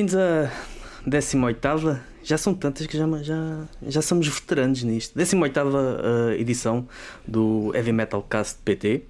Bem-vindos 0.00 0.16
à 0.16 0.50
18 1.06 2.00
já 2.24 2.38
são 2.38 2.54
tantas 2.54 2.86
que 2.86 2.96
já, 2.96 3.06
já, 3.22 3.68
já 3.82 4.00
somos 4.00 4.26
veteranos 4.28 4.82
nisto. 4.82 5.14
18 5.14 5.60
uh, 5.60 6.32
edição 6.38 6.88
do 7.28 7.70
Heavy 7.74 7.92
Metal 7.92 8.22
Cast 8.22 8.60
PT, 8.64 9.02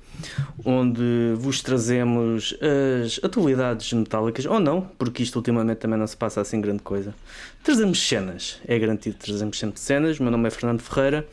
onde 0.64 1.34
vos 1.36 1.62
trazemos 1.62 2.56
as 2.60 3.20
atualidades 3.22 3.92
metálicas, 3.92 4.46
ou 4.46 4.58
não, 4.58 4.80
porque 4.98 5.22
isto 5.22 5.36
ultimamente 5.36 5.78
também 5.78 5.96
não 5.96 6.08
se 6.08 6.16
passa 6.16 6.40
assim 6.40 6.60
grande 6.60 6.82
coisa. 6.82 7.14
Trazemos 7.62 8.04
cenas, 8.04 8.60
é 8.66 8.76
garantido 8.76 9.14
trazemos 9.16 9.60
sempre 9.60 9.78
cenas. 9.78 10.18
O 10.18 10.24
meu 10.24 10.32
nome 10.32 10.48
é 10.48 10.50
Fernando 10.50 10.80
Ferreira, 10.80 11.24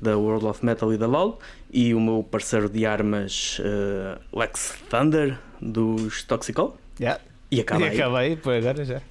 da 0.00 0.16
World 0.16 0.46
of 0.46 0.64
Metal 0.64 0.90
e 0.90 0.96
da 0.96 1.06
LOL, 1.06 1.38
e 1.70 1.92
o 1.92 2.00
meu 2.00 2.22
parceiro 2.22 2.66
de 2.66 2.86
armas, 2.86 3.60
uh, 3.60 4.38
Lex 4.38 4.72
Thunder, 4.88 5.38
dos 5.60 6.22
Toxicol. 6.22 6.78
Yeah. 6.98 7.20
E 7.52 7.60
acabei. 7.60 7.88
E 7.88 8.00
acabei, 8.00 8.36
por 8.36 8.54
agora 8.54 8.82
já. 8.82 9.02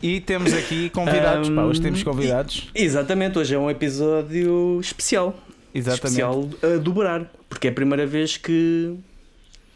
e 0.00 0.20
temos 0.20 0.52
aqui 0.52 0.88
convidados, 0.90 1.48
um, 1.48 1.56
pá, 1.56 1.62
hoje 1.64 1.82
temos 1.82 2.00
convidados. 2.04 2.70
Exatamente, 2.72 3.36
hoje 3.36 3.52
é 3.52 3.58
um 3.58 3.68
episódio 3.68 4.78
especial. 4.80 5.34
Exatamente. 5.74 6.04
Especial 6.04 6.48
a 6.62 6.76
dobrar, 6.78 7.32
porque 7.48 7.66
é 7.66 7.70
a 7.70 7.74
primeira 7.74 8.06
vez 8.06 8.36
que. 8.36 8.94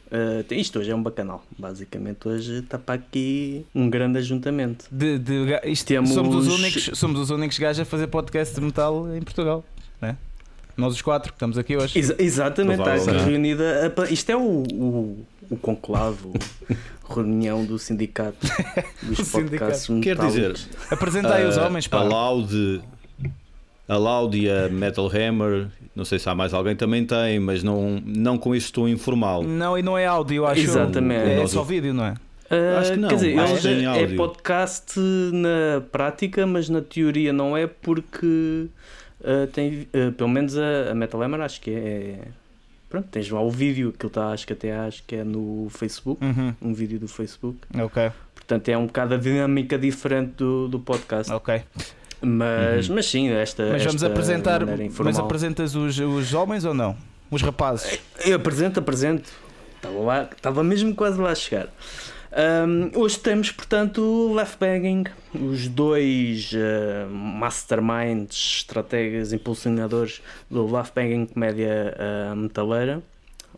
Uh, 0.07 0.55
isto 0.55 0.79
hoje 0.79 0.93
é 0.93 0.95
um 0.95 1.03
bacanal, 1.03 1.45
basicamente. 1.59 2.29
Hoje 2.29 2.61
está 2.61 2.79
para 2.79 2.95
aqui 2.95 3.67
um 3.75 3.91
grande 3.91 4.19
ajuntamento. 4.19 4.85
De, 4.89 5.19
de, 5.19 5.61
isto, 5.65 5.89
Temos... 5.89 6.11
somos, 6.11 6.37
os 6.37 6.47
únicos, 6.47 6.91
somos 6.95 7.19
os 7.19 7.31
únicos 7.31 7.59
gajos 7.59 7.81
a 7.81 7.85
fazer 7.85 8.07
podcast 8.07 8.55
de 8.55 8.61
metal 8.61 9.13
em 9.13 9.23
Portugal. 9.23 9.65
Né? 10.01 10.17
Nós 10.77 10.95
os 10.95 11.03
quatro 11.03 11.33
que 11.33 11.37
estamos 11.37 11.57
aqui 11.59 11.77
hoje. 11.77 11.99
Ex 11.99 12.15
exatamente, 12.19 12.81
está 12.81 12.95
aqui 12.95 13.25
reunida. 13.25 13.93
A, 13.97 14.13
isto 14.13 14.31
é 14.31 14.37
o, 14.37 14.63
o, 14.73 15.27
o 15.51 15.57
conclave, 15.57 16.33
reunião 17.09 17.65
do 17.65 17.79
sindicato 17.79 18.47
dos 19.03 19.31
podcasts 19.31 19.89
Quer 20.03 20.19
dizer, 20.19 20.57
apresenta 20.91 21.35
aí 21.35 21.47
os 21.47 21.57
homens, 21.57 21.87
pá. 21.87 21.99
A 21.99 22.03
Loud, 22.03 22.83
a 23.89 23.97
Loud 23.97 24.39
e 24.39 24.51
a 24.51 24.69
Metal 24.69 25.09
Hammer, 25.09 25.69
não 25.95 26.05
sei 26.05 26.19
se 26.19 26.29
há 26.29 26.35
mais 26.35 26.53
alguém 26.53 26.75
também 26.75 27.05
tem, 27.05 27.39
mas 27.39 27.63
não, 27.63 28.03
não 28.05 28.37
com 28.37 28.55
isso 28.55 28.67
estou 28.67 28.89
informal. 28.89 29.43
Não, 29.43 29.79
e 29.79 29.83
não 29.83 29.97
é 29.97 30.07
áudio, 30.07 30.47
acho. 30.47 30.61
Exatamente. 30.61 31.41
É, 31.41 31.47
só 31.47 31.63
vídeo, 31.63 31.95
não 31.95 32.05
é? 32.05 32.15
Uh, 32.51 32.79
acho 32.79 32.93
que 32.93 32.99
não. 32.99 33.09
Quer 33.09 33.15
dizer, 33.15 33.37
é, 33.37 34.03
é 34.03 34.17
podcast 34.17 35.01
na 35.33 35.81
prática, 35.91 36.47
mas 36.47 36.69
na 36.69 36.81
teoria 36.81 37.33
não 37.33 37.57
é 37.57 37.67
porque 37.67 38.69
uh, 39.21 39.47
tem, 39.53 39.89
uh, 39.95 40.13
pelo 40.13 40.29
menos 40.29 40.57
a, 40.57 40.91
a 40.91 40.95
Metal 40.95 41.21
Hammer 41.21 41.41
acho 41.41 41.61
que 41.61 41.71
é 41.71 42.19
pronto, 42.97 43.09
tens 43.11 43.31
lá 43.31 43.41
o 43.41 43.51
vídeo, 43.51 43.93
que 43.97 44.07
está, 44.07 44.31
acho 44.31 44.47
que 44.47 44.53
até 44.53 44.75
acho 44.77 45.03
que 45.07 45.17
é 45.17 45.25
no 45.25 45.69
Facebook, 45.71 46.25
uhum. 46.25 46.55
um 46.63 46.73
vídeo 46.73 46.99
do 46.99 47.09
Facebook. 47.09 47.59
Ok. 47.79 48.11
Portanto, 48.35 48.69
é 48.69 48.79
um 48.79 48.87
bocado 48.87 49.15
a 49.15 49.17
dinâmica 49.17 49.79
diferente 49.79 50.35
do, 50.37 50.69
do 50.69 50.81
podcast. 50.81 51.33
Ok. 51.33 51.63
Mas, 52.23 52.89
uhum. 52.89 52.95
mas 52.95 53.07
sim, 53.07 53.29
esta. 53.29 53.71
Mas 53.73 53.85
vamos 53.85 54.03
esta 54.03 54.07
apresentar. 54.07 54.63
Mas 55.05 55.19
apresentas 55.19 55.75
os, 55.75 55.99
os 55.99 56.33
homens 56.33 56.65
ou 56.65 56.73
não? 56.73 56.97
Os 57.31 57.43
rapazes? 57.43 58.01
Eu 58.25 58.37
apresento, 58.37 58.81
apresento. 58.81 59.31
Estava, 59.77 59.99
lá, 59.99 60.31
estava 60.35 60.65
mesmo 60.65 60.95
quase 60.95 61.21
lá 61.21 61.31
a 61.31 61.35
chegar. 61.35 61.69
Um, 62.37 62.91
hoje 63.01 63.19
temos, 63.19 63.51
portanto, 63.51 64.03
o 64.03 64.35
Left 64.35 64.59
Bagging, 64.61 65.05
os 65.35 65.69
dois 65.69 66.53
uh, 66.53 67.11
masterminds, 67.11 68.59
estrategas, 68.59 69.33
impulsionadores 69.33 70.21
do 70.51 70.71
Left 70.71 70.95
Bagging 70.95 71.27
Comédia 71.27 71.97
uh, 71.99 72.37
Metaleira. 72.37 73.03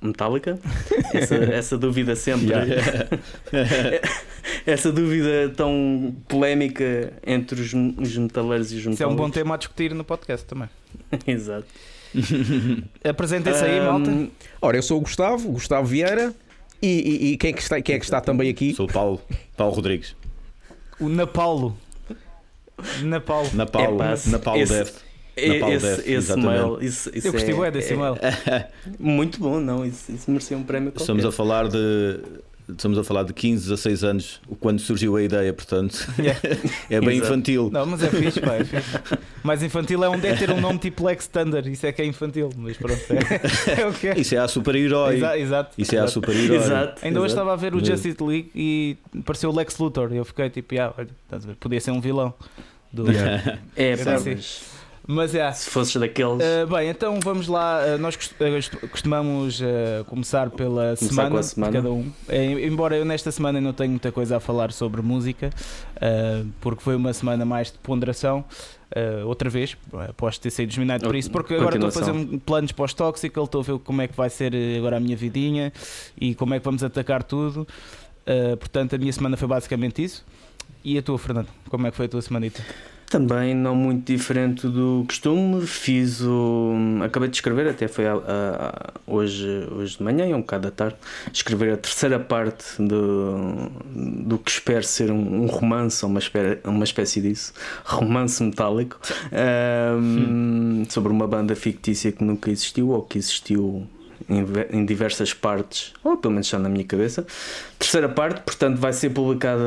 Metálica, 0.00 0.56
essa, 1.12 1.34
essa 1.34 1.76
dúvida 1.76 2.14
sempre, 2.14 2.50
yeah. 2.50 3.18
essa 4.64 4.92
dúvida 4.92 5.52
tão 5.56 6.14
polémica 6.28 7.12
entre 7.26 7.60
os, 7.60 7.74
os 7.74 8.16
metaleiros 8.16 8.70
e 8.70 8.76
os 8.76 8.86
metálicos. 8.86 8.94
Isso 8.94 9.02
é 9.02 9.06
um 9.08 9.16
bom 9.16 9.28
tema 9.28 9.56
a 9.56 9.58
discutir 9.58 9.92
no 9.94 10.04
podcast 10.04 10.46
também. 10.46 10.68
Exato. 11.26 11.66
Apresentem-se 13.02 13.64
aí, 13.64 13.80
malta. 13.80 14.28
Ora, 14.62 14.76
eu 14.76 14.82
sou 14.84 14.98
o 14.98 15.00
Gustavo, 15.00 15.50
Gustavo 15.50 15.88
Vieira. 15.88 16.32
E, 16.80 16.86
e, 16.86 17.32
e, 17.32 17.36
quem, 17.36 17.50
é 17.50 17.52
que 17.52 17.62
está, 17.62 17.80
quem 17.80 17.96
é 17.96 17.98
que 17.98 18.04
está 18.04 18.20
também 18.20 18.48
aqui? 18.48 18.72
Sou 18.74 18.86
o 18.86 18.92
Paulo, 18.92 19.20
Paulo 19.56 19.74
Rodrigues. 19.74 20.14
O 21.00 21.08
Napaulo. 21.08 21.76
Napaulo. 23.02 23.50
Napaulo. 23.54 24.02
É, 24.02 24.16
Napaulo 24.26 24.62
esse, 24.62 24.72
Death. 24.72 24.94
Napaulo 25.36 25.74
esse, 25.74 25.86
Death, 25.86 26.08
esse 26.08 26.36
mail, 26.36 26.78
isso, 26.80 27.10
isso 27.14 27.28
Eu 27.28 27.32
gostei 27.32 27.54
é, 27.54 27.70
desse 27.70 27.92
é, 27.92 27.96
mail. 27.96 28.16
muito 28.98 29.40
bom, 29.40 29.58
não? 29.58 29.84
Isso, 29.84 30.12
isso 30.12 30.30
merecia 30.30 30.56
um 30.56 30.62
prémio 30.62 30.90
qualquer. 30.90 31.02
Estamos 31.02 31.24
a 31.24 31.32
falar 31.32 31.68
de 31.68 32.20
estamos 32.68 32.98
a 32.98 33.04
falar 33.04 33.22
de 33.22 33.32
15, 33.32 33.64
16 33.68 34.04
anos, 34.04 34.40
quando 34.60 34.78
surgiu 34.80 35.16
a 35.16 35.22
ideia, 35.22 35.52
portanto 35.52 36.06
yeah. 36.18 36.38
é 36.90 37.00
bem 37.00 37.16
Exato. 37.16 37.26
infantil. 37.26 37.70
Não, 37.72 37.86
mas 37.86 38.02
é 38.02 38.10
fixe, 38.10 38.40
pá, 38.40 38.54
é 38.54 38.64
fixe. 38.64 38.98
Mais 39.42 39.62
infantil 39.62 40.04
é, 40.04 40.08
um, 40.08 40.14
é 40.14 40.34
ter 40.34 40.50
um 40.50 40.60
nome 40.60 40.78
tipo 40.78 41.04
Lex 41.04 41.26
Thunder, 41.26 41.66
isso 41.66 41.86
é 41.86 41.92
que 41.92 42.02
é 42.02 42.04
infantil, 42.04 42.50
mas 42.56 42.76
pronto, 42.76 43.00
é, 43.10 43.80
é 43.82 43.86
o 43.86 43.92
que 43.92 44.08
é. 44.08 44.18
Isso 44.18 44.34
é 44.34 44.38
a 44.38 44.48
super-herói. 44.48 45.16
Exato, 45.16 45.36
exato, 45.36 45.74
Isso 45.78 45.94
é 45.94 45.98
a 45.98 46.06
super-herói. 46.06 46.56
Exato. 46.56 47.06
Ainda 47.06 47.20
hoje 47.20 47.32
estava 47.32 47.52
a 47.52 47.56
ver 47.56 47.74
o 47.74 47.84
Justice 47.84 48.22
League 48.22 48.50
e 48.54 48.96
pareceu 49.24 49.50
o 49.50 49.54
Lex 49.54 49.78
Luthor, 49.78 50.12
e 50.12 50.16
eu 50.16 50.24
fiquei 50.24 50.50
tipo, 50.50 50.78
ah, 50.80 50.94
olha, 50.96 51.08
podia 51.58 51.80
ser 51.80 51.90
um 51.90 52.00
vilão. 52.00 52.34
Do... 52.92 53.10
Yeah. 53.10 53.58
É, 53.76 53.96
pá, 53.96 54.18
mas... 54.24 54.77
Mas 55.10 55.34
é. 55.34 55.50
Se 55.52 55.70
fosses 55.70 55.96
daqueles. 55.96 56.44
Uh, 56.44 56.66
bem, 56.66 56.90
então 56.90 57.18
vamos 57.24 57.48
lá. 57.48 57.80
Uh, 57.82 57.98
nós 57.98 58.14
costumamos 58.90 59.58
uh, 59.58 60.04
começar 60.04 60.50
pela 60.50 60.94
começar 60.98 61.06
semana, 61.06 61.42
semana, 61.42 61.72
de 61.72 61.78
cada 61.78 61.90
um. 61.90 62.12
embora 62.62 62.94
eu 62.94 63.06
nesta 63.06 63.32
semana 63.32 63.58
não 63.58 63.72
tenha 63.72 63.88
muita 63.88 64.12
coisa 64.12 64.36
a 64.36 64.40
falar 64.40 64.70
sobre 64.70 65.00
música, 65.00 65.48
porque 66.60 66.82
foi 66.82 66.94
uma 66.94 67.14
semana 67.14 67.46
mais 67.46 67.72
de 67.72 67.78
ponderação. 67.78 68.44
outra 69.24 69.48
vez, 69.48 69.78
após 70.10 70.36
ter 70.36 70.50
sido 70.50 70.68
desminado 70.68 71.04
por 71.04 71.16
isso, 71.16 71.30
porque 71.30 71.54
agora 71.54 71.76
estou 71.76 71.88
a 71.88 71.92
fazer 71.92 72.12
planos 72.44 72.72
pós-Toxical, 72.72 73.44
estou 73.44 73.62
a 73.62 73.64
ver 73.64 73.78
como 73.78 74.02
é 74.02 74.08
que 74.08 74.14
vai 74.14 74.28
ser 74.28 74.52
agora 74.76 74.98
a 74.98 75.00
minha 75.00 75.16
vidinha 75.16 75.72
e 76.20 76.34
como 76.34 76.52
é 76.52 76.58
que 76.58 76.64
vamos 76.66 76.84
atacar 76.84 77.22
tudo. 77.22 77.66
portanto, 78.58 78.94
a 78.94 78.98
minha 78.98 79.12
semana 79.12 79.38
foi 79.38 79.48
basicamente 79.48 80.04
isso. 80.04 80.22
E 80.84 80.98
a 80.98 81.02
tua, 81.02 81.18
Fernando? 81.18 81.48
Como 81.70 81.86
é 81.86 81.90
que 81.90 81.96
foi 81.96 82.04
a 82.04 82.08
tua 82.10 82.20
semanita? 82.20 82.62
Também 83.10 83.54
não 83.54 83.74
muito 83.74 84.04
diferente 84.04 84.68
do 84.68 85.02
costume. 85.06 85.66
Fiz 85.66 86.20
o. 86.20 86.74
Acabei 87.02 87.30
de 87.30 87.36
escrever, 87.36 87.66
até 87.66 87.88
foi 87.88 88.06
a, 88.06 88.14
a, 88.14 88.92
hoje, 89.06 89.66
hoje 89.72 89.96
de 89.96 90.02
manhã, 90.02 90.26
um 90.36 90.40
bocado 90.40 90.64
da 90.64 90.70
tarde, 90.70 90.96
escrever 91.32 91.72
a 91.72 91.76
terceira 91.78 92.20
parte 92.20 92.64
do, 92.78 93.70
do 93.94 94.36
que 94.38 94.50
espero 94.50 94.82
ser 94.82 95.10
um, 95.10 95.44
um 95.44 95.46
romance, 95.46 96.04
ou 96.04 96.10
uma, 96.10 96.18
espécie, 96.18 96.60
uma 96.64 96.84
espécie 96.84 97.20
disso, 97.22 97.54
romance 97.82 98.42
metálico, 98.42 99.00
um, 99.98 100.84
sobre 100.90 101.10
uma 101.10 101.26
banda 101.26 101.56
fictícia 101.56 102.12
que 102.12 102.22
nunca 102.22 102.50
existiu 102.50 102.90
ou 102.90 103.02
que 103.02 103.16
existiu 103.16 103.86
em, 104.28 104.84
diversas 104.84 105.32
partes, 105.32 105.92
ou 106.04 106.16
pelo 106.16 106.32
menos 106.32 106.46
está 106.46 106.58
na 106.58 106.68
minha 106.68 106.84
cabeça. 106.84 107.26
Terceira 107.78 108.08
parte, 108.08 108.40
portanto, 108.40 108.76
vai 108.78 108.92
ser 108.92 109.10
publicada 109.10 109.62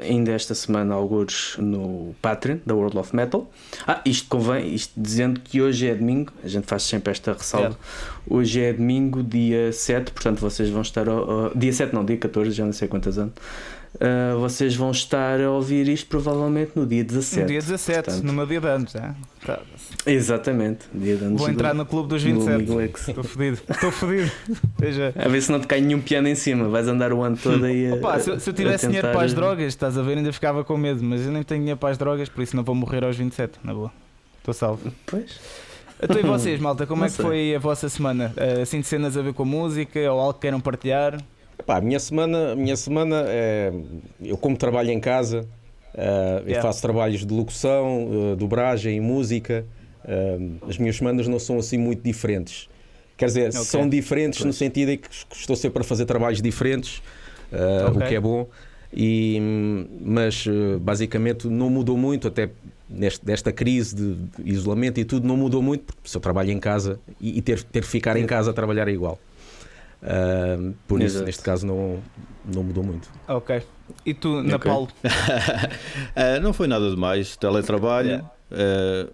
ainda 0.00 0.32
esta 0.32 0.54
semana, 0.54 0.94
alguns 0.94 1.56
no 1.58 2.14
Patreon 2.22 2.58
da 2.64 2.74
World 2.74 2.96
of 2.96 3.14
Metal. 3.14 3.50
Ah, 3.86 4.00
isto 4.06 4.26
convém, 4.28 4.74
isto 4.74 4.92
dizendo 4.96 5.40
que 5.40 5.60
hoje 5.60 5.86
é 5.86 5.94
domingo, 5.94 6.32
a 6.42 6.48
gente 6.48 6.66
faz 6.66 6.84
sempre 6.84 7.10
esta 7.10 7.34
ressalva. 7.34 7.78
Hoje 8.28 8.62
é 8.62 8.72
domingo, 8.72 9.22
dia 9.22 9.70
7, 9.70 10.12
portanto, 10.12 10.40
vocês 10.40 10.70
vão 10.70 10.80
estar. 10.80 11.06
Uh, 11.08 11.52
dia 11.54 11.72
7, 11.72 11.94
não, 11.94 12.04
dia 12.04 12.16
14, 12.16 12.50
já 12.52 12.64
não 12.64 12.72
sei 12.72 12.88
quantos 12.88 13.18
anos. 13.18 13.34
Uh, 13.96 14.38
vocês 14.40 14.76
vão 14.76 14.90
estar 14.90 15.40
a 15.40 15.50
ouvir 15.50 15.88
isto 15.88 16.06
provavelmente 16.06 16.72
no 16.74 16.86
dia 16.86 17.02
17. 17.02 17.40
No 17.40 17.46
dia 17.46 17.60
17, 17.60 18.02
portanto. 18.02 18.24
no 18.24 18.32
meu 18.32 18.46
dia 18.46 18.60
de 18.60 18.66
anos, 18.66 18.92
já. 18.92 19.14
Tá. 19.44 19.60
Exatamente, 20.06 20.86
dia 20.92 21.16
de 21.16 21.24
anos. 21.24 21.40
Vou 21.40 21.48
entrar 21.48 21.72
do, 21.72 21.78
no 21.78 21.86
clube 21.86 22.08
dos 22.10 22.22
27. 22.22 23.10
Estou 23.10 23.24
fodido, 23.24 23.58
estou 23.68 23.90
fodido. 23.90 24.30
A 25.16 25.28
ver 25.28 25.40
se 25.40 25.50
não 25.50 25.60
te 25.60 25.66
cai 25.66 25.80
nenhum 25.80 26.00
piano 26.00 26.28
em 26.28 26.34
cima, 26.34 26.68
vais 26.68 26.88
andar 26.88 27.12
o 27.12 27.22
ano 27.22 27.25
todo 27.34 27.64
aí. 27.64 27.90
Opa, 27.92 28.18
se, 28.20 28.38
se, 28.38 28.50
eu 28.50 28.54
tivesse 28.54 28.86
dinheiro 28.86 29.10
para 29.10 29.22
as 29.22 29.34
drogas, 29.34 29.66
estás 29.66 29.96
a 29.98 30.02
ver, 30.02 30.18
ainda 30.18 30.32
ficava 30.32 30.62
com 30.62 30.76
medo, 30.76 31.02
mas 31.02 31.24
eu 31.24 31.32
nem 31.32 31.42
tenho 31.42 31.60
dinheiro 31.60 31.78
para 31.78 31.90
as 31.90 31.98
drogas, 31.98 32.28
por 32.28 32.42
isso 32.42 32.54
não 32.54 32.62
vou 32.62 32.74
morrer 32.74 33.04
aos 33.04 33.16
27, 33.16 33.58
na 33.64 33.74
boa. 33.74 33.90
Estou 34.38 34.54
salvo. 34.54 34.92
Pois. 35.06 35.40
Então 36.00 36.18
e 36.18 36.22
vocês, 36.22 36.60
malta, 36.60 36.86
como 36.86 37.00
não 37.00 37.06
é 37.06 37.10
que 37.10 37.16
sei. 37.16 37.24
foi 37.24 37.54
a 37.54 37.58
vossa 37.58 37.88
semana? 37.88 38.32
Uh, 38.36 38.62
assim 38.62 38.80
de 38.80 38.86
cenas 38.86 39.16
a 39.16 39.22
ver 39.22 39.32
com 39.32 39.42
a 39.42 39.46
música 39.46 39.98
ou 40.12 40.20
algo 40.20 40.34
que 40.34 40.40
queiram 40.40 40.60
partilhar? 40.60 41.18
Pá, 41.64 41.78
a 41.78 41.80
minha 41.80 41.98
semana, 41.98 42.54
minha 42.54 42.76
semana 42.76 43.24
é. 43.26 43.72
Eu, 44.22 44.36
como 44.36 44.56
trabalho 44.56 44.90
em 44.90 45.00
casa, 45.00 45.40
uh, 45.40 45.96
yeah. 45.96 46.56
eu 46.56 46.62
faço 46.62 46.82
trabalhos 46.82 47.24
de 47.24 47.32
locução, 47.32 48.32
uh, 48.32 48.36
dobragem, 48.36 49.00
música. 49.00 49.64
Uh, 50.04 50.68
as 50.68 50.78
minhas 50.78 50.96
semanas 50.96 51.26
não 51.26 51.38
são 51.38 51.58
assim 51.58 51.78
muito 51.78 52.02
diferentes. 52.02 52.68
Quer 53.16 53.26
dizer, 53.26 53.48
okay. 53.48 53.64
são 53.64 53.88
diferentes 53.88 54.40
pois. 54.40 54.46
no 54.46 54.52
sentido 54.52 54.90
em 54.90 54.98
que 54.98 55.08
estou 55.32 55.56
sempre 55.56 55.80
a 55.80 55.84
fazer 55.84 56.04
trabalhos 56.04 56.42
diferentes, 56.42 57.02
okay. 57.50 58.02
o 58.02 58.08
que 58.08 58.14
é 58.14 58.20
bom. 58.20 58.48
E, 58.92 59.38
mas 60.00 60.46
basicamente 60.80 61.48
não 61.48 61.68
mudou 61.68 61.96
muito, 61.96 62.28
até 62.28 62.50
neste, 62.88 63.24
desta 63.24 63.52
crise 63.52 63.94
de, 63.94 64.14
de, 64.14 64.52
isolamento 64.52 65.00
e 65.00 65.04
tudo, 65.04 65.26
não 65.26 65.36
mudou 65.36 65.62
muito, 65.62 65.84
porque 65.84 66.08
se 66.08 66.16
eu 66.16 66.20
trabalho 66.20 66.50
em 66.50 66.58
casa 66.58 67.00
e, 67.20 67.38
e 67.38 67.42
ter, 67.42 67.62
ter 67.62 67.82
que 67.82 67.88
ficar 67.88 68.16
em 68.16 68.26
casa 68.26 68.50
a 68.50 68.54
trabalhar 68.54 68.88
é 68.88 68.92
igual. 68.92 69.18
Uh, 70.02 70.74
por 70.86 71.00
Exato. 71.00 71.16
isso, 71.16 71.24
neste 71.24 71.42
caso, 71.42 71.66
não, 71.66 71.98
não 72.44 72.62
mudou 72.62 72.84
muito. 72.84 73.10
Ok. 73.26 73.62
E 74.04 74.14
tu, 74.14 74.42
na 74.42 74.56
okay. 74.56 74.70
Paulo? 74.70 74.88
uh, 75.04 76.40
não 76.42 76.52
foi 76.52 76.66
nada 76.68 76.88
demais. 76.90 77.36
Teletrabalho, 77.36 78.24
yeah. 78.52 79.10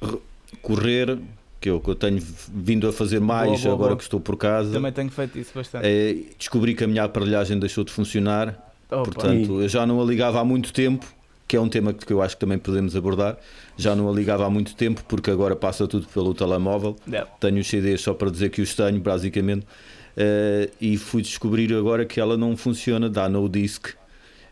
uh, 0.00 0.20
correr, 0.60 1.18
que 1.62 1.70
eu, 1.70 1.80
que 1.80 1.88
eu 1.88 1.94
tenho 1.94 2.20
vindo 2.52 2.88
a 2.88 2.92
fazer 2.92 3.20
mais 3.20 3.48
boa, 3.48 3.60
boa, 3.60 3.74
agora 3.74 3.88
boa. 3.90 3.96
que 3.96 4.02
estou 4.02 4.18
por 4.18 4.36
casa. 4.36 4.72
Também 4.72 4.90
tenho 4.90 5.08
feito 5.10 5.38
isso 5.38 5.52
bastante. 5.54 5.86
Uh, 5.86 6.34
descobri 6.36 6.74
que 6.74 6.82
a 6.82 6.88
minha 6.88 7.04
aparelhagem 7.04 7.56
deixou 7.56 7.84
de 7.84 7.92
funcionar. 7.92 8.48
Opa. 8.90 9.04
Portanto, 9.04 9.62
eu 9.62 9.68
já 9.68 9.86
não 9.86 10.02
a 10.02 10.04
ligava 10.04 10.40
há 10.40 10.44
muito 10.44 10.72
tempo, 10.72 11.06
que 11.46 11.56
é 11.56 11.60
um 11.60 11.68
tema 11.68 11.92
que 11.92 12.12
eu 12.12 12.20
acho 12.20 12.34
que 12.36 12.40
também 12.40 12.58
podemos 12.58 12.96
abordar. 12.96 13.38
Já 13.76 13.94
não 13.94 14.10
a 14.10 14.12
ligava 14.12 14.44
há 14.44 14.50
muito 14.50 14.74
tempo, 14.74 15.04
porque 15.06 15.30
agora 15.30 15.54
passa 15.54 15.86
tudo 15.86 16.08
pelo 16.08 16.34
telemóvel. 16.34 16.96
Yeah. 17.06 17.30
Tenho 17.38 17.60
os 17.60 17.68
CDs 17.68 18.00
só 18.00 18.12
para 18.12 18.28
dizer 18.28 18.50
que 18.50 18.60
os 18.60 18.74
tenho, 18.74 19.00
basicamente. 19.00 19.64
Uh, 19.64 20.68
e 20.80 20.98
fui 20.98 21.22
descobrir 21.22 21.72
agora 21.72 22.04
que 22.04 22.18
ela 22.18 22.36
não 22.36 22.56
funciona, 22.56 23.08
dá 23.08 23.28
no 23.28 23.48
disc. 23.48 23.86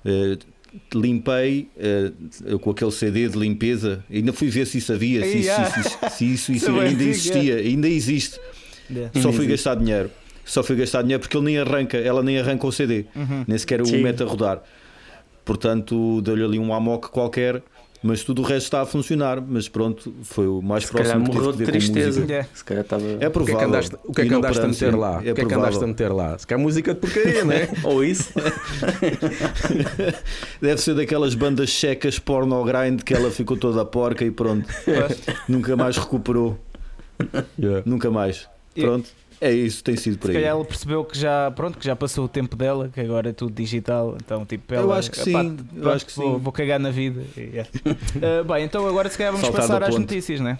Uh, 0.05 0.39
limpei 0.95 1.69
uh, 1.77 2.59
com 2.59 2.71
aquele 2.71 2.91
CD 2.91 3.29
de 3.29 3.39
limpeza, 3.39 4.05
ainda 4.11 4.33
fui 4.33 4.49
ver 4.49 4.67
se 4.67 4.79
isso 4.79 4.93
havia, 4.93 5.23
se, 5.23 5.39
isso, 5.39 5.51
se, 5.51 5.81
isso, 5.81 5.99
se 6.11 6.25
isso, 6.33 6.53
isso 6.53 6.81
ainda 6.81 7.03
existia, 7.03 7.57
ainda 7.57 7.89
existe. 7.89 8.41
Yeah. 8.91 9.21
Só 9.21 9.33
fui 9.33 9.47
gastar 9.47 9.77
dinheiro. 9.77 10.11
Só 10.45 10.63
fui 10.63 10.77
gastar 10.77 11.03
dinheiro 11.03 11.21
porque 11.21 11.37
ele 11.37 11.45
nem 11.45 11.59
arranca, 11.59 11.97
ela 11.97 12.23
nem 12.23 12.39
arranca 12.39 12.67
o 12.67 12.73
CD, 12.73 13.07
uhum. 13.15 13.45
nem 13.47 13.59
sequer 13.59 13.83
o 13.83 13.91
mete 13.91 14.23
a 14.23 14.27
rodar. 14.27 14.63
Portanto, 15.45 16.21
deu-lhe 16.23 16.45
ali 16.45 16.59
um 16.59 16.75
amok 16.75 17.09
qualquer 17.09 17.63
mas 18.03 18.25
tudo 18.25 18.43
o 18.43 18.45
resto 18.45 18.65
está 18.65 18.81
a 18.81 18.87
funcionar. 18.87 19.41
Mas 19.41 19.69
pronto, 19.69 20.15
foi 20.23 20.47
o 20.47 20.63
mais 20.63 20.85
se 20.85 20.93
próximo 20.93 21.25
que 21.25 21.39
tive 21.39 21.53
de 21.53 21.65
tristeza. 21.65 22.33
É. 22.33 22.47
Se 22.55 22.65
calhar 22.65 22.83
estava... 22.83 23.05
É 23.21 23.29
provável. 23.29 23.29
O 23.35 23.35
que 23.35 23.53
é 23.53 23.57
que 23.57 23.65
andaste, 23.65 23.97
que 24.15 24.21
é 24.21 24.27
que 24.27 24.35
andaste 24.35 24.63
a 24.63 24.69
meter 24.69 24.95
lá? 24.95 25.23
É 25.25 25.33
o 25.33 25.35
que 25.35 25.41
é 25.41 25.45
que 25.45 25.55
andaste 25.55 25.85
a 25.85 25.87
meter 25.87 26.13
lá? 26.13 26.39
Se 26.39 26.47
calhar 26.47 26.63
música 26.63 26.95
de 26.95 27.01
porcaria, 27.01 27.45
não 27.45 27.53
é? 27.53 27.69
Ou 27.85 28.05
isso. 28.05 28.33
Deve 30.61 30.81
ser 30.81 30.95
daquelas 30.95 31.35
bandas 31.35 31.69
checas 31.69 32.19
porno 32.19 32.63
grind 32.65 33.03
que 33.03 33.15
ela 33.15 33.31
ficou 33.31 33.57
toda 33.57 33.85
porca 33.85 34.25
e 34.25 34.31
pronto. 34.31 34.67
Nunca 35.49 35.77
mais 35.77 35.97
recuperou. 35.97 36.59
Yeah. 37.59 37.83
Nunca 37.85 38.11
mais. 38.11 38.49
Pronto. 38.75 39.11
É 39.41 39.51
isso, 39.51 39.83
tem 39.83 39.97
sido 39.97 40.19
por 40.19 40.29
aí. 40.29 40.35
Se 40.35 40.41
calhar 40.41 40.55
ela 40.55 40.65
percebeu 40.65 41.03
que 41.03 41.19
já, 41.19 41.51
pronto, 41.53 41.79
que 41.79 41.87
já 41.87 41.97
passou 41.97 42.27
o 42.27 42.29
tempo 42.29 42.55
dela, 42.57 42.91
que 42.93 43.01
agora 43.01 43.31
é 43.31 43.33
tudo 43.33 43.55
digital. 43.55 44.15
Então, 44.23 44.45
tipo, 44.45 44.75
ela, 44.75 44.85
eu 44.85 44.93
acho 44.93 45.11
que 45.11 45.19
sim. 45.19 45.33
Pronto, 45.33 45.65
eu 45.75 45.91
acho 45.91 46.05
que 46.07 46.15
vou, 46.15 46.35
sim. 46.35 46.43
vou 46.43 46.53
cagar 46.53 46.79
na 46.79 46.91
vida. 46.91 47.23
Yeah. 47.35 47.71
uh, 47.81 48.45
bem, 48.45 48.65
então 48.65 48.87
agora 48.87 49.09
se 49.09 49.17
calhar 49.17 49.33
vamos 49.33 49.47
Saltar 49.47 49.63
passar 49.63 49.83
às 49.83 49.97
notícias, 49.97 50.41
né? 50.41 50.59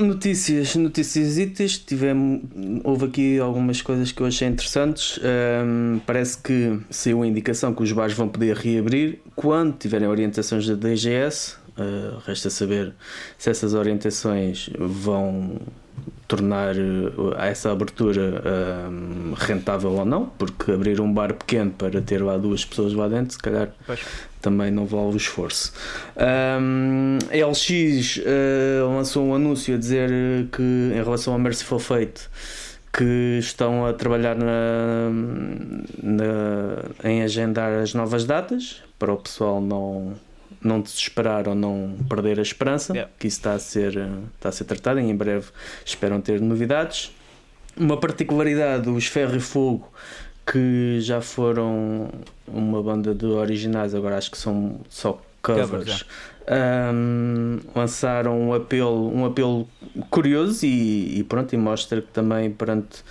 Notícias, 0.00 0.74
notícias 0.74 1.38
itis. 1.38 1.78
Tivemos, 1.78 2.42
houve 2.82 3.04
aqui 3.04 3.38
algumas 3.38 3.80
coisas 3.80 4.10
que 4.10 4.20
eu 4.20 4.26
achei 4.26 4.48
interessantes. 4.48 5.20
Um, 5.64 6.00
parece 6.04 6.38
que 6.38 6.80
saiu 6.90 7.22
a 7.22 7.26
indicação 7.28 7.72
que 7.72 7.82
os 7.84 7.92
bares 7.92 8.16
vão 8.16 8.28
poder 8.28 8.56
reabrir 8.56 9.20
quando 9.36 9.76
tiverem 9.76 10.08
orientações 10.08 10.66
da 10.66 10.74
DGS. 10.74 11.54
Uh, 11.78 12.18
resta 12.26 12.50
saber 12.50 12.92
se 13.38 13.50
essas 13.50 13.74
orientações 13.74 14.70
vão 14.78 15.60
tornar 16.28 16.76
eh, 16.76 17.48
essa 17.48 17.70
abertura 17.70 18.42
um, 18.90 19.32
rentável 19.34 19.92
ou 19.92 20.04
não, 20.04 20.26
porque 20.26 20.72
abrir 20.72 21.00
um 21.00 21.12
bar 21.12 21.34
pequeno 21.34 21.70
para 21.70 22.00
ter 22.00 22.22
lá 22.22 22.36
duas 22.36 22.64
pessoas 22.64 22.92
lá 22.92 23.08
dentro, 23.08 23.32
se 23.32 23.38
calhar 23.38 23.70
pois. 23.86 24.00
também 24.40 24.70
não 24.70 24.86
vale 24.86 25.14
o 25.14 25.16
esforço. 25.16 25.72
Um, 26.16 27.18
a 27.30 27.46
LX 27.48 28.18
uh, 28.18 28.94
lançou 28.94 29.26
um 29.26 29.34
anúncio 29.34 29.74
a 29.74 29.78
dizer 29.78 30.10
que, 30.52 30.62
em 30.62 31.02
relação 31.02 31.32
ao 31.32 31.38
Merciful 31.38 31.78
Fate, 31.78 32.28
que 32.92 33.38
estão 33.38 33.86
a 33.86 33.92
trabalhar 33.92 34.34
na, 34.34 35.10
na, 36.02 37.08
em 37.08 37.22
agendar 37.22 37.70
as 37.72 37.92
novas 37.92 38.24
datas 38.24 38.82
para 38.98 39.12
o 39.12 39.16
pessoal 39.18 39.60
não 39.60 40.14
não 40.60 40.80
desesperar 40.80 41.48
ou 41.48 41.54
não 41.54 41.96
perder 42.08 42.38
a 42.38 42.42
esperança, 42.42 42.92
yeah. 42.92 43.10
que 43.18 43.26
isso 43.26 43.38
está 43.38 43.54
a, 43.54 43.58
ser, 43.58 43.96
está 44.36 44.48
a 44.48 44.52
ser 44.52 44.64
tratado. 44.64 45.00
E 45.00 45.04
em 45.04 45.16
breve 45.16 45.46
esperam 45.84 46.20
ter 46.20 46.40
novidades. 46.40 47.14
Uma 47.76 47.98
particularidade, 47.98 48.88
os 48.88 49.06
Ferro 49.06 49.36
e 49.36 49.40
Fogo, 49.40 49.92
que 50.46 50.98
já 51.00 51.20
foram 51.20 52.08
uma 52.46 52.82
banda 52.82 53.14
de 53.14 53.26
originais, 53.26 53.94
agora 53.94 54.16
acho 54.16 54.30
que 54.30 54.38
são 54.38 54.80
só 54.88 55.20
covers. 55.42 56.04
Um, 56.48 57.58
lançaram 57.74 58.40
um 58.40 58.54
apelo, 58.54 59.12
um 59.12 59.24
apelo 59.24 59.68
curioso 60.10 60.64
e, 60.64 61.18
e, 61.18 61.24
pronto, 61.24 61.52
e 61.52 61.58
mostra 61.58 62.00
que 62.00 62.08
também 62.08 62.50
perante 62.50 63.02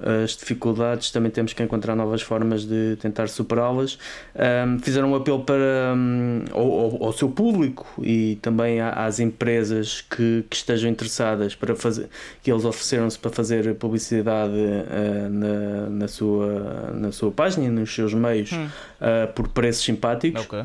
as 0.00 0.30
dificuldades, 0.36 1.10
também 1.10 1.30
temos 1.30 1.52
que 1.52 1.62
encontrar 1.62 1.94
novas 1.94 2.22
formas 2.22 2.64
de 2.64 2.96
tentar 3.00 3.28
superá-las. 3.28 3.98
Um, 4.34 4.78
fizeram 4.78 5.12
um 5.12 5.14
apelo 5.14 5.44
para 5.44 5.94
um, 5.94 6.44
ao, 6.50 7.04
ao, 7.04 7.12
seu 7.12 7.28
público 7.28 7.86
e 8.02 8.38
também 8.40 8.80
às 8.80 9.20
empresas 9.20 10.00
que, 10.00 10.44
que, 10.48 10.56
estejam 10.56 10.90
interessadas 10.90 11.54
para 11.54 11.76
fazer, 11.76 12.08
que 12.42 12.50
eles 12.50 12.64
ofereceram-se 12.64 13.18
para 13.18 13.30
fazer 13.30 13.74
publicidade 13.74 14.54
uh, 14.54 15.28
na, 15.28 15.90
na, 15.90 16.08
sua, 16.08 16.92
na 16.94 17.12
sua 17.12 17.30
página 17.30 17.66
e 17.66 17.70
nos 17.70 17.94
seus 17.94 18.14
meios 18.14 18.52
hum. 18.52 18.66
uh, 18.66 19.32
por 19.34 19.48
preços 19.48 19.84
simpáticos. 19.84 20.44
Okay. 20.44 20.64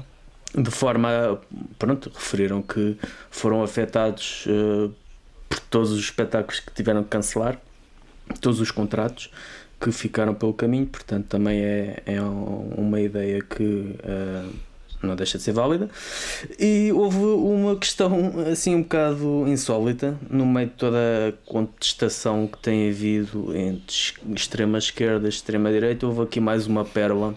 De 0.55 0.71
forma, 0.71 1.39
pronto, 1.77 2.09
referiram 2.15 2.61
que 2.61 2.97
foram 3.29 3.61
afetados 3.61 4.45
uh, 4.47 4.91
por 5.49 5.59
todos 5.59 5.91
os 5.91 5.99
espetáculos 5.99 6.61
que 6.61 6.71
tiveram 6.71 7.03
que 7.03 7.09
cancelar 7.09 7.59
todos 8.41 8.59
os 8.59 8.71
contratos 8.71 9.31
que 9.79 9.91
ficaram 9.91 10.33
pelo 10.33 10.53
caminho, 10.53 10.87
portanto 10.87 11.25
também 11.27 11.59
é, 11.59 12.01
é 12.05 12.21
uma 12.21 12.99
ideia 12.99 13.41
que 13.41 13.63
uh, 13.63 14.53
não 15.03 15.15
deixa 15.15 15.37
de 15.37 15.43
ser 15.43 15.51
válida. 15.51 15.89
E 16.59 16.91
houve 16.91 17.17
uma 17.17 17.75
questão 17.75 18.33
assim 18.51 18.75
um 18.75 18.81
bocado 18.81 19.45
insólita 19.47 20.17
no 20.29 20.45
meio 20.45 20.67
de 20.67 20.73
toda 20.73 20.97
a 20.97 21.49
contestação 21.49 22.47
que 22.47 22.57
tem 22.57 22.89
havido 22.89 23.55
entre 23.55 23.95
extrema 24.35 24.77
esquerda 24.77 25.27
e 25.27 25.29
extrema 25.29 25.71
direita, 25.71 26.07
houve 26.07 26.23
aqui 26.23 26.39
mais 26.39 26.65
uma 26.65 26.83
pérola 26.83 27.35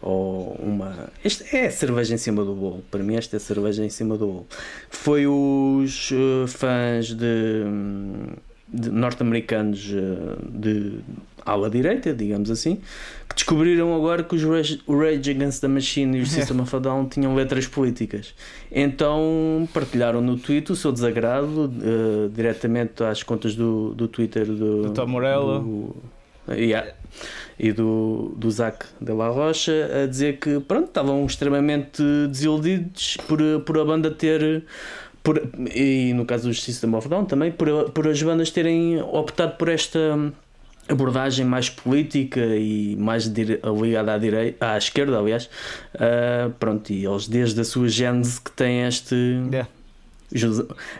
ou 0.00 0.54
uma. 0.54 1.10
Este 1.22 1.54
é 1.54 1.68
cerveja 1.70 2.14
em 2.14 2.18
cima 2.18 2.44
do 2.44 2.54
bolo. 2.54 2.84
Para 2.90 3.02
mim, 3.02 3.16
esta 3.16 3.36
é 3.36 3.38
cerveja 3.38 3.84
em 3.84 3.90
cima 3.90 4.16
do 4.16 4.26
bolo. 4.26 4.46
Foi 4.88 5.26
os 5.26 6.10
uh, 6.10 6.46
fãs 6.48 7.08
de 7.08 7.12
de 7.16 8.51
norte-americanos 8.72 9.92
eh, 9.92 10.36
de 10.50 11.00
ala 11.44 11.68
direita, 11.68 12.14
digamos 12.14 12.50
assim, 12.50 12.80
que 13.28 13.34
descobriram 13.34 13.94
agora 13.94 14.22
que 14.22 14.34
os 14.34 14.42
Rage, 14.44 14.80
o 14.86 14.96
Rage 14.96 15.30
Against 15.30 15.60
the 15.60 15.68
Machine 15.68 16.18
e 16.18 16.22
o 16.22 16.26
System 16.26 16.60
of 16.60 16.74
a 16.74 16.78
Down 16.78 17.06
tinham 17.06 17.34
letras 17.34 17.66
políticas. 17.66 18.34
Então 18.70 19.68
partilharam 19.72 20.20
no 20.20 20.36
Twitter 20.36 20.72
o 20.72 20.76
seu 20.76 20.92
desagrado 20.92 21.66
uh, 21.66 22.28
diretamente 22.30 23.02
às 23.02 23.22
contas 23.22 23.54
do, 23.54 23.94
do 23.94 24.08
Twitter 24.08 24.46
do, 24.46 24.82
do 24.84 24.90
Tom 24.90 25.06
Morello 25.06 25.60
do, 26.46 26.54
yeah, 26.54 26.92
e 27.58 27.72
do, 27.72 28.32
do 28.36 28.50
Zac 28.50 28.86
de 29.00 29.12
la 29.12 29.28
Rocha 29.28 30.02
a 30.02 30.06
dizer 30.06 30.38
que 30.38 30.60
pronto, 30.60 30.88
estavam 30.88 31.24
extremamente 31.24 32.02
desiludidos 32.28 33.16
por, 33.28 33.38
por 33.64 33.78
a 33.78 33.84
banda 33.84 34.10
ter 34.10 34.64
por, 35.22 35.40
e 35.74 36.12
no 36.14 36.24
caso 36.24 36.48
do 36.48 36.54
System 36.54 36.94
of 36.94 37.08
Down 37.08 37.24
também, 37.24 37.52
por, 37.52 37.90
por 37.90 38.08
as 38.08 38.20
bandas 38.22 38.50
terem 38.50 39.00
optado 39.00 39.56
por 39.56 39.68
esta 39.68 40.32
abordagem 40.88 41.46
mais 41.46 41.70
política 41.70 42.40
e 42.40 42.96
mais 42.96 43.26
ligada 43.26 44.14
à, 44.14 44.18
direita, 44.18 44.72
à 44.72 44.78
esquerda, 44.78 45.18
aliás. 45.18 45.48
Uh, 45.94 46.50
pronto, 46.58 46.92
e 46.92 47.04
eles 47.04 47.28
desde 47.28 47.60
a 47.60 47.64
sua 47.64 47.88
gênese 47.88 48.40
que 48.40 48.50
têm 48.50 48.86
este. 48.86 49.14
Yeah. 49.50 49.68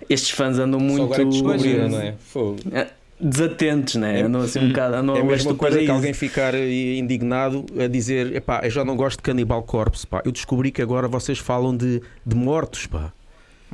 Estes 0.08 0.30
fãs 0.30 0.58
andam 0.58 0.78
muito. 0.78 1.14
Só 1.14 1.48
agora 1.48 1.88
não 1.88 2.00
é? 2.00 2.14
Fogo. 2.18 2.58
Ah, 2.72 2.86
desatentos, 3.18 3.94
né? 3.94 4.20
É, 4.20 4.22
andam 4.24 4.42
assim 4.42 4.58
um 4.58 4.68
bocado. 4.68 4.96
Andam 4.96 5.16
é 5.16 5.20
a 5.20 5.24
mesma 5.24 5.54
coisa 5.54 5.78
que 5.78 5.90
alguém 5.90 6.12
ficar 6.12 6.54
indignado 6.54 7.64
a 7.82 7.86
dizer: 7.86 8.36
epá, 8.36 8.60
eu 8.62 8.70
já 8.70 8.84
não 8.84 8.94
gosto 8.94 9.18
de 9.18 9.22
Cannibal 9.22 9.62
Corpse, 9.62 10.06
pá. 10.06 10.20
Eu 10.24 10.32
descobri 10.32 10.70
que 10.70 10.82
agora 10.82 11.08
vocês 11.08 11.38
falam 11.38 11.74
de, 11.74 12.02
de 12.26 12.36
mortos, 12.36 12.86
pá. 12.86 13.12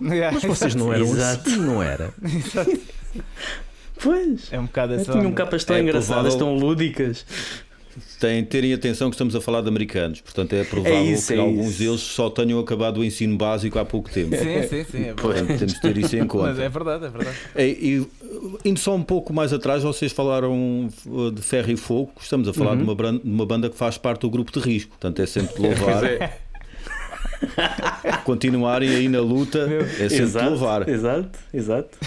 Yeah, 0.02 0.33
Mas 0.33 0.45
vocês 0.45 0.75
não 0.75 0.93
eram 0.93 1.07
exato. 1.07 1.49
assim, 1.49 1.61
não 1.61 1.83
era? 1.83 2.12
Exato. 2.23 2.81
Pois. 4.00 4.52
É 4.52 4.59
um 4.59 4.67
bocado 4.67 4.95
essa. 4.95 5.12
Tinham 5.12 5.33
capas 5.33 5.64
tão 5.64 5.76
é 5.76 5.81
engraçadas, 5.81 6.35
tão 6.35 6.55
lúdicas. 6.55 7.25
Tem, 8.21 8.45
terem 8.45 8.73
atenção 8.73 9.11
que 9.11 9.14
estamos 9.14 9.35
a 9.35 9.40
falar 9.40 9.61
de 9.61 9.69
americanos, 9.69 10.21
portanto 10.21 10.52
é 10.52 10.62
provável 10.64 10.99
é 10.99 11.05
isso, 11.05 11.28
que 11.28 11.35
é 11.35 11.38
alguns 11.38 11.71
isso. 11.71 11.78
deles 11.78 12.00
só 12.00 12.31
tenham 12.31 12.59
acabado 12.61 12.99
o 12.99 13.05
ensino 13.05 13.37
básico 13.37 13.78
há 13.78 13.85
pouco 13.85 14.09
tempo. 14.11 14.37
Sim, 14.37 14.62
sim, 14.69 14.85
sim. 14.85 15.05
É 15.09 15.14
portanto, 15.14 15.59
temos 15.59 15.75
de 15.75 15.81
ter 15.81 15.99
isso 15.99 16.17
em 16.17 16.26
conta. 16.26 16.49
Mas 16.49 16.59
é 16.59 16.69
verdade, 16.69 17.07
é 17.07 17.09
verdade. 17.09 17.37
E, 17.57 17.62
e, 17.62 18.69
indo 18.69 18.78
só 18.78 18.95
um 18.95 19.02
pouco 19.02 19.33
mais 19.33 19.52
atrás, 19.52 19.83
vocês 19.83 20.12
falaram 20.12 20.88
de 21.35 21.43
Ferro 21.43 21.71
e 21.71 21.76
Fogo, 21.76 22.12
estamos 22.21 22.47
a 22.49 22.52
falar 22.52 22.73
uhum. 22.73 22.78
de, 22.78 22.83
uma, 22.85 23.12
de 23.12 23.28
uma 23.28 23.47
banda 23.47 23.69
que 23.69 23.76
faz 23.76 23.99
parte 23.99 24.21
do 24.23 24.31
grupo 24.31 24.52
de 24.52 24.61
risco, 24.61 24.90
portanto 24.90 25.21
é 25.21 25.26
sempre 25.26 25.55
de 25.57 25.62
louvar. 25.62 26.05
É. 28.05 28.13
continuarem 28.25 28.91
aí 28.91 29.09
na 29.09 29.21
luta 29.21 29.67
Meu, 29.67 29.81
é 29.81 30.09
sempre 30.09 30.23
exato, 30.23 30.51
louvar. 30.51 30.89
Exato, 30.89 31.39
exato. 31.53 31.99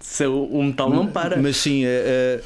Se 0.00 0.26
o, 0.26 0.44
o 0.44 0.62
metal 0.62 0.90
não 0.90 1.06
para. 1.06 1.36
Mas 1.36 1.56
sim, 1.56 1.82
é, 1.84 2.40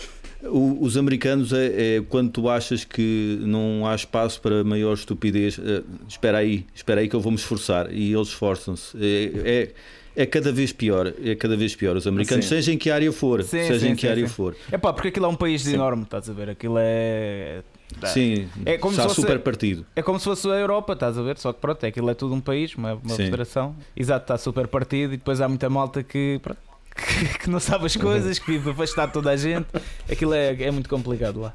O, 0.45 0.83
os 0.83 0.97
americanos 0.97 1.53
é, 1.53 1.67
é, 1.67 2.03
quando 2.09 2.31
tu 2.31 2.49
achas 2.49 2.85
que 2.85 3.39
não 3.43 3.87
há 3.87 3.95
espaço 3.95 4.41
para 4.41 4.63
maior 4.63 4.95
estupidez, 4.95 5.59
uh, 5.59 5.85
espera 6.09 6.39
aí, 6.39 6.67
espera 6.75 7.01
aí 7.01 7.09
que 7.09 7.17
eu 7.17 7.21
vou 7.21 7.33
me 7.33 7.39
esforçar 7.39 7.91
e 7.93 8.13
eles 8.13 8.29
esforçam-se. 8.29 8.97
É, 8.99 9.33
é, 9.45 10.23
é, 10.23 10.27
cada 10.27 10.53
vez 10.53 10.73
pior, 10.73 11.13
é 11.23 11.35
cada 11.35 11.57
vez 11.57 11.75
pior. 11.75 11.97
Os 11.97 12.07
americanos, 12.07 12.45
sim. 12.45 12.57
seja 12.57 12.73
em 12.73 12.79
que 12.79 12.91
área 12.91 13.11
for, 13.13 13.43
sim, 13.43 13.67
seja 13.67 13.81
sim, 13.81 13.89
em 13.89 13.97
que 13.97 14.07
área 14.07 14.29
for. 14.29 14.55
É 14.71 14.79
pá, 14.79 14.93
porque 14.93 15.09
aquilo 15.09 15.27
é 15.27 15.29
um 15.29 15.37
país 15.37 15.67
enorme, 15.67 16.03
estás 16.03 16.29
a 16.29 16.33
ver? 16.33 16.51
Aquilo 16.51 16.77
é. 16.79 17.63
Sim, 18.07 18.49
é 18.65 18.79
como 18.79 18.93
está 18.93 19.03
se 19.05 19.09
fosse, 19.09 19.21
super 19.21 19.41
partido. 19.41 19.87
É 19.95 20.03
como 20.03 20.19
se 20.19 20.25
fosse 20.25 20.49
a 20.49 20.55
Europa, 20.55 20.93
estás 20.93 21.19
a 21.19 21.23
ver? 21.23 21.39
Só 21.39 21.53
que 21.53 21.61
pronto, 21.61 21.85
é 21.85 21.89
aquilo 21.89 22.11
é 22.11 22.15
tudo 22.15 22.35
um 22.35 22.41
país, 22.41 22.75
uma, 22.75 22.95
uma 22.95 23.17
federação. 23.17 23.75
Exato, 23.97 24.25
está 24.25 24.39
super 24.39 24.69
partido 24.69 25.15
e 25.15 25.17
depois 25.17 25.41
há 25.41 25.49
muita 25.49 25.69
malta 25.71 26.03
que. 26.03 26.41
Pronto, 26.43 26.59
que, 27.43 27.51
não 27.51 27.61
sabe 27.61 27.87
as 27.87 27.97
coisas, 27.97 28.39
que 28.39 28.53
vive 28.53 28.71
afastado 28.71 29.13
toda 29.13 29.31
a 29.31 29.37
gente. 29.37 29.67
Aquilo 30.11 30.35
é, 30.35 30.55
é 30.63 30.71
muito 30.71 30.89
complicado 30.89 31.41
lá. 31.41 31.55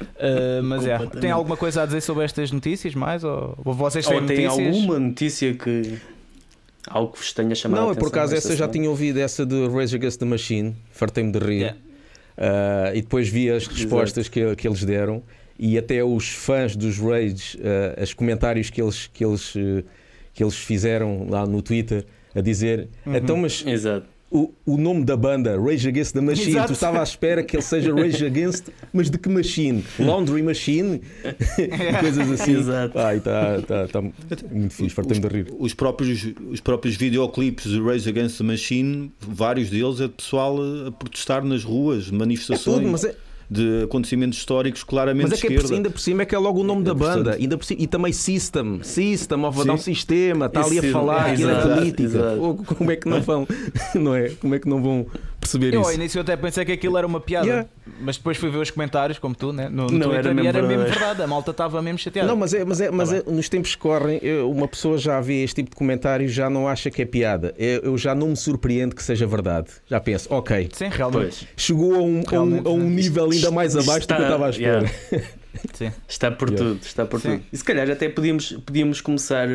Uh, 0.00 0.62
mas 0.62 0.86
é, 0.86 0.98
tem 1.20 1.30
alguma 1.30 1.56
coisa 1.56 1.82
a 1.82 1.86
dizer 1.86 2.00
sobre 2.00 2.24
estas 2.24 2.50
notícias 2.50 2.94
mais? 2.94 3.22
Ou, 3.22 3.58
ou 3.64 3.74
vocês 3.74 4.06
têm, 4.06 4.20
ou 4.20 4.26
tem 4.26 4.46
alguma 4.46 4.98
notícia 4.98 5.52
que. 5.54 5.98
Algo 6.88 7.12
que 7.12 7.18
vos 7.18 7.32
tenha 7.34 7.54
chamado 7.54 7.82
Não, 7.82 7.90
a 7.90 7.94
por 7.94 8.08
acaso 8.08 8.34
essa 8.34 8.56
já 8.56 8.66
tinha 8.66 8.88
ouvido, 8.88 9.20
essa 9.20 9.44
de 9.44 9.68
Rage 9.68 9.96
Against 9.96 10.18
the 10.18 10.24
Machine, 10.24 10.74
fartei-me 10.90 11.30
de 11.30 11.38
rir. 11.38 11.58
Yeah. 11.58 11.76
Uh, 12.40 12.96
e 12.96 13.02
depois 13.02 13.28
vi 13.28 13.50
as 13.50 13.66
respostas 13.66 14.26
que, 14.26 14.56
que 14.56 14.66
eles 14.66 14.82
deram 14.82 15.22
e 15.62 15.76
até 15.76 16.02
os 16.02 16.28
fãs 16.30 16.74
dos 16.74 16.98
Rage, 16.98 17.58
uh, 17.58 18.02
os 18.02 18.14
comentários 18.14 18.70
que 18.70 18.80
eles, 18.80 19.06
que, 19.12 19.22
eles, 19.22 19.54
uh, 19.54 19.84
que 20.32 20.42
eles 20.42 20.56
fizeram 20.56 21.26
lá 21.28 21.46
no 21.46 21.60
Twitter 21.60 22.06
a 22.34 22.40
dizer 22.40 22.88
uhum. 23.04 23.14
então 23.14 23.36
mas 23.36 23.62
Exato 23.66 24.06
o, 24.30 24.54
o 24.64 24.76
nome 24.76 25.04
da 25.04 25.16
banda, 25.16 25.60
Rage 25.60 25.88
Against 25.88 26.14
the 26.14 26.20
Machine. 26.20 26.50
Exato. 26.50 26.68
Tu 26.68 26.72
estava 26.74 27.00
à 27.00 27.02
espera 27.02 27.42
que 27.42 27.56
ele 27.56 27.62
seja 27.62 27.92
Rage 27.92 28.24
Against, 28.24 28.68
mas 28.92 29.10
de 29.10 29.18
que 29.18 29.28
machine? 29.28 29.84
Laundry 29.98 30.40
Machine? 30.40 31.00
Coisas 32.00 32.30
assim. 32.30 32.56
Exato. 32.56 32.96
Ai, 32.96 33.16
está 33.16 33.60
tá, 33.62 33.88
tá 33.88 34.00
muito 34.00 34.72
fixe, 34.72 34.90
fartando 34.90 35.28
de 35.28 35.34
rir. 35.34 35.46
Os 35.58 35.74
próprios, 35.74 36.32
os 36.48 36.60
próprios 36.60 36.94
videoclipes 36.94 37.64
de 37.64 37.80
Rage 37.80 38.08
Against 38.08 38.38
the 38.38 38.44
Machine, 38.44 39.12
vários 39.18 39.68
deles 39.68 40.00
é 40.00 40.06
de 40.06 40.14
pessoal 40.14 40.58
a 40.86 40.92
protestar 40.92 41.44
nas 41.44 41.64
ruas, 41.64 42.08
manifestações. 42.08 42.76
É 42.76 42.80
tudo, 42.80 42.92
mas 42.92 43.04
é 43.04 43.16
de 43.50 43.82
acontecimentos 43.82 44.38
históricos 44.38 44.84
claramente 44.84 45.30
Mas 45.30 45.42
é 45.42 45.46
que 45.48 45.54
é 45.54 45.60
por, 45.60 45.72
ainda 45.72 45.90
por 45.90 46.00
cima 46.00 46.22
é 46.22 46.24
que 46.24 46.34
é 46.34 46.38
logo 46.38 46.60
o 46.60 46.64
nome 46.64 46.82
é, 46.82 46.84
da 46.84 46.94
banda 46.94 47.34
ainda 47.34 47.58
por 47.58 47.64
cima, 47.64 47.82
e 47.82 47.86
também 47.88 48.12
System 48.12 48.80
System, 48.82 49.44
of 49.44 49.68
a 49.68 49.72
um 49.72 49.76
sistema 49.76 50.46
está 50.46 50.62
ali 50.62 50.78
a 50.78 50.92
falar, 50.92 51.32
aquilo 51.32 51.50
é 51.50 51.60
política. 51.60 52.36
como 52.76 52.90
é 52.92 52.96
que 52.96 53.08
não 53.08 53.20
vão 53.20 53.48
não 53.96 54.14
é? 54.14 54.28
como 54.40 54.54
é 54.54 54.58
que 54.60 54.68
não 54.68 54.80
vão 54.80 55.06
perceber 55.40 55.74
eu, 55.74 55.80
isso. 55.80 55.90
ao 55.90 55.94
início 55.94 56.18
eu 56.18 56.22
até 56.22 56.36
pensei 56.36 56.64
que 56.64 56.72
aquilo 56.72 56.96
era 56.96 57.06
uma 57.06 57.20
piada, 57.20 57.46
yeah. 57.46 57.68
mas 58.00 58.16
depois 58.16 58.36
fui 58.36 58.50
ver 58.50 58.58
os 58.58 58.70
comentários, 58.70 59.18
como 59.18 59.34
tu, 59.34 59.52
né? 59.52 59.68
no, 59.68 59.86
no 59.86 59.98
não 59.98 60.08
Twitter, 60.08 60.18
era 60.18 60.34
mesmo, 60.34 60.48
era 60.48 60.62
mesmo 60.62 60.84
verdade. 60.84 61.22
A 61.22 61.26
malta 61.26 61.50
estava 61.50 61.80
mesmo 61.80 61.98
chateada. 61.98 62.28
Não, 62.28 62.36
mas, 62.36 62.54
é, 62.54 62.64
mas, 62.64 62.80
é, 62.80 62.90
mas 62.90 63.10
tá 63.10 63.16
é, 63.16 63.22
nos 63.26 63.48
tempos 63.48 63.74
que 63.74 63.80
correm, 63.80 64.20
uma 64.44 64.68
pessoa 64.68 64.98
já 64.98 65.20
vê 65.20 65.42
este 65.42 65.56
tipo 65.56 65.70
de 65.70 65.76
comentários 65.76 66.32
já 66.32 66.50
não 66.50 66.68
acha 66.68 66.90
que 66.90 67.02
é 67.02 67.06
piada. 67.06 67.54
Eu, 67.58 67.80
eu 67.82 67.98
já 67.98 68.14
não 68.14 68.28
me 68.28 68.36
surpreendo 68.36 68.94
que 68.94 69.02
seja 69.02 69.26
verdade. 69.26 69.70
Já 69.86 69.98
penso, 70.00 70.32
ok. 70.32 70.68
Sim, 70.72 70.88
realmente. 70.90 71.48
Chegou 71.56 71.94
a 71.94 71.98
um, 71.98 72.22
a 72.26 72.40
um, 72.40 72.68
a 72.68 72.70
um 72.70 72.90
nível 72.90 73.30
ainda 73.30 73.50
mais 73.50 73.76
abaixo 73.76 74.00
está, 74.00 74.16
do 74.16 74.18
que 74.18 74.22
eu 74.22 74.26
estava 74.26 74.46
à 74.46 74.50
espera. 74.50 74.90
Yeah. 75.12 75.26
Sim. 75.72 75.92
Está 76.08 76.30
por 76.30 76.48
yeah. 76.48 76.70
tudo, 76.70 76.82
está 76.84 77.04
por 77.04 77.20
Sim. 77.20 77.30
tudo. 77.30 77.42
E 77.52 77.56
se 77.56 77.64
calhar 77.64 77.90
até 77.90 78.08
podíamos, 78.08 78.52
podíamos 78.64 79.00
começar 79.00 79.48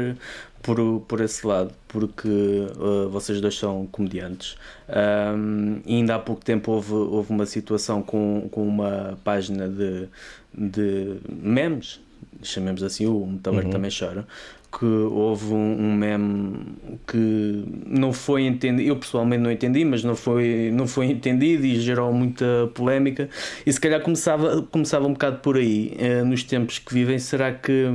por, 0.66 0.80
por 1.08 1.22
esse 1.22 1.46
lado, 1.46 1.72
porque 1.88 2.28
uh, 2.28 3.08
vocês 3.10 3.40
dois 3.40 3.56
são 3.56 3.86
comediantes. 3.92 4.58
Um, 4.90 5.80
e 5.86 5.98
ainda 5.98 6.16
há 6.16 6.20
pouco 6.20 6.44
tempo 6.44 6.72
houve, 6.72 6.94
houve 6.94 7.30
uma 7.30 7.46
situação 7.46 8.02
com, 8.02 8.50
com 8.50 8.68
uma 8.68 9.16
página 9.24 9.70
de, 9.70 10.10
de 10.52 11.18
memes, 11.30 12.02
chamemos 12.42 12.82
assim, 12.82 13.06
o 13.06 13.28
Metaverso 13.28 13.68
uhum. 13.68 13.74
também 13.74 13.92
chora, 13.92 14.26
que 14.72 14.86
houve 14.86 15.54
um, 15.54 15.78
um, 15.80 15.94
meme 15.94 16.66
que 17.08 17.64
não 17.86 18.12
foi 18.12 18.48
entendido, 18.48 18.90
eu 18.90 18.96
pessoalmente 18.96 19.44
não 19.44 19.52
entendi, 19.52 19.86
mas 19.86 20.04
não 20.04 20.16
foi, 20.16 20.72
não 20.74 20.88
foi 20.88 21.06
entendido 21.12 21.64
e 21.64 21.80
gerou 21.80 22.12
muita 22.12 22.72
polémica. 22.74 23.30
E 23.64 23.72
se 23.72 23.80
calhar 23.80 24.02
começava, 24.02 24.64
começava 24.64 25.06
um 25.06 25.14
bocado 25.14 25.38
por 25.42 25.58
aí, 25.58 25.96
uh, 26.00 26.26
nos 26.26 26.44
tempos 26.44 26.80
que 26.80 26.92
vivem, 26.92 27.20
será 27.20 27.54
que 27.54 27.86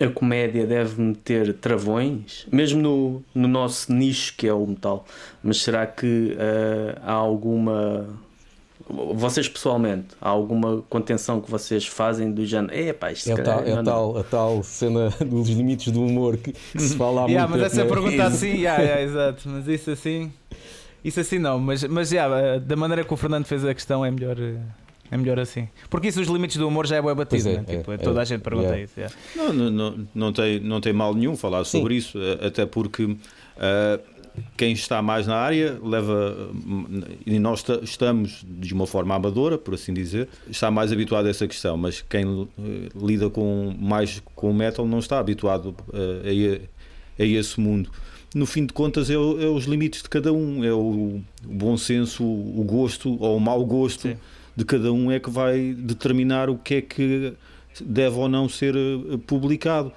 a 0.00 0.08
comédia 0.08 0.66
deve 0.66 1.00
meter 1.00 1.54
travões, 1.54 2.46
mesmo 2.50 2.80
no, 2.80 3.22
no 3.34 3.48
nosso 3.48 3.92
nicho 3.92 4.34
que 4.36 4.46
é 4.46 4.52
o 4.52 4.66
metal, 4.66 5.04
mas 5.42 5.62
será 5.62 5.86
que 5.86 6.36
uh, 6.36 6.98
há 7.02 7.12
alguma. 7.12 8.06
Vocês 9.14 9.48
pessoalmente, 9.48 10.08
há 10.20 10.28
alguma 10.28 10.82
contenção 10.90 11.40
que 11.40 11.50
vocês 11.50 11.86
fazem 11.86 12.30
do 12.30 12.44
género? 12.44 12.74
É, 12.74 12.92
pá, 12.92 13.12
isto 13.12 13.30
é, 13.30 13.36
tal, 13.36 13.64
é 13.64 13.72
a, 13.72 13.82
tal, 13.82 14.18
a 14.18 14.24
tal 14.24 14.62
cena 14.62 15.08
dos 15.24 15.48
limites 15.48 15.92
do 15.92 16.02
humor 16.02 16.36
que, 16.36 16.52
que 16.52 16.82
se 16.82 16.96
fala 16.98 17.24
há 17.24 17.26
yeah, 17.26 17.48
muito 17.48 17.62
Mas 17.62 17.72
essa 17.72 17.86
pergunta 17.86 18.24
assim, 18.26 18.56
yeah, 18.56 18.82
yeah, 18.82 19.02
exato, 19.02 19.48
mas 19.48 19.68
isso 19.68 19.90
assim. 19.90 20.32
Isso 21.04 21.18
assim 21.18 21.38
não, 21.38 21.58
mas, 21.58 21.82
mas 21.84 22.12
yeah, 22.12 22.58
da 22.58 22.76
maneira 22.76 23.04
que 23.04 23.12
o 23.12 23.16
Fernando 23.16 23.44
fez 23.44 23.64
a 23.64 23.74
questão 23.74 24.04
é 24.04 24.10
melhor. 24.10 24.36
É 25.12 25.16
melhor 25.18 25.38
assim. 25.38 25.68
Porque 25.90 26.08
isso, 26.08 26.22
os 26.22 26.26
limites 26.26 26.56
do 26.56 26.66
humor 26.66 26.86
já 26.86 26.96
é 26.96 27.02
bem 27.02 27.14
batido, 27.14 27.46
é, 27.50 27.56
né? 27.58 27.64
tipo, 27.64 27.92
é, 27.92 27.98
toda 27.98 28.20
é, 28.20 28.22
a 28.22 28.24
gente 28.24 28.40
pergunta 28.40 28.68
yeah. 28.68 28.82
isso. 28.82 28.98
Yeah. 28.98 29.16
Não, 29.36 29.52
não, 29.52 29.70
não, 29.70 30.08
não, 30.14 30.32
tem, 30.32 30.58
não 30.58 30.80
tem 30.80 30.94
mal 30.94 31.14
nenhum 31.14 31.36
falar 31.36 31.64
Sim. 31.64 31.78
sobre 31.78 31.96
isso, 31.96 32.18
até 32.40 32.64
porque 32.64 33.04
uh, 33.04 33.18
quem 34.56 34.72
está 34.72 35.02
mais 35.02 35.26
na 35.26 35.36
área 35.36 35.78
leva, 35.82 36.50
e 37.26 37.38
nós 37.38 37.62
estamos 37.82 38.42
de 38.48 38.72
uma 38.72 38.86
forma 38.86 39.14
amadora, 39.14 39.58
por 39.58 39.74
assim 39.74 39.92
dizer, 39.92 40.30
está 40.48 40.70
mais 40.70 40.90
habituado 40.90 41.26
a 41.26 41.28
essa 41.28 41.46
questão, 41.46 41.76
mas 41.76 42.00
quem 42.00 42.24
uh, 42.24 42.48
lida 42.96 43.28
com 43.28 43.76
mais 43.78 44.22
com 44.34 44.50
o 44.50 44.54
metal 44.54 44.86
não 44.86 44.98
está 44.98 45.18
habituado 45.18 45.76
uh, 45.88 46.62
a, 47.18 47.22
a 47.22 47.26
esse 47.26 47.60
mundo 47.60 47.90
no 48.34 48.46
fim 48.46 48.64
de 48.64 48.72
contas 48.72 49.10
é, 49.10 49.12
é, 49.12 49.16
os 49.18 49.66
limites 49.66 50.02
de 50.02 50.08
cada 50.08 50.32
um, 50.32 50.64
é 50.64 50.72
o, 50.72 51.20
bom 51.44 51.76
senso, 51.76 52.24
o 52.24 52.64
gosto 52.66 53.22
ou 53.22 53.36
o 53.36 53.40
mau 53.40 53.62
gosto 53.66 54.08
Sim 54.08 54.16
de 54.56 54.64
cada 54.64 54.92
um 54.92 55.10
é 55.10 55.18
que 55.18 55.30
vai 55.30 55.74
determinar 55.76 56.50
o 56.50 56.56
que 56.56 56.74
é 56.74 56.80
que 56.82 57.34
deve 57.80 58.16
ou 58.16 58.28
não 58.28 58.48
ser 58.48 58.74
eh, 58.76 59.18
publicado. 59.26 59.92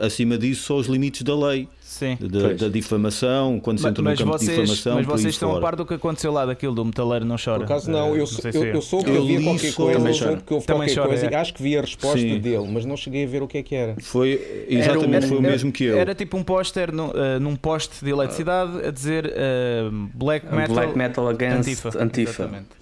Acima 0.00 0.38
disso, 0.38 0.62
só 0.62 0.76
os 0.76 0.86
limites 0.86 1.22
da 1.22 1.36
lei. 1.36 1.68
Sim, 1.82 2.16
da, 2.18 2.54
da, 2.54 2.68
difamação, 2.68 3.60
quando 3.60 3.78
se 3.78 3.86
entra 3.86 4.02
no 4.02 4.16
campo 4.16 4.30
vocês, 4.30 4.48
de 4.48 4.62
difamação. 4.62 4.94
Mas 4.94 5.06
vocês 5.06 5.34
estão 5.34 5.54
a 5.54 5.60
par 5.60 5.76
do 5.76 5.84
que 5.84 5.92
aconteceu 5.92 6.32
lá 6.32 6.46
daquilo 6.46 6.74
do 6.74 6.84
metaleiro 6.84 7.26
não 7.26 7.36
chora? 7.36 7.58
Por 7.58 7.64
acaso 7.64 7.90
não, 7.90 8.16
eu, 8.16 8.24
uh, 8.24 8.28
eu, 8.54 8.64
eu 8.66 8.80
soube 8.80 9.10
que 9.10 9.18
havia 9.18 9.42
qualquer 9.42 9.74
coisa, 9.74 10.08
eu 10.08 10.14
soube 10.14 10.42
que 10.44 10.54
houve 10.54 10.66
também 10.66 10.82
qualquer 10.82 10.94
chora, 10.94 11.08
coisa, 11.08 11.26
é. 11.26 11.34
acho 11.34 11.52
que 11.52 11.62
vi 11.62 11.76
a 11.76 11.80
resposta 11.82 12.18
Sim. 12.18 12.38
dele, 12.38 12.66
mas 12.72 12.86
não 12.86 12.96
cheguei 12.96 13.24
a 13.24 13.26
ver 13.26 13.42
o 13.42 13.48
que 13.48 13.58
é 13.58 13.62
que 13.62 13.74
era. 13.74 13.96
Foi 14.00 14.66
exatamente 14.68 15.26
um, 15.26 15.28
foi 15.28 15.38
o 15.38 15.42
mesmo 15.42 15.72
que 15.72 15.84
eu. 15.84 15.98
Era 15.98 16.14
tipo 16.14 16.38
um 16.38 16.44
póster 16.44 16.92
no, 16.92 17.08
uh, 17.08 17.40
num 17.40 17.56
poste 17.56 18.02
de 18.02 18.10
eletricidade 18.10 18.86
a 18.86 18.90
dizer 18.90 19.26
uh, 19.26 19.90
Black 20.14 20.46
Metal, 20.46 20.74
Black 20.74 20.96
metal 20.96 21.28
Against 21.28 21.68
Antifa. 21.68 22.02
Antifa. 22.02 22.42
Exatamente 22.44 22.80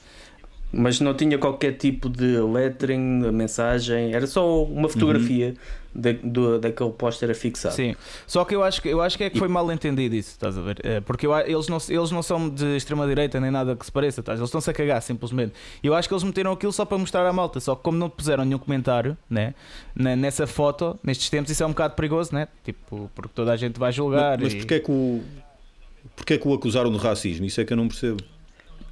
mas 0.73 1.01
não 1.01 1.15
tinha 1.15 1.39
qualquer 1.39 1.73
tipo 1.73 2.09
de 2.09 2.39
lettering, 2.41 3.31
mensagem, 3.33 4.13
era 4.13 4.27
só 4.27 4.65
uma 4.65 4.89
fotografia 4.89 5.49
uhum. 5.95 6.01
da, 6.01 6.13
do, 6.23 6.59
daquele 6.59 6.91
póster 6.91 7.35
fixado. 7.35 7.75
Sim, 7.75 7.97
só 8.27 8.45
que 8.45 8.55
eu 8.55 8.63
acho 8.63 8.83
que, 8.83 8.89
eu 8.89 9.01
acho 9.01 9.17
que 9.17 9.25
é 9.25 9.31
que 9.31 9.39
foi 9.39 9.49
mal 9.49 9.71
entendido 9.73 10.15
isso, 10.15 10.31
estás 10.31 10.59
a 10.59 10.61
ver? 10.61 10.79
É, 10.83 11.01
porque 11.01 11.27
eu, 11.27 11.37
eles, 11.39 11.69
não, 11.69 11.79
eles 11.89 12.11
não 12.11 12.23
são 12.23 12.51
de 12.51 12.77
extrema-direita 12.77 13.41
nem 13.41 13.51
nada 13.51 13.75
que 13.75 13.85
se 13.85 13.91
pareça, 13.91 14.21
estás? 14.21 14.39
eles 14.39 14.49
estão-se 14.49 14.69
a 14.69 14.75
cagar 14.75 15.01
simplesmente. 15.01 15.55
Eu 15.83 15.95
acho 15.95 16.07
que 16.07 16.13
eles 16.13 16.25
meteram 16.25 16.53
aquilo 16.53 16.73
só 16.73 16.85
para 16.85 16.99
mostrar 16.99 17.27
à 17.27 17.33
malta, 17.33 17.61
só 17.61 17.75
que 17.75 17.83
como 17.83 17.97
não 17.97 18.11
puseram 18.11 18.45
nenhum 18.45 18.59
comentário 18.59 19.17
né, 19.29 19.55
nessa 19.95 20.47
foto, 20.47 20.99
nestes 21.03 21.31
tempos, 21.31 21.51
isso 21.51 21.63
é 21.63 21.67
um 21.67 21.71
bocado 21.71 21.95
perigoso, 21.95 22.35
né? 22.35 22.47
Tipo, 22.63 23.11
porque 23.15 23.33
toda 23.35 23.53
a 23.53 23.57
gente 23.57 23.79
vai 23.79 23.91
julgar. 23.91 24.39
Mas, 24.39 24.53
mas 24.53 24.53
e... 24.53 24.57
porquê, 24.59 24.75
é 24.75 24.81
que 24.81 24.91
o, 24.91 25.23
porquê 26.15 26.35
é 26.35 26.39
que 26.39 26.47
o 26.47 26.53
acusaram 26.53 26.93
de 26.93 26.99
racismo? 26.99 27.47
Isso 27.47 27.59
é 27.59 27.65
que 27.65 27.73
eu 27.73 27.77
não 27.77 27.89
percebo. 27.89 28.23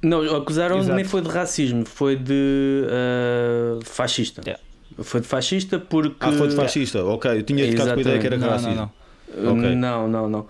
Não, 0.01 0.21
acusaram 0.35 0.83
nem 0.83 1.03
foi 1.03 1.21
de 1.21 1.29
racismo, 1.29 1.85
foi 1.85 2.15
de 2.15 2.83
uh, 2.85 3.83
fascista. 3.83 4.41
Yeah. 4.45 4.61
Foi 5.01 5.21
de 5.21 5.27
fascista 5.27 5.79
porque. 5.79 6.17
Ah, 6.19 6.31
foi 6.31 6.47
de 6.47 6.55
fascista, 6.55 7.03
ok. 7.03 7.31
Eu 7.31 7.43
tinha 7.43 7.65
ficado 7.67 7.93
com 7.93 7.97
a 7.97 8.01
ideia 8.01 8.19
que 8.19 8.27
era 8.27 8.37
não, 8.37 8.49
racismo. 8.49 8.75
Não, 8.75 9.43
não. 9.43 9.57
Okay. 9.57 9.75
não, 9.75 10.07
não, 10.07 10.29
não. 10.29 10.47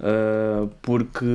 Uh, 0.00 0.70
porque 0.80 1.26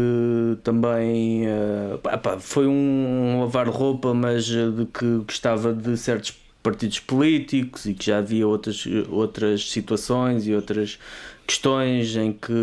também 0.64 1.46
uh, 1.48 1.98
pá, 1.98 2.38
foi 2.40 2.66
um 2.66 3.42
lavar 3.42 3.68
roupa, 3.68 4.14
mas 4.14 4.46
de 4.46 4.88
que 4.94 5.18
gostava 5.26 5.74
de 5.74 5.98
certos 5.98 6.32
partidos 6.64 7.00
políticos 7.00 7.86
e 7.86 7.94
que 7.94 8.06
já 8.06 8.20
havia 8.20 8.48
outras, 8.48 8.86
outras 9.12 9.70
situações 9.70 10.48
e 10.48 10.56
outras 10.56 10.98
questões 11.46 12.16
em 12.16 12.32
que 12.32 12.54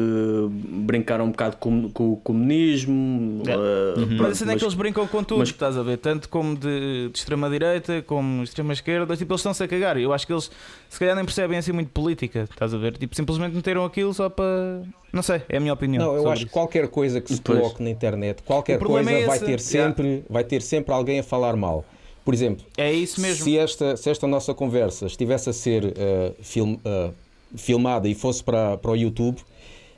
brincaram 0.50 1.26
um 1.26 1.30
bocado 1.30 1.58
com, 1.58 1.90
com 1.90 2.12
o 2.12 2.16
comunismo. 2.16 3.42
É. 3.46 3.54
Uh, 3.54 4.00
uhum. 4.00 4.16
Mas 4.18 4.42
assim 4.42 4.50
é 4.50 4.56
que 4.56 4.64
eles 4.64 4.74
brincam 4.74 5.06
com 5.06 5.22
tudo, 5.22 5.40
mas, 5.40 5.50
estás 5.50 5.76
a 5.76 5.82
ver? 5.82 5.98
Tanto 5.98 6.30
como 6.30 6.56
de, 6.56 7.10
de 7.10 7.18
extrema-direita 7.18 8.02
como 8.02 8.38
de 8.38 8.48
extrema-esquerda, 8.48 9.14
tipo, 9.16 9.32
eles 9.32 9.40
estão-se 9.40 9.62
a 9.62 9.68
cagar. 9.68 9.98
Eu 9.98 10.14
acho 10.14 10.26
que 10.26 10.32
eles 10.32 10.50
se 10.88 10.98
calhar 10.98 11.14
nem 11.14 11.24
percebem 11.24 11.58
assim 11.58 11.72
muito 11.72 11.90
política, 11.90 12.48
estás 12.50 12.72
a 12.72 12.78
ver? 12.78 12.96
Tipo, 12.96 13.14
simplesmente 13.14 13.54
meteram 13.54 13.84
aquilo 13.84 14.14
só 14.14 14.30
para. 14.30 14.82
Não 15.12 15.22
sei, 15.22 15.42
é 15.48 15.58
a 15.58 15.60
minha 15.60 15.74
opinião. 15.74 16.06
Não, 16.06 16.16
eu 16.16 16.30
acho 16.30 16.46
que 16.46 16.52
qualquer 16.52 16.88
coisa 16.88 17.20
que 17.20 17.34
se 17.34 17.42
coloque 17.42 17.82
na 17.82 17.90
internet, 17.90 18.42
qualquer 18.44 18.78
coisa 18.78 19.10
é 19.10 19.26
vai 19.26 19.38
ter 19.38 19.60
sempre, 19.60 20.06
yeah. 20.06 20.26
vai 20.30 20.44
ter 20.44 20.62
sempre 20.62 20.94
alguém 20.94 21.18
a 21.18 21.22
falar 21.22 21.54
mal. 21.54 21.84
Por 22.30 22.34
exemplo, 22.34 22.64
é 22.76 22.92
isso 22.92 23.20
mesmo. 23.20 23.42
Se 23.42 23.58
esta, 23.58 23.96
se 23.96 24.08
esta 24.08 24.24
nossa 24.24 24.54
conversa 24.54 25.06
estivesse 25.06 25.50
a 25.50 25.52
ser 25.52 25.84
uh, 25.84 25.92
film, 26.40 26.74
uh, 26.74 27.12
filmada 27.56 28.08
e 28.08 28.14
fosse 28.14 28.40
para, 28.44 28.76
para 28.76 28.92
o 28.92 28.96
YouTube, 28.96 29.38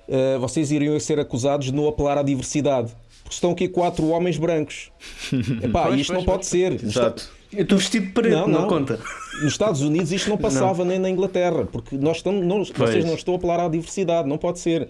uh, 0.08 0.40
vocês 0.40 0.72
iriam 0.72 0.98
ser 0.98 1.20
acusados 1.20 1.66
de 1.66 1.74
não 1.74 1.86
apelar 1.86 2.16
à 2.16 2.22
diversidade. 2.22 2.90
Porque 3.22 3.34
estão 3.34 3.50
aqui 3.50 3.68
quatro 3.68 4.08
homens 4.08 4.38
brancos. 4.38 4.90
Epá, 5.62 5.88
pois, 5.88 6.00
isto 6.00 6.14
pois, 6.14 6.18
não 6.20 6.24
pois. 6.24 6.24
pode 6.24 6.46
ser. 6.46 6.82
Exato. 6.82 7.30
Eu 7.52 7.64
estou 7.64 7.76
vestido 7.76 8.06
de 8.06 8.12
preto, 8.12 8.32
não, 8.32 8.48
não, 8.48 8.60
não, 8.62 8.66
conta. 8.66 8.98
Nos 9.42 9.52
Estados 9.52 9.82
Unidos 9.82 10.10
isto 10.10 10.30
não 10.30 10.38
passava 10.40 10.78
não. 10.78 10.86
nem 10.86 10.98
na 10.98 11.10
Inglaterra, 11.10 11.68
porque 11.70 11.98
nós 11.98 12.16
estamos, 12.16 12.46
não, 12.46 12.64
vocês 12.64 13.04
não 13.04 13.12
estão 13.12 13.34
a 13.34 13.36
apelar 13.36 13.60
à 13.60 13.68
diversidade, 13.68 14.26
não 14.26 14.38
pode 14.38 14.58
ser. 14.58 14.88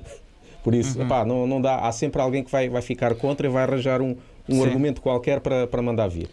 Por 0.62 0.76
isso, 0.76 0.96
uhum. 0.96 1.06
epá, 1.06 1.25
não, 1.25 1.44
não 1.44 1.61
dá. 1.61 1.80
Há 1.80 1.90
sempre 1.90 2.22
alguém 2.22 2.44
que 2.44 2.52
vai, 2.52 2.68
vai 2.68 2.82
ficar 2.82 3.16
contra 3.16 3.49
e 3.49 3.50
vai 3.50 3.64
arranjar 3.64 4.00
um, 4.00 4.14
um 4.49 4.62
argumento 4.62 5.00
qualquer 5.00 5.40
para, 5.40 5.66
para 5.66 5.82
mandar 5.82 6.06
vir. 6.06 6.30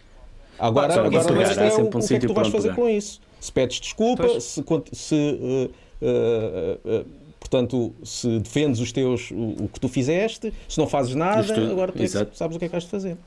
Agora, 0.59 0.93
ah, 0.93 1.05
agora 1.05 1.09
questão 1.09 1.65
é 1.65 1.73
o, 1.73 1.81
um 1.81 1.87
o 1.87 2.07
que 2.07 2.13
é 2.13 2.19
que 2.19 2.27
tu 2.27 2.33
vais 2.33 2.47
fazer 2.49 2.75
com 2.75 2.89
isso? 2.89 3.21
Se 3.39 3.51
pedes 3.51 3.79
desculpa, 3.79 4.27
pois. 4.27 4.43
se, 4.43 4.63
se 4.91 5.15
uh, 5.15 5.71
uh, 6.01 7.01
uh, 7.01 7.05
portanto, 7.39 7.93
se 8.03 8.39
defendes 8.39 8.79
os 8.79 8.91
teus, 8.91 9.31
o, 9.31 9.63
o, 9.63 9.69
que 9.71 9.79
tu 9.79 9.87
fizeste, 9.87 10.53
se 10.67 10.77
não 10.77 10.87
fazes 10.87 11.15
nada, 11.15 11.41
Isto, 11.41 11.71
agora 11.71 11.91
tens, 11.91 12.11
sabes 12.33 12.55
o 12.55 12.59
que 12.59 12.65
é 12.65 12.69
que 12.69 12.77
de 12.77 12.87
fazer. 12.87 13.17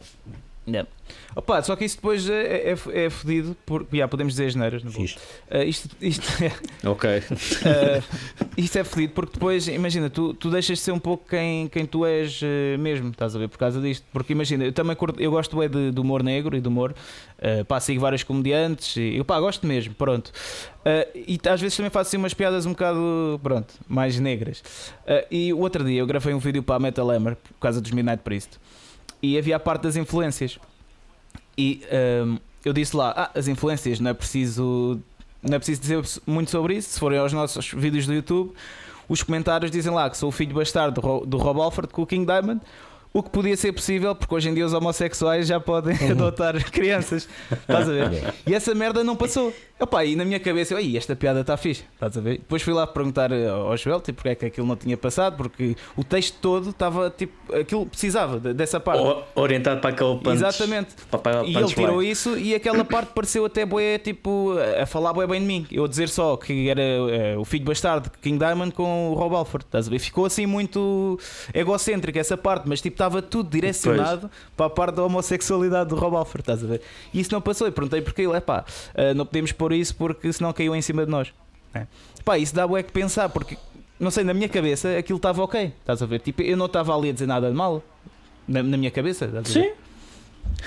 Yeah. 0.67 0.89
Opa, 1.35 1.61
só 1.63 1.75
que 1.75 1.85
isso 1.85 1.97
depois 1.97 2.29
é, 2.29 2.71
é, 2.71 2.77
é 3.05 3.11
fodido, 3.11 3.57
porque 3.67 3.97
já 3.97 4.07
podemos 4.07 4.35
dizer 4.35 4.47
as 4.47 4.55
neiras, 4.55 4.85
não 4.85 4.93
uh, 4.93 5.63
isto, 5.65 5.89
isto, 6.01 6.25
é, 6.43 6.53
ok. 6.89 7.19
Uh, 7.19 8.53
isto 8.57 8.79
é 8.79 8.85
fodido 8.85 9.13
porque 9.13 9.33
depois, 9.35 9.67
imagina, 9.67 10.09
tu, 10.09 10.35
tu 10.35 10.51
deixas 10.51 10.79
de 10.79 10.85
ser 10.85 10.93
um 10.93 11.01
pouco 11.01 11.29
quem, 11.29 11.67
quem 11.69 11.85
tu 11.85 12.07
és 12.07 12.41
uh, 12.43 12.79
mesmo, 12.79 13.11
estás 13.11 13.35
a 13.35 13.39
ver, 13.41 13.49
por 13.49 13.59
causa 13.59 13.81
disto. 13.81 14.07
Porque 14.13 14.33
imagina, 14.33 14.65
eu 14.65 14.73
também 14.73 14.95
curto, 14.95 15.21
eu 15.21 15.33
gosto 15.33 15.61
é 15.63 15.69
de, 15.69 15.91
de 15.91 16.01
humor 16.01 16.23
negro 16.23 16.57
e 16.57 16.61
de 16.61 16.69
humor, 16.69 16.95
uh, 17.39 17.65
pá, 17.65 17.81
sigo 17.81 18.01
vários 18.01 18.23
comediantes 18.23 18.97
e 18.97 19.17
eu 19.17 19.25
pá, 19.25 19.41
gosto 19.41 19.67
mesmo, 19.67 19.95
pronto. 19.95 20.31
E 21.15 21.39
às 21.49 21.61
vezes 21.61 21.77
também 21.77 21.91
faço 21.91 22.09
assim 22.09 22.17
umas 22.17 22.35
piadas 22.35 22.67
um 22.67 22.71
bocado, 22.71 23.41
pronto, 23.43 23.73
mais 23.89 24.19
negras. 24.19 24.63
E 25.31 25.53
o 25.53 25.61
outro 25.61 25.85
dia 25.85 26.01
eu 26.01 26.07
gravei 26.07 26.35
um 26.35 26.41
vídeo 26.41 26.61
para 26.61 26.75
a 26.75 26.81
Metal 26.81 27.09
Hammer 27.09 27.37
por 27.37 27.61
causa 27.61 27.81
dos 27.81 27.93
Midnight 27.93 28.23
Priest 28.25 28.59
e 29.23 29.39
havia 29.39 29.57
a 29.57 29.61
parte 29.61 29.83
das 29.83 29.97
influências. 29.97 30.59
E 31.57 31.83
um, 32.27 32.39
eu 32.65 32.73
disse 32.73 32.97
lá: 32.97 33.15
ah, 33.17 33.31
as 33.39 33.49
influências, 33.49 34.01
não 34.01 34.11
é 34.11 34.15
preciso. 34.15 35.01
Não 35.43 35.57
é 35.57 35.59
preciso 35.59 35.81
dizer 35.81 36.03
muito 36.27 36.51
sobre 36.51 36.77
isso. 36.77 36.91
Se 36.91 37.01
forem 37.01 37.19
aos 37.19 37.33
nossos 37.33 37.73
vídeos 37.73 38.07
do 38.07 38.15
YouTube, 38.15 38.53
os 39.09 39.23
comentários 39.23 39.71
dizem 39.71 39.93
lá 39.93 40.09
que 40.09 40.17
sou 40.17 40.29
o 40.29 40.33
filho 40.33 40.55
bastardo 40.55 41.01
do 41.27 41.37
Rob 41.37 41.61
Alford 41.61 41.93
com 41.93 42.03
o 42.03 42.07
King 42.07 42.25
Diamond 42.25 42.61
o 43.13 43.23
que 43.23 43.31
podia 43.31 43.57
ser 43.57 43.73
possível, 43.73 44.15
porque 44.15 44.35
hoje 44.35 44.49
em 44.49 44.55
dia 44.55 44.65
os 44.65 44.73
homossexuais 44.73 45.47
já 45.47 45.61
podem 45.61 45.97
uhum. 45.99 46.13
adotar 46.13 46.55
crianças. 46.71 47.29
Estás 47.51 47.89
a 47.89 47.93
ver? 47.93 48.35
E 48.47 48.55
essa 48.55 48.75
merda 48.75 49.05
não 49.05 49.15
passou. 49.15 49.53
Opa, 49.79 50.05
e 50.05 50.15
na 50.15 50.25
minha 50.25 50.39
cabeça, 50.39 50.75
eu, 50.75 50.97
esta 50.97 51.17
piada 51.17 51.41
está 51.41 51.57
fixe. 51.57 51.85
Estás 51.93 52.17
a 52.17 52.21
ver? 52.21 52.39
Depois 52.39 52.63
fui 52.63 52.73
lá 52.73 52.87
perguntar 52.87 53.33
eh, 53.33 53.49
ao 53.49 53.77
Joel 53.77 54.01
tipo, 54.01 54.17
porque 54.17 54.29
é 54.29 54.35
que 54.37 54.47
aquilo 54.47 54.67
não 54.67 54.77
tinha 54.77 54.97
passado, 54.97 55.37
porque 55.37 55.77
o 55.97 56.05
texto 56.05 56.37
todo 56.41 56.71
estava 56.71 57.11
tipo. 57.11 57.33
Aquilo 57.53 57.85
precisava 57.87 58.39
dessa 58.39 58.79
parte. 58.79 59.03
O, 59.03 59.41
orientado 59.41 59.81
para 59.81 59.91
aquele 59.91 60.19
punch. 60.19 60.37
Exatamente. 60.37 60.95
Para, 61.11 61.19
para, 61.19 61.45
e 61.45 61.57
ele 61.57 61.67
tirou 61.67 62.01
isso 62.01 62.39
e 62.39 62.55
aquela 62.55 62.85
parte 62.85 63.13
pareceu 63.13 63.45
até 63.45 63.67
boé, 63.67 63.99
tipo, 63.99 64.55
a 64.81 64.87
falar 64.87 65.13
boé 65.13 65.27
bem 65.27 65.41
de 65.41 65.47
mim. 65.47 65.67
Eu 65.71 65.85
a 65.85 65.89
dizer 65.89 66.09
só 66.09 66.37
que 66.37 66.69
era 66.69 66.81
uh, 67.37 67.41
o 67.41 67.45
filho 67.45 67.65
bastardo 67.65 68.09
de 68.09 68.19
King 68.19 68.39
Diamond 68.39 68.73
com 68.73 69.11
o 69.11 69.15
Rob 69.15 69.35
Alford. 69.35 69.67
Estás 69.67 69.89
a 69.89 69.91
ver? 69.91 69.99
Ficou 69.99 70.27
assim 70.27 70.47
muito 70.47 71.19
egocêntrico 71.53 72.19
essa 72.19 72.37
parte, 72.37 72.69
mas 72.69 72.81
tipo 72.81 73.02
estava 73.03 73.21
tudo 73.21 73.51
direcionado 73.51 74.29
pois. 74.29 74.33
para 74.57 74.67
a 74.67 74.71
parte 74.71 74.95
da 74.97 75.05
homossexualidade 75.05 75.91
do 75.91 75.97
Rob 75.97 76.17
Alford, 76.17 76.43
estás 76.43 76.63
a 76.63 76.67
ver? 76.67 76.81
E 77.13 77.21
isso 77.21 77.33
não 77.33 77.41
passou. 77.41 77.67
E 77.67 77.71
perguntei 77.71 78.01
porque 78.01 78.23
ele, 78.23 78.37
é 78.37 78.41
pá, 78.41 78.65
uh, 78.95 79.15
não 79.15 79.27
podemos 79.27 79.53
pôr 79.53 79.73
isso 79.73 79.95
porque 79.95 80.33
senão 80.33 80.53
caiu 80.53 80.75
em 80.75 80.83
cima 80.83 81.05
de 81.05 81.11
nós. 81.11 81.33
É. 81.75 81.87
Pá, 82.25 82.39
isso 82.39 82.55
dá 82.55 82.67
o 82.67 82.77
que 82.77 82.93
pensar, 82.93 83.29
porque 83.29 83.57
não 83.99 84.11
sei, 84.11 84.25
na 84.25 84.35
minha 84.35 84.49
cabeça 84.49 84.97
aquilo 84.97 85.17
estava 85.17 85.43
ok, 85.43 85.73
estás 85.81 86.03
a 86.03 86.07
ver? 86.07 86.21
Tipo, 86.21 86.43
eu 86.43 86.57
não 86.57 86.67
estava 86.67 86.97
ali 86.97 87.11
a 87.11 87.13
dizer 87.13 87.27
nada 87.27 87.49
de 87.49 87.57
mal 87.57 87.83
na, 88.47 88.63
na 88.63 88.77
minha 88.77 88.91
cabeça, 88.91 89.25
estás 89.25 89.57
a 89.57 89.61
ver? 89.61 89.69
Sim. 89.69 89.73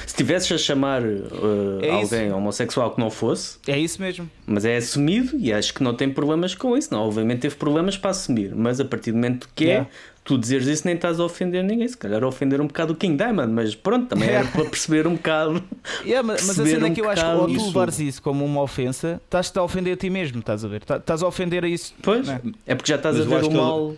Se 0.06 0.16
tivesses 0.16 0.52
a 0.52 0.58
chamar 0.58 1.04
uh, 1.04 1.80
é 1.82 1.92
alguém 1.92 2.28
isso. 2.28 2.36
homossexual 2.36 2.92
que 2.92 3.00
não 3.00 3.10
fosse, 3.10 3.60
é 3.68 3.78
isso 3.78 4.02
mesmo. 4.02 4.30
Mas 4.46 4.66
é 4.66 4.78
assumido 4.78 5.38
e 5.38 5.54
acho 5.54 5.74
que 5.74 5.84
não 5.84 5.94
tem 5.94 6.10
problemas 6.10 6.56
com 6.56 6.76
isso. 6.76 6.94
Não, 6.94 7.02
obviamente 7.02 7.42
teve 7.42 7.56
problemas 7.56 7.98
para 7.98 8.12
assumir, 8.12 8.54
mas 8.56 8.80
a 8.80 8.86
partir 8.86 9.12
do 9.12 9.16
momento 9.16 9.48
que 9.54 9.70
é, 9.70 9.88
tu 10.26 10.40
dizeres 10.40 10.66
isso 10.68 10.86
nem 10.86 10.96
estás 10.96 11.20
a 11.20 11.24
ofender 11.24 11.64
ninguém, 11.64 11.88
se 11.88 11.96
calhar 11.96 12.22
a 12.24 12.28
ofender 12.28 12.60
um 12.60 12.66
bocado 12.66 12.94
o 12.94 12.96
King 12.96 13.16
Diamond, 13.16 13.54
mas 13.54 13.76
pronto, 13.76 14.08
também 14.08 14.28
era 14.28 14.46
para 14.50 14.66
perceber 14.66 15.06
um 15.06 15.14
bocado. 15.14 15.64
Yeah, 16.04 16.26
mas, 16.26 16.46
mas 16.48 16.60
a 16.60 16.66
cena 16.66 16.88
um 16.88 16.92
é 16.92 16.94
que 16.94 17.00
eu 17.00 17.10
acho 17.10 17.24
que 17.24 17.30
ao 17.30 17.48
tu 17.48 17.66
levares 17.68 18.00
isso 18.00 18.22
como 18.22 18.44
uma 18.44 18.62
ofensa, 18.62 19.22
estás-te 19.24 19.58
a 19.58 19.64
ofender 19.64 19.94
a 19.94 19.98
ti 19.98 20.10
mesmo, 20.10 20.40
estás 20.40 20.66
a 20.66 20.68
ver? 20.68 20.84
Tá, 20.84 20.98
estás 20.98 21.22
a 21.22 21.28
ofender 21.28 21.64
a 21.64 21.68
isso. 21.68 21.94
Pois, 22.02 22.28
é? 22.28 22.42
é 22.66 22.76
porque 22.76 22.92
já 22.92 22.96
estás 22.96 23.18
mas 23.18 23.32
a 23.32 23.38
ver 23.38 23.46
o 23.46 23.52
mal. 23.52 23.96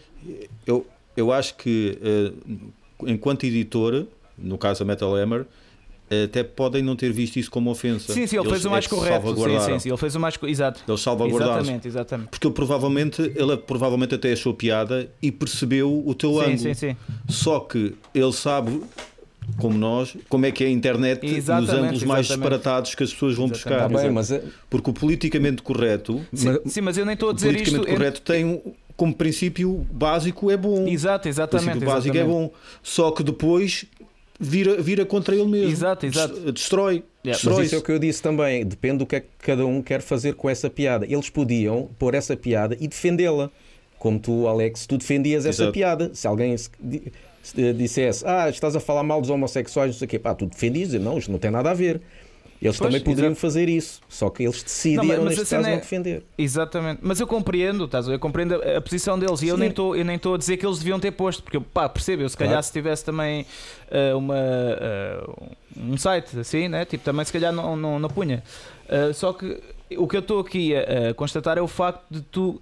Eu, 0.67 0.85
eu 1.15 1.31
acho 1.31 1.55
que 1.55 1.97
uh, 2.03 3.07
enquanto 3.07 3.45
editor, 3.45 4.05
no 4.37 4.57
caso 4.57 4.83
a 4.83 4.85
Metal 4.85 5.15
Hammer 5.15 5.45
até 6.25 6.43
podem 6.43 6.81
não 6.81 6.95
ter 6.95 7.11
visto 7.11 7.37
isso 7.37 7.51
como 7.51 7.69
ofensa. 7.69 8.13
Sim, 8.13 8.25
sim, 8.25 8.37
ele 8.37 8.47
Eles 8.47 8.51
fez 8.51 8.65
o 8.65 8.69
mais 8.69 8.85
é 8.85 8.89
correto. 8.89 9.35
Sim, 9.35 9.59
sim, 9.59 9.79
sim, 9.79 9.89
ele 9.89 9.97
fez 9.97 10.15
o 10.15 10.19
mais 10.19 10.39
exato. 10.43 10.81
Ele 10.87 10.97
salvaguardaram. 10.97 11.57
Exatamente, 11.57 11.87
exatamente. 11.87 12.29
Porque 12.29 12.47
ele 12.47 12.53
provavelmente, 12.53 13.21
ele 13.21 13.57
provavelmente 13.57 14.15
até 14.15 14.31
achou 14.31 14.53
piada 14.53 15.09
e 15.21 15.31
percebeu 15.31 16.03
o 16.05 16.15
teu 16.15 16.33
sim, 16.33 16.39
ângulo. 16.39 16.59
Sim, 16.59 16.73
sim. 16.73 16.97
Só 17.27 17.59
que 17.59 17.93
ele 18.13 18.33
sabe 18.33 18.81
como 19.57 19.77
nós, 19.77 20.15
como 20.27 20.45
é 20.45 20.51
que 20.51 20.63
é 20.63 20.67
a 20.67 20.69
internet 20.69 21.25
exatamente, 21.25 21.71
nos 21.71 21.79
ângulos 21.79 22.03
mais 22.03 22.27
disparatados 22.27 22.95
que 22.95 23.03
as 23.03 23.13
pessoas 23.13 23.35
vão 23.35 23.45
exatamente. 23.45 23.81
buscar. 23.81 23.99
Ah, 23.99 24.03
bem, 24.03 24.11
mas 24.11 24.31
é... 24.31 24.43
Porque 24.69 24.89
o 24.89 24.93
politicamente 24.93 25.61
correto, 25.61 26.21
sim, 26.33 26.49
mas, 26.49 26.73
sim, 26.73 26.81
mas 26.81 26.97
eu 26.97 27.05
nem 27.05 27.13
estou 27.13 27.29
a 27.29 27.33
dizer 27.33 27.47
o 27.47 27.51
politicamente 27.51 27.87
isto, 27.87 27.97
correto 27.97 28.21
tem 28.21 28.61
como 28.97 29.13
princípio 29.13 29.85
básico 29.91 30.49
é 30.49 30.57
bom. 30.57 30.87
Exato, 30.87 31.29
exatamente. 31.29 31.67
O 31.67 31.71
princípio 31.71 31.93
básico 31.93 32.17
é 32.17 32.23
bom. 32.23 32.51
Só 32.81 33.11
que 33.11 33.23
depois 33.23 33.85
vira, 34.39 34.81
vira 34.81 35.05
contra 35.05 35.35
ele 35.35 35.45
mesmo. 35.45 35.71
Exato, 35.71 36.05
exato. 36.05 36.51
Destrói. 36.51 37.03
Yeah. 37.25 37.37
Destrói 37.37 37.57
Mas 37.57 37.65
isso 37.67 37.75
é 37.75 37.77
o 37.77 37.81
que 37.81 37.91
eu 37.91 37.99
disse 37.99 38.21
também. 38.21 38.65
Depende 38.65 38.99
do 38.99 39.05
que 39.05 39.15
é 39.17 39.19
que 39.21 39.27
cada 39.39 39.65
um 39.65 39.81
quer 39.81 40.01
fazer 40.01 40.35
com 40.35 40.49
essa 40.49 40.69
piada. 40.69 41.05
Eles 41.05 41.29
podiam 41.29 41.89
pôr 41.97 42.13
essa 42.13 42.35
piada 42.35 42.77
e 42.79 42.87
defendê-la. 42.87 43.49
Como 43.97 44.19
tu, 44.19 44.47
Alex, 44.47 44.85
tu 44.85 44.97
defendias 44.97 45.45
essa 45.45 45.63
exato. 45.63 45.73
piada. 45.73 46.11
Se 46.13 46.27
alguém 46.27 46.55
dissesse, 47.75 48.23
ah, 48.27 48.49
estás 48.49 48.75
a 48.75 48.79
falar 48.79 49.03
mal 49.03 49.19
dos 49.21 49.29
homossexuais, 49.29 49.91
não 49.91 49.97
sei 49.97 50.05
o 50.05 50.09
quê, 50.09 50.19
pá, 50.19 50.35
tu 50.35 50.45
defendias, 50.45 50.93
não, 50.93 51.17
isto 51.17 51.31
não 51.31 51.39
tem 51.39 51.49
nada 51.49 51.71
a 51.71 51.73
ver. 51.73 52.01
Eles 52.59 52.77
pois, 52.77 52.89
também 52.89 53.01
poderiam 53.01 53.31
exato. 53.31 53.41
fazer 53.41 53.69
isso, 53.69 54.01
só 54.09 54.29
que 54.29 54.43
eles 54.43 54.63
decidiram 54.63 55.03
não, 55.03 55.25
mas, 55.25 55.37
neste 55.37 55.55
caso 55.55 55.67
é... 55.67 55.71
não 55.71 55.77
defender. 55.77 56.23
Exatamente, 56.37 56.99
mas 57.03 57.19
eu 57.19 57.27
compreendo, 57.27 57.85
estás, 57.85 58.07
eu 58.07 58.17
compreendo 58.17 58.55
a, 58.55 58.77
a 58.77 58.81
posição 58.81 59.17
deles 59.17 59.41
e 59.43 59.47
eu 59.47 59.57
nem 59.57 59.69
estou 59.69 59.95
eu 59.95 60.03
nem 60.03 60.15
estou 60.15 60.33
a 60.33 60.37
dizer 60.37 60.57
que 60.57 60.65
eles 60.65 60.79
deviam 60.79 60.99
ter 60.99 61.11
posto, 61.11 61.43
porque 61.43 61.59
pá, 61.59 61.87
percebo, 61.87 62.23
eu 62.23 62.29
se 62.29 62.35
calhar 62.35 62.53
claro. 62.53 62.63
se 62.63 62.71
tivesse 62.73 63.05
também 63.05 63.45
uh, 63.91 64.17
uma, 64.17 64.35
uh, 64.35 65.47
um 65.77 65.97
site 65.97 66.39
assim, 66.39 66.67
né? 66.67 66.83
tipo, 66.83 67.03
também 67.03 67.23
se 67.25 67.31
calhar 67.31 67.53
não, 67.53 67.75
não, 67.75 67.99
não 67.99 68.09
punha. 68.09 68.43
Uh, 68.89 69.13
só 69.13 69.33
que 69.33 69.61
o 69.95 70.07
que 70.07 70.15
eu 70.15 70.21
estou 70.21 70.39
aqui 70.39 70.75
a, 70.75 71.09
a 71.09 71.13
constatar 71.13 71.57
é 71.57 71.61
o 71.61 71.67
facto 71.67 72.03
de 72.09 72.21
tu 72.21 72.59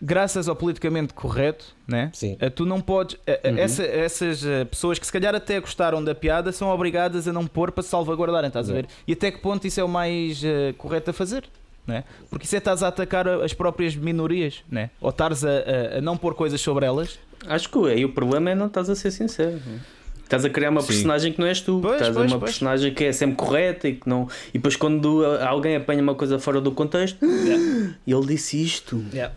graças 0.00 0.48
ao 0.48 0.56
politicamente 0.56 1.12
correto, 1.12 1.74
né? 1.86 2.10
Sim. 2.12 2.36
Eh, 2.40 2.48
tu 2.48 2.64
não 2.64 2.80
podes. 2.80 3.16
Eh, 3.26 3.40
eh, 3.42 3.50
uhum. 3.50 3.58
Essa, 3.58 3.82
essas 3.84 4.44
pessoas 4.70 4.98
que 4.98 5.06
se 5.06 5.12
calhar 5.12 5.34
até 5.34 5.60
gostaram 5.60 6.02
da 6.02 6.14
piada 6.14 6.52
são 6.52 6.68
obrigadas 6.68 7.28
a 7.28 7.32
não 7.32 7.46
pôr 7.46 7.70
para 7.70 7.82
se 7.82 7.90
salvaguardarem, 7.90 8.48
estás 8.48 8.68
uhum. 8.68 8.74
a 8.74 8.76
ver? 8.76 8.88
E 9.06 9.12
até 9.12 9.30
que 9.30 9.38
ponto 9.38 9.66
isso 9.66 9.80
é 9.80 9.84
o 9.84 9.88
mais 9.88 10.42
uh, 10.42 10.72
correto 10.78 11.10
a 11.10 11.12
fazer? 11.12 11.44
Né? 11.86 12.04
Porque 12.28 12.44
isso 12.44 12.54
é 12.54 12.58
estás 12.58 12.82
a 12.82 12.88
atacar 12.88 13.26
as 13.26 13.52
próprias 13.52 13.96
minorias, 13.96 14.62
né? 14.70 14.90
ou 15.00 15.10
estás 15.10 15.44
a, 15.44 15.48
a, 15.48 15.98
a 15.98 16.00
não 16.00 16.16
pôr 16.16 16.34
coisas 16.34 16.60
sobre 16.60 16.86
elas. 16.86 17.18
Acho 17.46 17.68
que 17.68 17.78
aí 17.88 18.04
o 18.04 18.12
problema 18.12 18.50
é 18.50 18.54
não 18.54 18.66
estás 18.66 18.88
a 18.88 18.94
ser 18.94 19.10
sincero. 19.10 19.60
Né? 19.66 19.80
Estás 20.22 20.44
a 20.44 20.50
criar 20.50 20.70
uma 20.70 20.80
Sim. 20.82 20.86
personagem 20.86 21.32
que 21.32 21.40
não 21.40 21.46
és 21.46 21.60
tu. 21.60 21.80
Pois, 21.82 21.94
estás 21.94 22.14
pois, 22.14 22.30
a 22.30 22.34
uma 22.34 22.38
pois. 22.38 22.52
personagem 22.52 22.94
que 22.94 23.04
é 23.04 23.12
sempre 23.12 23.34
correta 23.34 23.88
e 23.88 23.94
que 23.96 24.08
não. 24.08 24.28
E 24.50 24.52
depois 24.52 24.76
quando 24.76 25.24
alguém 25.40 25.74
apanha 25.74 26.00
uma 26.00 26.14
coisa 26.14 26.38
fora 26.38 26.60
do 26.60 26.70
contexto, 26.70 27.24
yeah. 27.24 27.94
ele 28.06 28.26
disse 28.26 28.62
isto. 28.62 29.04
Yeah. 29.12 29.34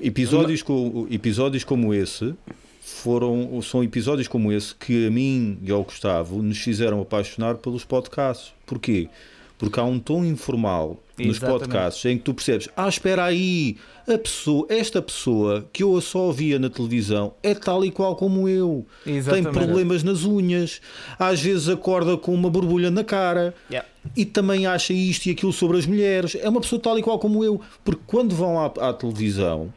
Episódios, 0.00 0.62
com, 0.62 1.06
episódios 1.10 1.64
como 1.64 1.92
esse 1.92 2.34
foram, 2.80 3.60
são 3.62 3.84
episódios 3.84 4.26
como 4.26 4.50
esse 4.52 4.74
que 4.74 5.06
a 5.06 5.10
mim 5.10 5.58
e 5.62 5.70
ao 5.70 5.84
Gustavo 5.84 6.42
nos 6.42 6.58
fizeram 6.58 7.00
apaixonar 7.00 7.56
pelos 7.56 7.84
podcasts. 7.84 8.52
Porquê? 8.66 9.08
Porque 9.58 9.78
há 9.78 9.84
um 9.84 9.98
tom 9.98 10.24
informal 10.24 10.98
nos 11.26 11.36
Exatamente. 11.36 11.60
podcasts 11.60 12.04
em 12.04 12.18
que 12.18 12.24
tu 12.24 12.34
percebes, 12.34 12.68
ah, 12.76 12.88
espera 12.88 13.24
aí, 13.24 13.76
a 14.06 14.18
pessoa, 14.18 14.66
esta 14.68 15.00
pessoa 15.00 15.66
que 15.72 15.82
eu 15.82 16.00
só 16.00 16.26
ouvia 16.26 16.58
na 16.58 16.68
televisão 16.68 17.34
é 17.42 17.54
tal 17.54 17.84
e 17.84 17.90
qual 17.90 18.16
como 18.16 18.48
eu. 18.48 18.86
Exatamente. 19.06 19.44
Tem 19.44 19.52
problemas 19.52 20.02
nas 20.02 20.24
unhas, 20.24 20.80
às 21.18 21.40
vezes 21.40 21.68
acorda 21.68 22.16
com 22.16 22.34
uma 22.34 22.50
borbulha 22.50 22.90
na 22.90 23.04
cara 23.04 23.54
yeah. 23.70 23.88
e 24.16 24.24
também 24.24 24.66
acha 24.66 24.92
isto 24.92 25.26
e 25.26 25.30
aquilo 25.30 25.52
sobre 25.52 25.78
as 25.78 25.86
mulheres. 25.86 26.36
É 26.40 26.48
uma 26.48 26.60
pessoa 26.60 26.80
tal 26.80 26.98
e 26.98 27.02
qual 27.02 27.18
como 27.18 27.44
eu. 27.44 27.60
Porque 27.84 28.02
quando 28.06 28.34
vão 28.34 28.58
à, 28.58 28.66
à 28.66 28.92
televisão 28.92 29.72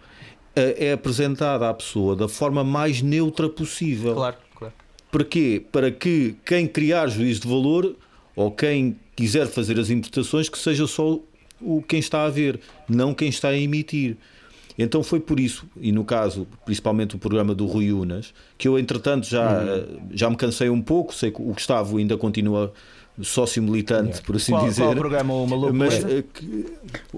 eh, 0.56 0.88
é 0.88 0.94
apresentada 0.94 1.70
à 1.70 1.74
pessoa 1.74 2.16
da 2.16 2.28
forma 2.28 2.64
mais 2.64 3.02
neutra 3.02 3.50
possível. 3.50 4.14
Claro, 4.14 4.38
claro. 4.56 4.74
Para 5.12 5.24
quê? 5.24 5.64
Para 5.72 5.92
que 5.92 6.36
quem 6.46 6.68
criar 6.68 7.08
juízo 7.08 7.42
de 7.42 7.48
valor 7.48 7.96
ou 8.36 8.52
quem 8.52 8.98
quiser 9.16 9.48
fazer 9.48 9.80
as 9.80 9.90
interpretações, 9.90 10.50
que 10.50 10.58
seja 10.58 10.88
só 10.88 11.20
o 11.66 11.82
quem 11.82 12.00
está 12.00 12.26
a 12.26 12.30
ver, 12.30 12.60
não 12.88 13.14
quem 13.14 13.30
está 13.30 13.50
a 13.50 13.58
emitir. 13.58 14.18
Então 14.78 15.04
foi 15.04 15.20
por 15.20 15.40
isso, 15.40 15.68
e 15.80 15.92
no 15.92 16.04
caso, 16.04 16.48
principalmente 16.66 17.16
o 17.16 17.20
programa 17.20 17.54
do 17.54 17.66
Rui 17.66 17.92
Unas, 17.92 18.34
que 18.58 18.68
eu 18.68 18.80
entretanto 18.80 19.28
já, 19.28 19.62
uhum. 19.62 20.10
já 20.12 20.30
me 20.30 20.36
cansei 20.36 20.70
um 20.70 20.82
pouco, 20.82 21.14
sei 21.14 21.30
que 21.30 21.42
o 21.42 21.46
Gustavo 21.46 21.98
ainda 21.98 22.18
continua 22.18 22.74
sócio 23.22 23.62
militante, 23.62 24.22
por 24.24 24.36
assim 24.36 24.52
qual, 24.52 24.66
dizer. 24.66 24.82
Qual 24.82 24.94
o 24.94 24.96
programa? 24.96 25.34
O 25.36 25.46
Maluco 25.46 25.74
mas, 25.74 26.04
eh, 26.04 26.24
que, 26.34 26.66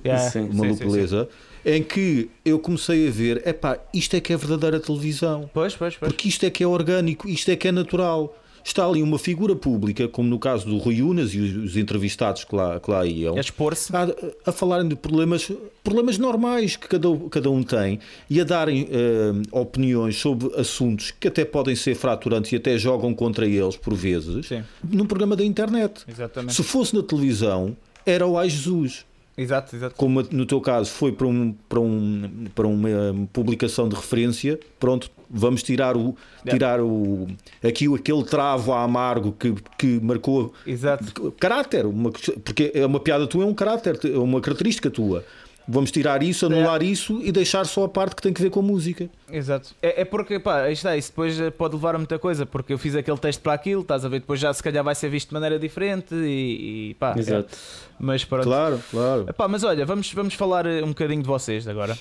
yeah. 0.04 0.30
sim, 0.30 0.50
Maluco 0.52 0.84
sim, 0.84 0.90
sim, 0.90 1.08
sim, 1.08 1.28
em 1.66 1.82
que 1.82 2.30
eu 2.44 2.60
comecei 2.60 3.08
a 3.08 3.12
ver, 3.12 3.48
epá, 3.48 3.80
isto 3.94 4.16
é 4.16 4.20
que 4.20 4.34
é 4.34 4.38
verdadeira 4.38 4.80
televisão. 4.80 5.50
Pois, 5.54 5.76
pois, 5.76 5.96
pois. 5.96 6.12
Porque 6.12 6.28
isto 6.28 6.46
é 6.46 6.50
que 6.50 6.64
é 6.64 6.68
orgânico, 6.68 7.28
isto 7.30 7.50
é 7.50 7.56
que 7.56 7.68
é 7.68 7.72
natural 7.72 8.36
está 8.66 8.86
ali 8.86 9.04
uma 9.04 9.20
figura 9.20 9.56
pública, 9.56 10.08
como 10.08 10.28
no 10.28 10.40
caso 10.40 10.66
do 10.66 10.78
Rui 10.78 11.04
Unas 11.04 11.34
e 11.36 11.40
os, 11.40 11.78
entrevistados 11.78 12.44
que 12.44 12.56
lá, 12.56 12.80
que 12.80 12.90
lá 12.90 13.06
iam, 13.06 13.38
a 13.38 13.40
expor-se 13.40 13.96
a, 13.96 14.08
a 14.44 14.52
falarem 14.52 14.88
de 14.88 14.96
problemas, 14.96 15.52
problemas 15.84 16.18
normais 16.18 16.76
que 16.76 16.88
cada, 16.88 17.08
cada 17.30 17.52
um 17.52 17.62
tem 17.62 18.00
e 18.28 18.42
a 18.42 18.44
darem 18.44 18.84
uh, 18.86 19.60
opiniões 19.60 20.20
sobre 20.20 20.60
assuntos 20.60 21.12
que 21.12 21.28
até 21.28 21.46
podem 21.46 21.76
ser 21.76 21.94
fraturantes 21.94 22.52
e 22.52 22.56
até 22.56 22.76
jogam 22.78 23.14
contra 23.14 23.46
eles 23.46 23.78
por 23.78 23.94
vezes, 23.94 24.48
Sim. 24.48 24.64
num 24.84 25.06
programa 25.06 25.36
da 25.36 25.46
internet. 25.46 26.04
Exatamente. 26.08 26.56
Se 26.56 26.64
fosse 26.64 26.96
na 26.96 27.04
televisão, 27.04 27.78
era 28.04 28.26
o 28.26 28.38
Ai 28.38 28.50
Jesus. 28.50 29.06
Exato, 29.38 29.76
exato. 29.76 29.96
Como 29.96 30.22
no 30.32 30.46
teu 30.46 30.62
caso 30.62 30.90
foi 30.92 31.12
para, 31.12 31.28
um, 31.28 31.54
para, 31.68 31.80
um, 31.80 32.46
para 32.56 32.68
uma 32.68 32.90
publicação 33.34 33.90
de 33.90 33.96
referência, 33.96 34.58
pronto, 34.80 35.12
vamos 35.30 35.62
tirar 35.62 35.98
o 35.98 36.16
tirar 36.48 36.80
o 36.80 37.28
aqui 37.62 37.94
aquele 37.94 38.24
travo 38.24 38.72
amargo 38.72 39.34
que, 39.34 39.54
que 39.78 40.00
marcou 40.02 40.54
Exato. 40.66 41.32
caráter, 41.34 41.86
uma, 41.86 42.12
porque 42.12 42.72
é 42.74 42.86
uma 42.86 43.00
piada 43.00 43.28
tua, 43.28 43.44
é 43.44 43.48
um 43.48 43.54
caráter, 43.54 44.00
é 44.06 44.18
uma 44.18 44.40
característica 44.40 44.90
tua. 44.90 45.26
Vamos 45.68 45.90
tirar 45.90 46.22
isso, 46.22 46.46
anular 46.46 46.82
é. 46.82 46.86
isso 46.86 47.20
e 47.24 47.32
deixar 47.32 47.66
só 47.66 47.86
a 47.86 47.90
parte 47.90 48.16
que 48.16 48.22
tem 48.22 48.32
que 48.32 48.42
ver 48.42 48.52
com 48.52 48.60
a 48.60 48.64
música. 48.64 49.10
Exato. 49.32 49.74
É, 49.82 50.02
é 50.02 50.06
porque, 50.06 50.40
pá, 50.40 50.70
está, 50.70 50.96
isso 50.96 51.10
depois 51.10 51.40
eh, 51.40 51.50
pode 51.50 51.76
levar 51.76 51.96
a 51.96 51.98
muita 51.98 52.20
coisa, 52.20 52.46
porque 52.46 52.72
eu 52.72 52.78
fiz 52.78 52.96
aquele 52.96 53.18
texto 53.18 53.42
para 53.42 53.54
aquilo, 53.54 53.82
estás 53.82 54.06
a 54.06 54.10
ver, 54.10 54.20
depois 54.20 54.40
já 54.40 54.54
se 54.54 54.62
calhar 54.62 54.84
vai 54.84 54.94
ser 54.94 55.10
visto 55.10 55.30
de 55.30 55.34
maneira 55.34 55.58
diferente 55.58 56.14
e, 56.14 56.92
e 56.92 56.94
pá. 57.00 57.16
Exato. 57.18 57.50
É. 57.52 57.96
Mas 58.00 58.24
pronto. 58.24 58.44
Claro, 58.44 58.80
claro. 58.92 59.26
Epá, 59.28 59.48
mas 59.48 59.64
olha, 59.64 59.86
vamos, 59.86 60.12
vamos 60.14 60.36
falar 60.36 60.68
eh, 60.68 60.84
um 60.84 60.90
bocadinho 60.90 61.22
de 61.22 61.28
vocês 61.28 61.68
agora. 61.68 61.98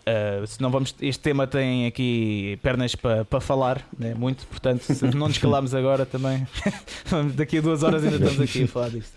Uh, 0.00 0.46
senão 0.46 0.70
vamos, 0.70 0.94
este 1.00 1.20
tema 1.20 1.46
tem 1.46 1.86
aqui 1.86 2.58
pernas 2.62 2.94
para 2.94 3.24
pa 3.24 3.38
falar, 3.38 3.86
né? 3.98 4.14
muito, 4.14 4.46
portanto, 4.46 4.82
se 4.82 5.04
não 5.14 5.28
nos 5.28 5.36
calamos 5.38 5.74
agora 5.74 6.06
também, 6.06 6.46
daqui 7.36 7.58
a 7.58 7.60
duas 7.60 7.82
horas 7.82 8.02
ainda 8.02 8.16
estamos 8.16 8.40
aqui 8.40 8.64
a 8.64 8.68
falar 8.68 8.88
disto. 8.88 9.12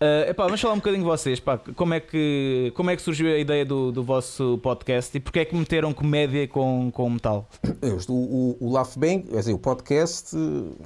Uh, 0.00 0.30
epá, 0.30 0.44
vamos 0.44 0.60
falar 0.60 0.74
um 0.74 0.78
bocadinho 0.78 1.02
de 1.02 1.08
vocês. 1.08 1.40
Pá, 1.40 1.58
como, 1.58 1.92
é 1.92 1.98
que, 1.98 2.72
como 2.76 2.88
é 2.88 2.94
que 2.94 3.02
surgiu 3.02 3.34
a 3.34 3.38
ideia 3.38 3.64
do, 3.64 3.90
do 3.90 4.04
vosso 4.04 4.58
podcast 4.62 5.16
e 5.16 5.20
porque 5.20 5.40
é 5.40 5.44
que 5.44 5.56
meteram 5.56 5.92
comédia 5.92 6.46
com, 6.46 6.88
com 6.92 7.10
metal? 7.10 7.48
O, 8.08 8.12
o, 8.12 8.56
o 8.60 8.72
Laugh 8.72 8.96
Bang, 8.96 9.24
é 9.32 9.36
dizer, 9.36 9.52
o 9.52 9.58
podcast 9.58 10.36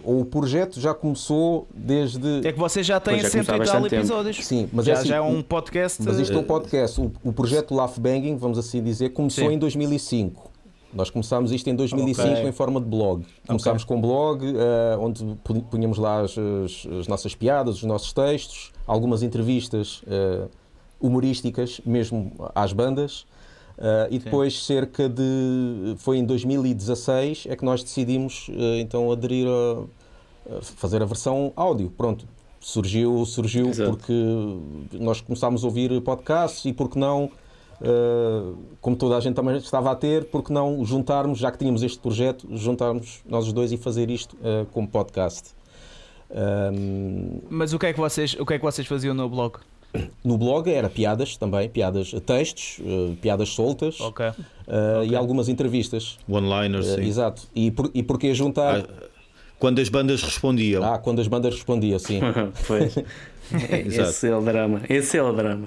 ou 0.02 0.20
o 0.20 0.24
projeto 0.24 0.80
já 0.80 0.94
começou 0.94 1.68
desde. 1.74 2.46
É 2.46 2.52
que 2.52 2.58
vocês 2.58 2.86
já 2.86 2.98
têm 3.00 3.20
cento 3.20 3.54
e 3.54 3.64
tal 3.64 3.86
episódios. 3.86 4.46
Sim, 4.46 4.68
mas 4.72 4.86
já, 4.86 4.92
é, 4.92 4.96
assim, 4.96 5.08
já 5.08 5.16
é 5.16 5.20
um 5.20 5.42
podcast. 5.42 6.02
Mas 6.02 6.18
isto 6.18 6.34
é 6.34 6.38
um 6.38 6.44
podcast. 6.44 7.00
O, 7.00 7.12
o 7.22 7.32
projeto 7.32 7.74
Laugh 7.74 7.98
Banging, 7.98 8.36
vamos 8.36 8.58
assim 8.58 8.82
dizer, 8.82 9.10
começou 9.10 9.48
Sim. 9.48 9.56
em 9.56 9.58
2005. 9.58 10.52
Nós 10.94 11.08
começámos 11.08 11.52
isto 11.52 11.68
em 11.68 11.74
2005 11.74 12.28
okay. 12.28 12.48
em 12.48 12.52
forma 12.52 12.80
de 12.80 12.86
blog. 12.86 13.24
Começámos 13.46 13.82
okay. 13.82 13.94
com 13.94 13.98
um 13.98 14.02
blog 14.02 14.44
uh, 14.44 15.00
onde 15.00 15.38
punhamos 15.70 15.98
lá 15.98 16.20
as, 16.20 16.36
as, 16.36 16.86
as, 17.00 17.08
nossas 17.08 17.34
piadas, 17.34 17.76
os 17.76 17.84
nossos 17.84 18.12
textos, 18.12 18.71
algumas 18.86 19.22
entrevistas 19.22 20.02
uh, 20.02 20.48
humorísticas, 21.00 21.80
mesmo 21.84 22.32
às 22.54 22.72
bandas. 22.72 23.26
Uh, 23.78 24.06
e 24.10 24.18
depois, 24.18 24.58
Sim. 24.58 24.74
cerca 24.74 25.08
de. 25.08 25.94
Foi 25.98 26.18
em 26.18 26.24
2016 26.24 27.46
é 27.48 27.56
que 27.56 27.64
nós 27.64 27.82
decidimos 27.82 28.48
então 28.78 29.10
aderir 29.10 29.46
a, 29.48 30.56
a, 30.58 30.62
fazer 30.62 31.02
a 31.02 31.06
versão 31.06 31.52
áudio. 31.56 31.90
Pronto. 31.90 32.26
Surgiu, 32.60 33.24
surgiu 33.26 33.72
porque 33.86 34.12
nós 34.92 35.20
começámos 35.20 35.64
a 35.64 35.66
ouvir 35.66 36.00
podcasts 36.02 36.64
e 36.64 36.72
porque 36.72 36.96
não 36.96 37.28
Uh, 37.82 38.56
como 38.80 38.94
toda 38.94 39.16
a 39.16 39.20
gente 39.20 39.34
também 39.34 39.56
estava 39.56 39.90
a 39.90 39.96
ter, 39.96 40.26
porque 40.26 40.52
não 40.52 40.84
juntarmos, 40.84 41.36
já 41.36 41.50
que 41.50 41.58
tínhamos 41.58 41.82
este 41.82 41.98
projeto, 41.98 42.46
juntarmos 42.52 43.22
nós 43.26 43.48
os 43.48 43.52
dois 43.52 43.72
e 43.72 43.76
fazer 43.76 44.08
isto 44.08 44.36
uh, 44.36 44.64
como 44.70 44.86
podcast. 44.86 45.50
Um, 46.32 47.40
Mas 47.50 47.72
o 47.72 47.78
que, 47.78 47.86
é 47.86 47.92
que 47.92 47.98
vocês, 47.98 48.34
o 48.38 48.46
que 48.46 48.54
é 48.54 48.58
que 48.58 48.64
vocês 48.64 48.86
faziam 48.86 49.14
no 49.14 49.28
blog? 49.28 49.58
No 50.24 50.38
blog 50.38 50.72
era 50.72 50.88
piadas 50.88 51.36
também, 51.36 51.68
piadas, 51.68 52.12
textos, 52.24 52.78
uh, 52.78 53.14
piadas 53.20 53.50
soltas 53.50 54.00
okay. 54.00 54.28
Okay. 54.28 55.08
e 55.10 55.14
algumas 55.14 55.50
entrevistas. 55.50 56.18
One-liners, 56.26 56.86
sim. 56.86 57.02
Exato. 57.02 57.42
E, 57.54 57.70
por, 57.70 57.90
e 57.92 58.02
porquê 58.02 58.34
juntar. 58.34 58.80
Ah, 58.80 59.08
quando 59.58 59.80
as 59.80 59.90
bandas 59.90 60.22
respondiam. 60.22 60.82
Ah, 60.82 60.98
quando 60.98 61.20
as 61.20 61.28
bandas 61.28 61.54
respondiam, 61.54 61.98
sim. 61.98 62.20
pois. 62.66 62.96
Esse 63.86 64.28
é 64.28 64.36
o 64.36 64.40
drama. 64.40 64.80
Esse 64.88 65.18
é 65.18 65.22
o 65.22 65.32
drama. 65.32 65.66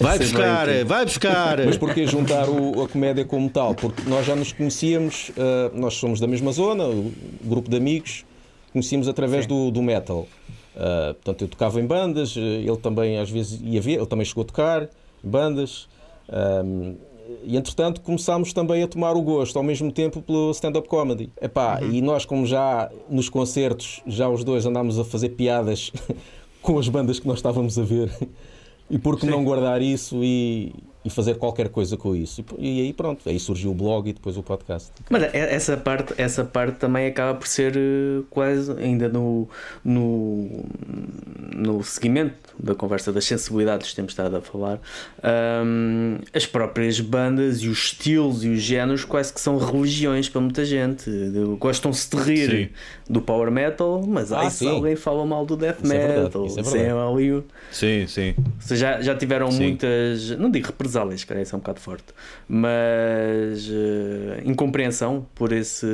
Vai 0.00 0.18
buscar, 0.18 0.66
vai 0.84 1.04
buscar. 1.04 1.64
Mas 1.64 1.76
porquê 1.76 2.06
juntar 2.06 2.48
o, 2.48 2.82
a 2.82 2.88
comédia 2.88 3.24
como 3.24 3.50
tal? 3.50 3.74
Porque 3.74 4.08
nós 4.08 4.24
já 4.24 4.34
nos 4.34 4.52
conhecíamos, 4.52 5.30
uh, 5.30 5.78
nós 5.78 5.94
somos 5.94 6.20
da 6.20 6.26
mesma 6.26 6.52
zona, 6.52 6.84
o 6.86 7.12
grupo 7.44 7.70
de 7.70 7.76
amigos, 7.76 8.24
conhecíamos 8.76 9.08
através 9.08 9.46
do, 9.46 9.70
do, 9.70 9.82
metal. 9.82 10.26
Uh, 10.76 11.14
portanto, 11.14 11.42
eu 11.42 11.48
tocava 11.48 11.80
em 11.80 11.86
bandas, 11.86 12.36
ele 12.36 12.76
também 12.76 13.18
às 13.18 13.30
vezes 13.30 13.58
ia 13.62 13.80
ver, 13.80 13.94
ele 13.94 14.06
também 14.06 14.26
chegou 14.26 14.42
a 14.42 14.46
tocar 14.46 14.88
bandas. 15.24 15.88
Um, 16.28 16.94
e 17.42 17.56
entretanto 17.56 18.00
começámos 18.02 18.52
também 18.52 18.82
a 18.82 18.88
tomar 18.88 19.16
o 19.16 19.22
gosto 19.22 19.56
ao 19.56 19.62
mesmo 19.62 19.90
tempo 19.90 20.20
pelo 20.20 20.50
stand-up 20.50 20.86
comedy. 20.88 21.30
Epá, 21.40 21.80
uhum. 21.80 21.90
E 21.90 22.02
nós, 22.02 22.24
como 22.24 22.46
já 22.46 22.90
nos 23.08 23.28
concertos, 23.28 24.02
já 24.06 24.28
os 24.28 24.44
dois 24.44 24.66
andámos 24.66 24.98
a 24.98 25.04
fazer 25.04 25.30
piadas 25.30 25.90
com 26.60 26.78
as 26.78 26.88
bandas 26.88 27.18
que 27.18 27.26
nós 27.26 27.38
estávamos 27.38 27.78
a 27.78 27.82
ver. 27.82 28.10
E 28.88 28.98
por 28.98 29.18
que 29.18 29.26
não 29.26 29.42
guardar 29.42 29.82
isso 29.82 30.22
e, 30.22 30.72
e 31.06 31.10
fazer 31.10 31.36
qualquer 31.36 31.68
coisa 31.68 31.96
com 31.96 32.16
isso? 32.16 32.44
E, 32.58 32.80
e, 32.80 32.82
aí 32.82 32.92
pronto, 32.92 33.28
aí 33.28 33.38
surgiu 33.38 33.70
o 33.70 33.74
blog 33.74 34.10
e 34.10 34.12
depois 34.12 34.36
o 34.36 34.42
podcast. 34.42 34.90
Mas 35.08 35.22
é, 35.22 35.54
essa 35.54 35.76
parte, 35.76 36.14
essa 36.18 36.44
parte 36.44 36.78
também 36.78 37.06
acaba 37.06 37.38
por 37.38 37.46
ser 37.46 37.76
eh, 37.76 38.22
quase 38.28 38.72
ainda 38.72 39.08
no, 39.08 39.48
no, 39.84 40.64
no 41.54 41.84
seguimento 41.84 42.34
da 42.58 42.74
conversa 42.74 43.12
das 43.12 43.24
sensibilidades 43.24 43.90
que 43.90 43.96
temos 43.96 44.12
estado 44.12 44.36
a 44.36 44.40
falar, 44.40 44.80
um, 45.64 46.18
as 46.34 46.46
próprias 46.46 46.98
bandas 47.00 47.58
e 47.58 47.68
os 47.68 47.78
estilos 47.78 48.44
e 48.44 48.48
os 48.48 48.60
géneros 48.60 49.04
quase 49.04 49.32
que 49.32 49.40
são 49.40 49.58
religiões 49.58 50.28
para 50.28 50.40
muita 50.40 50.64
gente. 50.64 51.10
Gostam-se 51.58 52.10
de 52.10 52.16
rir 52.16 52.50
sim. 52.50 52.68
do 53.08 53.20
power 53.20 53.50
metal, 53.50 54.02
mas 54.06 54.32
ah, 54.32 54.40
aí 54.40 54.50
se 54.50 54.66
alguém 54.66 54.96
fala 54.96 55.24
mal 55.24 55.44
do 55.44 55.56
death 55.56 55.84
isso 55.84 55.92
é 55.92 55.98
metal, 55.98 56.42
é 56.42 56.46
isso 56.46 56.58
é 56.58 56.62
verdade. 56.62 57.44
Sim, 57.70 58.06
sim. 58.06 58.34
Já, 58.70 59.00
já 59.00 59.14
tiveram 59.14 59.50
sim. 59.50 59.62
muitas, 59.62 60.30
não 60.38 60.50
digo 60.50 60.72
represálias, 60.96 61.24
cara, 61.24 61.42
isso 61.42 61.54
é 61.54 61.56
um 61.56 61.60
bocado 61.60 61.80
forte, 61.80 62.04
mas 62.48 63.68
uh, 63.68 64.42
incompreensão 64.44 65.26
por 65.34 65.52
esse. 65.52 65.86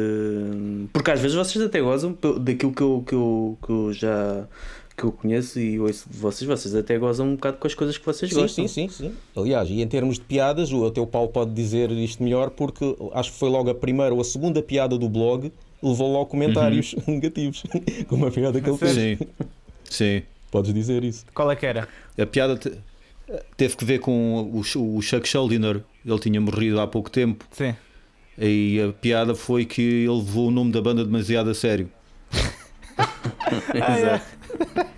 Porque 0.93 1.11
às 1.11 1.21
vezes 1.21 1.37
vocês 1.37 1.65
até 1.65 1.81
gozam 1.81 2.17
daquilo 2.41 2.73
que 2.73 2.83
eu, 2.83 3.05
que 3.07 3.15
eu, 3.15 3.59
que 3.65 3.71
eu 3.71 3.93
já 3.93 4.47
que 4.95 5.05
eu 5.05 5.13
conheço 5.13 5.59
e 5.59 5.81
ouço 5.81 6.09
de 6.09 6.19
vocês, 6.19 6.47
vocês 6.47 6.75
até 6.75 6.99
gozam 6.99 7.29
um 7.29 7.35
bocado 7.35 7.57
com 7.57 7.67
as 7.67 7.75
coisas 7.75 7.97
que 7.97 8.05
vocês 8.05 8.31
sim, 8.31 8.39
gostam. 8.39 8.69
Sim, 8.69 8.89
sim, 8.89 9.09
sim. 9.09 9.15
Aliás, 9.35 9.69
e 9.71 9.81
em 9.81 9.89
termos 9.89 10.17
de 10.17 10.25
piadas, 10.25 10.71
o 10.71 10.91
teu 10.91 11.07
Paulo 11.07 11.29
pode 11.29 11.53
dizer 11.53 11.91
isto 11.91 12.23
melhor, 12.23 12.51
porque 12.51 12.95
acho 13.15 13.33
que 13.33 13.39
foi 13.39 13.49
logo 13.49 13.71
a 13.71 13.75
primeira 13.75 14.15
ou 14.15 14.21
a 14.21 14.25
segunda 14.25 14.63
piada 14.63 14.99
do 14.99 15.09
blog, 15.09 15.51
levou 15.83 16.13
logo 16.13 16.27
comentários 16.27 16.93
uhum. 16.93 17.15
negativos, 17.15 17.63
como 18.07 18.27
a 18.27 18.31
piada 18.31 18.61
que 18.61 18.69
ele 18.69 18.79
fez. 18.79 18.93
Sim, 18.93 19.19
sim. 19.85 20.23
Podes 20.51 20.75
dizer 20.75 21.03
isso. 21.03 21.25
Qual 21.33 21.51
é 21.51 21.57
que 21.57 21.65
era? 21.65 21.89
A 22.19 22.27
piada 22.27 22.55
te... 22.59 22.71
teve 23.57 23.77
que 23.77 23.85
ver 23.85 23.99
com 24.01 24.51
o, 24.53 24.61
o 24.97 25.03
Chuck 25.03 25.29
Schuldiner, 25.29 25.83
ele 26.05 26.19
tinha 26.19 26.41
morrido 26.41 26.81
há 26.81 26.87
pouco 26.87 27.11
tempo. 27.11 27.45
Sim. 27.51 27.75
E 28.39 28.81
a 28.81 28.93
piada 28.93 29.35
foi 29.35 29.65
que 29.65 29.83
ele 29.83 30.09
levou 30.09 30.49
o 30.49 30.51
nome 30.51 30.73
da 30.73 30.81
banda 30.81 31.05
demasiado 31.05 31.51
a 31.51 31.55
sério. 31.55 31.89
ah, 33.81 33.99
é. 33.99 34.21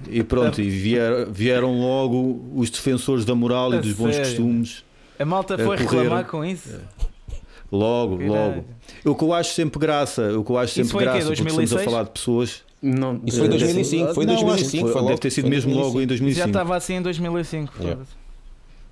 E 0.09 0.23
pronto, 0.23 0.61
e 0.61 0.69
vieram, 0.69 1.33
vieram 1.33 1.81
logo 1.81 2.41
os 2.55 2.71
defensores 2.71 3.25
da 3.25 3.35
moral 3.35 3.73
a 3.73 3.77
e 3.77 3.81
dos 3.81 3.93
bons 3.93 4.17
costumes. 4.17 4.85
A 5.19 5.25
malta 5.25 5.59
foi 5.59 5.77
a 5.77 5.81
reclamar 5.81 6.27
com 6.27 6.45
isso? 6.45 6.81
Logo, 7.71 8.17
logo. 8.17 8.65
O 9.05 9.15
que 9.15 9.25
eu 9.25 9.33
acho 9.33 9.53
sempre 9.53 9.81
graça, 9.81 10.39
o 10.39 10.45
que 10.45 10.51
eu 10.51 10.59
acho 10.59 10.75
sempre 10.75 10.99
graça, 10.99 11.27
porque 11.27 11.43
estamos 11.43 11.73
a 11.73 11.79
falar 11.81 12.05
de 12.05 12.11
pessoas. 12.11 12.63
Não, 12.81 13.21
isso 13.25 13.39
foi 13.39 13.47
em 13.47 13.51
2005, 13.51 14.15
foi 14.15 14.27
2005, 14.27 14.89
foi, 14.89 15.03
deve 15.07 15.19
ter 15.19 15.31
sido 15.31 15.49
mesmo 15.49 15.71
2005. 15.71 15.87
logo 15.87 16.01
em 16.03 16.07
2005. 16.07 16.39
Já 16.39 16.47
estava 16.47 16.77
assim 16.77 16.95
em 16.95 17.03
2005. 17.03 17.83
Yeah. 17.83 18.03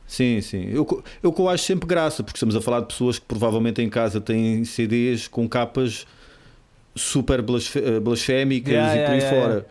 Sim, 0.06 0.40
sim. 0.40 0.68
Eu, 0.70 1.02
eu, 1.22 1.32
que 1.32 1.42
acho 1.42 1.64
sempre 1.64 1.86
graça, 1.86 2.22
porque 2.22 2.36
estamos 2.36 2.54
a 2.54 2.60
falar 2.60 2.80
de 2.80 2.86
pessoas 2.86 3.18
que 3.18 3.24
provavelmente 3.24 3.80
em 3.80 3.88
casa 3.88 4.20
têm 4.20 4.64
CDs 4.64 5.26
com 5.26 5.48
capas 5.48 6.06
super 6.94 7.40
blasfémicas 7.42 8.72
yeah, 8.72 8.94
e 8.94 9.04
por 9.04 9.10
aí 9.12 9.18
yeah, 9.18 9.40
fora. 9.40 9.66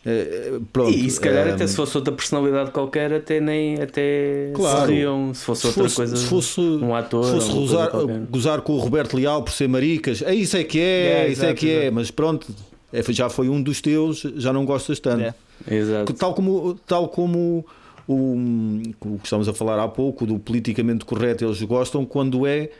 Uh, 0.00 0.60
pronto, 0.72 0.96
e 0.96 1.10
se 1.10 1.20
calhar 1.20 1.46
um, 1.46 1.52
até 1.52 1.66
se 1.66 1.76
fosse 1.76 1.94
outra 1.94 2.14
personalidade 2.14 2.70
qualquer 2.70 3.12
até 3.12 3.38
nem 3.38 3.82
até 3.82 4.50
claro, 4.54 4.86
se 4.86 4.94
riam 4.94 5.34
se 5.34 5.44
fosse 5.44 5.60
se 5.60 5.66
outra 5.66 5.82
fosse, 5.82 5.96
coisa 5.96 6.16
se 6.16 6.24
fosse, 6.24 6.58
um 6.58 6.94
ator 6.94 7.22
se 7.26 7.32
fosse 7.32 7.52
gozar, 7.52 7.90
gozar, 8.30 8.60
com 8.62 8.72
o 8.72 8.78
Roberto 8.78 9.14
Leal 9.14 9.42
por 9.42 9.52
ser 9.52 9.68
maricas 9.68 10.22
é 10.22 10.34
isso 10.34 10.56
é 10.56 10.64
que 10.64 10.80
é, 10.80 11.26
é 11.26 11.28
isso 11.28 11.44
é 11.44 11.52
que 11.52 11.68
é, 11.68 11.72
exato. 11.72 11.86
é 11.86 11.90
mas 11.90 12.10
pronto 12.10 12.46
é, 12.92 13.12
já 13.12 13.28
foi 13.28 13.48
um 13.48 13.62
dos 13.62 13.80
teus 13.80 14.22
já 14.36 14.52
não 14.52 14.64
gostas 14.64 14.98
tanto. 14.98 15.34
Exato. 15.70 16.12
tal 16.14 16.34
como 16.34 16.74
tal 16.86 17.08
como 17.08 17.64
o, 18.12 18.82
o 19.00 19.18
que 19.18 19.24
estamos 19.24 19.48
a 19.48 19.54
falar 19.54 19.82
há 19.82 19.88
pouco 19.88 20.26
do 20.26 20.38
politicamente 20.38 21.04
correto 21.04 21.44
eles 21.44 21.62
gostam 21.62 22.04
quando 22.04 22.46
é 22.46 22.70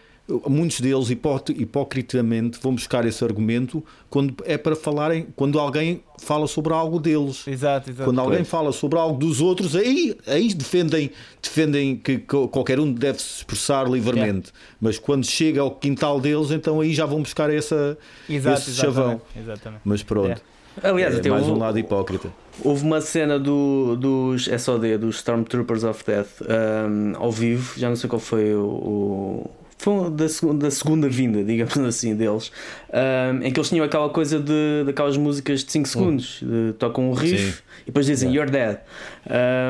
muitos 0.49 0.81
deles 0.81 1.11
hipocritamente 1.11 2.59
vão 2.63 2.75
buscar 2.75 3.05
esse 3.05 3.25
argumento 3.25 3.85
quando 4.09 4.35
é 4.45 4.57
para 4.57 4.77
falarem, 4.77 5.27
quando 5.35 5.59
alguém 5.59 6.03
fala 6.19 6.47
sobre 6.47 6.73
algo 6.73 7.01
deles. 7.01 7.47
Exato, 7.49 7.91
exato. 7.91 8.05
Quando 8.05 8.21
alguém 8.21 8.45
fala 8.45 8.71
sobre 8.73 8.99
algo 8.99 9.19
dos 9.19 9.41
outros, 9.41 9.75
aí, 9.75 10.17
aí 10.27 10.53
defendem, 10.55 11.11
defendem 11.43 11.97
que 11.97 12.19
qualquer 12.19 12.79
um 12.79 12.93
deve 12.93 13.21
se 13.21 13.39
expressar 13.39 13.91
livremente. 13.91 14.53
Mas 14.81 14.99
quando 14.99 15.27
chega 15.27 15.61
ao 15.61 15.73
quintal 15.73 16.21
deles, 16.21 16.51
então 16.51 16.81
aí 16.81 16.93
já 16.95 17.07
vão 17.07 17.23
buscar 17.23 17.51
essa, 17.51 17.99
exato, 18.29 18.61
esse 18.61 18.73
chavão. 18.73 19.21
Exatamente. 19.37 19.83
Mas 19.85 20.03
pronto. 20.03 20.41
Aliás, 20.83 21.19
é 21.19 21.29
mais 21.29 21.47
um 21.49 21.59
lado 21.59 21.79
hipócrita. 21.79 22.31
Houve 22.63 22.85
uma 22.85 23.01
cena 23.01 23.39
do, 23.39 23.97
dos 23.97 24.47
SOD, 24.47 24.99
dos 24.99 25.17
Stormtroopers 25.17 25.85
of 25.85 26.05
Death, 26.05 26.43
um, 26.43 27.13
ao 27.17 27.33
vivo, 27.33 27.79
já 27.79 27.89
não 27.89 27.97
sei 27.97 28.09
qual 28.09 28.21
foi 28.21 28.55
o, 28.55 28.65
o 28.65 29.51
foi 29.81 30.11
da, 30.11 30.27
da 30.59 30.71
segunda 30.71 31.09
vinda, 31.09 31.43
digamos 31.45 31.79
assim, 31.79 32.15
deles, 32.15 32.53
um, 32.93 33.43
em 33.43 33.51
que 33.51 33.59
eles 33.59 33.69
tinham 33.71 33.85
aquela 33.85 34.11
coisa 34.11 34.39
de 34.39 34.85
daquelas 34.85 35.17
músicas 35.17 35.65
de 35.65 35.73
5 35.73 35.89
segundos, 35.89 36.41
de, 36.43 36.75
tocam 36.75 37.11
um 37.11 37.15
riff 37.15 37.53
Sim. 37.53 37.63
e 37.83 37.87
depois 37.87 38.05
dizem 38.05 38.31
yeah. 38.31 38.53
You're 38.53 38.75
Dead. 38.75 38.81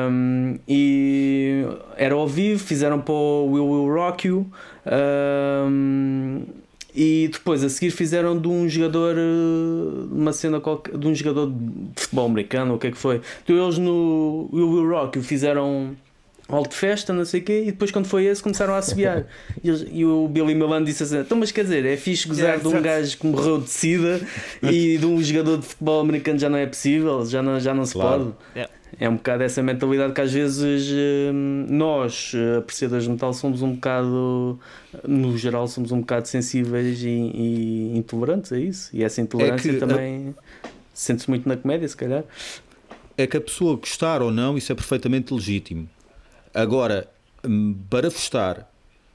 Um, 0.09 0.59
e 0.67 1.65
era 1.95 2.13
ao 2.13 2.27
vivo, 2.27 2.61
fizeram 2.61 2.99
para 2.99 3.13
o 3.13 3.51
Will 3.51 3.65
Will 3.65 3.93
Rock 3.93 4.27
You. 4.27 4.51
Um, 4.85 6.43
e 6.95 7.29
depois 7.31 7.63
a 7.63 7.69
seguir 7.69 7.91
fizeram 7.91 8.39
de 8.39 8.47
um 8.47 8.67
jogador 8.67 9.15
uma 10.11 10.33
cena 10.33 10.59
qualquer, 10.59 10.97
de 10.97 11.07
um 11.07 11.15
jogador 11.15 11.49
de 11.49 12.01
futebol 12.01 12.25
americano, 12.25 12.75
o 12.75 12.79
que 12.79 12.87
é 12.87 12.91
que 12.91 12.97
foi? 12.97 13.21
Então 13.43 13.55
eles 13.55 13.77
no 13.77 14.49
Will 14.51 14.89
Rock 14.89 15.17
You 15.17 15.23
fizeram 15.23 15.95
hall 16.51 16.67
de 16.67 16.75
festa, 16.75 17.13
não 17.13 17.25
sei 17.25 17.41
o 17.41 17.43
quê, 17.43 17.63
e 17.63 17.71
depois 17.71 17.91
quando 17.91 18.05
foi 18.05 18.25
esse 18.25 18.41
começaram 18.43 18.73
a 18.73 18.77
assobiar. 18.77 19.25
e, 19.63 19.69
e, 19.69 20.05
o 20.05 20.27
Billy 20.27 20.53
Milan 20.53 20.83
disse 20.83 21.03
assim: 21.03 21.19
então, 21.19 21.37
mas 21.37 21.51
quer 21.51 21.63
dizer, 21.63 21.85
é 21.85 21.97
fixe 21.97 22.27
gozar 22.27 22.55
yeah, 22.55 22.61
de 22.61 22.67
um 22.67 22.81
gajo 22.81 23.17
que 23.17 23.25
morreu 23.25 23.59
de 23.59 23.69
sida 23.69 24.21
e 24.61 24.97
de 24.97 25.05
um 25.05 25.21
jogador 25.21 25.57
de 25.57 25.65
futebol 25.65 26.01
americano 26.01 26.37
já 26.37 26.49
não 26.49 26.57
é 26.57 26.65
possível, 26.65 27.25
já 27.25 27.41
não, 27.41 27.59
já 27.59 27.73
não 27.73 27.85
se 27.85 27.93
claro. 27.93 28.35
pode. 28.35 28.35
Yeah. 28.55 28.73
É 28.99 29.07
um 29.09 29.15
bocado 29.15 29.43
essa 29.43 29.63
mentalidade 29.63 30.13
que 30.13 30.21
às 30.21 30.31
vezes 30.31 30.91
hum, 31.33 31.65
nós, 31.69 32.33
eh, 32.35 32.57
apreciadores 32.57 33.05
de 33.05 33.09
metal, 33.09 33.33
somos 33.33 33.61
um 33.61 33.73
bocado, 33.73 34.59
no 35.07 35.37
geral, 35.37 35.67
somos 35.67 35.91
um 35.91 36.01
bocado 36.01 36.27
sensíveis 36.27 37.01
e, 37.01 37.07
e 37.07 37.97
intolerantes 37.97 38.51
a 38.51 38.59
isso. 38.59 38.89
E 38.93 39.03
essa 39.03 39.21
intolerância 39.21 39.71
é 39.71 39.77
também 39.77 40.35
a... 40.63 40.67
sente-se 40.93 41.29
muito 41.29 41.47
na 41.47 41.55
comédia, 41.55 41.87
se 41.87 41.95
calhar. 41.95 42.23
É 43.17 43.25
que 43.25 43.37
a 43.37 43.41
pessoa 43.41 43.77
gostar 43.77 44.21
ou 44.21 44.31
não, 44.31 44.57
isso 44.57 44.71
é 44.71 44.75
perfeitamente 44.75 45.33
legítimo. 45.33 45.87
Agora, 46.53 47.07
hum, 47.45 47.75
para 47.89 48.09
festar 48.11 48.69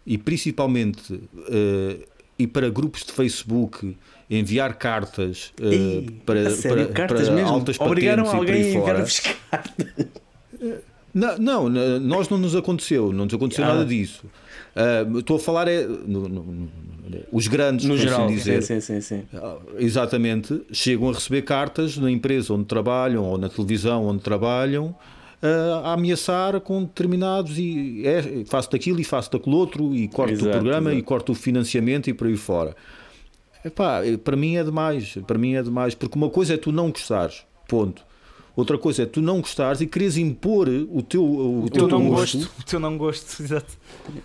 e 0.07 0.17
principalmente 0.17 1.13
uh, 1.13 2.07
e 2.39 2.47
para 2.47 2.69
grupos 2.69 3.05
de 3.05 3.13
Facebook 3.13 3.97
enviar 4.31 4.75
cartas 4.75 5.53
uh, 5.61 5.65
Ei, 5.65 6.21
para, 6.25 6.51
sério, 6.51 6.85
para, 6.85 6.95
cartas 6.95 7.29
para 7.29 7.45
altas 7.45 7.81
Obrigaram 7.81 8.25
patentes 8.25 8.39
alguém 8.39 8.71
e 8.71 8.73
por 8.73 8.91
aí 8.91 9.07
fora. 9.07 9.07
cartas. 9.51 10.07
Não, 11.17 11.39
não, 11.39 11.71
nós 11.99 12.29
não 12.29 12.37
nos 12.37 12.55
aconteceu, 12.55 13.11
não 13.11 13.25
nos 13.25 13.33
aconteceu 13.33 13.65
ah. 13.65 13.69
nada 13.69 13.87
disso. 13.87 14.27
Uh, 14.77 15.21
estou 15.21 15.37
a 15.37 15.41
falar 15.41 15.67
é 15.67 15.87
no, 15.87 16.29
no, 16.29 16.43
no, 16.43 16.69
os 17.33 17.49
grandes, 17.49 17.87
no 17.87 17.95
assim 17.95 18.03
geral, 18.03 18.27
dizer. 18.27 18.63
Sim, 18.63 18.81
sim, 18.81 19.01
sim, 19.01 19.23
uh, 19.33 19.59
exatamente, 19.79 20.61
chegam 20.71 21.09
a 21.09 21.15
receber 21.15 21.41
cartas 21.41 21.97
na 21.97 22.11
empresa 22.11 22.53
onde 22.53 22.67
trabalham 22.67 23.25
ou 23.25 23.39
na 23.39 23.49
televisão 23.49 24.05
onde 24.05 24.21
trabalham 24.23 24.95
a 25.43 25.93
ameaçar 25.93 26.61
com 26.61 26.83
determinados 26.83 27.59
e 27.59 28.03
é, 28.05 28.45
faço 28.47 28.71
daquilo 28.71 29.01
e 29.01 29.05
faço 29.05 29.31
daquele 29.31 29.55
outro 29.55 29.95
e 29.95 30.09
corto 30.09 30.33
exato, 30.33 30.49
o 30.49 30.53
programa 30.53 30.91
exato. 30.91 31.01
e 31.01 31.03
corto 31.03 31.33
o 31.33 31.35
financiamento 31.35 32.09
e 32.09 32.15
por 32.15 32.27
aí 32.27 32.37
fora. 32.37 32.75
Epá, 33.65 34.01
para 34.23 34.37
mim 34.37 34.57
é 34.57 34.65
demais, 34.65 35.19
para 35.27 35.37
mim 35.37 35.55
é 35.55 35.63
demais, 35.63 35.95
porque 35.95 36.17
uma 36.17 36.31
coisa 36.31 36.55
é 36.55 36.57
tu 36.57 36.71
não 36.73 36.91
gostares, 36.91 37.45
ponto. 37.69 38.05
Outra 38.55 38.79
coisa 38.79 39.03
é 39.03 39.07
tu 39.07 39.21
não 39.21 39.41
gostares 39.41 39.83
e 39.83 39.87
queres 39.87 40.17
impor 40.17 40.67
o 40.69 41.03
teu, 41.03 41.23
o, 41.23 41.65
o 41.65 41.69
teu, 41.69 41.87
não 41.87 42.09
gosto, 42.09 42.39
gosto, 42.39 42.61
o 42.61 42.65
teu 42.65 42.81
não 42.81 42.97
gosto, 42.97 43.43
exato. 43.43 43.77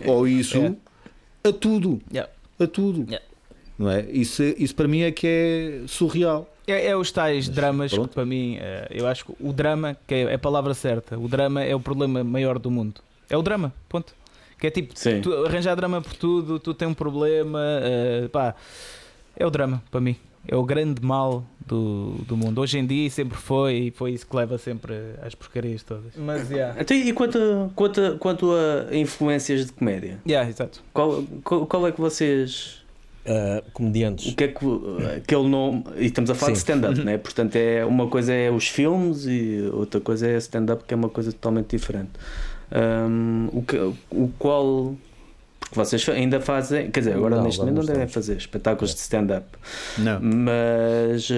Ou 0.05 0.25
isso 0.25 0.57
é. 0.57 1.49
a 1.49 1.51
tudo. 1.51 2.01
Yeah. 2.09 2.31
A 2.57 2.65
tudo. 2.65 3.01
Yeah. 3.01 3.25
Não 3.77 3.89
é? 3.89 4.05
Isso, 4.09 4.41
isso 4.57 4.73
para 4.73 4.87
mim 4.87 5.01
é 5.01 5.11
que 5.11 5.27
é 5.27 5.81
surreal. 5.87 6.47
É, 6.71 6.87
é, 6.87 6.95
os 6.95 7.11
tais 7.11 7.47
Mas, 7.47 7.55
dramas 7.55 7.91
pronto. 7.93 8.09
que 8.09 8.15
para 8.15 8.25
mim, 8.25 8.57
eh, 8.59 8.87
eu 8.91 9.07
acho 9.07 9.25
que 9.25 9.33
o 9.39 9.51
drama, 9.51 9.97
que 10.07 10.15
é 10.15 10.33
a 10.33 10.39
palavra 10.39 10.73
certa, 10.73 11.17
o 11.17 11.27
drama 11.27 11.63
é 11.63 11.75
o 11.75 11.79
problema 11.79 12.23
maior 12.23 12.57
do 12.57 12.71
mundo. 12.71 13.01
É 13.29 13.37
o 13.37 13.41
drama, 13.41 13.73
ponto. 13.87 14.13
Que 14.59 14.67
é 14.67 14.69
tipo, 14.69 14.93
Sim. 14.95 15.21
tu 15.21 15.33
arranjar 15.45 15.75
drama 15.75 16.01
por 16.01 16.13
tudo, 16.13 16.59
tu 16.59 16.73
tens 16.73 16.87
um 16.87 16.93
problema, 16.93 17.59
uh, 17.59 18.29
pá, 18.29 18.53
é 19.35 19.45
o 19.45 19.49
drama 19.49 19.81
para 19.89 19.99
mim. 19.99 20.15
É 20.47 20.55
o 20.55 20.63
grande 20.63 21.03
mal 21.03 21.43
do, 21.65 22.15
do 22.27 22.35
mundo. 22.35 22.61
Hoje 22.61 22.79
em 22.79 22.85
dia 22.85 23.09
sempre 23.09 23.37
foi 23.37 23.73
e 23.75 23.91
foi 23.91 24.11
isso 24.11 24.25
que 24.25 24.35
leva 24.35 24.57
sempre 24.57 24.93
às 25.21 25.35
porcarias 25.35 25.83
todas. 25.83 26.15
Mas, 26.15 26.49
yeah. 26.49 26.79
Então, 26.79 26.97
e 26.97 27.13
quanto, 27.13 27.71
quanto, 27.75 28.17
quanto 28.17 28.51
a 28.51 28.95
influências 28.95 29.67
de 29.67 29.71
comédia? 29.71 30.19
Yeah, 30.27 30.49
exato. 30.49 30.83
Qual, 30.93 31.23
qual, 31.43 31.65
qual 31.67 31.87
é 31.87 31.91
que 31.91 32.01
vocês 32.01 32.80
Uh, 33.23 33.61
comediantes. 33.71 34.31
O 34.31 34.35
que 34.35 34.45
é 34.45 34.47
que 34.47 34.65
aquele 35.17 35.47
nome. 35.47 35.83
E 35.97 36.07
estamos 36.07 36.31
a 36.31 36.35
falar 36.35 36.47
Sim. 36.47 36.53
de 36.53 36.57
stand-up, 36.57 37.03
né? 37.03 37.17
portanto, 37.19 37.55
é, 37.55 37.85
uma 37.85 38.07
coisa 38.07 38.33
é 38.33 38.49
os 38.49 38.67
filmes 38.67 39.25
e 39.27 39.69
outra 39.71 40.01
coisa 40.01 40.27
é 40.27 40.37
stand-up, 40.37 40.83
que 40.85 40.93
é 40.93 40.97
uma 40.97 41.09
coisa 41.09 41.31
totalmente 41.31 41.77
diferente. 41.77 42.09
Um, 42.71 43.49
o, 43.53 43.61
que, 43.61 43.77
o 43.77 44.31
qual. 44.39 44.95
Porque 45.59 45.75
vocês 45.75 46.09
ainda 46.09 46.41
fazem. 46.41 46.89
Quer 46.89 47.01
dizer, 47.01 47.13
agora 47.13 47.35
não, 47.35 47.43
neste 47.43 47.59
momento 47.59 47.75
não 47.77 47.85
devem 47.85 48.07
fazer 48.07 48.37
espetáculos 48.37 48.91
é. 48.91 48.93
de 48.95 48.99
stand-up. 49.01 49.45
Não. 49.99 50.19
Mas 50.19 51.29
uh, 51.29 51.33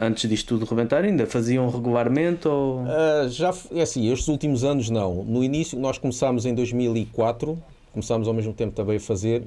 antes 0.00 0.28
disto 0.28 0.58
tudo 0.58 0.68
rebentar, 0.68 1.04
ainda 1.04 1.24
faziam 1.26 1.70
regularmente? 1.70 2.48
Ou... 2.48 2.82
Uh, 2.82 3.28
já, 3.28 3.54
é 3.72 3.82
assim, 3.82 4.10
estes 4.10 4.26
últimos 4.26 4.64
anos 4.64 4.90
não. 4.90 5.22
No 5.22 5.44
início, 5.44 5.78
nós 5.78 5.98
começámos 5.98 6.44
em 6.46 6.54
2004, 6.54 7.56
começámos 7.92 8.26
ao 8.26 8.34
mesmo 8.34 8.52
tempo 8.52 8.74
também 8.74 8.96
a 8.96 9.00
fazer 9.00 9.44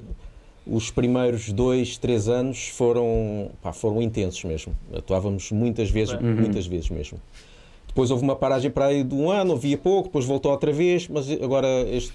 os 0.66 0.90
primeiros 0.90 1.52
dois, 1.52 1.96
três 1.96 2.28
anos 2.28 2.68
foram, 2.68 3.50
pá, 3.62 3.72
foram 3.72 4.02
intensos 4.02 4.42
mesmo. 4.44 4.76
Atuávamos 4.92 5.52
muitas 5.52 5.90
vezes, 5.90 6.14
uhum. 6.14 6.34
muitas 6.34 6.66
vezes 6.66 6.90
mesmo. 6.90 7.20
Depois 7.86 8.10
houve 8.10 8.24
uma 8.24 8.36
paragem 8.36 8.70
para 8.70 8.86
aí 8.86 9.04
de 9.04 9.14
um 9.14 9.30
ano, 9.30 9.54
havia 9.54 9.78
pouco, 9.78 10.08
depois 10.08 10.24
voltou 10.24 10.50
outra 10.50 10.72
vez, 10.72 11.08
mas 11.08 11.30
agora 11.30 11.68
este, 11.88 12.12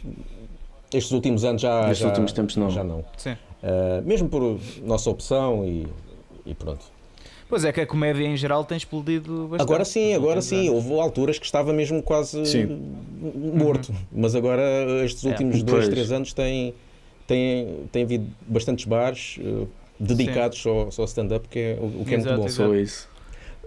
estes 0.93 1.11
últimos 1.11 1.43
anos 1.43 1.61
já. 1.61 1.83
Estes 1.83 1.99
já, 1.99 2.07
últimos 2.07 2.31
tempos 2.33 2.55
não. 2.57 2.69
Já 2.69 2.83
não. 2.83 3.03
Sim. 3.17 3.31
Uh, 3.31 4.05
mesmo 4.05 4.27
por 4.27 4.59
nossa 4.83 5.09
opção 5.09 5.65
e, 5.65 5.87
e 6.45 6.53
pronto. 6.53 6.85
Pois 7.47 7.65
é 7.65 7.71
que 7.71 7.81
a 7.81 7.85
comédia 7.85 8.25
em 8.25 8.37
geral 8.37 8.63
tem 8.63 8.77
explodido 8.77 9.47
bastante. 9.49 9.61
Agora 9.61 9.85
sim, 9.85 10.13
agora 10.13 10.41
sim. 10.41 10.69
Anos. 10.69 10.85
Houve 10.85 10.99
alturas 11.01 11.39
que 11.39 11.45
estava 11.45 11.73
mesmo 11.73 12.01
quase 12.01 12.45
sim. 12.45 12.79
morto. 13.35 13.89
Uhum. 13.89 13.97
Mas 14.11 14.35
agora 14.35 14.61
estes 15.03 15.25
é. 15.25 15.29
últimos 15.29 15.59
é. 15.59 15.63
dois, 15.63 15.87
três 15.89 16.11
anos 16.11 16.33
tem 16.33 16.73
tem, 17.27 17.85
tem 17.91 18.03
havido 18.03 18.27
bastantes 18.47 18.85
bares 18.85 19.37
uh, 19.39 19.67
dedicados 19.99 20.59
só, 20.59 20.89
só 20.91 21.03
stand-up, 21.05 21.47
que 21.47 21.59
é 21.59 21.77
o, 21.79 22.01
o 22.01 22.05
que 22.05 22.15
é 22.15 22.17
muito 22.17 22.35
bom. 22.35 22.47
Só 22.47 22.73
isso. 22.75 23.11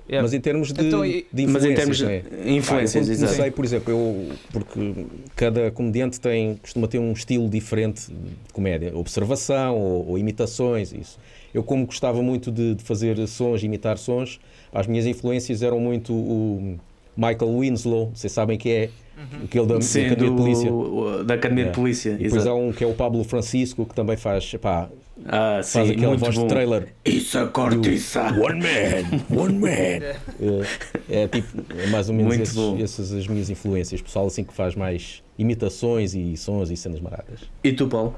Yeah. 0.07 0.23
Mas 0.23 0.35
em 0.35 0.40
termos 0.40 0.71
de, 0.71 0.87
então, 0.87 1.03
de 1.03 1.25
influências, 1.33 1.51
mas 1.51 1.64
em 1.64 1.75
termos 1.75 1.97
de 1.97 2.05
é? 2.05 2.23
influências, 2.45 3.09
ah, 3.09 3.27
comecei, 3.27 3.51
por 3.51 3.64
exemplo, 3.64 3.90
eu, 3.90 4.29
porque 4.53 5.07
cada 5.35 5.71
comediante 5.71 6.21
tem, 6.21 6.57
costuma 6.57 6.87
ter 6.87 6.99
um 6.99 7.12
estilo 7.12 7.49
diferente 7.49 8.12
de 8.12 8.53
comédia, 8.53 8.95
observação 8.95 9.79
ou, 9.79 10.11
ou 10.11 10.19
imitações, 10.19 10.93
isso. 10.93 11.19
Eu, 11.55 11.62
como 11.62 11.87
gostava 11.87 12.21
muito 12.21 12.53
de, 12.53 12.75
de, 12.75 12.85
fazer 12.85 13.17
sons, 13.27 13.62
imitar 13.62 13.97
sons, 13.97 14.40
as 14.75 14.87
minhas 14.87 15.07
influências 15.07 15.62
eram 15.62 15.81
muito 15.81 16.12
o 16.12 16.79
Michael 17.17 17.61
Winslow, 17.61 18.11
vocês 18.14 18.33
sabem 18.33 18.59
que 18.59 18.69
é, 18.69 18.90
Uhum. 19.16 19.44
Aquele 19.44 19.66
da, 19.66 19.81
Sim, 19.81 20.00
da 20.00 20.07
Academia 20.07 20.31
do, 20.31 20.37
de 20.37 20.42
Polícia. 20.42 21.24
Da 21.24 21.35
Academia 21.35 21.64
é. 21.64 21.68
de 21.68 21.74
Polícia. 21.74 22.11
E 22.18 22.24
depois 22.24 22.46
há 22.46 22.55
um 22.55 22.72
que 22.72 22.83
é 22.83 22.87
o 22.87 22.94
Pablo 22.94 23.22
Francisco 23.24 23.87
que 23.87 23.94
também 23.94 24.16
faz, 24.16 24.55
pá, 24.61 24.88
ah, 25.27 25.61
sim, 25.62 25.79
faz 25.79 25.90
aquela 25.90 26.16
voz 26.16 26.35
bom. 26.35 26.42
de 26.42 26.48
trailer. 26.48 26.94
Isso 27.05 27.38
a 27.38 27.46
cortiça. 27.46 28.22
One 28.22 28.61
man, 28.61 29.40
one 29.40 29.59
man. 29.59 29.68
é, 31.09 31.22
é, 31.22 31.29
tipo, 31.29 31.64
é 31.79 31.87
mais 31.87 32.09
ou 32.09 32.14
menos 32.14 32.35
esses, 32.37 32.81
essas 32.81 33.12
as 33.12 33.27
minhas 33.27 33.48
influências. 33.48 34.03
Pessoal 34.03 34.27
assim 34.27 34.42
que 34.42 34.53
faz 34.53 34.74
mais 34.74 35.22
imitações 35.38 36.14
e 36.14 36.37
sons 36.37 36.70
e 36.70 36.77
cenas 36.77 37.00
maradas. 37.00 37.40
E 37.62 37.72
tu, 37.72 37.87
Paulo? 37.87 38.16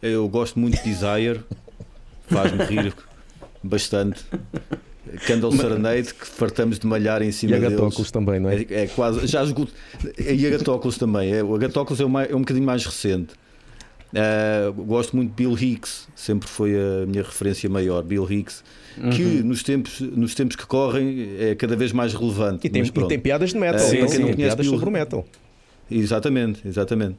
Eu 0.00 0.28
gosto 0.28 0.58
muito 0.58 0.82
de 0.82 0.90
Desire, 0.90 1.40
faz-me 2.26 2.64
rir 2.64 2.94
bastante. 3.62 4.24
Candle 5.26 5.52
Serenade 5.52 6.14
que 6.14 6.26
fartamos 6.26 6.78
de 6.78 6.86
malhar 6.86 7.22
em 7.22 7.30
cima 7.30 7.52
deles. 7.52 7.72
E 7.72 7.74
Agatóculos 7.74 8.10
também, 8.10 8.40
não 8.40 8.50
é? 8.50 8.56
é? 8.56 8.66
É, 8.70 8.86
quase, 8.86 9.26
já 9.26 9.42
esgoto. 9.42 9.72
E 10.18 10.46
Agatóculos 10.46 10.98
também. 10.98 11.34
É, 11.34 11.42
o 11.42 11.54
Agatóculos 11.54 12.00
é, 12.00 12.04
é 12.04 12.36
um 12.36 12.40
bocadinho 12.40 12.66
mais 12.66 12.84
recente. 12.84 13.34
Uh, 14.14 14.72
gosto 14.84 15.16
muito 15.16 15.30
de 15.30 15.34
Bill 15.34 15.58
Hicks, 15.58 16.06
sempre 16.14 16.48
foi 16.48 16.72
a 16.76 17.04
minha 17.04 17.22
referência 17.22 17.68
maior. 17.68 18.02
Bill 18.04 18.30
Hicks, 18.30 18.62
uhum. 18.96 19.10
que 19.10 19.22
nos 19.22 19.64
tempos, 19.64 20.00
nos 20.00 20.36
tempos 20.36 20.54
que 20.54 20.64
correm 20.64 21.34
é 21.40 21.54
cada 21.56 21.74
vez 21.74 21.90
mais 21.92 22.14
relevante. 22.14 22.64
E 22.64 22.70
tem, 22.70 22.82
e 22.82 23.08
tem 23.08 23.18
piadas 23.18 23.50
de 23.50 23.58
metal, 23.58 23.84
uh, 23.84 23.88
sim, 23.88 24.06
sim, 24.06 24.24
tem 24.24 24.36
piadas 24.36 24.66
Bill... 24.66 24.78
sobre 24.78 24.90
metal. 24.90 25.26
Exatamente, 25.90 26.66
exatamente. 26.66 27.16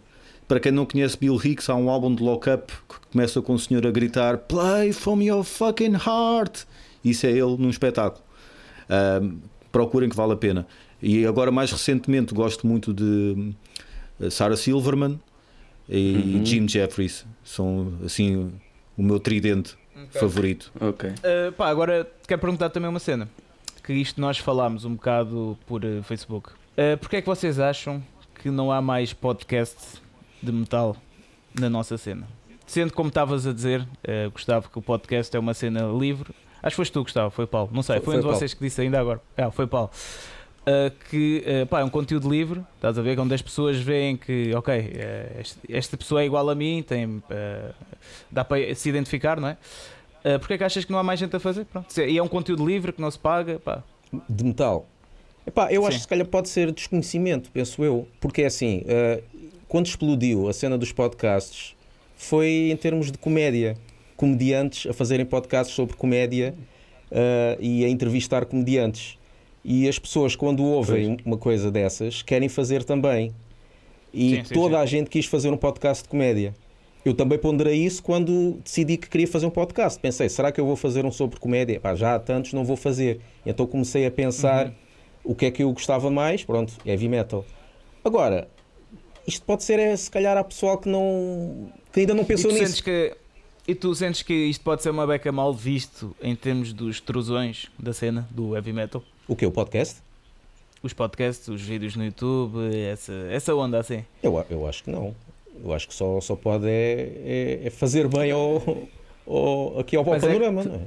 Para 0.47 0.59
quem 0.59 0.71
não 0.71 0.85
conhece 0.85 1.17
Bill 1.17 1.35
Hicks, 1.43 1.69
há 1.69 1.75
um 1.75 1.89
álbum 1.89 2.15
de 2.15 2.23
Lock 2.23 2.49
Up 2.49 2.71
que 2.87 2.95
começa 3.11 3.41
com 3.41 3.53
o 3.53 3.59
senhor 3.59 3.85
a 3.85 3.91
gritar 3.91 4.37
Play 4.37 4.93
from 4.93 5.21
your 5.21 5.43
fucking 5.43 5.95
heart. 5.95 6.65
Isso 7.05 7.25
é 7.27 7.29
ele 7.29 7.55
num 7.57 7.69
espetáculo. 7.69 8.23
Uh, 8.89 9.37
procurem 9.71 10.09
que 10.09 10.15
vale 10.15 10.33
a 10.33 10.35
pena. 10.35 10.65
E 11.01 11.25
agora, 11.25 11.51
mais 11.51 11.71
recentemente, 11.71 12.33
gosto 12.33 12.65
muito 12.65 12.93
de 12.93 13.53
eh, 14.19 14.29
Sarah 14.29 14.55
Silverman 14.55 15.19
e 15.87 16.15
uhum. 16.15 16.45
Jim 16.45 16.67
Jeffries. 16.67 17.25
São 17.43 17.93
assim 18.03 18.51
o 18.97 19.03
meu 19.03 19.19
tridente 19.19 19.75
okay. 19.93 20.21
favorito. 20.21 20.71
Ok. 20.79 21.09
Uh, 21.09 21.51
pá, 21.51 21.67
agora 21.69 22.09
quero 22.27 22.41
perguntar 22.41 22.69
também 22.69 22.89
uma 22.89 22.99
cena. 22.99 23.29
Que 23.83 23.93
isto 23.93 24.19
nós 24.19 24.37
falámos 24.37 24.85
um 24.85 24.95
bocado 24.95 25.57
por 25.67 25.83
uh, 25.85 26.01
Facebook. 26.03 26.51
Uh, 26.51 26.97
Porquê 26.97 27.17
é 27.17 27.21
que 27.21 27.27
vocês 27.27 27.59
acham 27.59 28.01
que 28.41 28.49
não 28.49 28.71
há 28.71 28.81
mais 28.81 29.13
podcast 29.13 30.01
de 30.41 30.51
metal 30.51 30.95
na 31.53 31.69
nossa 31.69 31.97
cena? 31.97 32.27
Sendo 32.65 32.93
como 32.93 33.09
estavas 33.09 33.45
a 33.45 33.53
dizer, 33.53 33.81
uh, 33.81 34.31
Gustavo, 34.31 34.69
que 34.71 34.79
o 34.79 34.81
podcast 34.81 35.35
é 35.35 35.39
uma 35.39 35.53
cena 35.53 35.81
livre. 35.81 36.33
Acho 36.65 36.73
que 36.73 36.77
foste 36.77 36.91
tu, 36.91 37.03
Gustavo, 37.03 37.29
foi 37.29 37.45
Paulo. 37.45 37.69
Não 37.71 37.83
sei, 37.83 37.97
foi, 37.97 38.05
foi 38.05 38.15
um 38.15 38.19
de 38.21 38.25
vocês 38.25 38.55
que 38.55 38.59
disse 38.59 38.81
ainda 38.81 38.99
agora. 38.99 39.21
Ah, 39.37 39.51
foi 39.51 39.67
Paulo. 39.67 39.91
Uh, 40.61 40.89
que 41.11 41.43
uh, 41.45 41.67
pá, 41.67 41.81
é 41.81 41.83
um 41.83 41.91
conteúdo 41.91 42.27
livre, 42.27 42.63
estás 42.73 42.97
a 42.97 43.01
ver? 43.03 43.15
Quando 43.15 43.31
as 43.33 43.41
pessoas 43.41 43.77
veem 43.77 44.17
que, 44.17 44.51
ok, 44.55 44.75
uh, 44.75 45.39
este, 45.39 45.59
esta 45.69 45.95
pessoa 45.95 46.23
é 46.23 46.25
igual 46.25 46.49
a 46.49 46.55
mim, 46.55 46.81
tem, 46.81 47.21
dá 48.31 48.43
para 48.43 48.73
se 48.73 48.89
identificar, 48.89 49.39
não 49.39 49.49
é? 49.49 49.57
Uh, 50.25 50.39
Porquê 50.39 50.55
é 50.55 50.57
que 50.57 50.63
achas 50.63 50.83
que 50.83 50.91
não 50.91 50.97
há 50.97 51.03
mais 51.03 51.19
gente 51.19 51.35
a 51.35 51.39
fazer? 51.39 51.65
Pronto. 51.65 51.95
E 52.01 52.17
é 52.17 52.23
um 52.23 52.27
conteúdo 52.27 52.65
livre 52.65 52.91
que 52.91 52.99
não 52.99 53.11
se 53.11 53.19
paga, 53.19 53.59
pá. 53.59 53.83
De 54.27 54.43
metal. 54.43 54.87
Epá, 55.45 55.71
eu 55.71 55.83
Sim. 55.83 55.87
acho 55.87 55.97
que 55.97 56.01
se 56.01 56.07
calhar 56.07 56.25
pode 56.25 56.49
ser 56.49 56.71
desconhecimento, 56.71 57.51
penso 57.51 57.83
eu, 57.83 58.07
porque 58.19 58.41
é 58.41 58.47
assim, 58.47 58.83
quando 59.67 59.85
explodiu 59.85 60.49
a 60.49 60.53
cena 60.53 60.79
dos 60.79 60.91
podcasts, 60.91 61.75
foi 62.17 62.71
em 62.71 62.75
termos 62.75 63.11
de 63.11 63.19
comédia. 63.19 63.77
Comediantes 64.15 64.89
a 64.89 64.93
fazerem 64.93 65.25
podcasts 65.25 65.75
sobre 65.75 65.95
comédia 65.95 66.53
e 67.59 67.83
a 67.85 67.89
entrevistar 67.89 68.45
comediantes. 68.45 69.17
E 69.63 69.89
as 69.89 69.97
pessoas, 69.97 70.35
quando 70.35 70.63
ouvem 70.63 71.15
pois. 71.15 71.25
uma 71.25 71.37
coisa 71.37 71.71
dessas, 71.71 72.21
querem 72.21 72.47
fazer 72.47 72.83
também. 72.83 73.33
E 74.13 74.35
sim, 74.35 74.43
sim, 74.45 74.53
toda 74.53 74.77
sim. 74.77 74.83
a 74.83 74.85
gente 74.85 75.09
quis 75.09 75.25
fazer 75.25 75.49
um 75.49 75.57
podcast 75.57 76.03
de 76.03 76.09
comédia. 76.09 76.53
Eu 77.03 77.13
também 77.13 77.37
ponderei 77.37 77.83
isso 77.83 78.01
quando 78.01 78.59
decidi 78.63 78.97
que 78.97 79.09
queria 79.09 79.27
fazer 79.27 79.45
um 79.45 79.49
podcast. 79.49 79.99
Pensei, 79.99 80.29
será 80.29 80.51
que 80.51 80.59
eu 80.59 80.65
vou 80.65 80.75
fazer 80.75 81.05
um 81.05 81.11
sobre 81.11 81.39
comédia? 81.39 81.79
Pá, 81.79 81.93
já 81.93 82.15
há 82.15 82.19
tantos, 82.19 82.53
não 82.53 82.63
vou 82.63 82.75
fazer. 82.75 83.19
Então 83.45 83.67
comecei 83.67 84.05
a 84.05 84.11
pensar 84.11 84.67
uhum. 84.67 84.73
o 85.23 85.35
que 85.35 85.45
é 85.45 85.51
que 85.51 85.63
eu 85.63 85.71
gostava 85.71 86.09
mais. 86.09 86.43
Pronto, 86.43 86.73
heavy 86.85 87.07
metal. 87.07 87.45
Agora, 88.03 88.47
isto 89.27 89.45
pode 89.45 89.63
ser, 89.63 89.79
é, 89.79 89.95
se 89.95 90.09
calhar, 90.09 90.37
há 90.37 90.43
pessoal 90.43 90.77
que, 90.77 90.87
não, 90.87 91.71
que 91.91 91.99
ainda 92.01 92.13
não 92.13 92.23
pensou 92.23 92.51
e 92.51 92.59
nisso. 92.59 92.83
Que, 92.83 93.15
e 93.67 93.73
tu 93.73 93.93
sentes 93.95 94.21
que 94.21 94.33
isto 94.33 94.63
pode 94.63 94.83
ser 94.83 94.91
uma 94.91 95.07
beca 95.07 95.31
mal 95.31 95.53
visto 95.53 96.15
em 96.21 96.35
termos 96.35 96.71
dos 96.71 96.99
trusões 96.99 97.67
da 97.79 97.93
cena 97.93 98.27
do 98.29 98.55
heavy 98.55 98.71
metal? 98.71 99.01
O 99.27 99.35
que? 99.35 99.45
O 99.45 99.51
podcast? 99.51 100.01
Os 100.83 100.93
podcasts, 100.93 101.47
os 101.47 101.61
vídeos 101.61 101.95
no 101.95 102.05
YouTube, 102.05 102.57
essa, 102.75 103.13
essa 103.31 103.55
onda 103.55 103.79
assim? 103.79 104.05
Eu, 104.21 104.45
eu 104.49 104.67
acho 104.67 104.83
que 104.83 104.91
não. 104.91 105.15
Eu 105.63 105.73
acho 105.73 105.87
que 105.87 105.93
só, 105.95 106.21
só 106.21 106.35
pode 106.35 106.67
é, 106.67 107.61
é, 107.63 107.67
é 107.67 107.69
fazer 107.71 108.07
bem 108.07 108.31
ao, 108.31 108.61
ao, 109.25 109.79
aqui 109.79 109.95
ao, 109.95 110.03
é 110.03 110.19
panorama, 110.19 110.61
é 110.61 110.65
não 110.65 110.75
é? 110.75 110.81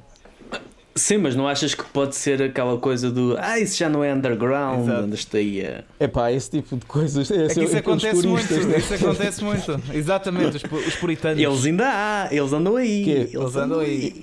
Sim, 0.98 1.18
mas 1.18 1.34
não 1.36 1.46
achas 1.46 1.74
que 1.74 1.84
pode 1.84 2.16
ser 2.16 2.42
aquela 2.42 2.76
coisa 2.78 3.10
do 3.10 3.36
ah, 3.38 3.58
isso 3.58 3.78
já 3.78 3.88
não 3.88 4.02
é 4.02 4.12
underground, 4.12 4.88
onde 4.88 5.14
está 5.14 5.38
aí 5.38 5.60
É 5.98 6.06
pá, 6.08 6.32
esse 6.32 6.50
tipo 6.50 6.76
de 6.76 6.86
coisas. 6.86 7.30
É, 7.30 7.46
é 7.46 7.48
que 7.48 7.64
isso 7.64 7.76
acontece 7.76 8.26
muito, 8.26 8.54
né? 8.54 8.78
isso 8.78 8.94
acontece 8.94 9.44
muito. 9.44 9.80
Exatamente, 9.92 10.56
os, 10.56 10.86
os 10.86 10.96
puritanos. 10.96 11.42
Eles 11.42 11.64
ainda 11.64 11.86
há, 11.86 12.28
eles 12.30 12.52
andam 12.52 12.76
aí. 12.76 13.04
Que? 13.04 13.36
Eles 13.36 13.56
andam 13.56 13.80
aí. 13.80 14.20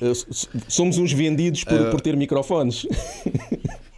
Somos 0.68 0.98
uns 0.98 1.12
vendidos 1.12 1.64
por, 1.64 1.80
uh... 1.80 1.92
por 1.92 2.02
ter 2.02 2.16
microfones. 2.16 2.86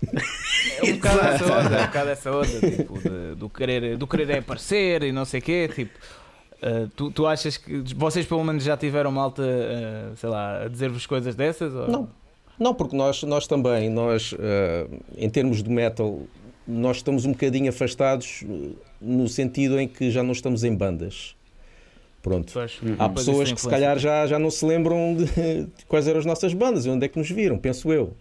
É 0.80 0.92
um 0.92 0.96
bocado 0.96 1.20
essa 1.20 1.46
onda, 1.46 1.76
é 1.76 1.82
um 1.82 1.86
bocado 1.88 2.10
essa 2.10 2.32
onda, 2.32 2.72
tipo, 2.72 3.00
de, 3.00 3.36
do, 3.36 3.50
querer, 3.50 3.98
do 3.98 4.08
querer 4.08 4.38
aparecer 4.40 5.04
e 5.04 5.12
não 5.12 5.26
sei 5.26 5.40
o 5.40 5.44
quê, 5.44 5.70
tipo. 5.74 5.98
Uh, 6.58 6.88
tu, 6.96 7.12
tu 7.12 7.28
achas 7.28 7.56
que 7.56 7.84
vocês 7.96 8.26
pelo 8.26 8.44
menos 8.44 8.64
já 8.64 8.76
tiveram 8.76 9.12
malta, 9.12 9.44
uh, 9.44 10.16
sei 10.16 10.30
lá, 10.30 10.64
a 10.64 10.68
dizer-vos 10.68 11.06
coisas 11.06 11.36
dessas? 11.36 11.74
Ou? 11.74 11.88
Não, 11.88 12.10
não, 12.60 12.74
porque 12.74 12.96
nós, 12.96 13.24
nós 13.24 13.48
também, 13.48 13.90
nós, 13.90 14.34
uh, 14.34 14.38
em 15.16 15.30
termos 15.30 15.62
de 15.62 15.70
metal, 15.70 16.22
nós 16.68 16.98
estamos 16.98 17.26
um 17.26 17.32
bocadinho 17.32 17.70
afastados 17.70 18.44
no 19.00 19.28
sentido 19.28 19.80
em 19.80 19.88
que 19.88 20.12
já 20.12 20.24
não 20.24 20.32
estamos 20.32 20.64
em 20.64 20.76
bandas. 20.76 21.36
Pronto. 22.22 22.52
Pois, 22.52 22.80
Há 22.98 23.06
uhum. 23.06 23.14
pessoas 23.14 23.52
que 23.52 23.62
se 23.62 23.70
calhar 23.70 23.98
já, 23.98 24.28
já 24.28 24.38
não 24.38 24.50
se 24.50 24.66
lembram 24.66 25.16
de, 25.16 25.26
de, 25.26 25.86
quais 25.88 26.08
eram 26.08 26.20
as 26.20 26.26
nossas 26.26 26.54
bandas 26.54 26.86
e 26.86 26.90
onde 26.90 27.06
é 27.06 27.08
que 27.08 27.18
nos 27.18 27.30
viram, 27.30 27.58
penso 27.58 27.94
eu. 27.94 28.14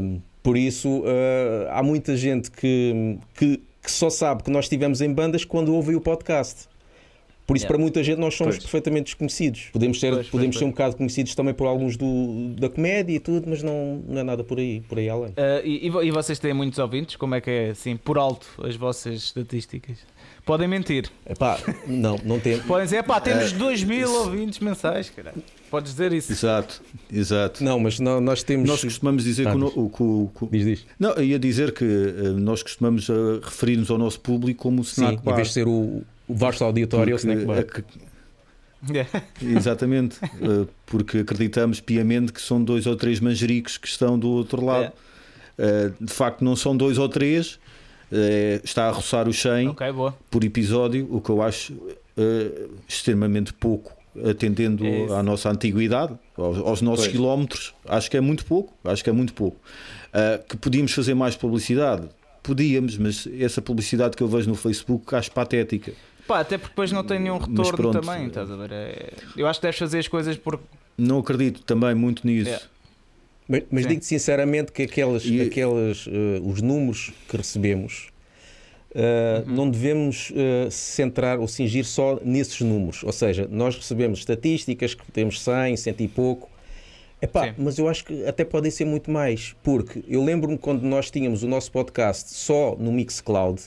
Um, 0.00 0.20
por 0.42 0.56
isso, 0.56 1.00
uh, 1.00 1.68
há 1.70 1.82
muita 1.82 2.16
gente 2.16 2.50
que, 2.50 3.18
que, 3.34 3.62
que, 3.82 3.90
só 3.90 4.10
sabe 4.10 4.42
que 4.42 4.50
nós 4.50 4.66
estivemos 4.66 5.00
em 5.00 5.12
bandas 5.12 5.44
quando 5.44 5.74
ouve 5.74 5.94
o 5.94 6.00
podcast. 6.00 6.68
Por 7.46 7.56
isso, 7.56 7.64
yeah. 7.64 7.74
para 7.74 7.82
muita 7.82 8.02
gente, 8.02 8.18
nós 8.18 8.34
somos 8.34 8.54
pois. 8.54 8.64
perfeitamente 8.64 9.04
desconhecidos. 9.04 9.68
Podemos 9.72 9.98
ser, 9.98 10.12
pois, 10.12 10.28
podemos 10.28 10.56
pois, 10.56 10.58
ser 10.58 10.64
um 10.64 10.70
bocado 10.70 10.96
conhecidos 10.96 11.34
também 11.34 11.52
por 11.52 11.66
alguns 11.66 11.96
do, 11.96 12.54
da 12.58 12.68
comédia 12.68 13.16
e 13.16 13.20
tudo, 13.20 13.48
mas 13.48 13.62
não, 13.62 14.02
não 14.06 14.20
é 14.20 14.22
nada 14.22 14.44
por 14.44 14.58
aí, 14.58 14.80
por 14.82 14.98
aí 14.98 15.08
além. 15.08 15.30
Uh, 15.30 15.64
e, 15.64 15.86
e 15.86 16.10
vocês 16.10 16.38
têm 16.38 16.54
muitos 16.54 16.78
ouvintes? 16.78 17.16
Como 17.16 17.34
é 17.34 17.40
que 17.40 17.50
é, 17.50 17.70
assim, 17.70 17.96
por 17.96 18.16
alto, 18.16 18.46
as 18.64 18.76
vossas 18.76 19.14
estatísticas? 19.14 19.98
Podem 20.44 20.66
mentir. 20.66 21.08
Epá, 21.24 21.58
não, 21.86 22.18
não 22.24 22.40
tem. 22.40 22.58
Podem 22.66 22.84
dizer, 22.84 22.98
epá, 22.98 23.20
temos 23.20 23.52
2 23.52 23.82
uh, 23.82 23.86
mil 23.86 24.12
ouvintes 24.12 24.58
mensais, 24.58 25.08
caralho. 25.08 25.42
Podes 25.70 25.92
dizer 25.92 26.12
isso. 26.12 26.32
Exato, 26.32 26.82
exato. 27.10 27.62
Não, 27.62 27.78
mas 27.78 28.00
não, 28.00 28.20
nós 28.20 28.42
temos. 28.42 28.68
Nós 28.68 28.82
costumamos 28.82 29.22
dizer 29.22 29.46
ah, 29.46 29.52
que, 29.52 29.58
o, 29.58 29.90
o, 29.98 30.30
o, 30.40 30.48
Diz, 30.50 30.64
diz. 30.64 30.86
Não, 30.98 31.12
eu 31.12 31.24
ia 31.24 31.38
dizer 31.38 31.72
que 31.72 31.84
uh, 31.84 32.38
nós 32.38 32.62
costumamos 32.62 33.08
uh, 33.08 33.40
referir-nos 33.40 33.88
ao 33.90 33.98
nosso 33.98 34.18
público 34.20 34.62
como 34.62 34.80
o 34.80 34.82
Snack 34.82 35.18
Sim, 35.18 35.24
Bar. 35.24 35.32
Em 35.32 35.36
vez 35.36 35.48
de 35.48 35.54
ser 35.54 35.68
o, 35.68 36.02
o 36.32 36.36
vasto 36.36 36.64
auditório, 36.64 37.16
Porque, 37.16 37.28
o 37.28 37.32
Snack 37.32 37.46
Bar. 37.46 37.84
Exatamente, 39.40 40.18
uh, 40.24 40.68
porque 40.86 41.18
acreditamos 41.18 41.80
piamente 41.80 42.32
que 42.32 42.40
são 42.40 42.62
dois 42.62 42.86
ou 42.86 42.96
três 42.96 43.20
manjericos 43.20 43.78
que 43.78 43.86
estão 43.86 44.18
do 44.18 44.28
outro 44.28 44.64
lado. 44.64 44.92
Yeah. 45.58 45.94
de 46.00 46.12
facto, 46.12 46.42
não 46.44 46.56
são 46.56 46.76
dois 46.76 46.98
ou 46.98 47.08
três, 47.08 47.60
está 48.64 48.88
a 48.88 48.90
roçar 48.90 49.28
o 49.28 49.32
100 49.32 49.68
okay, 49.68 49.88
por 50.30 50.42
episódio, 50.42 51.06
o 51.10 51.20
que 51.20 51.30
eu 51.30 51.40
acho 51.40 51.74
extremamente 52.88 53.52
pouco 53.52 53.92
atendendo 54.28 54.84
é 54.84 55.12
à 55.14 55.22
nossa 55.22 55.50
antiguidade, 55.50 56.14
aos, 56.36 56.58
aos 56.58 56.82
nossos 56.82 57.06
pois. 57.06 57.16
quilómetros, 57.16 57.74
acho 57.86 58.10
que 58.10 58.16
é 58.16 58.20
muito 58.20 58.44
pouco, 58.44 58.74
acho 58.84 59.02
que 59.02 59.10
é 59.10 59.12
muito 59.12 59.32
pouco. 59.32 59.56
Uh, 60.08 60.42
que 60.46 60.56
podíamos 60.56 60.92
fazer 60.92 61.14
mais 61.14 61.36
publicidade, 61.36 62.08
podíamos, 62.42 62.98
mas 62.98 63.26
essa 63.38 63.62
publicidade 63.62 64.16
que 64.16 64.22
eu 64.22 64.28
vejo 64.28 64.48
no 64.48 64.54
Facebook 64.54 65.14
acho 65.14 65.30
patética. 65.30 65.92
Pá, 66.26 66.40
até 66.40 66.56
porque 66.56 66.70
depois 66.70 66.92
não 66.92 67.04
tem 67.04 67.18
nenhum 67.18 67.38
retorno 67.38 67.76
pronto, 67.76 68.00
também, 68.00 68.28
estás 68.28 68.50
a 68.50 68.56
ver? 68.56 68.72
É... 68.72 69.12
Eu 69.36 69.46
acho 69.46 69.60
que 69.60 69.66
deves 69.66 69.78
fazer 69.78 69.98
as 69.98 70.08
coisas 70.08 70.36
por. 70.36 70.60
Não 70.96 71.18
acredito 71.18 71.62
também 71.62 71.94
muito 71.94 72.26
nisso. 72.26 72.50
É. 72.50 72.60
Mas, 73.48 73.62
mas 73.70 73.86
digo 73.86 74.02
sinceramente 74.02 74.72
que 74.72 74.82
aquelas, 74.82 75.24
e... 75.24 75.40
aquelas, 75.40 76.06
uh, 76.06 76.10
os 76.44 76.62
números 76.62 77.12
que 77.28 77.36
recebemos 77.36 78.12
Uh, 78.92 79.48
uhum. 79.48 79.54
Não 79.54 79.70
devemos 79.70 80.30
uh, 80.30 80.70
centrar 80.70 81.40
ou 81.40 81.48
cingir 81.48 81.84
só 81.84 82.20
nesses 82.22 82.60
números. 82.60 83.02
Ou 83.02 83.12
seja, 83.12 83.48
nós 83.50 83.74
recebemos 83.74 84.18
estatísticas 84.18 84.94
que 84.94 85.10
temos 85.10 85.40
100, 85.40 85.76
100 85.78 85.94
e 85.98 86.08
pouco. 86.08 86.50
Epá, 87.20 87.54
mas 87.56 87.78
eu 87.78 87.88
acho 87.88 88.04
que 88.04 88.26
até 88.26 88.44
podem 88.44 88.70
ser 88.70 88.84
muito 88.84 89.08
mais, 89.08 89.54
porque 89.62 90.02
eu 90.08 90.24
lembro-me 90.24 90.58
quando 90.58 90.82
nós 90.82 91.08
tínhamos 91.08 91.44
o 91.44 91.48
nosso 91.48 91.70
podcast 91.70 92.34
só 92.34 92.74
no 92.76 92.90
Mixcloud, 92.90 93.62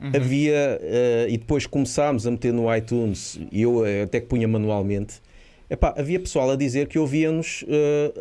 uhum. 0.00 0.12
havia, 0.14 0.80
uh, 0.80 1.28
e 1.28 1.36
depois 1.36 1.66
começámos 1.66 2.26
a 2.26 2.30
meter 2.30 2.52
no 2.52 2.74
iTunes, 2.74 3.38
e 3.50 3.62
eu 3.62 3.82
até 4.02 4.20
que 4.20 4.26
punha 4.26 4.46
manualmente, 4.46 5.20
epá, 5.68 5.94
havia 5.96 6.20
pessoal 6.20 6.50
a 6.50 6.56
dizer 6.56 6.88
que 6.88 6.98
ouvia-nos 6.98 7.64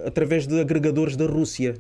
através 0.06 0.46
de 0.46 0.60
agregadores 0.60 1.16
da 1.16 1.26
Rússia 1.26 1.76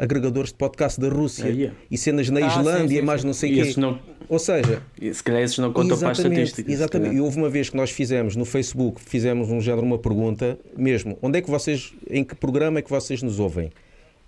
agregadores 0.00 0.50
de 0.50 0.56
podcast 0.56 0.98
da 0.98 1.08
Rússia 1.10 1.48
yeah. 1.48 1.76
e 1.90 1.98
cenas 1.98 2.30
na 2.30 2.40
ah, 2.40 2.48
Islândia, 2.48 2.88
sim, 2.88 2.96
sim, 2.96 3.02
mais 3.02 3.22
não 3.22 3.34
sei 3.34 3.60
o 3.60 3.62
quê. 3.62 3.74
Não... 3.78 3.98
Ou 4.30 4.38
seja, 4.38 4.82
se 4.98 5.22
calhar 5.22 5.42
esses 5.42 5.58
não 5.58 5.72
contam 5.72 5.98
para 5.98 6.12
as 6.12 6.18
estatísticas. 6.18 6.72
Exatamente. 6.72 7.16
E 7.16 7.20
houve 7.20 7.36
uma 7.36 7.50
vez 7.50 7.68
que 7.68 7.76
nós 7.76 7.90
fizemos 7.90 8.34
no 8.34 8.46
Facebook, 8.46 9.00
fizemos 9.04 9.50
um 9.50 9.60
género, 9.60 9.84
uma 9.84 9.98
pergunta 9.98 10.58
mesmo: 10.74 11.18
onde 11.20 11.38
é 11.38 11.42
que 11.42 11.50
vocês, 11.50 11.92
em 12.08 12.24
que 12.24 12.34
programa 12.34 12.78
é 12.78 12.82
que 12.82 12.88
vocês 12.88 13.22
nos 13.22 13.38
ouvem? 13.38 13.70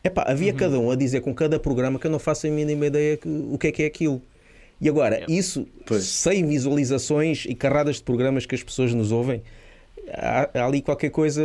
Epá, 0.04 0.24
havia 0.28 0.52
uhum. 0.52 0.58
cada 0.58 0.78
um 0.78 0.90
a 0.90 0.96
dizer 0.96 1.20
com 1.22 1.32
cada 1.32 1.58
programa 1.58 1.98
que 1.98 2.06
eu 2.06 2.10
não 2.10 2.18
faço 2.18 2.46
a 2.46 2.50
mínima 2.50 2.86
ideia 2.86 3.16
que, 3.16 3.28
o 3.28 3.56
que 3.56 3.68
é 3.68 3.72
que 3.72 3.82
é 3.84 3.86
aquilo. 3.86 4.20
E 4.83 4.89
agora, 4.89 5.14
yeah. 5.14 5.33
isso, 5.33 5.64
pois. 5.87 6.03
sem 6.03 6.45
visualizações 6.45 7.45
e 7.49 7.55
carradas 7.55 7.97
de 7.97 8.03
programas 8.03 8.45
que 8.45 8.57
as 8.57 8.64
pessoas 8.64 8.93
nos 8.93 9.12
ouvem, 9.12 9.41
há, 10.09 10.51
há, 10.53 10.66
ali 10.66 10.83
qualquer 10.83 11.11
coisa. 11.11 11.41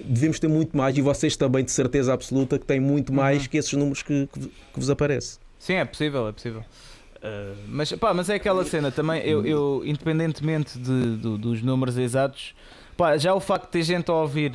Devemos 0.00 0.40
ter 0.40 0.48
muito 0.48 0.74
mais, 0.74 0.96
e 0.96 1.02
vocês 1.02 1.36
também, 1.36 1.62
de 1.62 1.70
certeza 1.70 2.14
absoluta, 2.14 2.58
que 2.58 2.64
têm 2.64 2.80
muito 2.80 3.12
mais 3.12 3.42
uhum. 3.42 3.48
que 3.50 3.58
esses 3.58 3.72
números 3.74 4.02
que, 4.02 4.26
que, 4.32 4.40
que, 4.40 4.50
vos 4.74 4.88
aparecem. 4.88 5.38
Sim, 5.58 5.74
é 5.74 5.84
possível, 5.84 6.26
é 6.26 6.32
possível. 6.32 6.64
Uh, 7.16 7.56
mas, 7.68 7.92
pá, 7.92 8.14
mas 8.14 8.30
é 8.30 8.36
aquela 8.36 8.64
cena 8.64 8.90
também, 8.90 9.20
eu, 9.22 9.44
eu 9.44 9.82
independentemente 9.84 10.78
de, 10.78 11.16
de, 11.18 11.38
dos 11.38 11.62
números 11.62 11.98
exatos, 11.98 12.54
pá, 12.96 13.18
já 13.18 13.34
o 13.34 13.40
facto 13.40 13.66
de 13.66 13.72
ter 13.72 13.82
gente 13.82 14.10
a 14.10 14.14
ouvir 14.14 14.54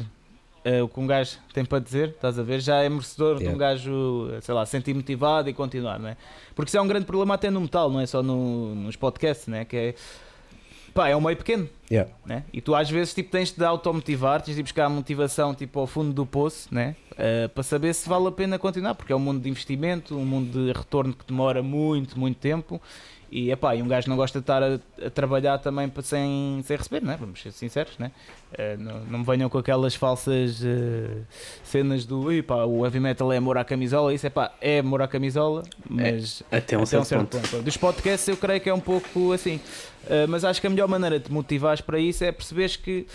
uh, 0.65 0.83
o 0.83 0.89
que 0.89 0.99
um 0.99 1.07
gajo 1.07 1.37
tem 1.53 1.65
para 1.65 1.79
dizer, 1.79 2.09
estás 2.09 2.37
a 2.37 2.43
ver? 2.43 2.59
Já 2.59 2.81
é 2.81 2.89
merecedor 2.89 3.37
yeah. 3.37 3.49
de 3.49 3.55
um 3.55 3.57
gajo, 3.57 4.29
sei 4.41 4.53
lá, 4.53 4.65
sentir 4.65 4.93
motivado 4.93 5.49
e 5.49 5.53
continuar, 5.53 5.99
não 5.99 6.09
é? 6.09 6.17
Porque 6.55 6.69
isso 6.69 6.77
é 6.77 6.81
um 6.81 6.87
grande 6.87 7.05
problema 7.05 7.35
até 7.35 7.49
no 7.49 7.61
metal, 7.61 7.89
não 7.89 7.99
é 7.99 8.05
só 8.05 8.21
no, 8.21 8.75
nos 8.75 8.95
podcasts, 8.95 9.47
né? 9.47 9.65
Que 9.65 9.77
é, 9.77 9.95
pá, 10.93 11.09
é 11.09 11.15
um 11.15 11.21
meio 11.21 11.37
pequeno, 11.37 11.69
yeah. 11.89 12.11
né? 12.25 12.43
E 12.53 12.61
tu 12.61 12.75
às 12.75 12.89
vezes 12.89 13.13
tipo, 13.13 13.31
tens 13.31 13.51
de 13.51 13.63
automotivar, 13.63 14.41
tens 14.41 14.55
de 14.55 14.63
buscar 14.63 14.85
a 14.85 14.89
motivação 14.89 15.53
tipo, 15.53 15.79
ao 15.79 15.87
fundo 15.87 16.13
do 16.13 16.25
poço, 16.25 16.67
né? 16.71 16.95
Uh, 17.11 17.49
para 17.49 17.63
saber 17.63 17.93
se 17.93 18.07
vale 18.07 18.27
a 18.27 18.31
pena 18.31 18.57
continuar, 18.57 18.95
porque 18.95 19.11
é 19.11 19.15
um 19.15 19.19
mundo 19.19 19.41
de 19.41 19.49
investimento, 19.49 20.17
um 20.17 20.25
mundo 20.25 20.51
de 20.51 20.77
retorno 20.77 21.13
que 21.13 21.25
demora 21.25 21.61
muito, 21.61 22.19
muito 22.19 22.37
tempo 22.37 22.81
e, 23.31 23.49
epá, 23.49 23.73
e 23.75 23.81
um 23.81 23.87
gajo 23.87 24.09
não 24.09 24.17
gosta 24.17 24.39
de 24.39 24.43
estar 24.43 24.61
a, 24.61 24.77
a 25.05 25.09
trabalhar 25.09 25.57
também 25.59 25.89
sem, 26.03 26.61
sem 26.65 26.75
receber, 26.75 27.01
né? 27.01 27.15
vamos 27.17 27.41
ser 27.41 27.53
sinceros. 27.53 27.97
Né? 27.97 28.11
Uh, 28.51 28.77
não, 28.77 28.99
não 29.05 29.19
me 29.19 29.25
venham 29.25 29.49
com 29.49 29.57
aquelas 29.57 29.95
falsas 29.95 30.61
uh, 30.61 31.25
cenas 31.63 32.05
do 32.05 32.29
epá, 32.29 32.65
o 32.65 32.85
heavy 32.85 32.99
metal 32.99 33.31
é 33.31 33.37
amor 33.37 33.57
à 33.57 33.63
camisola. 33.63 34.13
Isso 34.13 34.27
epá, 34.27 34.51
é 34.59 34.79
amor 34.79 35.01
à 35.01 35.07
camisola, 35.07 35.63
mas 35.89 36.43
é, 36.51 36.57
até 36.57 36.77
um, 36.77 36.81
até 36.81 36.89
certo, 36.89 37.01
um 37.01 37.05
certo 37.05 37.37
ponto. 37.37 37.49
ponto. 37.49 37.63
Dos 37.63 37.77
podcasts 37.77 38.27
eu 38.27 38.35
creio 38.35 38.59
que 38.59 38.69
é 38.69 38.73
um 38.73 38.81
pouco 38.81 39.31
assim. 39.31 39.61
Uh, 40.03 40.27
mas 40.27 40.43
acho 40.43 40.59
que 40.59 40.67
a 40.67 40.69
melhor 40.69 40.89
maneira 40.89 41.17
de 41.17 41.31
motivares 41.31 41.79
para 41.79 41.97
isso 41.97 42.25
é 42.25 42.33
perceberes 42.33 42.75
que 42.75 43.07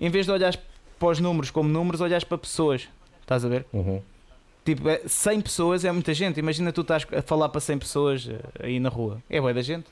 em 0.00 0.10
vez 0.10 0.26
de 0.26 0.32
olhares 0.32 0.58
para 0.98 1.08
os 1.08 1.20
números 1.20 1.50
como 1.50 1.68
números, 1.68 2.00
olhares 2.00 2.24
para 2.24 2.38
pessoas. 2.38 2.88
Estás 3.20 3.44
a 3.44 3.48
ver? 3.48 3.64
Uhum. 3.72 4.02
Tipo, 4.64 4.82
100 5.06 5.38
é, 5.38 5.42
pessoas 5.42 5.84
é 5.84 5.92
muita 5.92 6.12
gente. 6.12 6.38
Imagina 6.38 6.72
tu 6.72 6.82
estás 6.82 7.06
a 7.16 7.22
falar 7.22 7.48
para 7.48 7.60
100 7.60 7.78
pessoas 7.78 8.28
eh, 8.28 8.66
aí 8.66 8.80
na 8.80 8.88
rua. 8.88 9.22
É 9.28 9.40
boa 9.40 9.54
da 9.54 9.62
gente. 9.62 9.86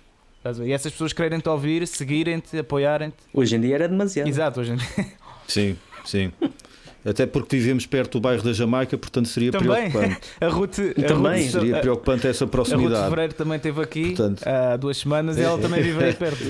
E 0.64 0.72
essas 0.72 0.92
pessoas 0.92 1.12
querem-te 1.12 1.48
ouvir, 1.48 1.86
seguirem-te, 1.86 2.58
apoiarem-te. 2.58 3.16
Hoje 3.34 3.56
em 3.56 3.60
dia 3.60 3.74
era 3.74 3.88
demasiado. 3.88 4.28
Exato, 4.28 4.60
hoje 4.60 4.72
em 4.72 4.76
dia. 4.76 5.06
Sim, 5.48 5.76
sim. 6.04 6.30
Até 7.04 7.26
porque 7.26 7.56
vivemos 7.56 7.86
perto 7.86 8.18
do 8.18 8.20
bairro 8.20 8.42
da 8.42 8.52
Jamaica, 8.52 8.98
portanto 8.98 9.28
seria 9.28 9.50
também. 9.50 9.90
preocupante. 9.90 10.20
A 10.40 10.48
Ruth, 10.48 10.78
a 10.78 11.02
também 11.02 11.42
Ruth, 11.42 11.52
seria 11.52 11.80
preocupante 11.80 12.26
essa 12.26 12.46
proximidade. 12.46 12.94
A 12.94 12.98
Ruth 12.98 13.08
Fevereiro 13.08 13.34
também 13.34 13.56
esteve 13.56 13.80
aqui 13.80 14.06
portanto, 14.08 14.42
há 14.46 14.76
duas 14.76 14.98
semanas 14.98 15.38
e 15.38 15.42
ela 15.42 15.58
também 15.58 15.82
vive 15.82 16.04
aí 16.04 16.12
perto. 16.14 16.44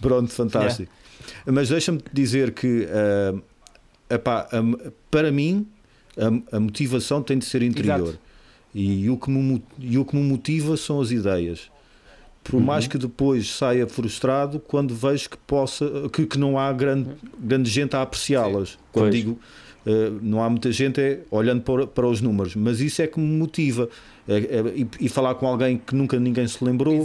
Pronto, 0.00 0.32
fantástico. 0.32 0.92
Yeah. 1.20 1.52
Mas 1.52 1.68
deixa-me 1.68 2.00
dizer 2.12 2.52
que 2.52 2.86
uh, 2.86 3.42
epá, 4.08 4.48
um, 4.52 4.76
para 5.10 5.32
mim 5.32 5.66
a, 6.16 6.56
a 6.56 6.60
motivação 6.60 7.22
tem 7.22 7.38
de 7.38 7.44
ser 7.44 7.62
interior. 7.62 8.18
E 8.74 9.10
o, 9.10 9.16
que 9.16 9.30
me, 9.30 9.62
e 9.78 9.98
o 9.98 10.04
que 10.04 10.14
me 10.14 10.22
motiva 10.22 10.76
são 10.76 11.00
as 11.00 11.10
ideias. 11.10 11.70
Por 12.42 12.56
uhum. 12.56 12.62
mais 12.62 12.86
que 12.86 12.96
depois 12.96 13.50
saia 13.50 13.86
frustrado 13.86 14.60
quando 14.60 14.94
vejo 14.94 15.28
que, 15.28 15.36
possa, 15.36 16.08
que, 16.12 16.24
que 16.24 16.38
não 16.38 16.58
há 16.58 16.72
grande, 16.72 17.10
grande 17.38 17.68
gente 17.68 17.94
a 17.96 18.02
apreciá-las. 18.02 18.78
Quando 18.92 19.10
pois. 19.10 19.14
digo 19.14 19.38
uh, 19.86 20.18
não 20.22 20.42
há 20.42 20.48
muita 20.48 20.70
gente, 20.72 21.00
é 21.00 21.20
olhando 21.30 21.62
para, 21.62 21.86
para 21.86 22.06
os 22.06 22.20
números, 22.20 22.54
mas 22.54 22.80
isso 22.80 23.02
é 23.02 23.06
que 23.06 23.18
me 23.18 23.26
motiva. 23.26 23.88
É, 24.28 24.36
é, 24.36 24.62
e, 24.76 24.88
e, 25.00 25.08
falar 25.08 25.34
com 25.34 25.46
alguém 25.46 25.78
que 25.78 25.94
nunca 25.94 26.18
ninguém 26.18 26.46
se 26.46 26.62
lembrou, 26.62 27.04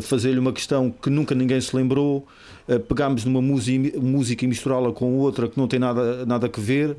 fazer-lhe 0.00 0.38
uma 0.38 0.52
questão 0.52 0.90
que 0.90 1.10
nunca 1.10 1.34
ninguém 1.34 1.60
se 1.60 1.74
lembrou, 1.74 2.26
uh, 2.68 2.78
pegarmos 2.78 3.24
numa 3.24 3.42
música, 3.42 3.98
música 3.98 4.44
e 4.44 4.48
misturá-la 4.48 4.92
com 4.92 5.16
outra 5.18 5.48
que 5.48 5.58
não 5.58 5.66
tem 5.66 5.80
nada, 5.80 6.24
nada 6.24 6.46
a 6.46 6.60
ver 6.60 6.96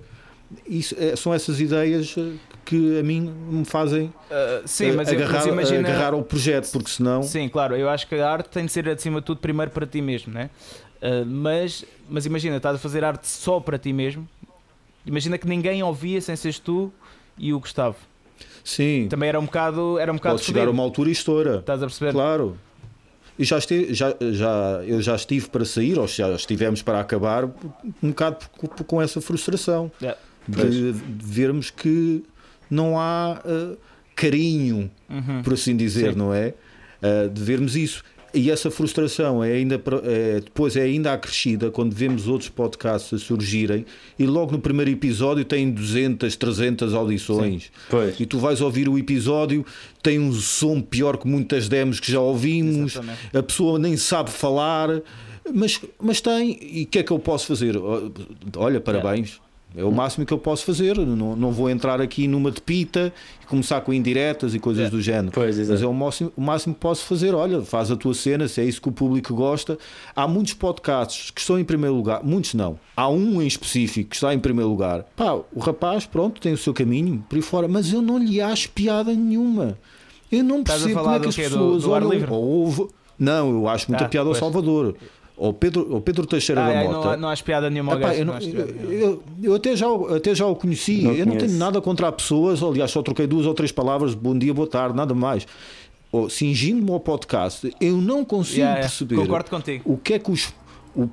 isso, 0.68 0.96
é, 0.98 1.16
são 1.16 1.34
essas 1.34 1.60
ideias 1.60 2.16
eh, 2.18 2.34
que 2.66 3.00
a 3.00 3.04
mim 3.04 3.22
me 3.22 3.66
fazem 3.66 4.06
uh, 4.06 4.66
sim, 4.66 4.92
mas 4.94 5.10
agarrar, 5.10 5.34
mas 5.34 5.46
imagina... 5.48 5.90
agarrar 5.90 6.14
ao 6.14 6.24
projeto, 6.24 6.72
porque 6.72 6.90
senão. 6.90 7.24
Sim, 7.24 7.50
claro, 7.50 7.76
eu 7.76 7.90
acho 7.90 8.08
que 8.08 8.16
a 8.16 8.30
arte 8.30 8.50
tem 8.50 8.66
de 8.66 8.72
ser 8.72 8.88
acima 8.90 9.20
de 9.20 9.26
tudo 9.26 9.40
primeiro 9.40 9.72
para 9.72 9.86
ti 9.86 10.02
mesmo, 10.02 10.34
né? 10.34 10.50
Uh, 11.02 11.26
mas, 11.26 11.84
mas 12.10 12.26
imagina, 12.26 12.58
estás 12.58 12.76
a 12.76 12.80
fazer 12.80 13.04
arte 13.04 13.28
só 13.28 13.60
para 13.60 13.78
ti 13.78 13.92
mesmo. 13.92 14.28
Imagina 15.06 15.38
que 15.38 15.48
ninguém 15.48 15.84
ouvia 15.84 16.22
sem 16.22 16.36
seres 16.36 16.60
tu 16.60 16.92
e 17.38 17.54
o 17.54 17.60
Gustavo. 17.60 17.98
Sim. 18.64 19.08
Também 19.10 19.28
era 19.28 19.40
um 19.40 19.46
bocado. 19.46 20.00
Era 20.00 20.12
um 20.12 20.16
bocado 20.16 20.36
Pode 20.36 20.46
chegar 20.46 20.68
a 20.68 20.72
uma 20.72 20.82
altura 20.82 21.10
e 21.10 21.12
estoura. 21.12 21.58
Estás 21.58 21.84
a 21.84 21.86
perceber? 21.86 22.14
Claro. 22.14 22.58
E 23.38 23.44
já, 23.44 23.58
este, 23.58 23.94
já, 23.94 24.16
já, 24.32 24.82
eu 24.86 25.02
já 25.02 25.16
estive 25.16 25.50
para 25.50 25.66
sair, 25.66 25.98
ou 26.00 26.08
já 26.08 26.34
estivemos 26.36 26.82
para 26.82 27.00
acabar, 27.00 27.46
um 28.02 28.10
bocado 28.10 28.38
com 28.86 29.02
essa 29.02 29.20
frustração. 29.20 29.92
Yeah 30.02 30.18
de, 30.48 30.94
de 30.94 31.26
vermos 31.26 31.70
que 31.70 32.24
não 32.70 33.00
há 33.00 33.42
uh, 33.46 33.78
carinho, 34.16 34.90
uhum. 35.10 35.42
por 35.44 35.54
assim 35.54 35.76
dizer, 35.76 36.14
Sim. 36.14 36.20
não 36.20 36.34
é? 36.34 36.54
Uh, 37.02 37.30
de 37.30 37.44
vermos 37.44 37.76
isso. 37.76 38.04
E 38.34 38.50
essa 38.50 38.72
frustração 38.72 39.44
é 39.44 39.52
ainda 39.52 39.76
é, 39.76 40.40
depois 40.40 40.76
é 40.76 40.82
ainda 40.82 41.14
acrescida 41.14 41.70
quando 41.70 41.94
vemos 41.94 42.28
outros 42.28 42.50
podcasts 42.50 43.14
a 43.14 43.24
surgirem 43.24 43.86
e 44.18 44.26
logo 44.26 44.52
no 44.52 44.58
primeiro 44.58 44.90
episódio 44.90 45.46
tem 45.46 45.70
200, 45.70 46.36
300 46.36 46.96
audições. 46.96 47.72
E 48.20 48.26
tu 48.26 48.40
vais 48.40 48.60
ouvir 48.60 48.90
o 48.90 48.98
episódio, 48.98 49.64
tem 50.02 50.18
um 50.18 50.34
som 50.34 50.82
pior 50.82 51.18
que 51.18 51.28
muitas 51.28 51.70
demos 51.70 52.00
que 52.00 52.12
já 52.12 52.20
ouvimos, 52.20 52.94
Exatamente. 52.94 53.38
a 53.38 53.44
pessoa 53.44 53.78
nem 53.78 53.96
sabe 53.96 54.32
falar, 54.32 54.90
mas, 55.54 55.80
mas 56.02 56.20
tem. 56.20 56.58
E 56.60 56.84
o 56.84 56.88
que 56.88 57.00
é 57.00 57.04
que 57.04 57.12
eu 57.12 57.20
posso 57.20 57.46
fazer? 57.46 57.76
Olha, 58.58 58.82
parabéns. 58.82 59.40
É 59.50 59.53
o 59.82 59.92
máximo 59.92 60.26
que 60.26 60.34
eu 60.34 60.38
posso 60.38 60.64
fazer. 60.66 60.98
Não, 60.98 61.36
não 61.36 61.52
vou 61.52 61.70
entrar 61.70 62.00
aqui 62.00 62.28
numa 62.28 62.52
de 62.52 62.62
pita 62.62 63.12
e 63.42 63.46
começar 63.48 63.82
com 63.82 63.92
indiretas 63.92 64.54
e 64.54 64.60
coisas 64.60 64.88
é. 64.88 64.90
do 64.90 65.02
género. 65.02 65.32
Pois, 65.34 65.58
Mas 65.68 65.82
é 65.82 65.88
o 65.88 65.94
máximo, 65.94 66.32
o 66.36 66.42
máximo 66.42 66.76
que 66.76 66.80
posso 66.80 67.06
fazer. 67.06 67.34
Olha, 67.34 67.62
faz 67.62 67.90
a 67.90 67.96
tua 67.96 68.14
cena, 68.14 68.48
se 68.48 68.62
é 68.62 68.66
isso 68.66 68.82
que 68.82 68.90
o 68.90 68.92
público 68.92 69.34
gosta. 69.34 69.78
Há 70.16 70.28
muitos 70.28 70.54
podcasts 70.54 71.32
que 71.32 71.42
estão 71.42 71.58
em 71.58 71.64
primeiro 71.64 71.96
lugar, 71.96 72.24
muitos 72.24 72.54
não. 72.54 72.78
Há 72.96 73.10
um 73.10 73.42
em 73.42 73.48
específico 73.48 74.12
que 74.12 74.16
está 74.16 74.34
em 74.34 74.40
primeiro 74.40 74.70
lugar. 74.70 75.06
Pá, 75.16 75.34
o 75.34 75.60
rapaz, 75.60 76.06
pronto, 76.06 76.40
tem 76.40 76.54
o 76.54 76.58
seu 76.58 76.74
caminho 76.74 77.26
por 77.28 77.36
aí 77.36 77.42
fora, 77.42 77.68
mas 77.68 77.92
eu 77.92 78.02
não 78.02 78.18
lhe 78.18 78.40
acho 78.40 78.70
piada 78.70 79.14
nenhuma. 79.14 79.78
Eu 80.32 80.44
não 80.44 80.64
percebo 80.64 81.02
como 81.02 81.16
é 81.16 81.20
que 81.20 81.28
as 81.30 81.36
pessoas 81.36 81.84
do, 81.84 81.90
do 81.90 81.92
olham. 81.92 82.32
Ou, 82.32 82.92
não, 83.18 83.52
eu 83.52 83.68
acho 83.68 83.90
muita 83.90 84.06
ah, 84.06 84.10
piada 84.10 84.28
pois. 84.30 84.42
ao 84.42 84.52
Salvador 84.52 84.96
o 85.36 85.52
Pedro, 85.52 85.96
o 85.96 86.02
Pedro 86.02 86.26
Teixeira 86.26 86.62
da 86.62 86.84
Mota. 86.84 87.12
Não, 87.12 87.22
não 87.22 87.30
há 87.30 87.36
piada 87.38 87.70
nenhuma 87.70 87.94
Epá, 87.94 88.16
eu, 88.16 88.26
não, 88.26 88.38
eu, 88.40 88.92
eu, 88.92 89.24
eu, 89.42 89.56
até, 89.56 89.76
já, 89.76 89.88
até 90.16 90.36
já 90.36 90.46
o 90.46 90.56
conheci. 90.56 91.02
Não 91.02 91.14
eu 91.14 91.26
não 91.26 91.36
tenho 91.36 91.54
nada 91.54 91.82
contra 91.82 92.12
pessoas. 92.12 92.62
Aliás, 92.62 92.92
só 92.92 93.02
troquei 93.02 93.26
duas 93.26 93.46
ou 93.46 93.54
três 93.54 93.72
palavras. 93.72 94.14
Bom 94.14 94.38
dia, 94.38 94.54
boa 94.54 94.68
tarde, 94.68 94.96
nada 94.96 95.14
mais. 95.14 95.48
Oh, 96.12 96.30
Singindo-me 96.30 96.92
ao 96.92 97.00
podcast, 97.00 97.74
eu 97.82 97.98
não 97.98 98.24
consigo 98.24 98.60
yeah, 98.60 98.82
perceber 98.82 99.16
concordo 99.16 99.50
contigo. 99.50 99.92
o 99.92 99.98
que 99.98 100.14
é 100.14 100.20
que 100.20 100.30
os, 100.30 100.54
o, 100.96 101.10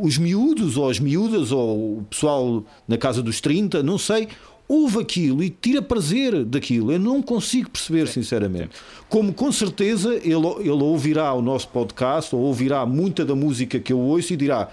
os 0.00 0.18
miúdos 0.18 0.76
ou 0.76 0.88
as 0.88 1.00
miúdas 1.00 1.50
ou 1.50 1.98
o 1.98 2.02
pessoal 2.08 2.62
na 2.86 2.96
casa 2.96 3.20
dos 3.20 3.40
30, 3.40 3.82
não 3.82 3.98
sei, 3.98 4.28
ouve 4.68 5.00
aquilo 5.00 5.42
e 5.42 5.50
tira 5.50 5.80
prazer 5.80 6.44
daquilo. 6.44 6.92
Eu 6.92 6.98
não 6.98 7.22
consigo 7.22 7.70
perceber, 7.70 8.06
sim, 8.06 8.14
sinceramente. 8.14 8.76
Sim. 8.76 9.04
Como 9.08 9.32
com 9.32 9.50
certeza 9.52 10.14
ele, 10.14 10.46
ele 10.60 10.70
ouvirá 10.70 11.32
o 11.32 11.42
nosso 11.42 11.68
podcast 11.68 12.34
ou 12.34 12.42
ouvirá 12.42 12.84
muita 12.84 13.24
da 13.24 13.34
música 13.34 13.78
que 13.78 13.92
eu 13.92 13.98
ouço 13.98 14.32
e 14.32 14.36
dirá: 14.36 14.68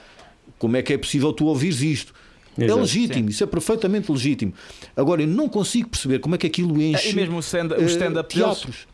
como 0.57 0.77
é 0.77 0.81
que 0.81 0.93
é 0.93 0.97
possível 0.97 1.31
tu 1.33 1.45
ouvires 1.45 1.81
isto? 1.81 2.13
É 2.57 2.65
Exato, 2.65 2.79
é 2.79 2.81
legítimo, 2.81 3.25
sim. 3.25 3.31
isso 3.31 3.43
é 3.43 3.47
perfeitamente 3.47 4.11
legítimo. 4.11 4.53
Agora, 4.95 5.23
eu 5.23 5.27
não 5.27 5.49
consigo 5.49 5.89
perceber 5.89 6.19
como 6.19 6.35
é 6.35 6.37
que 6.37 6.45
aquilo 6.45 6.79
enche. 6.79 7.09
E 7.09 7.13
mesmo 7.15 7.37
o 7.37 7.39
stand-up 7.39 7.81
uh, 7.81 7.85
stand 7.87 8.23
teatros. 8.23 8.87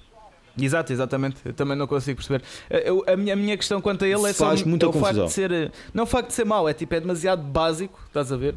Exato, 0.58 0.92
exatamente. 0.92 1.38
Eu 1.46 1.54
também 1.54 1.78
não 1.78 1.88
consigo 1.88 2.18
perceber. 2.18 2.42
Eu, 2.70 3.04
a, 3.08 3.16
minha, 3.16 3.34
a 3.34 3.36
minha 3.36 3.58
questão 3.58 3.82
quanto 3.82 4.04
a 4.04 4.08
ele 4.08 4.30
é 4.30 4.34
Faz 4.34 4.62
só 4.62 4.66
muita 4.66 4.86
é 4.86 4.90
o 4.90 4.92
confusão. 4.92 5.14
facto 5.14 5.28
de 5.28 5.34
ser. 5.34 5.72
Não 5.94 6.04
o 6.04 6.08
facto 6.08 6.28
de 6.30 6.34
ser 6.34 6.46
mau, 6.46 6.68
é 6.68 6.74
tipo, 6.74 6.94
é 6.96 7.00
demasiado 7.00 7.42
básico, 7.42 8.00
estás 8.08 8.32
a 8.32 8.38
ver? 8.38 8.56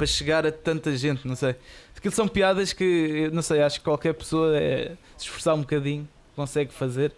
Para 0.00 0.06
chegar 0.06 0.46
a 0.46 0.50
tanta 0.50 0.96
gente, 0.96 1.28
não 1.28 1.36
sei. 1.36 1.54
Aquilo 1.94 2.14
são 2.14 2.26
piadas 2.26 2.72
que, 2.72 3.28
não 3.34 3.42
sei, 3.42 3.60
acho 3.60 3.80
que 3.80 3.84
qualquer 3.84 4.14
pessoa 4.14 4.56
é, 4.56 4.92
se 5.14 5.24
esforçar 5.24 5.54
um 5.54 5.60
bocadinho 5.60 6.08
consegue 6.34 6.72
fazer. 6.72 7.12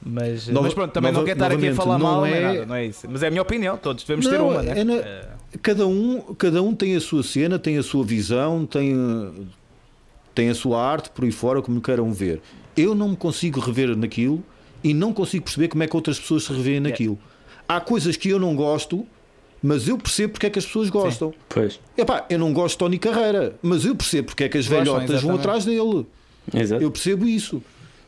Mas, 0.00 0.46
Nova, 0.46 0.66
mas 0.66 0.74
pronto, 0.74 0.92
também 0.92 1.10
nova, 1.10 1.20
não 1.20 1.26
quero 1.26 1.44
estar 1.44 1.52
aqui 1.52 1.68
a 1.68 1.74
falar 1.74 1.98
mal, 1.98 2.24
é... 2.24 2.40
Nada, 2.40 2.66
não 2.66 2.74
é 2.76 2.86
isso. 2.86 3.08
Mas 3.10 3.24
é 3.24 3.26
a 3.26 3.30
minha 3.30 3.42
opinião, 3.42 3.76
todos 3.76 4.04
devemos 4.04 4.26
não, 4.26 4.32
ter 4.32 4.40
uma, 4.40 4.62
né? 4.62 4.80
é 4.80 4.84
na... 4.84 4.94
é... 4.94 5.28
Cada, 5.60 5.84
um, 5.84 6.20
cada 6.34 6.62
um 6.62 6.74
tem 6.76 6.94
a 6.94 7.00
sua 7.00 7.24
cena, 7.24 7.58
tem 7.58 7.76
a 7.76 7.82
sua 7.82 8.04
visão, 8.04 8.64
tem, 8.66 9.50
tem 10.32 10.48
a 10.48 10.54
sua 10.54 10.80
arte 10.80 11.10
por 11.10 11.24
aí 11.24 11.32
fora, 11.32 11.60
como 11.60 11.80
queiram 11.80 12.12
ver. 12.12 12.40
Eu 12.76 12.94
não 12.94 13.08
me 13.08 13.16
consigo 13.16 13.58
rever 13.58 13.96
naquilo 13.96 14.44
e 14.82 14.94
não 14.94 15.12
consigo 15.12 15.44
perceber 15.44 15.68
como 15.68 15.82
é 15.82 15.88
que 15.88 15.96
outras 15.96 16.20
pessoas 16.20 16.44
se 16.44 16.52
revêem 16.52 16.78
naquilo. 16.78 17.14
Yeah. 17.14 17.64
Há 17.68 17.80
coisas 17.80 18.16
que 18.16 18.28
eu 18.28 18.38
não 18.38 18.54
gosto 18.54 19.06
mas 19.62 19.86
eu 19.86 19.96
percebo 19.96 20.32
porque 20.32 20.46
é 20.46 20.50
que 20.50 20.58
as 20.58 20.66
pessoas 20.66 20.90
gostam. 20.90 21.30
Sim. 21.30 21.36
Pois. 21.48 21.80
Epá, 21.96 22.26
eu 22.28 22.38
não 22.38 22.52
gosto 22.52 22.74
de 22.74 22.78
Tony 22.78 22.98
Carreira, 22.98 23.56
mas 23.62 23.84
eu 23.84 23.94
percebo 23.94 24.26
porque 24.26 24.44
é 24.44 24.48
que 24.48 24.58
as 24.58 24.66
Gostam, 24.66 24.94
velhotas 24.94 25.22
vão 25.22 25.36
atrás 25.36 25.64
dele. 25.64 26.06
Exato. 26.52 26.82
Eu 26.82 26.90
percebo 26.90 27.26
isso. 27.26 27.62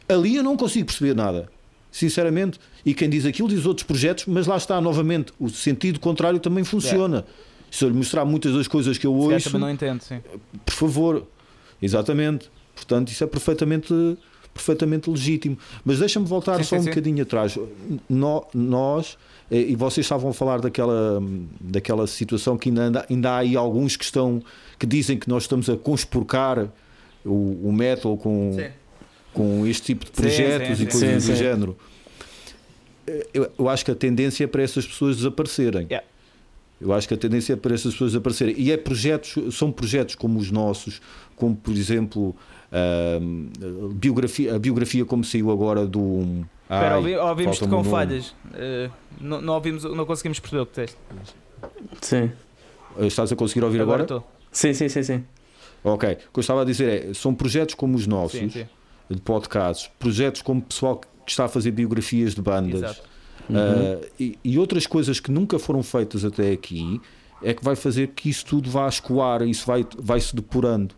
Ali 0.08 0.36
eu 0.36 0.42
não 0.42 0.56
consigo 0.56 0.86
perceber 0.86 1.14
nada, 1.14 1.48
sinceramente. 1.92 2.58
E 2.84 2.92
quem 2.92 3.08
diz 3.08 3.24
aquilo 3.24 3.48
diz 3.48 3.64
outros 3.64 3.86
projetos, 3.86 4.26
mas 4.26 4.46
lá 4.46 4.56
está, 4.56 4.80
novamente, 4.80 5.32
o 5.38 5.48
sentido 5.48 6.00
contrário 6.00 6.40
também 6.40 6.64
funciona. 6.64 7.18
Yeah. 7.18 7.28
Se 7.70 7.84
eu 7.84 7.88
lhe 7.88 7.96
mostrar 7.96 8.24
muitas 8.24 8.52
das 8.52 8.68
coisas 8.68 8.98
que 8.98 9.06
eu 9.06 9.14
ouço. 9.14 9.50
também 9.50 9.60
não 9.60 9.70
entendo, 9.70 10.00
sim. 10.02 10.20
Por 10.64 10.74
favor, 10.74 11.26
exatamente. 11.80 12.50
Portanto, 12.74 13.08
isso 13.08 13.22
é 13.22 13.26
perfeitamente 13.26 14.16
perfeitamente 14.54 15.10
legítimo. 15.10 15.58
Mas 15.84 15.98
deixa-me 15.98 16.24
voltar 16.24 16.58
sim, 16.58 16.62
só 16.62 16.76
sim, 16.76 16.76
um 16.76 16.84
sim. 16.84 16.90
bocadinho 16.90 17.22
atrás. 17.22 17.58
nós, 18.08 19.18
eh, 19.50 19.58
e 19.58 19.76
vocês 19.76 20.06
estavam 20.06 20.30
a 20.30 20.32
falar 20.32 20.60
daquela, 20.60 21.20
daquela 21.60 22.06
situação 22.06 22.56
que 22.56 22.70
ainda, 22.70 23.04
ainda 23.10 23.30
há 23.32 23.38
aí 23.38 23.56
alguns 23.56 23.96
que 23.96 24.04
estão 24.04 24.42
que 24.78 24.86
dizem 24.86 25.18
que 25.18 25.28
nós 25.28 25.42
estamos 25.42 25.68
a 25.68 25.76
conspurcar 25.76 26.68
o, 27.24 27.68
o 27.68 27.72
metal 27.72 28.16
com, 28.16 28.56
com 29.32 29.66
este 29.66 29.86
tipo 29.86 30.04
de 30.04 30.12
projetos 30.12 30.80
e 30.80 30.86
coisas 30.86 31.26
do 31.26 31.34
género. 31.34 31.76
Eh, 33.06 33.26
eu, 33.34 33.52
eu, 33.58 33.68
acho 33.68 33.84
que 33.84 33.90
a 33.90 33.94
tendência 33.94 34.44
é 34.44 34.46
para 34.46 34.62
essas 34.62 34.86
pessoas 34.86 35.16
desaparecerem. 35.16 35.86
Yeah. 35.90 36.06
Eu 36.80 36.92
acho 36.92 37.08
que 37.08 37.14
a 37.14 37.16
tendência 37.16 37.52
é 37.52 37.56
para 37.56 37.74
essas 37.74 37.92
pessoas 37.92 38.12
desaparecerem. 38.12 38.54
E 38.58 38.70
é 38.70 38.76
projetos, 38.76 39.56
são 39.56 39.70
projetos 39.70 40.14
como 40.14 40.38
os 40.38 40.50
nossos, 40.50 41.00
como 41.36 41.54
por 41.56 41.72
exemplo 41.72 42.36
Uh, 42.74 43.88
biografia, 43.90 44.56
a 44.56 44.58
biografia 44.58 45.04
como 45.04 45.22
saiu 45.22 45.50
agora 45.52 45.86
do. 45.86 46.44
Espera, 46.64 46.96
ouvi, 46.96 47.14
ouvimos-te 47.14 47.68
com 47.68 47.84
falhas. 47.84 48.30
Uh, 48.46 48.90
não, 49.20 49.40
não, 49.40 49.54
ouvimos, 49.54 49.84
não 49.84 50.04
conseguimos 50.04 50.40
perceber 50.40 50.62
o 50.62 50.66
que 50.66 50.80
disseste. 50.80 50.98
Sim. 52.00 52.32
Estás 52.98 53.30
a 53.30 53.36
conseguir 53.36 53.64
ouvir 53.64 53.80
agora? 53.80 54.02
agora? 54.02 54.24
Sim, 54.50 54.74
sim, 54.74 54.88
sim, 54.88 55.02
sim. 55.04 55.24
Ok. 55.84 56.12
O 56.12 56.16
que 56.16 56.38
eu 56.38 56.40
estava 56.40 56.62
a 56.62 56.64
dizer 56.64 57.10
é: 57.10 57.14
são 57.14 57.32
projetos 57.32 57.76
como 57.76 57.96
os 57.96 58.08
nossos, 58.08 58.40
sim, 58.40 58.48
sim. 58.48 58.66
de 59.08 59.20
podcasts, 59.20 59.88
projetos 59.98 60.42
como 60.42 60.60
pessoal 60.60 60.96
que 60.96 61.30
está 61.30 61.44
a 61.44 61.48
fazer 61.48 61.70
biografias 61.70 62.34
de 62.34 62.42
bandas 62.42 62.98
uh, 62.98 63.02
uhum. 63.50 64.00
e, 64.18 64.38
e, 64.44 64.58
outras 64.58 64.86
coisas 64.86 65.20
que 65.20 65.30
nunca 65.30 65.58
foram 65.58 65.82
feitas 65.82 66.24
até 66.24 66.50
aqui, 66.50 67.00
é 67.42 67.54
que 67.54 67.64
vai 67.64 67.76
fazer 67.76 68.08
que 68.08 68.28
isso 68.28 68.44
tudo 68.44 68.68
vá 68.68 68.88
escoar, 68.88 69.42
isso 69.42 69.64
vai, 69.66 69.86
vai 69.98 70.20
se 70.20 70.34
depurando. 70.34 70.94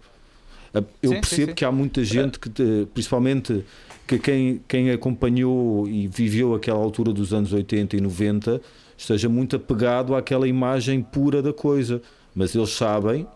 Eu 1.02 1.10
sim, 1.10 1.20
percebo 1.20 1.40
sim, 1.42 1.46
sim. 1.46 1.54
que 1.54 1.64
há 1.64 1.72
muita 1.72 2.04
gente 2.04 2.38
que, 2.38 2.50
principalmente 2.92 3.64
que 4.06 4.18
quem, 4.18 4.60
quem 4.68 4.90
acompanhou 4.90 5.88
e 5.88 6.06
viveu 6.06 6.54
aquela 6.54 6.78
altura 6.78 7.12
dos 7.12 7.32
anos 7.32 7.52
80 7.52 7.96
e 7.96 8.00
90 8.00 8.60
esteja 8.96 9.28
muito 9.28 9.56
apegado 9.56 10.14
àquela 10.14 10.46
imagem 10.48 11.02
pura 11.02 11.42
da 11.42 11.52
coisa, 11.52 12.00
mas 12.34 12.54
eles 12.54 12.70
sabem 12.70 13.26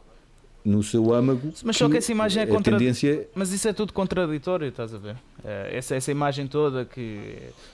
no 0.64 0.82
seu 0.82 1.12
âmago. 1.12 1.52
Mas 1.64 1.76
só 1.76 1.88
que 1.88 1.96
essa 1.96 2.12
imagem 2.12 2.42
é 2.42 2.46
contra... 2.46 2.76
tendência... 2.76 3.28
Mas 3.34 3.52
isso 3.52 3.66
é 3.66 3.72
tudo 3.72 3.92
contraditório, 3.92 4.68
estás 4.68 4.94
a 4.94 4.98
ver? 4.98 5.16
Eh, 5.44 5.70
essa, 5.74 5.94
essa 5.94 6.10
imagem 6.10 6.46
toda 6.46 6.84
que 6.84 7.18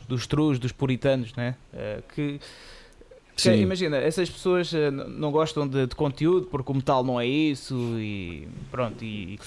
dos 0.09 0.27
trus, 0.27 0.59
dos 0.59 0.73
puritanos, 0.73 1.35
né? 1.35 1.57
Eh, 1.75 2.03
que 2.15 2.41
porque, 3.37 3.55
imagina, 3.55 3.99
essas 3.99 4.31
pessoas 4.31 4.73
uh, 4.73 4.91
não 4.91 5.31
gostam 5.31 5.69
de, 5.69 5.87
de, 5.87 5.95
conteúdo 5.95 6.47
porque 6.47 6.73
o 6.73 6.75
metal 6.75 7.05
não 7.05 7.21
é 7.21 7.27
isso 7.27 7.75
e 7.99 8.49
pronto, 8.71 9.05
e 9.05 9.39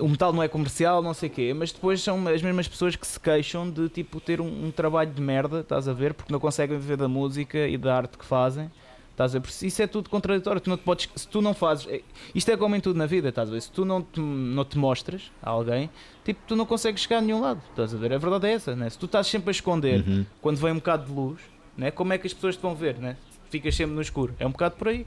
o 0.00 0.08
metal 0.08 0.32
não 0.32 0.42
é 0.42 0.48
comercial, 0.48 1.00
não 1.00 1.14
sei 1.14 1.28
o 1.28 1.32
quê, 1.32 1.54
mas 1.54 1.70
depois 1.70 2.02
são 2.02 2.26
as 2.26 2.42
mesmas 2.42 2.66
pessoas 2.66 2.96
que 2.96 3.06
se 3.06 3.20
queixam 3.20 3.70
de 3.70 3.88
tipo 3.88 4.20
ter 4.20 4.40
um, 4.40 4.66
um, 4.66 4.70
trabalho 4.72 5.12
de 5.12 5.22
merda, 5.22 5.60
estás 5.60 5.86
a 5.86 5.92
ver, 5.92 6.12
porque 6.12 6.32
não 6.32 6.40
conseguem 6.40 6.76
viver 6.76 6.96
da 6.96 7.06
música 7.06 7.68
e 7.68 7.78
da 7.78 7.96
arte 7.96 8.18
que 8.18 8.24
fazem. 8.24 8.68
Estás 9.12 9.34
a 9.34 9.38
ver? 9.38 9.48
Isso 9.48 9.80
é 9.80 9.86
tudo 9.86 10.10
contraditório. 10.10 10.60
Tu 10.60 10.68
não 10.68 10.76
te 10.76 10.82
podes, 10.82 11.08
se 11.16 11.26
tu 11.26 11.40
não 11.40 11.54
fazes. 11.54 11.86
É, 11.88 12.02
isto 12.34 12.50
é 12.50 12.56
como 12.56 12.76
em 12.76 12.80
tudo 12.80 12.98
na 12.98 13.06
vida, 13.06 13.30
estás 13.30 13.48
a 13.48 13.52
ver? 13.52 13.62
Se 13.62 13.70
tu 13.70 13.82
não 13.82 14.02
te, 14.02 14.20
não 14.20 14.62
te 14.62 14.76
mostras 14.76 15.32
a 15.42 15.48
alguém, 15.48 15.88
tipo, 16.22 16.38
tu 16.46 16.54
não 16.54 16.66
consegues 16.66 17.00
chegar 17.00 17.18
a 17.18 17.20
nenhum 17.22 17.40
lado. 17.40 17.62
Estás 17.70 17.94
a 17.94 17.96
ver? 17.96 18.12
A 18.12 18.18
verdade 18.18 18.48
é 18.48 18.52
essa, 18.52 18.76
né? 18.76 18.90
Se 18.90 18.98
tu 18.98 19.06
estás 19.06 19.26
sempre 19.26 19.48
a 19.48 19.52
esconder 19.52 20.04
uhum. 20.06 20.26
quando 20.42 20.58
vem 20.58 20.72
um 20.72 20.76
bocado 20.76 21.06
de 21.06 21.12
luz, 21.12 21.40
né? 21.76 21.90
como 21.90 22.12
é 22.12 22.18
que 22.18 22.26
as 22.26 22.34
pessoas 22.34 22.56
te 22.56 22.62
vão 22.62 22.74
ver? 22.74 22.98
Né? 22.98 23.16
Ficas 23.50 23.74
sempre 23.74 23.94
no 23.94 24.00
escuro. 24.00 24.34
É 24.38 24.46
um 24.46 24.50
bocado 24.50 24.76
por 24.76 24.88
aí. 24.88 25.06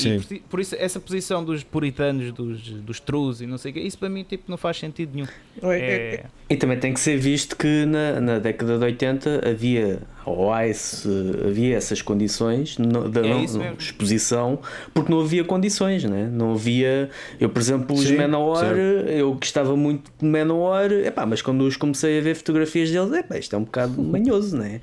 Sim. 0.00 0.20
Por, 0.20 0.38
por, 0.50 0.60
isso, 0.60 0.76
essa 0.78 1.00
posição 1.00 1.44
dos 1.44 1.62
puritanos, 1.62 2.32
dos, 2.32 2.60
dos 2.60 3.00
trus 3.00 3.40
e 3.40 3.46
não 3.46 3.58
sei 3.58 3.70
o 3.70 3.74
que, 3.74 3.80
isso 3.80 3.98
para 3.98 4.08
mim 4.08 4.24
tipo, 4.24 4.44
não 4.48 4.56
faz 4.56 4.78
sentido 4.78 5.12
nenhum. 5.14 5.28
É, 5.62 5.78
é, 5.78 6.14
é... 6.14 6.24
E 6.50 6.56
também 6.56 6.78
tem 6.78 6.92
que 6.94 7.00
ser 7.00 7.16
visto 7.18 7.56
que 7.56 7.84
na, 7.84 8.20
na 8.20 8.38
década 8.38 8.78
de 8.78 8.84
80 8.84 9.48
havia, 9.48 10.00
ou 10.24 10.52
há 10.52 10.66
esse, 10.66 11.08
havia 11.46 11.76
essas 11.76 12.00
condições 12.00 12.78
no, 12.78 13.08
da 13.08 13.20
é 13.20 13.28
não, 13.28 13.72
exposição, 13.78 14.58
porque 14.94 15.12
não 15.12 15.20
havia 15.20 15.44
condições, 15.44 16.04
né? 16.04 16.28
não 16.32 16.52
havia. 16.52 17.10
Eu, 17.40 17.48
por 17.48 17.60
exemplo, 17.60 17.96
os 17.96 18.10
Menor, 18.10 18.64
eu 18.76 19.34
gostava 19.34 19.76
muito 19.76 20.10
de 20.18 20.24
Menor, 20.24 20.90
epá, 20.90 21.26
mas 21.26 21.42
quando 21.42 21.62
os 21.62 21.76
comecei 21.76 22.18
a 22.18 22.22
ver 22.22 22.34
fotografias 22.34 22.90
deles, 22.90 23.12
epá, 23.12 23.38
isto 23.38 23.54
é 23.54 23.58
um 23.58 23.64
bocado 23.64 24.00
manhoso, 24.02 24.56
né? 24.56 24.80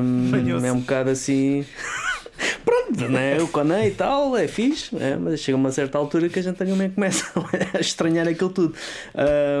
Um, 0.00 0.30
manhoso. 0.30 0.66
É 0.66 0.72
um 0.72 0.80
bocado 0.80 1.10
assim. 1.10 1.64
Pronto, 2.64 3.08
né? 3.08 3.38
o 3.40 3.48
Coné 3.48 3.88
e 3.88 3.90
tal, 3.90 4.36
é 4.36 4.46
fixe, 4.48 4.94
né? 4.94 5.16
mas 5.20 5.40
chega 5.40 5.56
a 5.56 5.60
uma 5.60 5.70
certa 5.70 5.98
altura 5.98 6.28
que 6.28 6.38
a 6.38 6.42
gente 6.42 6.56
também 6.56 6.90
começa 6.90 7.30
a 7.74 7.80
estranhar 7.80 8.28
aquilo 8.28 8.50
tudo. 8.50 8.74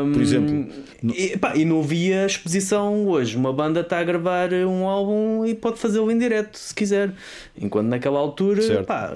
Um, 0.04 0.12
Por 0.12 0.22
exemplo, 0.22 0.68
e, 1.14 1.36
pá, 1.36 1.56
e 1.56 1.64
não 1.64 1.80
havia 1.80 2.26
exposição 2.26 3.06
hoje. 3.06 3.36
Uma 3.36 3.52
banda 3.52 3.80
está 3.80 3.98
a 3.98 4.04
gravar 4.04 4.52
um 4.52 4.86
álbum 4.86 5.44
e 5.46 5.54
pode 5.54 5.78
fazê-lo 5.78 6.10
em 6.10 6.18
direto 6.18 6.56
se 6.56 6.74
quiser. 6.74 7.12
Enquanto 7.60 7.88
naquela 7.88 8.18
altura, 8.18 8.82
pá, 8.84 9.14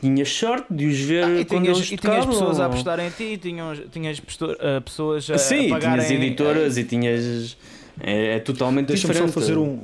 tinhas 0.00 0.32
sorte 0.32 0.66
de 0.70 0.86
os 0.86 0.98
ver 0.98 1.24
ah, 1.24 1.40
e 1.40 1.44
quando 1.44 1.62
tinhas, 1.62 1.78
eles 1.78 1.92
e 1.92 1.96
tinhas 1.96 2.26
pessoas 2.26 2.58
a 2.58 2.66
apostar 2.66 2.98
em 2.98 3.10
ti, 3.10 3.38
tinhas, 3.40 3.80
tinhas 3.92 4.18
uh, 4.18 4.82
pessoas 4.84 5.30
a, 5.30 5.38
Sim, 5.38 5.72
a 5.72 5.78
tinhas 5.78 6.10
editoras 6.10 6.76
e 6.76 6.84
tinhas. 6.84 7.56
É, 8.00 8.36
é 8.36 8.40
totalmente 8.40 8.88
Deixa-me 8.88 9.12
diferente. 9.12 9.32
Só 9.32 9.40
fazer 9.40 9.58
um, 9.58 9.78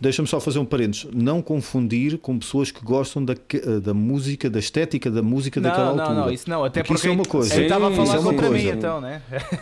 Deixa-me 0.00 0.26
só 0.26 0.40
fazer 0.40 0.58
um 0.58 0.64
parênteses. 0.64 1.06
Não 1.12 1.42
confundir 1.42 2.18
com 2.18 2.38
pessoas 2.38 2.70
que 2.70 2.82
gostam 2.82 3.22
da, 3.24 3.34
da 3.82 3.92
música, 3.92 4.48
da 4.48 4.58
estética 4.58 5.10
da 5.10 5.22
música 5.22 5.60
não, 5.60 5.68
daquela 5.68 5.94
não, 5.94 6.02
altura. 6.02 6.20
Não, 6.20 6.32
isso 6.32 6.48
não, 6.48 6.64
até 6.64 6.82
porque, 6.82 6.94
porque 6.94 7.06
isso 7.06 7.08
é 7.08 7.10
uma 7.10 7.24
coisa. 7.24 7.54
Ele 7.54 7.64
estava 7.64 7.88
a 7.88 7.92
falar 7.92 8.16
é 8.16 8.22
contra 8.22 8.50
mim, 8.50 8.66
então, 8.66 9.00
né? 9.00 9.22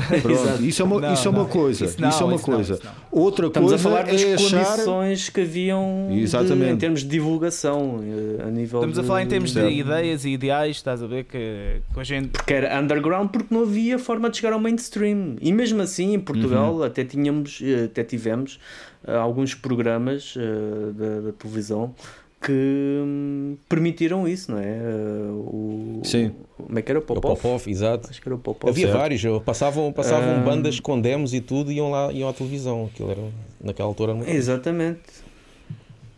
Pronto, 0.22 0.62
isso 0.62 0.82
é 0.82 0.84
uma, 0.84 1.00
não, 1.00 1.12
isso 1.12 1.28
é 1.28 1.30
uma 1.30 1.44
coisa. 1.44 1.84
Isso, 1.84 2.00
não, 2.00 2.08
isso 2.08 2.22
é 2.22 2.26
uma 2.26 2.34
isso 2.36 2.44
coisa. 2.44 2.78
Não, 2.84 2.92
Outra 3.10 3.46
Estamos 3.46 3.70
coisa 3.70 3.88
a 3.88 3.90
falar 3.90 4.04
das 4.04 4.22
é 4.22 4.36
condições 4.36 5.22
achar... 5.22 5.32
que 5.32 5.40
haviam 5.40 6.08
de, 6.10 6.70
em 6.70 6.76
termos 6.76 7.00
de 7.00 7.08
divulgação 7.08 8.00
eh, 8.02 8.42
a 8.42 8.50
nível 8.50 8.80
Estamos 8.80 8.94
de... 8.94 9.00
a 9.00 9.04
falar 9.04 9.22
em 9.22 9.28
termos 9.28 9.52
de 9.52 9.68
ideias 9.68 10.24
e 10.24 10.30
ideais, 10.30 10.76
estás 10.76 11.02
a 11.02 11.06
ver 11.06 11.24
que 11.24 11.82
com 11.92 12.00
a 12.00 12.04
gente 12.04 12.28
porque 12.28 12.54
era 12.54 12.80
underground 12.80 13.30
porque 13.30 13.54
não 13.54 13.62
havia 13.62 13.98
forma 13.98 14.30
de 14.30 14.38
chegar 14.38 14.52
ao 14.52 14.60
mainstream. 14.60 15.36
E 15.40 15.52
mesmo 15.52 15.82
assim 15.82 16.14
em 16.14 16.20
Portugal 16.20 16.76
uhum. 16.76 16.82
até 16.82 17.04
tínhamos 17.04 17.60
eh, 17.62 17.84
até 17.84 18.02
tivemos 18.04 18.58
uh, 19.06 19.12
alguns 19.12 19.54
programas 19.54 20.34
uh, 20.36 20.92
da, 20.92 21.20
da 21.20 21.32
televisão 21.32 21.94
que 22.42 22.52
hum, 22.52 23.56
permitiram 23.68 24.26
isso, 24.26 24.50
não 24.50 24.58
é? 24.58 24.78
Uh, 24.78 26.00
o, 26.00 26.00
Sim. 26.04 26.32
Como 26.56 26.78
é 26.78 26.82
que 26.82 26.90
era 26.90 26.98
o 26.98 27.02
Popov? 27.02 27.32
O 27.32 27.36
Popov, 27.36 27.68
exato. 27.68 28.08
Acho 28.10 28.20
que 28.20 28.28
era 28.28 28.34
o 28.34 28.38
Popov. 28.38 28.70
Havia 28.70 28.86
certo. 28.86 28.98
vários, 28.98 29.22
passavam, 29.44 29.92
passavam 29.92 30.38
um... 30.38 30.44
bandas 30.44 30.80
com 30.80 31.00
demos 31.00 31.32
e 31.32 31.40
tudo 31.40 31.70
e 31.70 31.76
iam 31.76 31.90
lá 31.90 32.12
iam 32.12 32.28
à 32.28 32.32
televisão. 32.32 32.90
Aquilo 32.92 33.10
era, 33.10 33.22
naquela 33.62 33.88
altura 33.88 34.14
muito 34.14 34.28
Exatamente. 34.28 35.00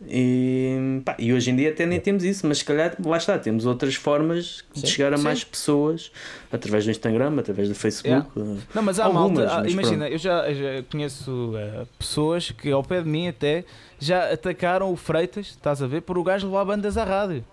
E, 0.07 1.01
pá, 1.03 1.15
e 1.17 1.33
hoje 1.33 1.49
em 1.51 1.55
dia 1.55 1.69
até 1.69 1.85
nem 1.85 1.99
temos 1.99 2.23
isso, 2.23 2.45
mas 2.47 2.59
se 2.59 2.65
calhar 2.65 2.95
lá 3.03 3.17
está, 3.17 3.37
temos 3.37 3.65
outras 3.65 3.95
formas 3.95 4.63
de 4.73 4.81
sim, 4.81 4.87
chegar 4.87 5.13
a 5.13 5.17
sim. 5.17 5.23
mais 5.23 5.43
pessoas 5.43 6.11
através 6.51 6.85
do 6.85 6.91
Instagram, 6.91 7.39
através 7.39 7.69
do 7.69 7.75
Facebook. 7.75 8.27
Yeah. 8.35 8.61
Não, 8.73 8.83
mas 8.83 8.99
há 8.99 9.05
Algumas, 9.05 9.45
malta, 9.45 9.61
mas 9.63 9.71
imagina, 9.71 10.09
eu 10.09 10.17
já, 10.17 10.51
já 10.53 10.83
conheço 10.91 11.31
uh, 11.31 11.87
pessoas 11.97 12.51
que 12.51 12.71
ao 12.71 12.83
pé 12.83 13.01
de 13.01 13.09
mim 13.09 13.27
até 13.27 13.65
já 13.99 14.31
atacaram 14.31 14.91
o 14.91 14.95
Freitas, 14.95 15.47
estás 15.47 15.81
a 15.81 15.87
ver, 15.87 16.01
por 16.01 16.17
o 16.17 16.23
gajo 16.23 16.47
levar 16.47 16.65
bandas 16.65 16.97
à 16.97 17.03
rádio. 17.03 17.43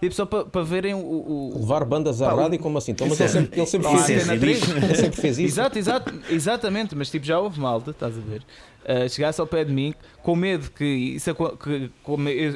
Tipo, 0.00 0.14
só 0.14 0.24
para 0.24 0.44
pa 0.44 0.62
verem 0.62 0.94
o, 0.94 0.98
o, 0.98 1.52
Levar 1.58 1.84
bandas 1.84 2.22
à 2.22 2.32
rádio, 2.32 2.58
como 2.60 2.78
assim? 2.78 2.92
Então, 2.92 3.08
mas 3.08 3.18
ele 3.18 3.28
sempre, 3.28 3.58
ele 3.58 3.66
sempre 3.66 3.88
fez 3.88 4.08
isso. 4.08 4.30
Ele 4.30 4.94
sempre 4.94 5.20
fez 5.20 5.38
isso. 5.38 5.54
Exato, 5.54 5.78
exato, 5.78 6.14
exatamente, 6.30 6.94
mas 6.94 7.10
tipo, 7.10 7.26
já 7.26 7.40
houve 7.40 7.58
malta, 7.58 7.90
estás 7.90 8.16
a 8.16 8.20
ver? 8.20 8.42
Uh, 8.88 9.06
chegasse 9.06 9.38
ao 9.38 9.46
pé 9.46 9.64
de 9.64 9.70
mim 9.70 9.92
com 10.22 10.34
medo 10.34 10.70
que 10.70 10.82
isso 10.82 11.34
que, 11.34 11.56
que 11.58 11.90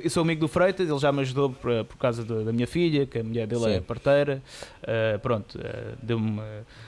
eu 0.03 0.09
sou 0.09 0.22
amigo 0.22 0.41
do 0.41 0.49
Freitas, 0.49 0.89
ele 0.89 0.99
já 0.99 1.12
me 1.12 1.20
ajudou 1.20 1.51
por, 1.51 1.85
por 1.85 1.99
causa 1.99 2.24
do, 2.24 2.43
da 2.43 2.51
minha 2.51 2.66
filha, 2.66 3.05
que 3.05 3.18
a 3.18 3.22
mulher 3.22 3.47
dele 3.47 3.64
é 3.64 3.68
Sim. 3.68 3.74
é 3.74 3.80
parteira. 3.83 4.43
Uh, 4.83 5.18
pronto, 5.18 5.59
uh, 5.59 5.97
deu-me 6.03 6.41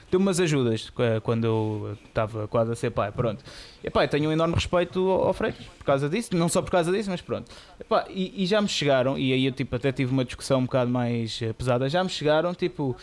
deu 0.09 0.19
umas 0.19 0.39
ajudas 0.39 0.91
quando 1.21 1.45
eu 1.45 1.97
estava 2.05 2.47
quase 2.47 2.71
a 2.71 2.75
ser 2.75 2.89
pai. 2.89 3.11
Pronto, 3.11 3.43
e, 3.83 3.87
epá, 3.87 4.07
tenho 4.07 4.29
um 4.29 4.33
enorme 4.33 4.55
respeito 4.55 5.07
ao, 5.07 5.27
ao 5.27 5.33
Freitas 5.33 5.63
por 5.77 5.85
causa 5.85 6.09
disso, 6.09 6.35
não 6.35 6.49
só 6.49 6.63
por 6.63 6.71
causa 6.71 6.91
disso, 6.91 7.11
mas 7.11 7.21
pronto. 7.21 7.51
Epá, 7.79 8.05
e, 8.09 8.43
e, 8.43 8.47
já 8.47 8.59
me 8.59 8.67
chegaram, 8.67 9.15
e 9.15 9.31
aí 9.31 9.45
eu 9.45 9.51
tipo, 9.51 9.75
até 9.75 9.91
tive 9.91 10.11
uma 10.11 10.25
discussão 10.25 10.57
um 10.59 10.65
bocado 10.65 10.89
mais 10.89 11.39
pesada. 11.55 11.87
Já 11.87 12.03
me 12.03 12.09
chegaram 12.09 12.51
tipo 12.55 12.95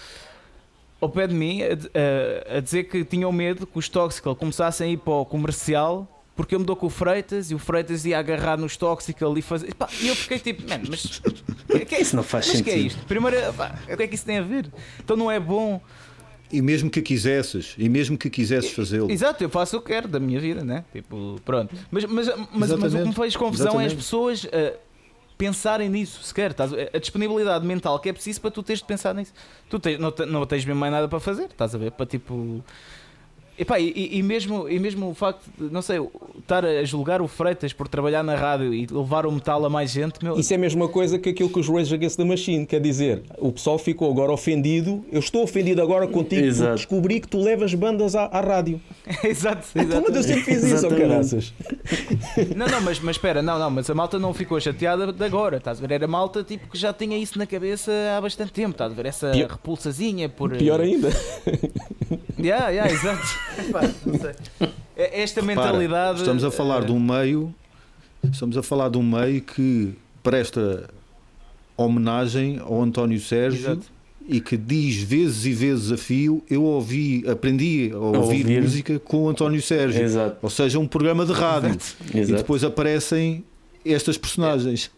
ao 1.01 1.09
pé 1.09 1.26
de 1.26 1.34
mim 1.34 1.62
a, 1.62 2.55
a, 2.55 2.59
a 2.59 2.61
dizer 2.61 2.84
que 2.84 3.05
tinham 3.05 3.30
medo 3.30 3.64
que 3.64 3.78
os 3.78 3.88
Toxical 3.88 4.34
começassem 4.34 4.90
a 4.90 4.93
ir 4.93 4.97
para 4.97 5.12
o 5.12 5.24
comercial 5.24 6.11
porque 6.34 6.54
eu 6.54 6.60
me 6.60 6.64
dou 6.64 6.74
com 6.74 6.86
o 6.86 6.90
Freitas 6.90 7.50
e 7.50 7.54
o 7.54 7.58
Freitas 7.58 8.04
ia 8.04 8.18
agarrar 8.18 8.56
nos 8.56 8.76
tóxicos 8.76 9.22
ali 9.22 9.42
fazer. 9.42 9.74
E 10.00 10.08
eu 10.08 10.16
fiquei 10.16 10.38
tipo, 10.38 10.68
mano, 10.68 10.84
mas. 10.88 11.20
Que, 11.86 11.94
é 11.94 12.00
isso 12.00 12.16
não 12.16 12.22
faz 12.22 12.46
mas 12.46 12.58
sentido. 12.58 12.64
que 12.64 12.70
é 12.70 12.82
isto? 12.82 13.04
Primeiro, 13.06 13.52
pá, 13.54 13.78
o 13.90 13.96
que 13.96 14.02
é 14.02 14.06
que 14.06 14.14
isso 14.14 14.24
tem 14.24 14.38
a 14.38 14.42
ver? 14.42 14.70
Então 15.02 15.16
não 15.16 15.30
é 15.30 15.38
bom. 15.38 15.80
E 16.50 16.60
mesmo 16.60 16.90
que 16.90 17.00
quisesses, 17.00 17.74
e 17.78 17.88
mesmo 17.88 18.18
que 18.18 18.28
quisesses 18.28 18.70
fazê-lo. 18.72 19.10
Exato, 19.10 19.42
eu 19.42 19.48
faço 19.48 19.78
o 19.78 19.80
que 19.80 19.88
quero 19.88 20.06
da 20.06 20.20
minha 20.20 20.38
vida, 20.38 20.62
né? 20.62 20.84
Tipo, 20.92 21.40
pronto. 21.44 21.74
Mas, 21.90 22.04
mas, 22.04 22.26
mas, 22.52 22.72
mas 22.72 22.94
o 22.94 22.98
que 22.98 23.08
me 23.08 23.14
faz 23.14 23.34
confusão 23.36 23.68
Exatamente. 23.68 23.90
é 23.90 23.92
as 23.92 23.94
pessoas. 23.94 24.44
Uh, 24.44 24.92
pensarem 25.42 25.88
nisso 25.88 26.22
sequer. 26.22 26.52
Estás, 26.52 26.72
a 26.72 26.98
disponibilidade 26.98 27.66
mental 27.66 27.98
que 27.98 28.08
é 28.08 28.12
preciso 28.12 28.40
para 28.40 28.50
tu 28.52 28.62
teres 28.62 28.78
de 28.78 28.86
pensar 28.86 29.12
nisso. 29.12 29.32
Tu 29.68 29.78
tens, 29.80 29.98
não, 29.98 30.14
não 30.28 30.46
tens 30.46 30.64
mesmo 30.64 30.78
mais 30.78 30.92
nada 30.92 31.08
para 31.08 31.18
fazer, 31.18 31.46
estás 31.46 31.74
a 31.74 31.78
ver? 31.78 31.90
Para 31.90 32.06
tipo. 32.06 32.62
Epá, 33.59 33.78
e, 33.78 34.16
e, 34.18 34.22
mesmo, 34.22 34.68
e 34.68 34.78
mesmo 34.78 35.11
o 35.11 35.14
facto 35.14 35.42
de, 35.59 35.72
não 35.72 35.82
sei, 35.82 35.98
estar 36.38 36.64
a 36.64 36.82
julgar 36.84 37.20
o 37.20 37.28
Freitas 37.28 37.72
por 37.72 37.86
trabalhar 37.86 38.22
na 38.22 38.34
rádio 38.34 38.72
e 38.72 38.86
levar 38.86 39.26
o 39.26 39.32
metal 39.32 39.64
a 39.64 39.68
mais 39.68 39.90
gente. 39.90 40.22
Meu... 40.22 40.38
Isso 40.38 40.53
é 40.55 40.57
a 40.57 40.59
mesma 40.59 40.88
coisa 40.88 41.18
que 41.18 41.28
aquilo 41.28 41.50
que 41.50 41.61
os 41.61 41.68
Rage 41.68 41.94
Against 41.94 42.16
the 42.16 42.24
Machine 42.24 42.64
quer 42.64 42.80
dizer. 42.80 43.22
O 43.38 43.53
pessoal 43.53 43.78
ficou 43.78 44.11
agora 44.11 44.32
ofendido. 44.32 45.05
Eu 45.12 45.20
estou 45.20 45.42
ofendido 45.42 45.82
agora 45.82 46.07
contigo 46.07 46.46
exato. 46.46 46.70
porque 46.70 46.76
descobri 46.76 47.20
que 47.20 47.28
tu 47.28 47.38
levas 47.40 47.74
bandas 47.74 48.16
à, 48.16 48.24
à 48.24 48.40
rádio. 48.40 48.80
exato, 49.22 49.66
exato. 49.74 50.05
Mas 50.09 50.16
eu 50.16 50.22
sempre 50.22 50.42
fiz 50.44 50.64
isso, 50.64 50.88
caraças. 50.88 51.53
não, 52.57 52.66
não, 52.66 52.80
mas, 52.80 53.00
mas 53.00 53.16
espera, 53.16 53.42
não, 53.42 53.59
não, 53.59 53.70
mas 53.70 53.88
a 53.90 53.94
malta 53.94 54.18
não 54.18 54.32
ficou 54.32 54.59
chateada 54.61 55.12
de 55.12 55.24
agora, 55.24 55.59
estás 55.59 55.78
a 55.78 55.86
ver? 55.86 55.94
Era 55.94 56.07
malta 56.07 56.42
tipo 56.42 56.68
que 56.68 56.78
já 56.78 56.92
tinha 56.92 57.18
isso 57.18 57.38
na 57.38 57.46
cabeça 57.46 57.92
há 58.16 58.20
bastante 58.20 58.53
tempo, 58.53 58.70
estás 58.70 58.90
a 58.90 58.94
ver? 58.94 59.07
Essa 59.07 59.30
Pior... 59.30 59.50
repulsazinha 59.50 60.28
por. 60.28 60.57
Pior 60.57 60.80
ainda. 60.80 61.11
yeah, 62.40 62.68
yeah, 62.70 62.90
exato. 62.90 63.41
É 64.97 65.22
esta 65.22 65.43
mentalidade. 65.43 66.20
estamos 66.20 66.45
a 66.45 66.51
falar 66.51 66.84
de 66.84 66.93
um 66.93 67.01
meio. 67.01 67.55
Estamos 68.30 68.57
a 68.57 68.62
falar 68.62 68.88
de 68.88 68.99
um 68.99 69.03
meio 69.03 69.40
que 69.43 69.95
presta 70.22 70.88
homenagem 71.76 72.59
ao 72.61 72.80
António 72.82 73.20
Sérgio 73.20 73.72
Exato. 73.72 73.86
e 74.28 74.40
que 74.40 74.57
diz 74.57 75.03
vezes 75.03 75.45
e 75.45 75.53
vezes 75.53 75.90
a 75.90 75.97
fio. 75.97 76.43
Eu 76.49 76.62
ouvi, 76.62 77.24
aprendi 77.28 77.90
a 77.93 77.99
ouvir, 77.99 78.43
ouvir. 78.43 78.62
música 78.62 78.99
com 78.99 79.24
o 79.24 79.28
António 79.28 79.61
Sérgio. 79.61 80.03
Exato. 80.03 80.36
Ou 80.40 80.51
seja, 80.51 80.78
um 80.78 80.86
programa 80.86 81.26
de 81.26 81.32
rádio. 81.32 81.70
Exato. 81.70 82.16
E 82.16 82.24
depois 82.26 82.62
aparecem 82.62 83.45
estas 83.84 84.16
personagens. 84.16 84.90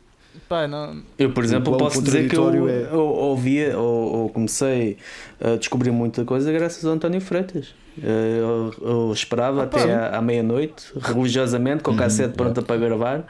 Pá, 0.48 0.66
não... 0.66 1.02
Eu, 1.18 1.32
por 1.32 1.44
exemplo, 1.44 1.76
posso 1.76 2.02
dizer 2.02 2.28
que 2.28 2.36
eu, 2.36 2.68
é... 2.68 2.88
eu 2.92 3.00
ouvia 3.00 3.78
ou, 3.78 4.16
ou, 4.16 4.28
comecei 4.28 4.98
a 5.40 5.56
descobrir 5.56 5.90
muita 5.90 6.24
coisa 6.24 6.52
graças 6.52 6.84
ao 6.84 6.92
António 6.92 7.20
Freitas. 7.20 7.74
Eh, 8.02 8.38
eu, 8.40 8.74
eu 8.82 9.12
esperava 9.12 9.62
ah, 9.62 9.64
até 9.64 9.92
à, 9.92 10.18
à 10.18 10.22
meia-noite, 10.22 10.86
religiosamente, 11.00 11.82
com 11.82 11.92
o 11.92 11.96
cassete 11.96 12.30
uhum, 12.30 12.36
pronta 12.36 12.62
para 12.62 12.76
gravar. 12.76 13.26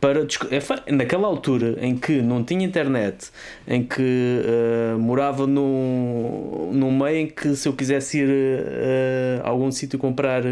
Para, 0.00 0.26
é 0.50 0.92
naquela 0.92 1.28
altura 1.28 1.76
em 1.80 1.96
que 1.96 2.20
não 2.20 2.42
tinha 2.42 2.66
internet, 2.66 3.30
em 3.68 3.84
que 3.84 4.02
uh, 4.02 4.98
morava 4.98 5.46
num, 5.46 6.70
num 6.72 6.90
meio 6.90 7.18
em 7.18 7.26
que 7.28 7.54
se 7.54 7.68
eu 7.68 7.72
quisesse 7.72 8.18
ir 8.18 8.28
uh, 8.28 9.46
a 9.46 9.48
algum 9.48 9.70
sítio 9.70 10.00
comprar 10.00 10.42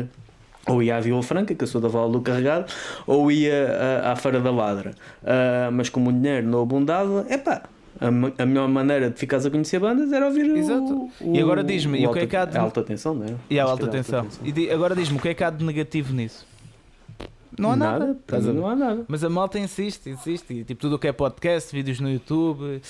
ou 0.66 0.82
ia 0.82 0.96
à 0.96 1.00
Vila 1.00 1.22
Franca, 1.22 1.54
que 1.54 1.62
eu 1.62 1.68
sou 1.68 1.80
da 1.80 1.88
Val 1.88 2.10
do 2.10 2.20
Carregado, 2.20 2.66
ou 3.06 3.30
ia 3.30 4.02
à, 4.04 4.12
à 4.12 4.16
Feira 4.16 4.40
da 4.40 4.50
Ladra. 4.50 4.92
Uh, 5.22 5.72
mas 5.72 5.88
como 5.88 6.10
o 6.10 6.12
dinheiro 6.12 6.46
não 6.46 6.62
abundava, 6.62 7.24
é 7.28 7.38
pá. 7.38 7.62
A, 8.00 8.46
melhor 8.46 8.66
maneira 8.66 9.10
de 9.10 9.18
ficares 9.18 9.44
a 9.44 9.50
conhecer 9.50 9.78
bandas 9.78 10.10
era 10.10 10.24
ouvir 10.24 10.46
Exato. 10.56 11.10
O, 11.20 11.36
e 11.36 11.38
agora 11.38 11.62
diz-me, 11.62 12.06
o 12.06 12.12
que 12.12 12.20
é 12.20 12.26
que 12.26 12.36
há 12.36 12.46
de. 12.46 12.56
alta 12.56 12.82
tensão, 12.82 13.14
não 13.14 13.26
é? 13.26 13.34
E 13.50 13.60
a 13.60 13.64
alta 13.64 13.88
tensão. 13.88 14.26
E 14.42 14.70
agora 14.70 14.94
diz-me, 14.96 15.18
o 15.18 15.20
que 15.20 15.28
é 15.28 15.34
que 15.34 15.44
há 15.44 15.50
de 15.50 15.62
negativo 15.62 16.14
nisso? 16.14 16.46
Não 17.58 17.72
há 17.72 17.76
nada. 17.76 18.16
nada. 18.28 18.52
Não 18.52 18.66
há 18.66 18.76
nada. 18.76 19.04
Mas 19.08 19.24
a 19.24 19.28
malta 19.28 19.58
insiste, 19.58 20.08
insiste. 20.08 20.52
E, 20.52 20.64
tipo, 20.64 20.80
tudo 20.80 20.96
o 20.96 20.98
que 20.98 21.08
é 21.08 21.12
podcast, 21.12 21.74
vídeos 21.74 22.00
no 22.00 22.10
YouTube. 22.10 22.62
Uh, 22.62 22.80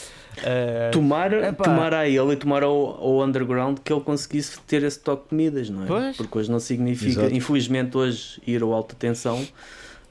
tomar, 0.92 1.30
tomar 1.54 1.94
a 1.94 2.08
ele 2.08 2.32
e 2.32 2.36
tomar 2.36 2.62
ao, 2.62 2.72
ao 2.72 3.24
underground 3.24 3.78
que 3.78 3.92
ele 3.92 4.02
conseguisse 4.02 4.60
ter 4.60 4.82
esse 4.82 5.00
toque 5.00 5.30
de 5.30 5.34
medidas, 5.34 5.70
não 5.70 5.84
é? 5.84 5.86
Pois. 5.86 6.16
Porque 6.16 6.38
hoje 6.38 6.50
não 6.50 6.60
significa, 6.60 7.22
Exato. 7.22 7.34
infelizmente, 7.34 7.96
hoje 7.96 8.40
ir 8.46 8.62
ao 8.62 8.72
alta 8.72 8.94
tensão 8.94 9.46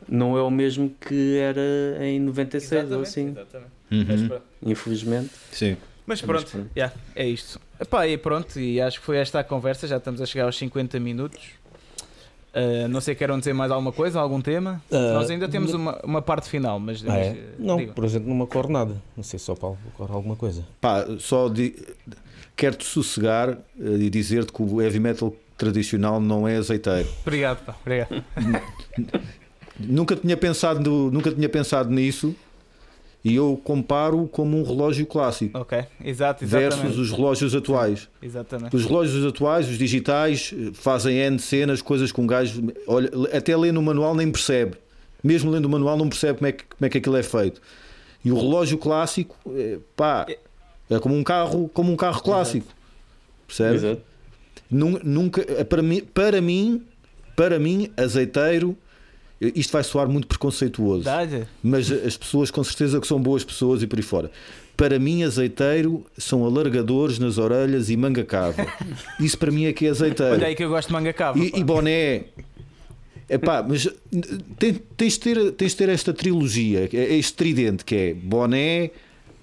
não 0.08 0.38
é 0.38 0.42
o 0.42 0.50
mesmo 0.50 0.94
que 1.00 1.38
era 1.38 1.62
em 2.04 2.20
96 2.20 2.72
exatamente, 2.72 2.96
ou 2.96 3.02
assim. 3.02 3.30
Exatamente. 3.30 3.72
Uhum. 3.92 4.40
Infelizmente. 4.64 5.32
Sim. 5.52 5.78
Mas 6.06 6.22
pronto, 6.22 6.42
Mas 6.42 6.52
pronto. 6.52 6.70
Yeah, 6.76 6.94
é 7.16 7.28
isto. 7.28 7.60
Epá, 7.80 8.08
e 8.08 8.18
pronto, 8.18 8.60
e 8.60 8.82
acho 8.82 9.00
que 9.00 9.06
foi 9.06 9.18
esta 9.18 9.40
a 9.40 9.44
conversa. 9.44 9.88
Já 9.88 9.98
estamos 9.98 10.20
a 10.22 10.26
chegar 10.26 10.46
aos 10.46 10.58
50 10.58 11.00
minutos. 11.00 11.40
Uh, 12.54 12.88
não 12.88 13.00
sei, 13.00 13.14
querem 13.14 13.38
dizer 13.38 13.54
mais 13.54 13.72
alguma 13.72 13.92
coisa, 13.92 14.20
algum 14.20 14.42
tema? 14.42 14.82
Uh, 14.92 15.14
Nós 15.14 15.30
ainda 15.30 15.48
temos 15.48 15.74
uma, 15.74 16.00
uma 16.04 16.22
parte 16.22 16.50
final, 16.50 16.80
mas. 16.80 17.04
Ah, 17.08 17.18
é? 17.18 17.38
Não, 17.60 17.78
digo. 17.78 17.94
por 17.94 18.04
exemplo, 18.04 18.28
não 18.28 18.36
me 18.36 18.44
ocorre 18.44 18.72
nada. 18.72 18.96
Não 19.16 19.24
sei 19.24 19.38
se 19.38 19.54
Paulo 19.56 19.78
ocorre 19.94 20.14
alguma 20.14 20.36
coisa. 20.36 20.66
Pá, 20.82 21.06
só 21.20 21.48
de... 21.48 21.76
quero-te 22.56 22.86
sossegar 22.86 23.50
eh, 23.50 23.90
e 24.00 24.10
dizer-te 24.10 24.52
que 24.52 24.64
o 24.64 24.82
heavy 24.82 25.00
metal 25.00 25.34
tradicional 25.58 26.20
não 26.20 26.48
é 26.48 26.58
azeiteiro. 26.58 27.08
Obrigado, 27.22 27.64
pá, 27.64 27.76
obrigado. 27.82 28.24
nunca 29.80 30.16
tinha 30.16 30.36
pensado, 30.36 31.12
nunca 31.12 31.32
tinha 31.32 31.50
pensado 31.50 31.90
nisso 31.90 32.36
e 33.24 33.36
eu 33.36 33.60
comparo 33.64 34.28
como 34.28 34.58
um 34.58 34.64
relógio 34.64 35.06
clássico. 35.06 35.58
Ok, 35.58 35.78
exato, 36.04 36.44
exatamente. 36.44 36.82
Versus 36.82 36.98
os 36.98 37.12
relógios 37.12 37.54
atuais. 37.54 38.08
Exatamente. 38.22 38.76
Os 38.76 38.86
relógios 38.86 39.26
atuais, 39.26 39.68
os 39.70 39.78
digitais, 39.78 40.54
fazem 40.74 41.18
N 41.18 41.38
cenas, 41.38 41.82
coisas 41.82 42.12
que 42.12 42.22
um 42.22 42.28
gajo 42.28 42.72
olha, 42.88 43.10
até 43.36 43.56
lê 43.58 43.72
no 43.72 43.82
manual 43.82 44.16
nem 44.16 44.32
percebe. 44.32 44.78
Mesmo 45.22 45.52
lendo 45.52 45.66
o 45.66 45.70
manual 45.70 45.98
não 45.98 46.08
percebe 46.08 46.40
como 46.40 46.48
é 46.48 46.52
que, 46.54 46.64
como 46.64 46.86
é 46.86 46.90
que 46.90 46.98
aquilo 46.98 47.18
é 47.18 47.24
feito. 47.24 47.62
E 48.24 48.32
o 48.32 48.36
relógio 48.36 48.78
clássico, 48.78 49.36
é, 49.54 49.80
pá, 49.96 50.26
é 50.90 51.00
como 51.00 51.16
um 51.16 51.24
carro, 51.24 51.70
como 51.74 51.92
um 51.92 51.98
carro 51.98 52.22
clássico. 52.22 52.68
Percebe? 53.46 53.76
Exato. 53.76 54.02
Nunca, 54.72 55.44
para 55.66 55.82
mim, 55.82 56.02
para 56.02 56.42
mim, 56.42 56.84
para 57.36 57.60
mim, 57.60 57.92
azeiteiro 57.98 58.78
isto 59.42 59.72
vai 59.72 59.84
soar 59.84 60.10
muito 60.10 60.28
preconceituoso, 60.28 61.06
mas 61.64 61.92
as 61.92 62.18
pessoas 62.18 62.52
com 62.52 62.64
certeza 62.64 63.00
que 63.00 63.08
são 63.08 63.22
boas 63.22 63.44
pessoas 63.44 63.82
e 63.82 63.88
por 63.88 63.98
aí 63.98 64.04
fora. 64.04 64.32
Para 64.76 64.98
mim, 64.98 65.24
azeiteiro 65.24 66.06
são 66.18 66.46
alargadores 66.46 67.20
nas 67.20 67.38
orelhas 67.38 67.90
e 67.90 67.98
manga 67.98 68.24
cava. 68.24 68.66
Isso 69.20 69.38
para 69.38 69.52
mim 69.52 69.66
é 69.66 69.74
que 69.74 69.86
é 69.86 69.90
azeiteiro. 69.90 70.34
Olha 70.34 70.48
aí 70.48 70.56
que 70.56 70.64
eu 70.64 70.70
gosto 70.70 70.88
de 70.88 70.94
manga 70.94 71.12
cava. 71.12 71.38
E, 71.38 71.52
e 71.54 71.64
boné. 71.64 72.26
Epá, 73.30 73.62
mas 73.62 73.88
tens 74.98 75.14
de, 75.14 75.20
ter, 75.20 75.52
tens 75.52 75.72
de 75.72 75.78
ter 75.78 75.90
esta 75.90 76.12
trilogia, 76.12 76.90
é 76.92 77.16
este 77.16 77.34
tridente 77.34 77.86
que 77.86 77.96
é 77.96 78.14
boné, 78.14 78.90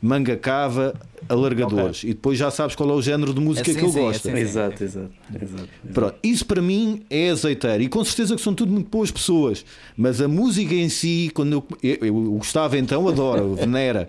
manga 0.07 0.37
cava, 0.37 0.95
alargadores. 1.29 1.99
Okay. 1.99 2.11
E 2.11 2.15
depois 2.15 2.39
já 2.39 2.51
sabes 2.51 2.75
qual 2.75 2.89
é 2.91 2.93
o 2.93 3.03
género 3.03 3.35
de 3.35 3.41
música 3.41 3.71
assim, 3.71 3.81
que 3.81 3.85
eu 3.85 3.91
sim, 3.91 4.01
gosto. 4.01 4.29
Assim, 4.29 4.39
exato, 4.39 4.85
exato, 4.85 5.11
exato, 5.43 5.69
Pronto, 5.93 6.15
isso 6.23 6.47
para 6.47 6.63
mim 6.63 7.03
é 7.11 7.31
azeiteiro. 7.31 7.83
E 7.83 7.89
com 7.89 8.05
certeza 8.05 8.37
que 8.37 8.41
são 8.41 8.55
tudo 8.55 8.73
muito 8.73 8.89
boas 8.89 9.11
pessoas. 9.11 9.65
Mas 9.97 10.21
a 10.21 10.29
música 10.29 10.75
em 10.75 10.89
si, 10.89 11.31
quando 11.35 11.53
eu, 11.53 11.67
eu, 11.83 12.07
eu 12.07 12.15
gostava 12.33 12.79
então, 12.79 13.07
adoro, 13.09 13.55
venera. 13.55 14.09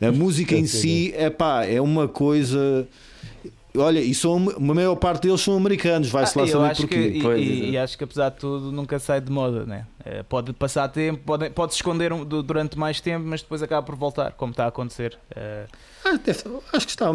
A 0.00 0.12
música 0.12 0.54
em 0.54 0.66
si, 0.66 1.12
é 1.16 1.28
pá, 1.30 1.64
é 1.64 1.80
uma 1.80 2.08
coisa. 2.08 2.86
Olha, 3.76 4.00
e 4.00 4.14
são, 4.14 4.36
a 4.56 4.60
maior 4.60 4.96
parte 4.96 5.22
deles 5.22 5.40
são 5.40 5.56
americanos, 5.56 6.08
vai-se 6.08 6.36
ah, 6.38 6.42
lá 6.42 6.48
saber 6.48 6.76
porquê. 6.76 7.10
Que, 7.10 7.18
e, 7.18 7.22
pois, 7.22 7.40
e, 7.40 7.70
e, 7.70 7.78
acho 7.78 7.96
que 7.96 8.04
apesar 8.04 8.30
de 8.30 8.36
tudo 8.36 8.72
nunca 8.72 8.98
sai 8.98 9.20
de 9.20 9.30
moda, 9.30 9.64
né? 9.64 9.86
É, 10.04 10.22
pode 10.22 10.52
passar 10.52 10.88
tempo, 10.88 11.20
pode, 11.24 11.50
pode 11.50 11.72
se 11.72 11.78
esconder 11.78 12.12
durante 12.24 12.78
mais 12.78 13.00
tempo, 13.00 13.24
mas 13.26 13.42
depois 13.42 13.62
acaba 13.62 13.84
por 13.86 13.94
voltar, 13.94 14.32
como 14.32 14.50
está 14.50 14.64
a 14.64 14.68
acontecer. 14.68 15.16
É... 15.34 15.66
Ah, 16.04 16.18
deve, 16.24 16.42
acho 16.72 16.86
que 16.86 16.92
está, 16.92 17.10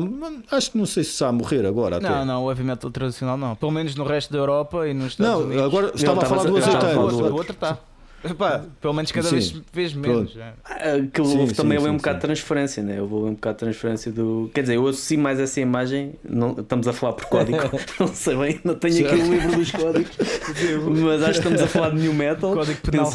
acho 0.52 0.72
que 0.72 0.78
não 0.78 0.86
sei 0.86 1.04
se 1.04 1.12
está 1.12 1.28
a 1.28 1.32
morrer 1.32 1.66
agora. 1.66 2.00
Não, 2.00 2.10
até. 2.10 2.26
não, 2.26 2.46
o 2.46 2.50
heavy 2.50 2.64
metal 2.64 2.90
tradicional 2.92 3.38
não. 3.38 3.56
Pelo 3.56 3.72
menos 3.72 3.96
no 3.96 4.06
resto 4.06 4.32
da 4.32 4.40
Europa 4.40 4.88
e 4.88 4.94
nos 4.94 5.14
Estados 5.14 5.34
não, 5.34 5.46
Unidos. 5.48 5.64
agora 5.64 5.92
estava 5.94 6.22
a 6.22 6.26
falar 6.26 6.44
do 6.44 6.58
azeiteiro. 6.58 7.00
O 7.00 7.34
outro 7.34 7.54
está. 7.54 7.80
Epá, 8.30 8.66
pelo 8.82 8.94
menos 8.94 9.12
cada 9.12 9.28
sim. 9.28 9.36
vez, 9.36 9.52
vez 9.72 9.94
menos. 9.94 10.38
Ah, 10.64 10.96
aquilo 10.96 11.28
sim, 11.28 11.40
houve 11.40 11.50
sim, 11.50 11.56
também 11.56 11.80
sim, 11.80 11.88
um 11.88 11.98
bocado 11.98 12.18
de 12.18 12.22
transferência, 12.22 12.84
né? 12.84 13.02
Houve 13.02 13.16
um 13.16 13.34
bocado 13.34 13.56
de 13.56 13.60
transferência 13.60 14.12
do. 14.12 14.50
Quer 14.54 14.62
dizer, 14.62 14.76
eu 14.76 14.88
associo 14.88 15.20
mais 15.20 15.40
essa 15.40 15.62
imagem. 15.62 16.14
Não, 16.28 16.52
estamos 16.60 16.88
a 16.88 16.94
falar 16.94 17.14
por 17.14 17.26
código, 17.26 17.58
não 18.00 18.08
sei 18.08 18.36
bem, 18.36 18.60
não 18.64 18.76
tenho 18.76 19.08
aqui 19.08 19.16
o 19.16 19.32
livro 19.32 19.56
dos 19.56 19.72
códigos, 19.72 20.18
mas 21.02 21.24
acho 21.24 21.32
que 21.34 21.38
estamos 21.38 21.62
a 21.62 21.68
falar 21.68 21.90
de 21.92 21.98
new 21.98 22.14
metal. 22.14 22.54
Código 22.54 22.80
penal. 22.82 23.12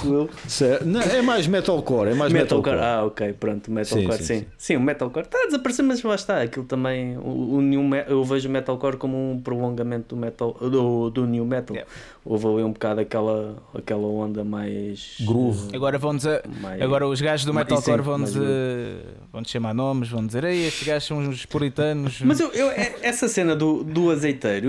Não, 0.85 1.01
é 1.01 1.23
mais 1.23 1.47
metalcore, 1.47 2.11
é 2.11 2.15
mais 2.15 2.33
metalcore. 2.33 2.77
metalcore. 2.77 3.01
Ah, 3.01 3.05
ok, 3.05 3.33
pronto, 3.33 3.71
metalcore, 3.71 4.23
sim. 4.23 4.47
Sim, 4.57 4.77
o 4.77 4.81
metalcore 4.81 5.25
está 5.27 5.39
a 5.43 5.47
desaparecer, 5.47 5.85
mas 5.85 6.03
lá 6.03 6.15
está. 6.15 6.43
Aquilo 6.43 6.65
também. 6.65 7.17
O, 7.19 7.57
o 7.57 7.61
new 7.61 7.81
eu 8.07 8.23
vejo 8.25 8.49
o 8.49 8.53
metalcore 8.53 8.97
como 8.97 9.33
um 9.33 9.41
prolongamento 9.41 10.15
do, 10.15 10.21
metal, 10.21 10.57
do, 10.61 11.11
do 11.11 11.27
new 11.27 11.45
metal. 11.45 11.75
Yeah. 11.75 11.91
Houve 12.25 12.47
ali 12.47 12.63
um 12.63 12.73
bocado 12.73 13.01
aquela, 13.01 13.57
aquela 13.75 14.07
onda 14.07 14.45
mais 14.45 15.00
mais 15.01 15.17
groove. 15.21 15.75
Agora 15.75 15.99
vão 15.99 16.17
dizer, 16.17 16.43
mais, 16.61 16.81
agora 16.81 17.07
os 17.07 17.21
gajos 17.21 17.47
do 17.47 17.55
metalcore 17.55 18.03
vão 18.03 18.23
dizer, 18.23 19.05
vão 19.33 19.45
chamar 19.45 19.75
nomes, 19.75 20.09
vão 20.09 20.27
dizer, 20.27 20.45
ei, 20.45 20.67
estes 20.67 20.87
gajos 20.87 21.09
são 21.09 21.19
uns 21.19 21.45
puritanos. 21.47 22.21
Mas 22.25 22.41
eu, 22.41 22.49
eu 22.53 22.71
essa 23.03 23.29
cena 23.29 23.55
do, 23.57 23.83
do 23.85 24.11
azeiteiro, 24.11 24.69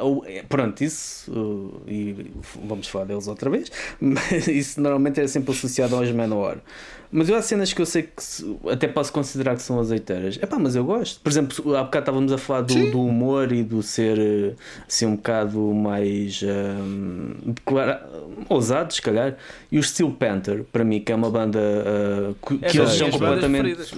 eu, 0.00 0.24
eu, 0.26 0.44
pronto, 0.48 0.82
isso 0.82 1.32
e 1.86 2.30
vamos 2.64 2.88
falar 2.88 3.06
deles 3.06 3.26
outra 3.26 3.50
vez, 3.50 3.70
mas 4.00 4.46
isso 4.48 4.80
normalmente 4.80 5.20
é 5.20 5.26
sempre 5.26 5.52
associado 5.52 5.96
aos 5.96 6.10
Manowar. 6.10 6.58
Mas 7.16 7.28
eu 7.28 7.36
há 7.36 7.42
cenas 7.42 7.72
que 7.72 7.80
eu 7.80 7.86
sei 7.86 8.02
que 8.02 8.10
até 8.68 8.88
posso 8.88 9.12
considerar 9.12 9.54
que 9.54 9.62
são 9.62 9.78
azeiteiras. 9.78 10.36
É 10.42 10.46
pá, 10.46 10.58
mas 10.58 10.74
eu 10.74 10.84
gosto. 10.84 11.20
Por 11.20 11.30
exemplo, 11.30 11.76
há 11.76 11.84
bocado 11.84 12.02
estávamos 12.02 12.32
a 12.32 12.38
falar 12.38 12.62
do, 12.62 12.90
do 12.90 13.06
humor 13.06 13.52
e 13.52 13.62
do 13.62 13.84
ser 13.84 14.18
eh, 14.18 14.54
assim 14.84 15.06
um 15.06 15.14
bocado 15.14 15.60
mais 15.72 16.42
um, 16.42 17.52
declara... 17.52 18.04
ousado, 18.48 18.92
se 18.92 19.00
calhar. 19.00 19.36
E 19.70 19.78
o 19.78 19.82
Steel 19.82 20.10
Panther, 20.10 20.64
para 20.64 20.82
mim, 20.82 20.98
que 20.98 21.12
é 21.12 21.14
uma 21.14 21.30
banda 21.30 21.60
uh, 21.60 22.34
que, 22.34 22.64
é, 22.64 22.76
eles 22.76 22.90
são 22.94 23.08
completamente 23.08 23.94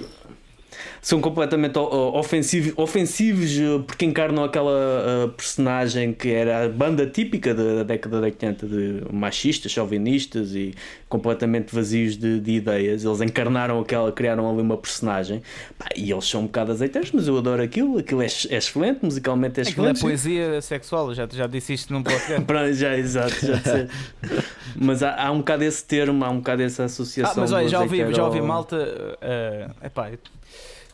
são 1.01 1.21
completamente 1.21 1.77
ofensivos, 1.77 2.73
ofensivos 2.75 3.57
eh, 3.57 3.83
porque 3.85 4.05
encarnam 4.05 4.43
aquela 4.43 4.71
uh, 4.71 5.29
personagem 5.29 6.13
que 6.13 6.29
era 6.29 6.65
a 6.65 6.69
banda 6.69 7.05
típica 7.05 7.53
da, 7.53 7.83
década 7.83 8.17
de 8.17 8.23
80 8.23 8.67
de 8.67 9.03
machistas, 9.11 9.71
chauvinistas 9.71 10.53
e 10.53 10.73
completamente 11.09 11.73
vazios 11.73 12.17
de, 12.17 12.39
de 12.39 12.51
ideias. 12.53 13.03
Eles 13.03 13.21
encarnaram 13.21 13.79
aquela, 13.79 14.11
criaram 14.11 14.49
ali 14.49 14.61
uma 14.61 14.77
personagem 14.77 15.41
Pá, 15.77 15.87
e 15.95 16.11
eles 16.11 16.25
são 16.25 16.41
um 16.41 16.45
bocado 16.45 16.71
azeiteiros, 16.71 17.11
mas 17.11 17.27
eu 17.27 17.37
adoro 17.37 17.61
aquilo. 17.61 17.97
Aquilo 17.97 18.21
é, 18.21 18.25
é 18.25 18.57
excelente, 18.57 19.03
musicalmente 19.03 19.59
é 19.59 19.63
excelente. 19.63 19.97
Aquilo 19.97 20.09
é 20.09 20.11
poesia 20.11 20.61
sexual, 20.61 21.13
já, 21.13 21.27
já 21.31 21.47
disse 21.47 21.73
isto 21.73 21.93
num 21.93 22.03
podcast. 22.03 22.45
já, 22.73 22.97
exato, 22.97 23.35
já 23.45 23.57
mas 24.75 25.01
há, 25.03 25.15
há, 25.15 25.31
um 25.31 25.39
bocado 25.39 25.63
esse 25.63 25.83
termo, 25.83 26.23
há 26.23 26.29
um 26.29 26.37
bocado 26.37 26.61
essa 26.63 26.85
associação. 26.85 27.33
Ah, 27.35 27.41
mas 27.41 27.51
olha, 27.51 27.67
já 27.67 27.81
ouvi, 27.81 28.13
já 28.13 28.25
ouvi 28.25 28.41
malta. 28.41 28.77
Uh, 28.77 29.85
epá, 29.85 30.11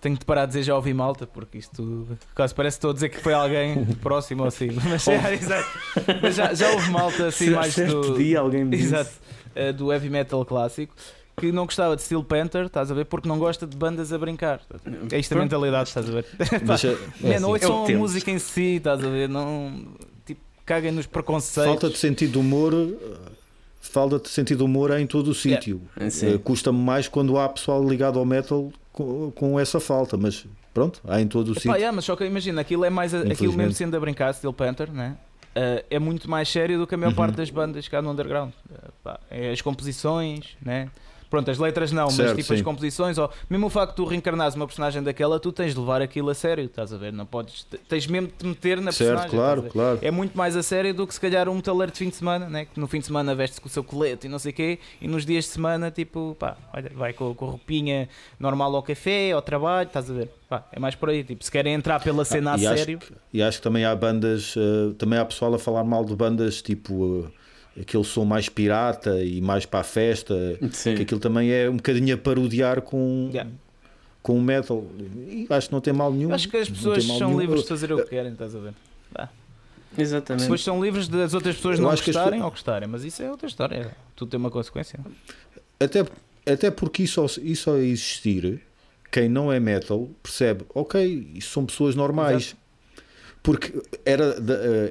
tenho 0.03 0.17
de 0.17 0.25
parar 0.25 0.45
de 0.45 0.49
dizer 0.49 0.63
já 0.63 0.75
ouvi 0.75 0.93
malta, 0.93 1.25
porque 1.25 1.57
isto 1.57 2.05
quase 2.35 2.53
parece 2.53 2.75
que 2.75 2.79
estou 2.79 2.91
a 2.91 2.93
dizer 2.93 3.09
que 3.09 3.19
foi 3.21 3.33
alguém 3.33 3.85
próximo 4.03 4.43
assim. 4.43 4.67
Mas, 4.89 5.07
é, 5.07 5.15
exato. 5.33 5.79
Mas 6.21 6.35
já, 6.35 6.53
já 6.53 6.71
houve 6.71 6.91
malta 6.91 7.27
assim 7.27 7.51
mais 7.51 7.73
do. 7.73 8.17
Dia 8.17 8.41
alguém 8.41 8.65
me 8.65 8.75
exato, 8.75 9.11
uh, 9.55 9.71
do 9.71 9.93
heavy 9.93 10.09
metal 10.09 10.45
clássico 10.45 10.93
que 11.37 11.51
não 11.51 11.65
gostava 11.65 11.95
de 11.95 12.03
Steel 12.03 12.23
Panther, 12.23 12.65
estás 12.65 12.91
a 12.91 12.93
ver? 12.93 13.05
Porque 13.05 13.27
não 13.27 13.39
gosta 13.39 13.65
de 13.65 13.75
bandas 13.75 14.13
a 14.13 14.17
brincar. 14.19 14.61
É 15.11 15.17
isto 15.17 15.33
a 15.33 15.39
mentalidade, 15.39 15.87
estás 15.87 16.07
a 16.07 16.11
ver? 16.11 16.25
Mas, 16.63 16.83
é, 16.85 16.95
é, 17.23 17.39
não, 17.39 17.55
assim, 17.55 17.65
é 17.65 17.67
só 17.67 17.85
a 17.85 17.89
música 17.89 18.29
em 18.29 18.37
si, 18.37 18.75
estás 18.75 19.03
a 19.03 19.09
ver? 19.09 19.27
Não, 19.27 19.83
tipo, 20.27 20.41
caguem 20.63 20.91
nos 20.91 21.07
preconceitos. 21.07 21.71
Falta 21.71 21.89
de 21.89 21.97
sentido 21.97 22.33
de 22.33 22.37
humor. 22.37 22.73
Falta 23.81 24.19
de 24.19 24.29
sentido 24.29 24.59
de 24.59 24.63
humor 24.63 24.91
em 24.99 25.07
todo 25.07 25.29
o 25.29 25.33
sítio. 25.33 25.81
Yeah. 25.97 26.35
Uh, 26.35 26.39
Custa-me 26.39 26.77
mais 26.77 27.07
quando 27.07 27.35
há 27.37 27.49
pessoal 27.49 27.83
ligado 27.83 28.19
ao 28.19 28.25
metal 28.25 28.71
com, 28.93 29.31
com 29.31 29.59
essa 29.59 29.79
falta, 29.79 30.15
mas 30.15 30.45
pronto, 30.73 31.01
há 31.05 31.19
em 31.19 31.27
todo 31.27 31.49
o 31.49 31.55
sítio. 31.55 31.71
Yeah, 31.73 31.91
mas 31.91 32.05
só 32.05 32.15
que 32.15 32.23
imagina, 32.23 32.61
aquilo 32.61 32.85
é 32.85 32.89
mais 32.89 33.13
aquilo 33.13 33.53
mesmo 33.53 33.73
sendo 33.73 33.97
a 33.97 33.99
brincar, 33.99 34.33
Steel 34.33 34.53
Panther, 34.53 34.91
né? 34.91 35.17
Uh, 35.55 35.85
é 35.89 35.99
muito 35.99 36.29
mais 36.29 36.49
sério 36.49 36.79
do 36.79 36.87
que 36.87 36.95
a 36.95 36.97
maior 36.97 37.09
uhum. 37.09 37.15
parte 37.15 37.35
das 37.35 37.49
bandas 37.49 37.87
cá 37.87 38.01
no 38.01 38.11
underground. 38.11 38.51
Uh, 38.71 38.91
pá, 39.03 39.19
é 39.29 39.51
as 39.51 39.61
composições, 39.61 40.57
né? 40.61 40.89
Pronto, 41.33 41.49
as 41.49 41.57
letras 41.57 41.91
não, 41.91 42.11
certo, 42.11 42.27
mas 42.27 42.37
tipo 42.37 42.47
sim. 42.49 42.53
as 42.53 42.61
composições, 42.61 43.17
ou 43.17 43.27
mesmo 43.49 43.65
o 43.65 43.69
facto 43.71 43.89
de 43.89 43.95
tu 43.95 44.05
reencarnares 44.05 44.53
uma 44.53 44.67
personagem 44.67 45.01
daquela, 45.01 45.39
tu 45.39 45.51
tens 45.51 45.73
de 45.73 45.79
levar 45.79 45.99
aquilo 45.99 46.29
a 46.29 46.35
sério, 46.35 46.65
estás 46.65 46.93
a 46.93 46.97
ver? 46.97 47.11
Não 47.11 47.25
podes, 47.25 47.65
tens 47.89 48.05
mesmo 48.05 48.27
de 48.27 48.33
te 48.35 48.45
meter 48.45 48.79
na 48.79 48.91
certo, 48.91 49.21
personagem. 49.21 49.31
Claro, 49.31 49.63
claro. 49.63 49.99
É 50.03 50.11
muito 50.11 50.37
mais 50.37 50.55
a 50.55 50.61
sério 50.61 50.93
do 50.93 51.07
que 51.07 51.13
se 51.15 51.19
calhar 51.19 51.49
um 51.49 51.55
metaleiro 51.55 51.91
de 51.91 51.97
fim 51.97 52.09
de 52.09 52.15
semana, 52.15 52.47
né? 52.47 52.65
que 52.65 52.79
no 52.79 52.85
fim 52.85 52.99
de 52.99 53.07
semana 53.07 53.33
veste-se 53.33 53.59
com 53.59 53.67
o 53.67 53.71
seu 53.71 53.83
colete 53.83 54.27
e 54.27 54.29
não 54.29 54.37
sei 54.37 54.51
o 54.51 54.53
quê, 54.53 54.77
e 55.01 55.07
nos 55.07 55.25
dias 55.25 55.45
de 55.45 55.49
semana, 55.49 55.89
tipo, 55.89 56.37
pá, 56.37 56.55
olha, 56.71 56.91
vai 56.93 57.13
com, 57.13 57.33
com 57.33 57.47
a 57.47 57.49
roupinha 57.49 58.07
normal 58.39 58.75
ao 58.75 58.83
café, 58.83 59.31
ao 59.31 59.41
trabalho, 59.41 59.87
estás 59.87 60.11
a 60.11 60.13
ver? 60.13 60.29
Pá, 60.47 60.67
é 60.71 60.79
mais 60.79 60.93
por 60.93 61.09
aí, 61.09 61.23
tipo, 61.23 61.43
se 61.43 61.49
querem 61.49 61.73
entrar 61.73 61.99
pela 61.99 62.23
cena 62.25 62.51
ah, 62.51 62.53
a 62.53 62.59
sério. 62.59 62.99
Que, 62.99 63.11
e 63.33 63.41
acho 63.41 63.57
que 63.57 63.63
também 63.63 63.85
há 63.85 63.95
bandas, 63.95 64.55
uh, 64.55 64.93
também 64.99 65.17
há 65.17 65.25
pessoal 65.25 65.51
a 65.55 65.57
falar 65.57 65.83
mal 65.83 66.05
de 66.05 66.15
bandas 66.15 66.61
tipo. 66.61 66.93
Uh, 66.93 67.42
aquele 67.79 68.03
som 68.03 68.25
mais 68.25 68.49
pirata 68.49 69.23
e 69.23 69.41
mais 69.41 69.65
para 69.65 69.79
a 69.79 69.83
festa, 69.83 70.35
Sim. 70.71 70.95
que 70.95 71.03
aquilo 71.03 71.19
também 71.19 71.51
é 71.51 71.69
um 71.69 71.77
bocadinho 71.77 72.13
a 72.13 72.17
parodiar 72.17 72.81
com, 72.81 73.29
yeah. 73.31 73.49
com 74.21 74.37
o 74.37 74.41
metal. 74.41 74.85
E 75.27 75.47
acho 75.49 75.67
que 75.67 75.73
não 75.73 75.81
tem 75.81 75.93
mal 75.93 76.11
nenhum. 76.11 76.33
Acho 76.33 76.47
que 76.47 76.57
as 76.57 76.69
pessoas 76.69 77.03
são 77.03 77.29
nenhum. 77.29 77.39
livres 77.39 77.61
de 77.63 77.67
fazer 77.67 77.91
o 77.91 77.97
que 77.97 78.09
querem, 78.09 78.33
estás 78.33 78.55
a 78.55 78.59
ver? 78.59 78.73
Exatamente. 79.97 80.43
Depois 80.43 80.63
são 80.63 80.83
livres 80.83 81.07
das 81.07 81.33
outras 81.33 81.55
pessoas 81.55 81.77
Eu 81.77 81.83
não 81.83 81.91
gostarem 81.91 82.39
as... 82.39 82.45
ou 82.45 82.51
gostarem, 82.51 82.87
mas 82.87 83.03
isso 83.03 83.21
é 83.21 83.29
outra 83.29 83.47
história. 83.47 83.95
Tudo 84.15 84.29
tem 84.29 84.39
uma 84.39 84.49
consequência. 84.49 84.99
Até, 85.79 86.05
até 86.51 86.71
porque 86.71 87.03
isso, 87.03 87.23
isso 87.43 87.69
ao 87.69 87.77
existir, 87.77 88.61
quem 89.11 89.29
não 89.29 89.51
é 89.51 89.59
metal 89.59 90.09
percebe, 90.21 90.65
ok, 90.73 91.31
isso 91.35 91.51
são 91.51 91.65
pessoas 91.65 91.95
normais. 91.95 92.47
Exato. 92.47 92.63
Porque 93.43 93.73
era, 94.05 94.37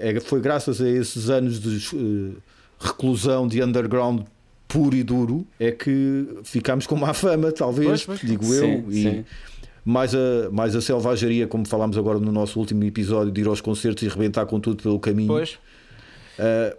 eh, 0.01 0.21
foi 0.21 0.41
graças 0.41 0.81
a 0.81 0.89
esses 0.89 1.31
anos 1.31 1.59
de 1.59 1.79
eh, 1.97 2.39
reclusão 2.83 3.47
de 3.47 3.63
underground 3.63 4.23
puro 4.67 4.97
e 4.97 5.03
duro 5.03 5.47
é 5.61 5.71
que 5.71 6.27
ficámos 6.45 6.87
com 6.87 6.97
má 6.97 7.13
fama, 7.13 7.53
talvez, 7.53 8.05
pois, 8.05 8.21
pois. 8.21 8.21
digo 8.21 8.45
sim, 8.45 8.55
eu. 8.55 8.91
E 8.91 9.03
sim. 9.03 9.25
mais 9.85 10.15
a, 10.15 10.51
mais 10.51 10.75
a 10.75 10.81
selvageria, 10.81 11.47
como 11.47 11.67
falámos 11.67 11.97
agora 11.99 12.19
no 12.19 12.33
nosso 12.33 12.59
último 12.59 12.83
episódio, 12.85 13.31
de 13.31 13.41
ir 13.43 13.47
aos 13.47 13.61
concertos 13.61 14.03
e 14.03 14.09
rebentar 14.09 14.47
com 14.47 14.59
tudo 14.59 14.83
pelo 14.83 14.99
caminho. 14.99 15.29
Pois. 15.29 15.59
Uh, 16.39 16.77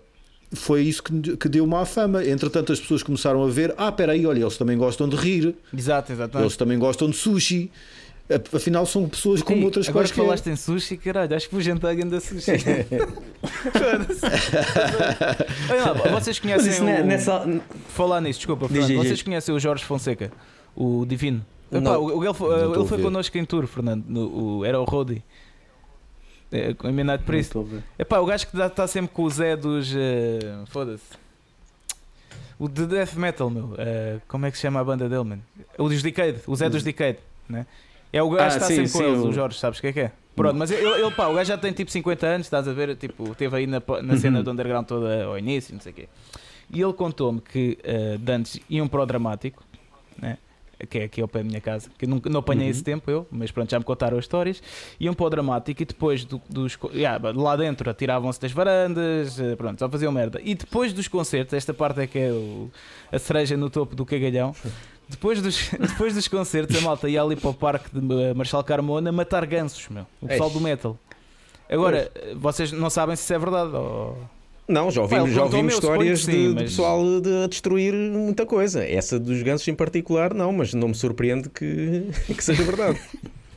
foi 0.55 0.81
isso 0.81 1.01
que, 1.03 1.37
que 1.37 1.49
deu 1.49 1.65
má 1.65 1.85
fama. 1.85 2.23
Entretanto, 2.25 2.71
as 2.71 2.79
pessoas 2.79 3.03
começaram 3.03 3.43
a 3.43 3.49
ver: 3.49 3.73
ah, 3.77 3.89
espera 3.89 4.13
aí, 4.13 4.25
olha, 4.25 4.41
eles 4.41 4.57
também 4.57 4.77
gostam 4.77 5.07
de 5.07 5.15
rir, 5.15 5.55
Exato, 5.75 6.11
exatamente. 6.11 6.45
eles 6.45 6.57
também 6.57 6.79
gostam 6.79 7.09
de 7.09 7.15
sushi. 7.15 7.71
Afinal, 8.53 8.85
são 8.85 9.07
pessoas 9.09 9.41
como 9.41 9.57
Ei, 9.59 9.65
outras 9.65 9.89
agora 9.89 10.07
Agora 10.07 10.23
falaste 10.23 10.47
em 10.47 10.55
sushi, 10.55 10.95
caralho, 10.95 11.35
acho 11.35 11.49
que 11.49 11.53
vou 11.53 11.61
jantar 11.61 11.89
ainda 11.89 12.21
sushi. 12.21 12.51
Olha 15.69 15.91
lá, 15.91 15.93
vocês 16.19 16.39
conhecem. 16.39 16.79
O... 16.81 17.05
Nessa... 17.05 17.45
Falar 17.89 18.21
nisso, 18.21 18.39
desculpa, 18.39 18.69
Fernando, 18.69 18.87
diz, 18.87 18.97
vocês 18.97 19.15
diz. 19.15 19.23
conhecem 19.23 19.53
o 19.53 19.59
Jorge 19.59 19.83
Fonseca, 19.83 20.31
o 20.73 21.05
Divino? 21.05 21.45
Epá, 21.69 21.97
o, 21.97 22.23
ele, 22.23 22.33
foi, 22.33 22.63
ele 22.63 22.85
foi 22.85 23.01
connosco 23.01 23.37
em 23.37 23.43
tour, 23.43 23.67
Fernando, 23.67 24.05
no, 24.07 24.59
o, 24.59 24.65
era 24.65 24.79
o 24.79 24.85
Rodi. 24.85 25.21
É, 26.49 26.73
com 26.73 26.87
Midnight 26.87 27.23
Priest. 27.25 27.53
Epá, 27.97 28.19
o 28.19 28.25
gajo 28.25 28.47
que 28.47 28.55
está 28.57 28.87
sempre 28.87 29.13
com 29.13 29.23
o 29.23 29.29
Zé 29.29 29.57
dos. 29.57 29.91
Uh, 29.91 30.65
Foda-se. 30.67 31.03
O 32.59 32.69
de 32.69 32.85
Death 32.85 33.15
Metal, 33.15 33.49
meu. 33.49 33.65
Uh, 33.65 34.21
como 34.27 34.45
é 34.45 34.51
que 34.51 34.57
se 34.57 34.61
chama 34.61 34.79
a 34.79 34.83
banda 34.83 35.09
dele, 35.09 35.23
mano? 35.23 35.41
O 35.77 35.89
dos 35.89 36.01
Decade, 36.03 36.37
o 36.45 36.55
Zé 36.55 36.69
dos 36.69 36.83
Decade, 36.83 37.17
né? 37.49 37.65
É 38.13 38.21
o 38.21 38.29
gajo 38.29 38.43
ah, 38.43 38.47
que 38.47 38.53
está 38.53 38.67
sim, 38.67 38.75
sempre 38.75 38.89
sim, 38.89 38.97
com 38.99 39.03
eles, 39.03 39.19
o... 39.19 39.27
o 39.29 39.33
Jorge, 39.33 39.59
sabes 39.59 39.79
o 39.79 39.81
que 39.81 39.87
é 39.87 39.93
que 39.93 39.99
é? 39.99 40.11
Pronto, 40.35 40.55
mas 40.55 40.69
ele, 40.69 40.85
ele, 40.85 41.11
pá, 41.11 41.27
o 41.27 41.33
gajo 41.33 41.47
já 41.47 41.57
tem 41.57 41.73
tipo 41.73 41.91
50 41.91 42.25
anos, 42.25 42.47
estás 42.47 42.67
a 42.67 42.73
ver? 42.73 42.95
Tipo, 42.95 43.33
teve 43.35 43.55
aí 43.55 43.67
na, 43.67 43.81
na 44.03 44.17
cena 44.17 44.37
uhum. 44.37 44.43
do 44.43 44.51
underground 44.51 44.85
toda 44.85 45.25
ao 45.25 45.37
início, 45.37 45.73
não 45.73 45.81
sei 45.81 45.91
o 45.91 45.95
quê. 45.95 46.07
E 46.71 46.81
ele 46.81 46.93
contou-me 46.93 47.41
que 47.41 47.77
uh, 47.83 48.17
de 48.17 48.31
antes 48.31 48.59
iam 48.69 48.87
para 48.87 49.01
o 49.01 49.05
dramático, 49.05 49.63
né? 50.17 50.37
que 50.89 50.99
é 50.99 51.03
aqui 51.03 51.21
ao 51.21 51.27
pé 51.27 51.39
da 51.39 51.45
minha 51.45 51.61
casa, 51.61 51.89
que 51.97 52.05
não, 52.05 52.21
não 52.25 52.39
apanhei 52.39 52.65
uhum. 52.65 52.71
esse 52.71 52.83
tempo 52.83 53.09
eu, 53.09 53.27
mas 53.31 53.51
pronto, 53.51 53.69
já 53.69 53.79
me 53.79 53.85
contaram 53.85 54.17
as 54.17 54.25
histórias. 54.25 54.61
Iam 54.99 55.13
para 55.13 55.25
o 55.25 55.29
dramático 55.29 55.81
e 55.81 55.85
depois 55.85 56.25
do, 56.25 56.41
dos. 56.49 56.77
Yeah, 56.93 57.19
lá 57.33 57.55
dentro 57.55 57.89
atiravam-se 57.89 58.39
das 58.39 58.51
varandas, 58.51 59.39
eh, 59.39 59.55
pronto, 59.55 59.79
só 59.79 59.89
faziam 59.89 60.11
merda. 60.11 60.41
E 60.43 60.55
depois 60.55 60.93
dos 60.93 61.07
concertos, 61.07 61.53
esta 61.53 61.73
parte 61.73 62.01
é 62.01 62.07
que 62.07 62.19
é 62.19 62.31
o, 62.31 62.69
a 63.11 63.19
cereja 63.19 63.55
no 63.55 63.69
topo 63.69 63.95
do 63.95 64.05
cagalhão. 64.05 64.53
Depois 65.07 65.41
dos, 65.41 65.69
depois 65.79 66.13
dos 66.13 66.27
concertos, 66.27 66.77
a 66.77 66.81
malta 66.81 67.09
ia 67.09 67.21
ali 67.21 67.35
para 67.35 67.49
o 67.49 67.53
parque 67.53 67.89
de 67.93 68.33
Marshal 68.33 68.63
Carmona 68.63 69.11
matar 69.11 69.45
gansos, 69.45 69.87
meu. 69.89 70.05
O 70.21 70.27
pessoal 70.27 70.49
do 70.49 70.59
metal. 70.59 70.97
Agora, 71.69 72.11
vocês 72.35 72.71
não 72.71 72.89
sabem 72.89 73.15
se 73.15 73.23
isso 73.23 73.33
é 73.33 73.39
verdade 73.39 73.75
ou... 73.75 74.17
Não, 74.67 74.89
já 74.89 75.01
ouvimos, 75.01 75.31
já 75.31 75.43
ouvimos 75.43 75.73
histórias 75.73 76.21
sim, 76.21 76.31
de, 76.31 76.37
mas... 76.37 76.55
de, 76.55 76.63
pessoal 76.63 77.21
de, 77.21 77.43
a 77.43 77.47
destruir 77.47 77.93
muita 77.93 78.45
coisa. 78.45 78.83
Essa 78.83 79.19
dos 79.19 79.41
gansos 79.41 79.67
em 79.67 79.75
particular, 79.75 80.33
não, 80.33 80.53
mas 80.53 80.73
não 80.73 80.89
me 80.89 80.95
surpreende 80.95 81.49
que, 81.49 82.09
que 82.33 82.43
seja 82.43 82.63
verdade. 82.63 82.99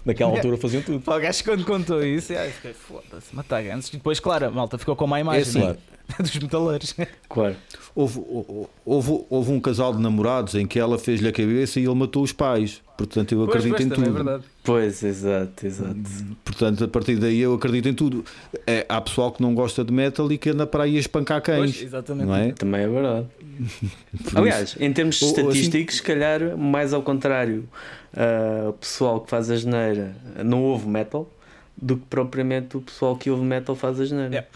Naquela 0.04 0.32
altura 0.36 0.56
faziam 0.56 0.82
tudo. 0.82 1.08
O 1.08 1.20
gajo 1.20 1.44
quando 1.44 1.64
contou 1.64 2.04
isso, 2.04 2.34
fiquei, 2.54 2.72
foda-se, 2.72 3.34
matar 3.34 3.62
gansos. 3.62 3.90
E 3.90 3.96
depois, 3.98 4.18
claro, 4.18 4.46
a 4.46 4.50
malta 4.50 4.78
ficou 4.78 4.96
com 4.96 5.04
uma 5.04 5.20
imagem. 5.20 5.40
É 5.40 5.42
assim, 5.42 5.60
claro. 5.60 5.78
dos 6.20 6.36
metaleiros. 6.38 6.94
Claro. 7.28 7.56
Houve, 7.94 8.22
houve, 8.84 9.24
houve, 9.28 9.52
um 9.52 9.60
casal 9.60 9.94
de 9.94 10.00
namorados 10.00 10.54
em 10.54 10.66
que 10.66 10.78
ela 10.78 10.98
fez-lhe 10.98 11.28
a 11.28 11.32
cabeça 11.32 11.80
e 11.80 11.84
ele 11.84 11.94
matou 11.94 12.22
os 12.22 12.32
pais. 12.32 12.82
Portanto, 12.96 13.32
eu 13.32 13.42
acredito 13.44 13.70
pois, 13.76 13.86
pois, 13.86 13.98
em 13.98 14.04
tudo. 14.04 14.08
É 14.08 14.12
verdade. 14.12 14.44
Pois, 14.62 15.02
exato, 15.02 15.66
exato. 15.66 15.96
Portanto, 16.44 16.84
a 16.84 16.88
partir 16.88 17.16
daí 17.16 17.40
eu 17.40 17.54
acredito 17.54 17.88
em 17.88 17.94
tudo. 17.94 18.24
É, 18.66 18.86
há 18.88 19.00
pessoal 19.00 19.32
que 19.32 19.42
não 19.42 19.54
gosta 19.54 19.84
de 19.84 19.92
metal 19.92 20.30
e 20.30 20.38
que 20.38 20.50
anda 20.50 20.66
para 20.66 20.84
aí 20.84 20.96
a 20.96 21.00
espancar 21.00 21.42
cães. 21.42 21.76
Pois, 21.76 21.82
exatamente. 21.82 22.26
Não 22.26 22.36
é? 22.36 22.52
Também 22.52 22.82
é 22.82 22.88
verdade. 22.88 23.26
Aliás, 24.34 24.76
em 24.78 24.92
termos 24.92 25.16
assim- 25.16 25.26
estatísticos, 25.26 25.94
assim, 25.94 25.96
se 25.98 26.02
calhar, 26.02 26.56
mais 26.56 26.92
ao 26.92 27.02
contrário, 27.02 27.68
uh, 28.14 28.70
o 28.70 28.72
pessoal 28.74 29.20
que 29.20 29.30
faz 29.30 29.50
a 29.50 29.56
geneira 29.56 30.14
não 30.44 30.62
ouve 30.62 30.88
metal 30.88 31.30
do 31.80 31.96
que 31.96 32.06
propriamente 32.08 32.76
o 32.76 32.80
pessoal 32.80 33.16
que 33.16 33.30
ouve 33.30 33.42
metal 33.42 33.76
faz 33.76 34.00
a 34.00 34.04
geneira. 34.04 34.30
Yeah. 34.30 34.48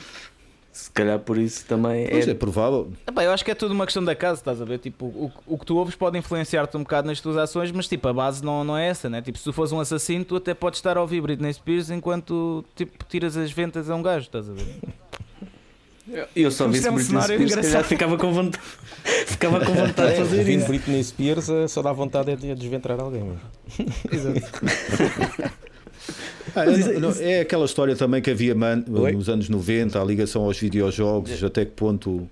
Se 0.81 0.91
calhar 0.91 1.19
por 1.19 1.37
isso 1.37 1.67
também 1.67 2.09
pois 2.09 2.27
é. 2.27 2.31
é 2.31 2.35
provável. 2.35 2.91
Epá, 3.07 3.23
eu 3.23 3.33
acho 3.33 3.45
que 3.45 3.51
é 3.51 3.55
tudo 3.55 3.75
uma 3.75 3.85
questão 3.85 4.03
da 4.03 4.15
casa, 4.15 4.41
estás 4.41 4.63
a 4.63 4.65
ver? 4.65 4.79
Tipo, 4.79 5.05
o, 5.05 5.31
o 5.47 5.59
que 5.59 5.67
tu 5.67 5.77
ouves 5.77 5.95
pode 5.95 6.17
influenciar-te 6.17 6.75
um 6.75 6.83
bocado 6.83 7.07
nas 7.07 7.21
tuas 7.21 7.37
ações, 7.37 7.71
mas 7.71 7.87
tipo, 7.87 8.09
a 8.09 8.15
base 8.15 8.43
não, 8.43 8.65
não 8.65 8.79
é 8.79 8.89
essa, 8.89 9.11
né? 9.11 9.21
Tipo, 9.21 9.37
se 9.37 9.45
tu 9.45 9.53
fores 9.53 9.73
um 9.73 9.81
assassino, 9.81 10.25
tu 10.25 10.37
até 10.37 10.55
podes 10.55 10.79
estar 10.79 10.97
a 10.97 11.03
ouvir 11.03 11.21
Britney 11.21 11.53
Spears 11.53 11.91
enquanto 11.91 12.65
tipo, 12.75 13.05
tiras 13.05 13.37
as 13.37 13.53
ventas 13.53 13.91
a 13.91 13.95
um 13.95 14.01
gajo, 14.01 14.25
estás 14.25 14.49
a 14.49 14.55
ver? 14.55 14.67
Eu 16.35 16.51
só 16.51 16.67
vi 16.67 16.79
é 16.79 16.91
Britney 16.91 17.21
Spears, 17.21 17.55
que 17.57 17.71
já 17.71 17.85
ficava 17.85 18.17
com 18.17 18.33
vontade, 18.33 18.65
ficava 19.27 19.61
com 19.63 19.75
vontade 19.75 20.15
de 20.15 20.15
é, 20.15 20.25
fazer 20.25 20.49
isso. 20.49 20.67
Britney 20.67 21.05
Spears 21.05 21.51
eh, 21.51 21.69
só 21.69 21.83
dá 21.83 21.93
vontade 21.93 22.35
de 22.37 22.55
desventrar 22.55 22.99
alguém. 22.99 23.39
Exato. 24.11 24.41
Ah, 26.55 26.65
é, 27.21 27.39
é 27.39 27.41
aquela 27.41 27.65
história 27.65 27.95
também 27.95 28.21
que 28.21 28.31
havia 28.31 28.55
man, 28.55 28.85
nos 28.87 29.29
anos 29.29 29.49
90, 29.49 30.01
a 30.01 30.05
ligação 30.05 30.43
aos 30.43 30.59
videojogos, 30.59 31.43
até 31.45 31.65
que 31.65 31.73
ponto 31.73 32.29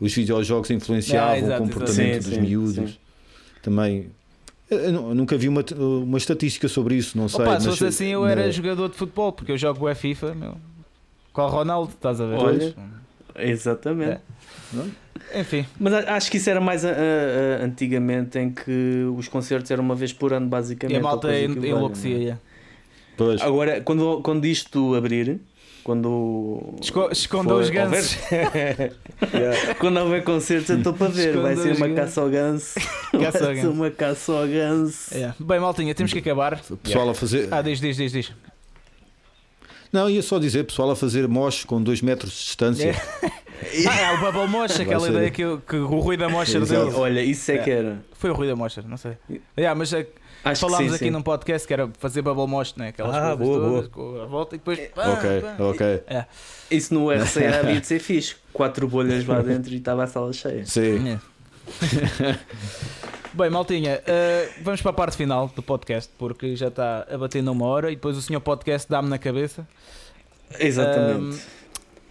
os 0.00 0.14
videojogos 0.14 0.70
influenciavam 0.70 1.30
ah, 1.30 1.38
exato, 1.38 1.62
o 1.62 1.66
comportamento 1.66 2.22
sim, 2.22 2.30
dos 2.30 2.34
sim, 2.34 2.40
miúdos. 2.40 2.90
Sim. 2.90 2.96
Também 3.62 4.10
eu 4.70 5.14
nunca 5.14 5.36
vi 5.36 5.48
uma, 5.48 5.64
uma 5.78 6.18
estatística 6.18 6.68
sobre 6.68 6.94
isso, 6.94 7.16
não 7.16 7.28
sei. 7.28 7.40
Opa, 7.40 7.52
mas, 7.52 7.62
se 7.62 7.68
fosse 7.70 7.86
assim, 7.86 8.06
eu 8.08 8.26
era 8.26 8.50
jogador 8.52 8.90
de 8.90 8.96
futebol, 8.96 9.32
porque 9.32 9.52
eu 9.52 9.58
jogo 9.58 9.88
o 9.88 9.94
FIFA, 9.94 10.34
meu. 10.34 10.56
Com 11.32 11.42
o 11.42 11.48
Ronaldo, 11.48 11.92
estás 11.94 12.20
a 12.20 12.26
ver? 12.26 12.36
Olha, 12.36 12.74
exatamente. 13.36 14.20
É. 15.32 15.40
Enfim. 15.40 15.64
Mas 15.80 15.94
acho 15.94 16.30
que 16.30 16.36
isso 16.36 16.50
era 16.50 16.60
mais 16.60 16.84
uh, 16.84 16.88
uh, 16.88 17.64
antigamente, 17.64 18.38
em 18.38 18.50
que 18.50 19.06
os 19.16 19.26
concertos 19.26 19.70
eram 19.70 19.82
uma 19.82 19.94
vez 19.94 20.12
por 20.12 20.34
ano, 20.34 20.48
basicamente. 20.48 20.96
E 20.96 21.00
a 21.00 21.02
malta 21.02 21.34
enlouquecia. 21.34 22.38
Pois. 23.18 23.42
Agora, 23.42 23.80
quando, 23.80 24.22
quando 24.22 24.46
isto 24.46 24.94
abrir, 24.94 25.40
quando 25.82 26.76
Esco 26.80 27.10
esconda 27.10 27.52
os 27.56 27.68
gansos. 27.68 28.16
yeah. 28.30 29.74
Quando 29.80 29.98
houver 29.98 30.22
concertos, 30.22 30.70
eu 30.70 30.78
estou 30.78 30.94
para 30.94 31.08
ver. 31.08 31.30
Esconda 31.30 31.42
vai 31.42 31.56
ser 31.56 31.76
uma 31.76 31.94
caça 31.96 32.20
ao 32.20 32.30
ganso. 32.30 32.74
Caça 33.10 33.46
vai 33.46 33.56
ser 33.56 33.66
uma 33.66 33.90
caça 33.90 34.32
ao 34.32 34.46
ganso. 34.46 35.12
Yeah. 35.12 35.34
Bem, 35.40 35.58
maltinha, 35.58 35.92
temos 35.96 36.12
que 36.12 36.20
acabar. 36.20 36.62
O 36.70 36.76
pessoal 36.76 37.06
yeah. 37.06 37.10
a 37.10 37.14
fazer. 37.14 37.48
Ah, 37.50 37.60
diz, 37.60 37.80
diz, 37.80 37.96
diz, 37.96 38.12
diz. 38.12 38.32
Não, 39.92 40.08
ia 40.08 40.22
só 40.22 40.38
dizer, 40.38 40.64
pessoal 40.64 40.90
a 40.90 40.96
fazer 40.96 41.26
mosh 41.26 41.64
com 41.64 41.82
2 41.82 42.02
metros 42.02 42.30
de 42.30 42.38
distância. 42.38 42.94
ah, 43.88 44.00
é 44.00 44.14
o 44.14 44.20
Bubble 44.20 44.46
Mosh, 44.46 44.78
aquela 44.78 45.00
ser... 45.00 45.10
ideia 45.10 45.30
que, 45.30 45.42
que, 45.66 45.76
o 45.76 45.98
Rui 45.98 46.16
da 46.16 46.28
Mosher 46.28 46.64
deu. 46.64 46.96
Olha, 46.98 47.20
isso 47.22 47.50
é 47.50 47.58
que 47.58 47.70
era. 47.70 47.98
Foi 48.12 48.30
o 48.30 48.34
Rui 48.34 48.46
da 48.46 48.54
Mosher, 48.54 48.86
não 48.86 48.98
sei. 48.98 49.16
Yeah, 49.56 49.76
mas 49.76 49.92
a, 49.92 50.04
Acho 50.44 50.60
Falámos 50.62 50.90
sim, 50.90 50.94
aqui 50.94 51.04
sim. 51.06 51.10
num 51.10 51.22
podcast 51.22 51.66
que 51.66 51.74
era 51.74 51.90
fazer 51.98 52.22
bubble 52.22 52.46
mosh, 52.46 52.74
né? 52.76 52.88
aquelas 52.88 53.14
ah, 53.14 53.36
coisas 53.36 53.38
boa, 53.38 53.60
todas, 53.60 53.88
boa. 53.88 54.22
a 54.22 54.26
volta 54.26 54.54
e 54.54 54.58
depois. 54.58 54.78
Pá, 54.94 55.08
ok, 55.08 55.40
pá, 55.40 55.64
ok. 55.64 55.86
É. 56.06 56.24
Isso 56.70 56.94
no 56.94 57.10
RCA 57.10 57.58
havia 57.60 57.80
de 57.80 57.86
ser 57.86 57.98
fixe. 57.98 58.36
Quatro 58.52 58.86
bolhas 58.86 59.26
lá 59.26 59.42
dentro 59.42 59.72
e 59.72 59.76
estava 59.76 60.04
a 60.04 60.06
sala 60.06 60.32
cheia. 60.32 60.64
Sim. 60.64 61.08
É. 61.10 62.38
Bem, 63.34 63.50
maltinha, 63.50 64.00
uh, 64.00 64.52
vamos 64.62 64.80
para 64.80 64.90
a 64.90 64.94
parte 64.94 65.16
final 65.16 65.50
do 65.54 65.62
podcast 65.62 66.10
porque 66.16 66.56
já 66.56 66.68
está 66.68 67.06
a 67.10 67.18
bater 67.18 67.42
numa 67.42 67.66
hora 67.66 67.90
e 67.90 67.94
depois 67.94 68.16
o 68.16 68.22
senhor 68.22 68.40
podcast 68.40 68.88
dá-me 68.88 69.08
na 69.08 69.18
cabeça. 69.18 69.68
Exatamente. 70.58 71.36
Uh, 71.36 71.57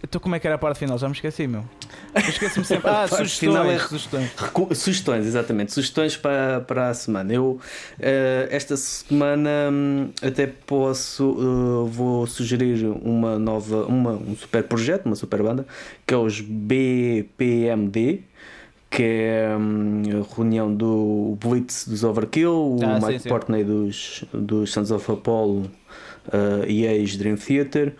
então 0.02 0.20
como 0.20 0.34
é 0.34 0.38
que 0.38 0.46
era 0.46 0.56
a 0.56 0.58
parte 0.58 0.78
final? 0.78 0.96
Já 0.98 1.08
me 1.08 1.14
esqueci, 1.14 1.46
meu. 1.46 1.64
Esqueci-me 2.14 2.64
sempre. 2.66 2.88
Ah, 2.88 3.06
sugestões. 3.08 3.54
É 3.54 3.78
sugestões. 3.78 4.30
sugestões, 4.78 5.26
exatamente. 5.26 5.72
Sugestões 5.72 6.16
para, 6.16 6.60
para 6.60 6.88
a 6.90 6.94
semana. 6.94 7.32
Eu, 7.32 7.60
uh, 7.98 8.48
esta 8.50 8.76
semana, 8.76 9.50
um, 9.72 10.10
até 10.22 10.46
posso, 10.46 11.30
uh, 11.30 11.86
vou 11.86 12.26
sugerir 12.26 12.86
uma 13.02 13.38
nova, 13.38 13.84
uma, 13.86 14.12
um 14.12 14.36
super 14.36 14.62
projeto, 14.64 15.06
uma 15.06 15.16
super 15.16 15.42
banda, 15.42 15.66
que 16.06 16.14
é 16.14 16.16
os 16.16 16.40
BPMD 16.40 18.22
que 18.90 19.02
é 19.02 19.54
um, 19.54 20.02
a 20.22 20.34
reunião 20.34 20.74
do 20.74 21.36
Blitz 21.38 21.86
dos 21.86 22.04
Overkill, 22.04 22.50
o 22.50 22.78
ah, 22.82 22.98
Mike 23.06 23.20
sim, 23.20 23.28
Portney 23.28 23.62
dos, 23.62 24.24
dos 24.32 24.72
Sons 24.72 24.90
of 24.90 25.12
Apollo 25.12 25.70
uh, 26.28 26.64
e 26.66 26.86
ex-Dream 26.86 27.36
Theater, 27.36 27.94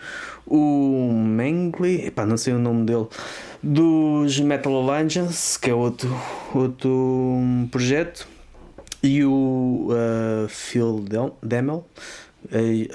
o 0.45 1.11
Mengli, 1.13 2.07
epá, 2.07 2.25
não 2.25 2.37
sei 2.37 2.53
o 2.53 2.59
nome 2.59 2.85
dele, 2.85 3.07
dos 3.61 4.39
Metal 4.39 4.73
Allegiance, 4.73 5.59
que 5.59 5.69
é 5.69 5.73
outro, 5.73 6.09
outro 6.53 7.37
projeto, 7.71 8.27
e 9.01 9.23
o 9.23 9.89
uh, 9.89 10.47
Phil 10.47 11.05
Demel 11.41 11.85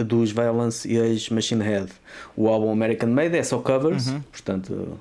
dos 0.06 0.32
Violence 0.32 0.88
e 0.88 0.96
ex-Machine 0.96 1.62
Head. 1.62 1.92
O 2.34 2.48
álbum 2.48 2.70
American 2.70 3.10
Made 3.10 3.36
é 3.36 3.42
só 3.42 3.58
covers, 3.58 4.08
uhum. 4.08 4.20
portanto, 4.32 4.98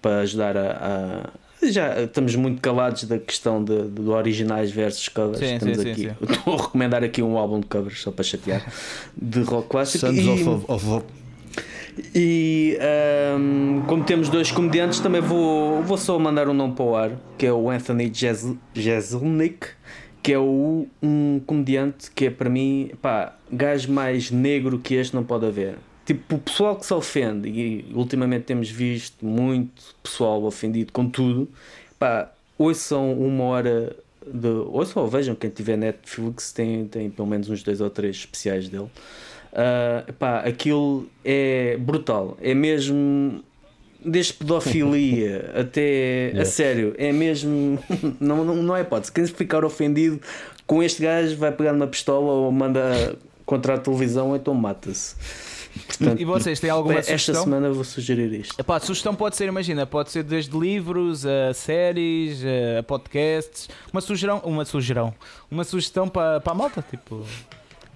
para 0.00 0.20
ajudar 0.20 0.56
a, 0.56 0.70
a 0.70 1.30
já 1.70 2.02
estamos 2.02 2.34
muito 2.36 2.60
calados 2.60 3.04
da 3.04 3.18
questão 3.18 3.62
de, 3.62 3.88
de, 3.88 4.08
originais 4.08 4.70
versus 4.70 5.08
covers. 5.08 5.38
Sim, 5.38 5.54
estamos 5.54 5.78
sim, 5.78 5.90
aqui. 5.90 6.02
Sim, 6.02 6.16
Estou 6.32 6.54
a 6.54 6.62
recomendar 6.62 7.04
aqui 7.04 7.22
um 7.22 7.36
álbum 7.36 7.60
de 7.60 7.66
covers 7.66 8.00
só 8.00 8.10
para 8.10 8.24
chatear 8.24 8.72
de 9.16 9.42
rock 9.42 9.68
clássico. 9.68 10.06
Sons 10.06 10.18
e, 10.18 10.48
of, 10.48 10.64
of, 10.68 11.04
e 12.14 12.78
um, 13.38 13.82
como 13.86 14.04
temos 14.04 14.28
dois 14.28 14.50
comediantes, 14.50 15.00
também 15.00 15.20
vou, 15.20 15.82
vou 15.82 15.98
só 15.98 16.18
mandar 16.18 16.48
um 16.48 16.54
nome 16.54 16.74
para 16.74 16.84
o 16.84 16.96
ar, 16.96 17.10
que 17.36 17.46
é 17.46 17.52
o 17.52 17.68
Anthony 17.68 18.10
Jeselnik, 18.74 19.68
que 20.22 20.32
é 20.32 20.38
o, 20.38 20.86
um 21.02 21.40
comediante 21.44 22.10
que 22.10 22.26
é 22.26 22.30
para 22.30 22.48
mim, 22.48 22.90
pá, 23.02 23.36
gajo 23.50 23.92
mais 23.92 24.30
negro 24.30 24.78
que 24.78 24.94
este 24.94 25.14
não 25.14 25.24
pode 25.24 25.46
haver. 25.46 25.76
Tipo, 26.04 26.34
o 26.34 26.38
pessoal 26.38 26.76
que 26.76 26.84
se 26.84 26.92
ofende, 26.92 27.48
e 27.48 27.92
ultimamente 27.94 28.44
temos 28.44 28.68
visto 28.68 29.24
muito 29.24 29.94
pessoal 30.02 30.42
ofendido 30.42 30.92
com 30.92 31.08
tudo, 31.08 31.48
pá, 31.98 32.32
ouçam 32.58 33.12
uma 33.12 33.44
hora 33.44 33.96
de. 34.26 34.48
Ouçam 34.48 35.02
ou 35.02 35.08
vejam, 35.08 35.34
quem 35.34 35.48
tiver 35.50 35.76
Netflix 35.76 36.52
tem, 36.52 36.86
tem 36.86 37.08
pelo 37.08 37.28
menos 37.28 37.48
uns 37.48 37.62
dois 37.62 37.80
ou 37.80 37.88
três 37.88 38.16
especiais 38.16 38.68
dele. 38.68 38.90
Uh, 39.52 40.12
pá, 40.14 40.40
aquilo 40.40 41.08
é 41.24 41.76
brutal. 41.78 42.36
É 42.40 42.52
mesmo 42.52 43.44
desde 44.04 44.32
pedofilia 44.32 45.52
até 45.54 46.32
a 46.36 46.44
sério, 46.44 46.94
é 46.98 47.12
mesmo. 47.12 47.78
Não, 48.18 48.44
não, 48.44 48.56
não 48.56 48.76
é 48.76 48.80
hipótese. 48.80 49.12
Quem 49.12 49.24
ficar 49.26 49.64
ofendido 49.64 50.20
com 50.66 50.82
este 50.82 51.02
gajo 51.02 51.36
vai 51.36 51.52
pegar 51.52 51.72
uma 51.72 51.86
pistola 51.86 52.32
ou 52.32 52.50
manda 52.50 53.16
contra 53.44 53.74
a 53.74 53.78
televisão 53.78 54.34
então 54.34 54.54
mata-se. 54.54 55.14
Portanto, 55.86 56.20
e 56.20 56.24
vocês 56.24 56.60
têm 56.60 56.70
alguma 56.70 56.98
esta 56.98 57.12
sugestão? 57.12 57.34
Esta 57.34 57.44
semana 57.44 57.70
vou 57.70 57.84
sugerir 57.84 58.32
isto. 58.32 58.58
Epá, 58.58 58.76
a 58.76 58.80
sugestão 58.80 59.14
pode 59.14 59.36
ser, 59.36 59.48
imagina, 59.48 59.86
pode 59.86 60.10
ser 60.10 60.22
desde 60.22 60.56
livros 60.56 61.24
a 61.24 61.54
séries, 61.54 62.42
a 62.78 62.82
podcasts. 62.82 63.68
Uma 63.92 64.00
sugestão, 64.00 64.40
uma 64.44 64.64
sugestão, 64.64 65.14
uma 65.50 65.64
sugestão 65.64 66.08
para, 66.08 66.40
para 66.40 66.52
a 66.52 66.54
malta, 66.54 66.84
tipo. 66.88 67.24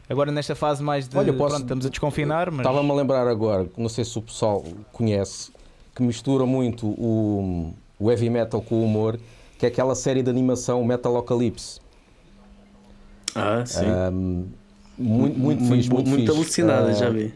Agora 0.09 0.31
nesta 0.31 0.55
fase 0.55 0.83
mais 0.83 1.09
de. 1.09 1.17
Olha, 1.19 1.33
posso, 1.33 1.51
pronto, 1.51 1.63
estamos 1.63 1.87
a 1.87 1.89
desconfinar. 1.89 2.51
Mas... 2.51 2.61
Estava-me 2.61 2.91
a 2.91 2.95
lembrar 2.95 3.27
agora, 3.27 3.69
não 3.77 3.89
sei 3.89 4.05
se 4.05 4.19
o 4.19 4.23
pessoal 4.23 4.65
conhece, 4.93 5.51
que 5.95 6.03
mistura 6.03 6.47
muito 6.47 6.87
o, 6.87 7.75
o 7.99 8.11
heavy 8.11 8.31
metal 8.31 8.63
com 8.63 8.77
o 8.77 8.85
humor, 8.85 9.19
que 9.59 9.67
é 9.67 9.69
aquela 9.69 9.95
série 9.95 10.23
de 10.23 10.31
animação 10.31 10.85
Metalocalypse. 10.85 11.81
Ah, 13.35 13.65
sim. 13.67 13.85
Um, 13.85 14.49
muito, 14.99 15.39
muito, 15.39 15.63
muito 15.63 15.75
fixe, 15.77 15.91
muito, 15.91 16.09
muito 16.09 16.33
alucinada, 16.33 16.91
uh, 16.91 16.95
já 16.95 17.11
vi. 17.11 17.33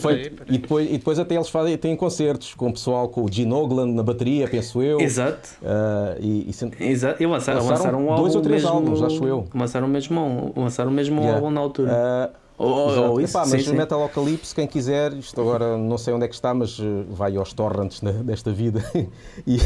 Foi, 0.00 0.32
e, 0.48 0.58
depois, 0.58 0.88
e 0.90 0.98
depois 0.98 1.18
até 1.18 1.36
eles 1.36 1.48
fazem, 1.48 1.76
têm 1.78 1.94
concertos 1.94 2.54
com 2.54 2.68
o 2.68 2.72
pessoal, 2.72 3.08
com 3.08 3.24
o 3.24 3.30
Gene 3.30 3.52
Ogland 3.52 3.92
na 3.92 4.02
bateria, 4.02 4.48
penso 4.48 4.82
eu. 4.82 5.00
Exato. 5.00 5.48
Uh, 5.62 6.20
e, 6.20 6.50
e, 6.50 6.84
Exato. 6.90 7.22
E 7.22 7.26
lançaram, 7.26 7.60
lançaram, 7.60 7.76
lançaram 7.76 8.08
um 8.08 8.16
dois 8.16 8.34
ou 8.34 8.42
três 8.42 8.62
mesmo, 8.62 8.76
álbuns, 8.76 9.02
acho 9.02 9.24
eu. 9.24 9.46
Lançaram 9.54 9.86
mesmo, 9.86 10.52
lançaram 10.56 10.90
mesmo 10.90 11.20
yeah. 11.20 11.32
um 11.32 11.36
álbum 11.36 11.50
na 11.50 11.60
altura. 11.60 11.92
Uh, 11.92 12.44
Oh, 12.56 12.66
oh, 12.66 13.14
oh, 13.14 13.20
isso, 13.20 13.36
Epá, 13.36 13.44
mas 13.48 13.64
sim, 13.64 13.72
o 13.72 13.74
Metalocalypse, 13.74 14.54
quem 14.54 14.64
quiser, 14.64 15.12
isto 15.14 15.40
agora 15.40 15.76
não 15.76 15.98
sei 15.98 16.14
onde 16.14 16.24
é 16.24 16.28
que 16.28 16.36
está, 16.36 16.54
mas 16.54 16.78
vai 17.08 17.36
aos 17.36 17.52
torrents 17.52 18.00
desta 18.24 18.52
vida 18.52 18.80
e, 19.44 19.58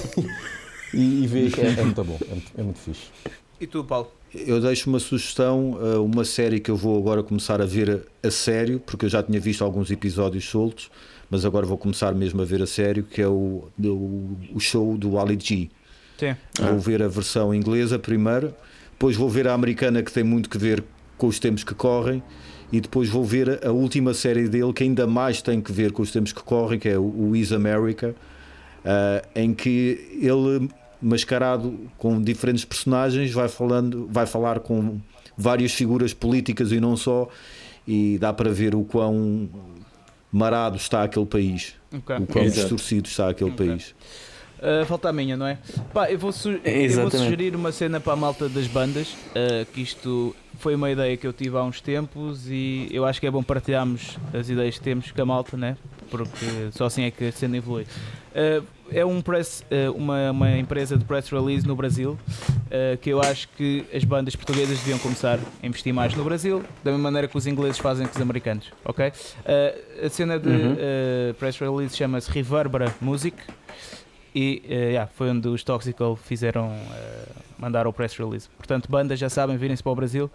e, 0.94 1.22
e 1.22 1.26
vê 1.26 1.50
que 1.50 1.60
é, 1.60 1.68
é 1.68 1.84
muito 1.84 2.02
bom, 2.02 2.16
é 2.18 2.30
muito, 2.30 2.52
é 2.56 2.62
muito 2.62 2.78
fixe. 2.78 3.10
E 3.60 3.66
tu, 3.66 3.84
Paulo? 3.84 4.10
Eu 4.34 4.60
deixo 4.60 4.90
uma 4.90 4.98
sugestão, 4.98 5.78
eh, 5.80 5.96
uma 5.98 6.24
série 6.24 6.60
que 6.60 6.70
eu 6.70 6.76
vou 6.76 6.98
agora 6.98 7.22
começar 7.22 7.62
a 7.62 7.64
ver 7.64 8.06
a, 8.22 8.30
sério, 8.30 8.78
porque 8.78 9.06
eu 9.06 9.08
já 9.08 9.22
tinha 9.22 9.40
visto 9.40 9.64
alguns 9.64 9.90
episódios 9.90 10.44
soltos, 10.44 10.90
mas 11.30 11.44
agora 11.44 11.64
vou 11.64 11.78
começar 11.78 12.14
mesmo 12.14 12.42
a 12.42 12.44
ver 12.44 12.62
a 12.62 12.66
sério, 12.66 13.02
que 13.02 13.22
é 13.22 13.28
o, 13.28 13.68
o, 13.78 14.60
show 14.60 14.98
do 14.98 15.18
Ali 15.18 15.38
G. 15.40 15.70
Sim. 16.18 16.36
Vou 16.58 16.68
ah. 16.68 16.76
ver 16.76 17.02
a 17.02 17.08
versão 17.08 17.54
inglesa 17.54 17.98
primeiro, 17.98 18.54
depois 18.92 19.16
vou 19.16 19.30
ver 19.30 19.48
a 19.48 19.54
americana 19.54 20.02
que 20.02 20.12
tem 20.12 20.24
muito 20.24 20.50
que 20.50 20.58
ver 20.58 20.84
com 21.16 21.26
os 21.26 21.38
tempos 21.38 21.64
que 21.64 21.74
correm 21.74 22.22
e 22.70 22.80
depois 22.80 23.08
vou 23.08 23.24
ver 23.24 23.64
a 23.66 23.72
última 23.72 24.12
série 24.12 24.46
dele 24.48 24.72
que 24.72 24.82
ainda 24.82 25.06
mais 25.06 25.40
tem 25.40 25.60
que 25.60 25.72
ver 25.72 25.90
com 25.92 26.02
os 26.02 26.10
tempos 26.10 26.32
que 26.32 26.42
correm, 26.42 26.78
que 26.78 26.88
é 26.88 26.98
o 26.98 27.34
Is 27.34 27.50
America, 27.50 28.14
uh, 28.84 29.26
em 29.34 29.54
que 29.54 30.18
ele 30.20 30.68
mascarado 31.00 31.78
com 31.96 32.20
diferentes 32.20 32.64
personagens, 32.64 33.32
vai 33.32 33.48
falando, 33.48 34.08
vai 34.10 34.26
falar 34.26 34.60
com 34.60 34.98
várias 35.36 35.72
figuras 35.72 36.12
políticas 36.12 36.72
e 36.72 36.80
não 36.80 36.96
só, 36.96 37.28
e 37.86 38.18
dá 38.18 38.32
para 38.32 38.50
ver 38.50 38.74
o 38.74 38.84
quão 38.84 39.48
marado 40.32 40.76
está 40.76 41.04
aquele 41.04 41.26
país. 41.26 41.74
Okay. 41.92 42.16
O 42.16 42.26
quão 42.26 42.44
distorcido 42.44 43.08
está 43.08 43.30
aquele 43.30 43.50
okay. 43.50 43.68
país. 43.68 43.94
Uh, 44.58 44.84
falta 44.86 45.08
a 45.08 45.12
minha, 45.12 45.36
não 45.36 45.46
é? 45.46 45.56
Pá, 45.94 46.10
eu 46.10 46.18
vou, 46.18 46.32
eu 46.64 47.02
vou 47.02 47.10
sugerir 47.10 47.54
uma 47.54 47.70
cena 47.70 48.00
para 48.00 48.12
a 48.12 48.16
malta 48.16 48.48
das 48.48 48.66
bandas, 48.66 49.12
uh, 49.12 49.64
que 49.72 49.80
isto 49.80 50.34
foi 50.58 50.74
uma 50.74 50.90
ideia 50.90 51.16
que 51.16 51.24
eu 51.24 51.32
tive 51.32 51.56
há 51.56 51.62
uns 51.62 51.80
tempos 51.80 52.50
e 52.50 52.88
eu 52.90 53.04
acho 53.04 53.20
que 53.20 53.26
é 53.28 53.30
bom 53.30 53.42
partilharmos 53.42 54.18
as 54.34 54.50
ideias 54.50 54.76
que 54.76 54.82
temos 54.82 55.12
com 55.12 55.22
a 55.22 55.24
malta, 55.24 55.56
né? 55.56 55.76
porque 56.10 56.70
só 56.72 56.86
assim 56.86 57.02
é 57.04 57.10
que 57.10 57.26
a 57.26 57.32
cena 57.32 57.56
evolui. 57.56 57.86
Uh, 58.32 58.64
é 58.90 59.04
um 59.04 59.20
press, 59.20 59.64
uma, 59.94 60.30
uma 60.30 60.58
empresa 60.58 60.96
de 60.96 61.04
press 61.04 61.28
release 61.30 61.66
no 61.66 61.76
Brasil 61.76 62.18
que 63.00 63.10
eu 63.10 63.20
acho 63.20 63.48
que 63.56 63.84
as 63.94 64.04
bandas 64.04 64.36
portuguesas 64.36 64.78
deviam 64.78 64.98
começar 64.98 65.38
a 65.62 65.66
investir 65.66 65.92
mais 65.92 66.14
no 66.14 66.22
Brasil, 66.22 66.62
da 66.84 66.90
mesma 66.90 67.04
maneira 67.04 67.26
que 67.26 67.36
os 67.36 67.46
ingleses 67.46 67.78
fazem 67.78 68.06
com 68.06 68.14
os 68.14 68.20
americanos, 68.20 68.70
ok? 68.84 69.12
a 70.04 70.08
cena 70.10 70.38
de 70.38 70.48
uhum. 70.48 70.76
press 71.38 71.58
release 71.58 71.96
chama-se 71.96 72.30
Reverbera 72.30 72.94
Music. 73.00 73.36
E 74.34 74.62
yeah, 74.68 75.10
foi 75.14 75.30
onde 75.30 75.48
os 75.48 75.64
Toxical 75.64 76.14
fizeram 76.14 76.68
uh, 76.68 77.32
mandar 77.58 77.86
o 77.86 77.92
press 77.92 78.16
release. 78.16 78.48
Portanto, 78.56 78.88
bandas 78.88 79.18
já 79.18 79.28
sabem, 79.28 79.56
virem-se 79.56 79.82
para 79.82 79.90
o 79.90 79.94
Brasil 79.96 80.30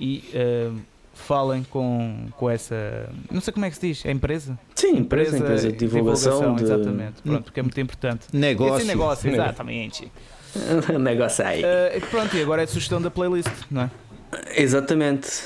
e 0.00 0.24
falem 1.16 1.64
com, 1.64 2.28
com 2.36 2.48
essa. 2.48 3.08
Não 3.30 3.40
sei 3.40 3.52
como 3.52 3.66
é 3.66 3.70
que 3.70 3.76
se 3.76 3.88
diz, 3.88 4.06
é 4.06 4.12
empresa? 4.12 4.58
Sim, 4.74 4.98
empresa, 4.98 5.38
empresa 5.38 5.72
de 5.72 5.76
divulgação. 5.76 6.32
divulgação 6.32 6.56
de... 6.56 6.64
Exatamente, 6.64 7.22
pronto, 7.22 7.42
porque 7.44 7.60
é 7.60 7.62
muito 7.62 7.80
importante. 7.80 8.26
Negócio. 8.32 8.76
Esse 8.76 8.86
negócio, 8.86 9.30
exatamente. 9.30 10.12
negócio 11.00 11.44
aí. 11.44 11.62
Uh, 11.62 12.06
pronto, 12.10 12.36
e 12.36 12.42
agora 12.42 12.62
é 12.62 12.64
a 12.64 12.68
sugestão 12.68 13.00
da 13.00 13.10
playlist, 13.10 13.50
não 13.70 13.82
é? 13.82 13.90
Exatamente 14.56 15.44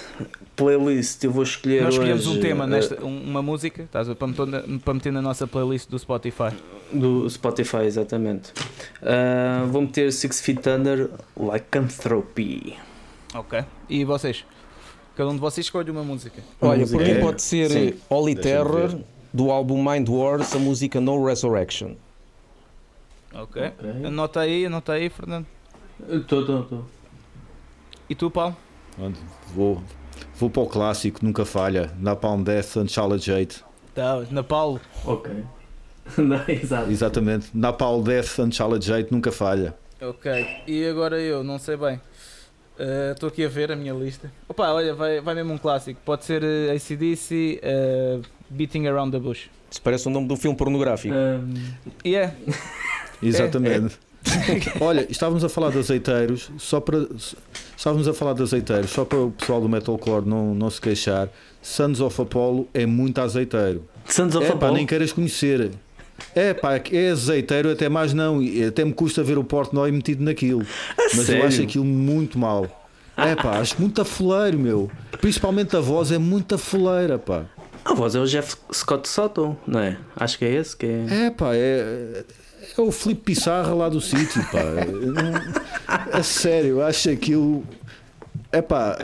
playlist 0.60 1.24
eu 1.24 1.30
vou 1.30 1.42
escolher 1.42 1.82
Nós 1.82 1.94
escolhemos 1.94 2.26
hoje, 2.26 2.38
um 2.38 2.40
tema, 2.40 2.66
nesta, 2.66 3.02
uma 3.02 3.40
música, 3.40 3.82
estás 3.82 4.08
a, 4.10 4.14
para, 4.14 4.26
meter, 4.26 4.78
para 4.84 4.94
meter 4.94 5.12
na 5.12 5.22
nossa 5.22 5.46
playlist 5.46 5.88
do 5.88 5.98
Spotify. 5.98 6.54
Do 6.92 7.28
Spotify, 7.30 7.84
exatamente. 7.84 8.52
Uh, 9.00 9.66
vou 9.68 9.82
meter 9.82 10.12
Six 10.12 10.40
Feet 10.42 10.66
Under, 10.66 11.08
Lycanthropy. 11.38 12.76
Ok. 13.34 13.64
E 13.88 14.04
vocês? 14.04 14.44
Cada 15.20 15.28
um 15.28 15.34
de 15.34 15.40
vocês 15.40 15.66
escolhe 15.66 15.90
uma 15.90 16.02
música. 16.02 16.42
Olha, 16.62 16.86
por 16.86 16.98
mim 16.98 17.20
pode 17.20 17.42
ser 17.42 17.70
Sim. 17.70 17.92
Holy 18.08 18.34
Terror, 18.34 19.00
do 19.30 19.50
álbum 19.50 19.76
Mind 19.76 20.08
Wars, 20.08 20.56
a 20.56 20.58
música 20.58 20.98
No 20.98 21.22
Resurrection. 21.22 21.92
Ok. 23.34 23.66
okay. 23.66 24.06
Anota 24.06 24.40
aí, 24.40 24.64
anota 24.64 24.94
aí, 24.94 25.10
Fernando. 25.10 25.46
Estou, 26.08 26.40
estou, 26.40 26.62
estou. 26.62 26.84
E 28.08 28.14
tu, 28.14 28.30
Paulo? 28.30 28.56
Vou, 29.54 29.82
Vou 30.36 30.48
para 30.48 30.62
o 30.62 30.66
clássico, 30.66 31.18
nunca 31.22 31.44
falha. 31.44 31.92
Napalm 31.98 32.42
Death 32.42 32.78
and 32.78 32.88
Charlotte 32.88 33.26
Jade. 33.26 33.62
Tá, 33.94 34.24
Napalm. 34.30 34.78
Ok. 35.04 35.34
Não, 36.16 36.42
exato. 36.48 36.90
Exatamente. 36.90 37.50
Napalm 37.52 38.02
Death 38.02 38.38
and 38.38 38.52
Charlotte 38.52 38.86
Jade 38.86 39.08
nunca 39.10 39.30
falha. 39.30 39.74
Ok. 40.00 40.62
E 40.66 40.86
agora 40.86 41.20
eu, 41.20 41.44
não 41.44 41.58
sei 41.58 41.76
bem. 41.76 42.00
Estou 43.12 43.28
uh, 43.28 43.32
aqui 43.32 43.44
a 43.44 43.48
ver 43.48 43.70
a 43.70 43.76
minha 43.76 43.92
lista. 43.92 44.32
Opa, 44.48 44.70
olha, 44.70 44.94
vai, 44.94 45.20
vai 45.20 45.34
mesmo 45.34 45.52
um 45.52 45.58
clássico. 45.58 46.00
Pode 46.04 46.24
ser 46.24 46.42
uh, 46.42 46.74
ACDC, 46.74 47.60
uh, 47.62 48.22
Beating 48.48 48.86
Around 48.86 49.12
the 49.12 49.18
Bush. 49.18 49.48
Isso 49.70 49.82
parece 49.82 50.08
o 50.08 50.10
nome 50.10 50.26
de 50.26 50.32
um 50.32 50.36
filme 50.36 50.56
pornográfico. 50.56 51.14
Um... 51.14 51.54
Yeah. 52.04 52.34
Exatamente. 53.22 53.98
É, 54.24 54.80
é. 54.80 54.84
Olha, 54.84 55.06
estávamos 55.08 55.44
a 55.44 55.48
falar 55.48 55.70
de 55.70 55.78
azeiteiros, 55.78 56.50
só 56.58 56.80
para. 56.80 57.06
Estávamos 57.76 58.08
a 58.08 58.14
falar 58.14 58.34
de 58.34 58.42
azeiteiros, 58.42 58.90
só 58.90 59.04
para 59.04 59.18
o 59.18 59.30
pessoal 59.30 59.60
do 59.60 59.68
metalcore 59.68 60.26
não, 60.26 60.54
não 60.54 60.70
se 60.70 60.80
queixar. 60.80 61.28
Sons 61.62 62.00
of 62.00 62.20
Apollo 62.20 62.68
é 62.72 62.86
muito 62.86 63.20
azeiteiro. 63.20 63.84
Sons 64.06 64.34
of 64.34 64.44
é, 64.44 64.48
Apollo? 64.48 64.72
Pá, 64.72 64.76
nem 64.76 64.86
queiras 64.86 65.12
conhecer. 65.12 65.70
É 66.34 66.54
pá, 66.54 66.76
é 66.76 67.10
azeiteiro, 67.10 67.70
até 67.70 67.88
mais 67.88 68.12
não. 68.12 68.40
Até 68.66 68.84
me 68.84 68.92
custa 68.92 69.22
ver 69.22 69.38
o 69.38 69.44
Portnoy 69.44 69.90
metido 69.90 70.22
naquilo. 70.24 70.62
A 70.96 71.16
mas 71.16 71.26
sério? 71.26 71.42
eu 71.42 71.46
acho 71.46 71.62
aquilo 71.62 71.84
muito 71.84 72.38
mal. 72.38 72.88
É 73.16 73.34
pá, 73.34 73.58
acho 73.58 73.76
muito 73.78 74.00
afoleiro, 74.00 74.58
meu. 74.58 74.90
Principalmente 75.20 75.76
a 75.76 75.80
voz 75.80 76.10
é 76.10 76.18
muito 76.18 76.54
afoleira, 76.54 77.18
pá. 77.18 77.44
A 77.84 77.94
voz 77.94 78.14
é 78.14 78.20
o 78.20 78.26
Jeff 78.26 78.56
Scott 78.72 79.08
Soto, 79.08 79.56
não 79.66 79.80
é? 79.80 79.96
Acho 80.16 80.38
que 80.38 80.44
é 80.44 80.54
esse 80.54 80.76
que 80.76 80.86
é. 80.86 81.26
É 81.26 81.30
pá, 81.30 81.50
é 81.54 82.24
é 82.76 82.80
o 82.80 82.92
Felipe 82.92 83.22
Pissarra 83.22 83.74
lá 83.74 83.88
do 83.88 84.00
sítio, 84.00 84.42
pá. 84.50 84.60
A 86.12 86.22
sério, 86.22 86.82
acho 86.82 87.10
aquilo. 87.10 87.64
É 88.52 88.60
pá, 88.60 88.98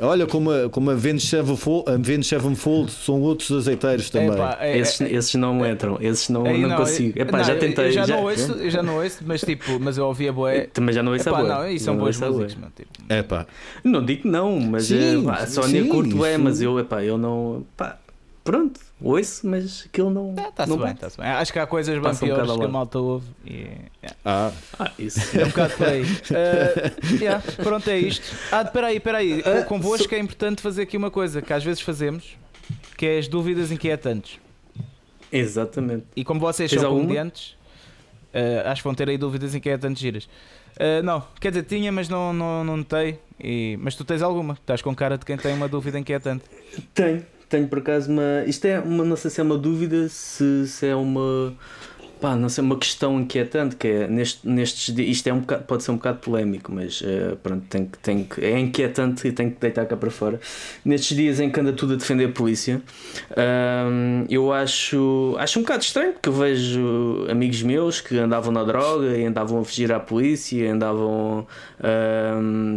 olha 0.00 0.26
como 0.26 0.50
a, 0.50 0.70
como 0.70 0.90
a 0.90 0.94
Venus 0.94 1.28
Sevenfold, 1.28 1.90
a 1.90 1.96
Venus 1.98 2.26
Sevenfold 2.26 2.90
são 2.90 3.20
outros 3.20 3.52
azeiteiros 3.52 4.08
também. 4.08 4.30
é, 4.58 4.78
esses, 4.78 5.00
é, 5.02 5.12
esses 5.12 5.34
não 5.34 5.66
entram, 5.66 5.98
esses 6.00 6.30
não, 6.30 6.42
não, 6.42 6.56
não 6.56 6.76
consigo. 6.76 7.20
Epá, 7.20 7.38
não, 7.38 7.44
já 7.44 7.56
tentei. 7.56 7.88
Eu 7.88 7.92
já, 7.92 8.04
já, 8.04 8.16
não 8.16 8.24
ouço, 8.24 8.52
eu 8.52 8.70
já 8.70 8.82
não 8.82 9.02
ouço, 9.02 9.18
mas 9.26 9.42
tipo, 9.42 9.78
mas 9.78 9.98
eu 9.98 10.06
ouvi 10.06 10.28
a 10.28 10.32
boé. 10.32 10.68
Também 10.72 10.94
já 10.94 11.02
não 11.02 11.12
ouço 11.12 11.28
epá, 11.28 11.38
a 11.38 11.42
boé. 11.42 11.48
Não, 11.54 11.68
e 11.70 11.78
são 11.78 11.98
boas 11.98 12.18
músicas, 12.18 12.54
mano. 12.54 12.72
Tipo. 12.74 12.90
É 13.10 13.22
pá. 13.22 13.46
Não 13.84 14.02
digo 14.02 14.26
não, 14.26 14.58
mas 14.58 14.86
sim, 14.86 15.20
é, 15.20 15.22
pá, 15.22 15.34
a 15.34 15.46
Sónia 15.46 15.84
curto 15.84 16.24
é, 16.24 16.38
mas 16.38 16.62
eu, 16.62 16.78
epá, 16.78 17.04
eu 17.04 17.18
não. 17.18 17.66
Pá, 17.76 17.98
pronto, 18.48 18.80
ouço, 18.98 19.46
mas 19.46 19.84
aquilo 19.84 20.08
não. 20.08 20.34
Tá, 20.34 20.50
tá 20.50 20.66
não 20.66 20.78
bem, 20.78 20.94
tá 20.94 21.08
bem. 21.18 21.26
Acho 21.26 21.52
que 21.52 21.58
há 21.58 21.66
coisas 21.66 21.92
bem 22.00 22.16
piores 22.16 22.50
um 22.50 22.58
que 22.58 22.64
a 22.64 22.68
malta 22.68 22.98
ouve. 22.98 23.26
E, 23.44 23.52
yeah. 23.52 24.16
ah. 24.24 24.52
ah, 24.78 24.90
isso. 24.98 25.38
É 25.38 25.44
um 25.44 25.48
bocado 25.48 25.74
por 25.74 25.86
aí. 25.86 26.02
Uh, 26.02 27.20
yeah, 27.20 27.44
pronto, 27.62 27.90
é 27.90 27.98
isto. 27.98 28.24
Ah, 28.50 28.62
espera 28.62 28.86
aí, 28.86 28.96
espera 28.96 29.18
aí. 29.18 29.40
Uh, 29.40 29.66
Convosco 29.66 30.08
so... 30.08 30.14
é 30.14 30.18
importante 30.18 30.62
fazer 30.62 30.82
aqui 30.82 30.96
uma 30.96 31.10
coisa 31.10 31.42
que 31.42 31.52
às 31.52 31.62
vezes 31.62 31.82
fazemos, 31.82 32.38
que 32.96 33.04
é 33.04 33.18
as 33.18 33.28
dúvidas 33.28 33.70
inquietantes. 33.70 34.40
Exatamente. 35.30 36.06
E 36.16 36.24
como 36.24 36.40
vocês 36.40 36.70
Tens 36.70 36.80
são 36.80 36.88
alguma? 36.88 37.04
comediantes, 37.04 37.50
uh, 38.32 38.66
acho 38.66 38.80
que 38.80 38.84
vão 38.84 38.94
ter 38.94 39.10
aí 39.10 39.18
dúvidas 39.18 39.54
inquietantes 39.54 40.00
giras. 40.00 40.24
Uh, 40.24 41.02
não, 41.04 41.22
quer 41.38 41.50
dizer, 41.50 41.64
tinha, 41.64 41.92
mas 41.92 42.08
não, 42.08 42.32
não, 42.32 42.64
não 42.64 42.78
notei. 42.78 43.18
E, 43.38 43.78
mas 43.82 43.94
tu 43.94 44.06
tens 44.06 44.22
alguma? 44.22 44.54
Estás 44.54 44.80
com 44.80 44.94
cara 44.94 45.18
de 45.18 45.26
quem 45.26 45.36
tem 45.36 45.52
uma 45.52 45.68
dúvida 45.68 45.98
inquietante. 45.98 46.44
Tenho 46.94 47.26
tenho 47.48 47.68
por 47.68 47.78
acaso 47.78 48.10
uma. 48.10 48.44
Isto 48.46 48.66
é 48.66 48.80
uma. 48.80 49.04
Não 49.04 49.16
sei 49.16 49.30
se 49.30 49.40
é 49.40 49.44
uma 49.44 49.58
dúvida, 49.58 50.08
se, 50.08 50.66
se 50.66 50.86
é 50.86 50.94
uma 50.94 51.54
pá, 52.20 52.34
não 52.36 52.48
sei, 52.48 52.62
uma 52.62 52.76
questão 52.76 53.20
inquietante 53.20 53.76
que 53.76 53.88
é 53.88 54.06
neste, 54.06 54.46
nestes 54.48 54.94
dias, 54.94 55.08
isto 55.08 55.26
é 55.28 55.32
um 55.32 55.40
bocado, 55.40 55.64
pode 55.64 55.82
ser 55.82 55.90
um 55.90 55.96
bocado 55.96 56.18
polémico, 56.18 56.72
mas 56.72 57.00
uh, 57.00 57.36
pronto, 57.42 57.64
tem 57.68 57.86
que, 57.86 57.98
tem 57.98 58.24
que, 58.24 58.44
é 58.44 58.58
inquietante 58.58 59.28
e 59.28 59.32
tem 59.32 59.50
que 59.50 59.60
deitar 59.60 59.86
cá 59.86 59.96
para 59.96 60.10
fora. 60.10 60.40
Nestes 60.84 61.16
dias 61.16 61.40
em 61.40 61.50
que 61.50 61.60
anda 61.60 61.72
tudo 61.72 61.94
a 61.94 61.96
defender 61.96 62.26
a 62.26 62.32
polícia, 62.32 62.82
eu 64.28 64.52
acho, 64.52 65.36
acho 65.38 65.58
um 65.58 65.62
bocado 65.62 65.82
estranho 65.82 66.12
porque 66.12 66.28
eu 66.28 66.32
vejo 66.32 67.26
amigos 67.30 67.62
meus 67.62 68.00
que 68.00 68.18
andavam 68.18 68.52
na 68.52 68.64
droga 68.64 69.16
e 69.16 69.24
andavam 69.24 69.60
a 69.60 69.64
fugir 69.64 69.92
à 69.92 70.00
polícia, 70.00 70.72
andavam 70.72 71.46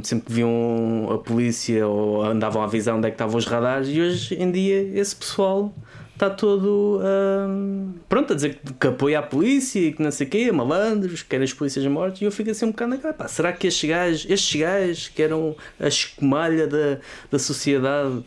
sempre 0.03 0.25
que 0.27 0.33
viam 0.33 1.09
a 1.11 1.17
polícia 1.17 1.87
ou 1.87 2.23
andavam 2.23 2.61
a 2.61 2.65
avisar 2.65 2.95
onde 2.95 3.07
é 3.07 3.09
que 3.09 3.15
estavam 3.15 3.37
os 3.37 3.45
radares 3.45 3.87
e 3.89 3.99
hoje 3.99 4.35
em 4.35 4.51
dia 4.51 4.81
esse 4.93 5.15
pessoal 5.15 5.73
está 6.13 6.29
todo 6.29 7.01
hum, 7.01 7.93
pronto 8.07 8.33
a 8.33 8.35
dizer 8.35 8.59
que 8.79 8.87
apoia 8.87 9.19
a 9.19 9.21
polícia 9.21 9.79
e 9.79 9.91
que 9.91 10.01
não 10.01 10.11
sei 10.11 10.27
o 10.27 10.29
quê, 10.29 10.51
malandros, 10.51 11.23
querem 11.23 11.43
as 11.43 11.53
polícias 11.53 11.85
mortas, 11.87 12.21
e 12.21 12.25
eu 12.25 12.31
fico 12.31 12.51
assim 12.51 12.65
um 12.65 12.71
bocado 12.71 12.91
naquela, 12.91 13.13
pá, 13.13 13.27
será 13.27 13.51
que 13.51 13.67
estes 13.67 13.89
gajos, 13.89 14.25
estes 14.29 14.59
gajos 14.59 15.07
que 15.09 15.21
eram 15.21 15.55
a 15.79 15.87
escumalha 15.87 16.67
da, 16.67 16.99
da 17.29 17.39
sociedade 17.39 18.23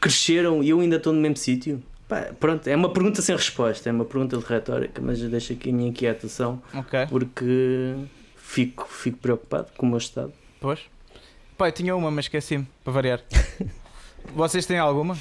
cresceram 0.00 0.62
e 0.62 0.70
eu 0.70 0.80
ainda 0.80 0.96
estou 0.96 1.12
no 1.12 1.20
mesmo 1.20 1.36
sítio? 1.36 1.82
Pá, 2.08 2.28
pronto, 2.38 2.66
é 2.68 2.76
uma 2.76 2.92
pergunta 2.92 3.20
sem 3.22 3.34
resposta, 3.34 3.88
é 3.88 3.92
uma 3.92 4.04
pergunta 4.04 4.36
de 4.36 4.44
retórica, 4.44 5.00
mas 5.02 5.20
deixo 5.20 5.52
aqui 5.52 5.70
a 5.70 5.72
minha 5.72 5.88
inquietação 5.88 6.62
okay. 6.74 7.06
porque 7.06 7.94
fico, 8.36 8.86
fico 8.88 9.18
preocupado 9.18 9.68
com 9.76 9.86
o 9.86 9.88
meu 9.88 9.98
estado. 9.98 10.32
Pois. 10.60 10.80
Pai, 11.58 11.72
tinha 11.72 11.94
uma, 11.96 12.10
mas 12.10 12.26
esqueci-me, 12.26 12.66
para 12.84 12.92
variar. 12.92 13.20
Vocês 14.34 14.64
têm 14.66 14.78
alguma? 14.78 15.16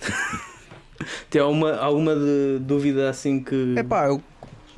Tem 1.28 1.40
alguma, 1.40 1.76
alguma 1.76 2.14
de, 2.14 2.58
dúvida 2.60 3.08
assim 3.08 3.40
que. 3.42 3.74
Epá, 3.76 4.08
eu... 4.08 4.22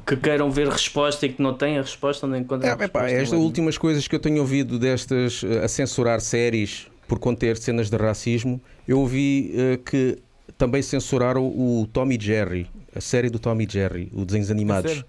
Que 0.05 0.17
queiram 0.17 0.51
ver 0.51 0.69
resposta 0.69 1.27
e 1.27 1.33
que 1.33 1.41
não 1.41 1.55
têm 1.55 1.79
a 1.79 1.83
resposta, 1.83 2.27
nem 2.27 2.41
encontram 2.41 2.69
é, 2.69 2.73
a 2.73 2.77
resposta. 2.77 3.09
Epá, 3.09 3.21
estas 3.23 3.39
últimas 3.39 3.79
coisas 3.79 4.09
que 4.09 4.17
eu 4.17 4.19
tenho 4.19 4.41
ouvido 4.41 4.77
destas 4.77 5.45
eh, 5.45 5.65
a 5.65 5.69
censurar 5.69 6.21
séries 6.21 6.89
por 7.07 7.21
conter 7.21 7.57
cenas 7.57 7.89
de 7.89 7.97
racismo, 7.97 8.61
eu 8.89 8.99
ouvi 8.99 9.55
uh, 9.55 9.79
que 9.79 10.19
também 10.59 10.83
censuraram 10.83 11.47
o 11.47 11.87
Tommy 11.93 12.19
Jerry, 12.21 12.69
a 12.95 13.01
série 13.01 13.31
do 13.31 13.39
Tommy 13.39 13.67
Jerry, 13.69 14.11
o 14.13 14.25
Desenhos 14.25 14.51
Animados. 14.51 15.05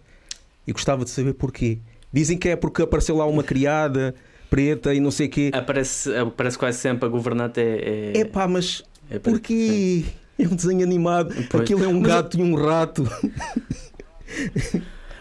E 0.68 0.72
gostava 0.72 1.04
de 1.04 1.10
saber 1.10 1.34
porquê. 1.34 1.80
Dizem 2.12 2.38
que 2.38 2.50
é 2.50 2.56
porque 2.56 2.84
apareceu 2.84 3.18
lá 3.18 3.26
uma 3.26 3.44
criada 3.44 4.14
preta 4.50 4.94
e 4.94 5.00
não 5.00 5.10
sei 5.10 5.28
o 5.28 5.30
quê. 5.30 5.52
Aparece, 5.54 6.16
aparece 6.16 6.58
quase 6.58 6.78
sempre 6.78 7.06
a 7.06 7.10
governante 7.10 7.60
é. 7.60 8.14
É 8.16 8.26
pá, 8.26 8.48
mas 8.48 8.84
é 9.10 9.18
porquê? 9.18 10.06
É 10.38 10.48
um 10.48 10.56
desenho 10.56 10.84
animado. 10.84 11.34
Pois. 11.50 11.64
Aquilo 11.64 11.84
é 11.84 11.88
um 11.88 12.00
Mas 12.00 12.08
gato 12.08 12.40
eu... 12.40 12.46
e 12.46 12.50
um 12.50 12.56
rato. 12.56 13.08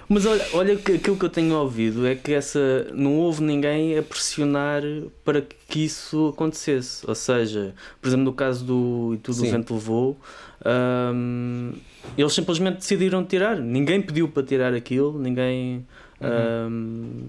Mas 0.09 0.27
olha, 0.27 0.45
olha 0.53 0.77
que 0.77 0.93
aquilo 0.93 1.17
que 1.17 1.25
eu 1.25 1.31
tenho 1.31 1.55
ouvido 1.55 2.07
é 2.07 2.15
que 2.15 2.35
essa 2.35 2.87
não 2.93 3.17
houve 3.17 3.43
ninguém 3.43 3.97
a 3.97 4.03
pressionar 4.03 4.83
para 5.25 5.41
que 5.41 5.85
isso 5.85 6.29
acontecesse. 6.29 7.03
Ou 7.09 7.15
seja, 7.15 7.75
por 8.01 8.09
exemplo, 8.09 8.27
no 8.27 8.33
caso 8.35 8.63
do 8.63 9.13
E 9.15 9.17
tudo 9.19 9.43
o 9.43 9.51
vento 9.51 9.73
levou, 9.73 10.19
um, 11.15 11.73
eles 12.17 12.33
simplesmente 12.35 12.77
decidiram 12.77 13.25
tirar. 13.25 13.57
Ninguém 13.59 14.03
pediu 14.03 14.29
para 14.29 14.43
tirar 14.43 14.75
aquilo, 14.75 15.19
ninguém. 15.19 15.87
Uhum. 16.21 16.69
Um, 16.69 17.29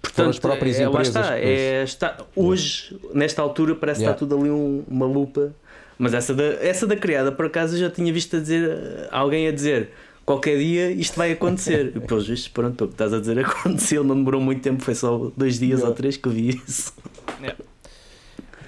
Portanto, 0.00 0.30
as 0.30 0.38
próprias 0.38 0.78
é, 0.78 0.84
empresas. 0.84 1.14
Lá 1.14 1.22
está, 1.22 1.38
é, 1.38 1.82
está, 1.82 2.16
hoje, 2.36 2.98
nesta 3.12 3.42
altura, 3.42 3.74
parece 3.74 4.02
yeah. 4.02 4.16
que 4.16 4.24
está 4.24 4.34
tudo 4.34 4.40
ali 4.40 4.50
um, 4.50 4.84
uma 4.88 5.06
lupa. 5.06 5.52
Mas 5.98 6.14
essa 6.14 6.34
da, 6.34 6.44
essa 6.44 6.86
da 6.86 6.96
criada, 6.96 7.30
por 7.30 7.46
acaso, 7.46 7.74
eu 7.74 7.80
já 7.80 7.90
tinha 7.90 8.12
visto 8.12 8.36
a 8.36 8.40
dizer, 8.40 9.08
alguém 9.10 9.46
a 9.48 9.52
dizer 9.52 9.90
qualquer 10.24 10.58
dia 10.58 10.90
isto 10.90 11.16
vai 11.16 11.32
acontecer. 11.32 11.92
e 11.94 12.00
pelos 12.00 12.26
vistos, 12.26 12.48
pronto, 12.48 12.84
o 12.84 12.88
que 12.88 12.94
estás 12.94 13.12
a 13.12 13.20
dizer 13.20 13.38
aconteceu, 13.44 14.02
não 14.04 14.16
demorou 14.16 14.40
muito 14.40 14.62
tempo, 14.62 14.82
foi 14.82 14.94
só 14.94 15.30
dois 15.36 15.58
dias 15.58 15.80
yeah. 15.80 15.88
ou 15.88 15.94
três 15.94 16.16
que 16.16 16.26
eu 16.26 16.32
vi 16.32 16.60
isso. 16.66 16.92
Yeah. 17.40 17.58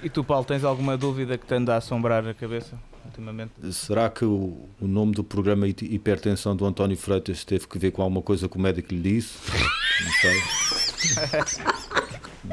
E 0.03 0.09
tu, 0.09 0.23
Paulo, 0.23 0.45
tens 0.45 0.63
alguma 0.63 0.97
dúvida 0.97 1.37
que 1.37 1.45
te 1.45 1.53
anda 1.55 1.73
a 1.73 1.77
assombrar 1.77 2.27
a 2.27 2.33
cabeça 2.33 2.77
ultimamente? 3.05 3.51
Será 3.71 4.09
que 4.09 4.25
o, 4.25 4.67
o 4.79 4.87
nome 4.87 5.13
do 5.13 5.23
programa 5.23 5.67
Hipertensão 5.67 6.55
do 6.55 6.65
António 6.65 6.97
Freitas 6.97 7.43
teve 7.43 7.67
que 7.67 7.79
ver 7.79 7.91
com 7.91 8.01
alguma 8.01 8.21
coisa 8.21 8.47
que 8.47 8.57
o 8.57 8.59
médico 8.59 8.93
lhe 8.93 9.01
disse? 9.01 9.33
Não 10.03 10.11
sei. 10.21 10.41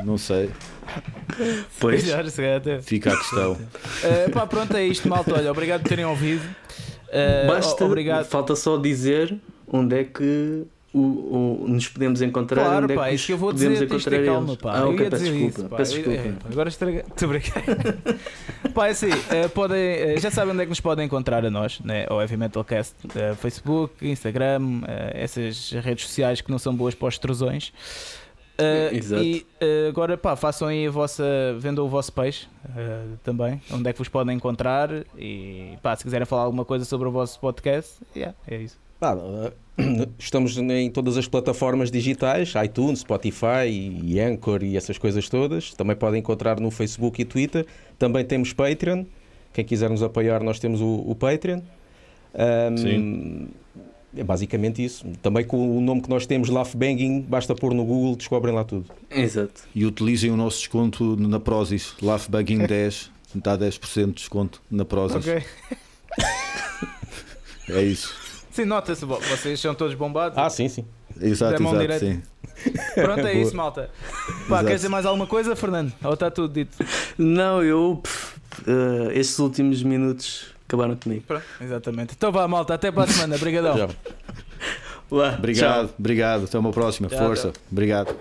Não 0.05 0.18
sei. 0.18 0.51
Pois, 1.80 2.05
fica 2.82 3.12
a 3.12 3.16
questão. 3.16 3.53
Uh, 3.53 4.30
pá, 4.34 4.47
pronto, 4.47 4.76
é 4.76 4.84
isto, 4.84 5.09
malta. 5.09 5.34
Olha, 5.34 5.51
obrigado 5.51 5.82
por 5.82 5.88
terem 5.88 6.05
ouvido. 6.05 6.45
Uh, 7.09 7.47
Basta, 7.47 7.84
obrigado. 7.84 8.26
falta 8.26 8.55
só 8.55 8.76
dizer 8.76 9.34
onde 9.66 9.99
é 9.99 10.05
que 10.05 10.66
o, 10.93 10.99
o, 11.62 11.68
nos 11.68 11.88
podemos 11.88 12.20
encontrar. 12.20 12.64
Claro, 12.64 12.84
onde 12.84 12.95
pá, 12.95 13.07
é 13.07 13.09
que 13.11 13.14
isso 13.14 13.26
que 13.26 13.32
eu 13.32 13.38
vou 13.38 13.53
dizer, 13.53 13.88
tens 13.88 14.03
de 14.03 14.11
ter 14.11 14.26
calma, 14.26 14.57
pá. 14.57 14.78
Ah, 14.78 14.88
ok, 14.88 15.09
peço 15.09 15.24
desculpa. 15.24 15.61
Isso, 15.61 15.68
peço 15.76 15.95
desculpa. 15.95 16.20
É, 16.20 16.34
agora 16.53 16.68
estraga. 16.68 17.05
Te 17.16 18.70
pá, 18.70 18.88
é 18.88 18.90
assim, 18.90 19.09
uh, 19.09 19.49
podem, 19.55 20.14
uh, 20.14 20.20
já 20.20 20.30
sabem 20.30 20.53
onde 20.53 20.62
é 20.62 20.64
que 20.64 20.70
nos 20.70 20.80
podem 20.80 21.07
encontrar 21.07 21.45
a 21.47 21.51
nós, 21.51 21.80
né? 21.80 22.07
o 22.11 22.20
Heavy 22.20 22.36
Metal 22.36 22.62
Cast, 22.62 22.95
uh, 23.07 23.34
Facebook, 23.36 24.07
Instagram, 24.07 24.82
essas 25.12 25.72
redes 25.72 26.07
sociais 26.07 26.40
que 26.40 26.51
não 26.51 26.59
são 26.59 26.74
boas 26.74 26.95
para 26.95 27.09
os 27.09 27.14
extrusões. 27.14 27.72
Uh, 28.59 28.94
Exato. 28.96 29.22
E 29.22 29.46
uh, 29.61 29.88
agora 29.88 30.16
pá, 30.16 30.36
façam 30.36 30.68
aí 30.68 30.86
a 30.86 30.90
vossa. 30.90 31.24
vendam 31.59 31.84
o 31.84 31.88
vosso 31.88 32.12
peixe 32.12 32.46
uh, 32.66 33.16
também. 33.22 33.61
Onde 33.70 33.88
é 33.88 33.92
que 33.92 33.98
vos 33.98 34.09
podem 34.09 34.36
encontrar? 34.36 34.90
E 35.18 35.76
pá, 35.82 35.96
se 35.96 36.05
quiserem 36.05 36.26
falar 36.26 36.42
alguma 36.42 36.64
coisa 36.64 36.84
sobre 36.84 37.09
o 37.09 37.11
vosso 37.11 37.38
podcast, 37.40 37.94
yeah, 38.14 38.36
é 38.46 38.57
isso. 38.57 38.78
estamos 40.18 40.57
em 40.57 40.90
todas 40.90 41.16
as 41.16 41.26
plataformas 41.26 41.90
digitais, 41.90 42.53
iTunes, 42.62 43.00
Spotify 43.00 43.66
e 43.68 44.20
Anchor 44.20 44.62
e 44.62 44.76
essas 44.76 44.96
coisas 44.96 45.28
todas. 45.28 45.74
Também 45.74 45.96
podem 45.96 46.20
encontrar 46.20 46.61
no 46.61 46.70
Facebook 46.70 47.20
e 47.20 47.24
Twitter. 47.24 47.66
Também 47.98 48.24
temos 48.24 48.53
Patreon. 48.53 49.05
Quem 49.53 49.64
quiser 49.64 49.90
nos 49.90 50.03
apoiar, 50.03 50.42
nós 50.42 50.59
temos 50.59 50.80
o, 50.80 51.03
o 51.07 51.14
Patreon. 51.14 51.61
Um, 52.34 52.76
Sim. 52.76 53.48
É 54.16 54.22
basicamente 54.22 54.84
isso. 54.84 55.06
Também 55.22 55.44
com 55.44 55.78
o 55.78 55.80
nome 55.80 56.02
que 56.02 56.10
nós 56.10 56.26
temos, 56.26 56.48
Laugh 56.48 56.74
Banging, 56.74 57.22
basta 57.22 57.54
pôr 57.54 57.72
no 57.72 57.84
Google, 57.84 58.16
descobrem 58.16 58.54
lá 58.54 58.64
tudo. 58.64 58.86
Exato. 59.10 59.62
E 59.74 59.86
utilizem 59.86 60.30
o 60.30 60.36
nosso 60.36 60.58
desconto 60.58 61.16
na 61.16 61.40
Prozis, 61.40 61.94
Laugh 62.02 62.28
Banging 62.28 62.66
10, 62.66 63.10
dá 63.36 63.56
10% 63.56 64.06
de 64.06 64.12
desconto 64.12 64.60
na 64.70 64.84
Prozis. 64.84 65.16
Ok. 65.16 65.42
é 67.70 67.82
isso. 67.82 68.14
Sim, 68.50 68.66
nota-se, 68.66 69.04
vocês 69.04 69.58
são 69.58 69.74
todos 69.74 69.94
bombados. 69.94 70.36
Ah, 70.36 70.50
sim, 70.50 70.68
sim. 70.68 70.84
Exato, 71.20 71.62
exato, 71.62 71.98
sim. 71.98 72.22
Pronto, 72.94 73.26
é 73.26 73.34
isso, 73.34 73.56
malta. 73.56 73.90
Pá, 74.48 74.62
quer 74.62 74.74
dizer 74.74 74.88
mais 74.88 75.06
alguma 75.06 75.26
coisa, 75.26 75.56
Fernando? 75.56 75.92
Ou 76.04 76.14
está 76.14 76.30
tudo 76.30 76.52
dito? 76.52 76.76
Não, 77.16 77.62
eu. 77.62 78.00
Pff, 78.02 78.36
uh, 78.66 79.10
estes 79.12 79.38
últimos 79.38 79.82
minutos 79.82 80.51
acabaram 80.72 80.96
comigo. 80.96 81.24
Pronto, 81.26 81.44
exatamente. 81.60 82.14
Então 82.16 82.32
vá, 82.32 82.48
malta, 82.48 82.74
até 82.74 82.90
para 82.90 83.04
a 83.04 83.06
semana. 83.06 83.36
Obrigadão. 83.36 83.90
obrigado, 85.10 85.86
tchau. 85.88 85.94
obrigado. 85.98 86.44
Até 86.44 86.58
uma 86.58 86.70
próxima. 86.70 87.08
Tchau, 87.08 87.18
Força. 87.18 87.52
Tchau. 87.52 87.62
Obrigado. 87.70 88.16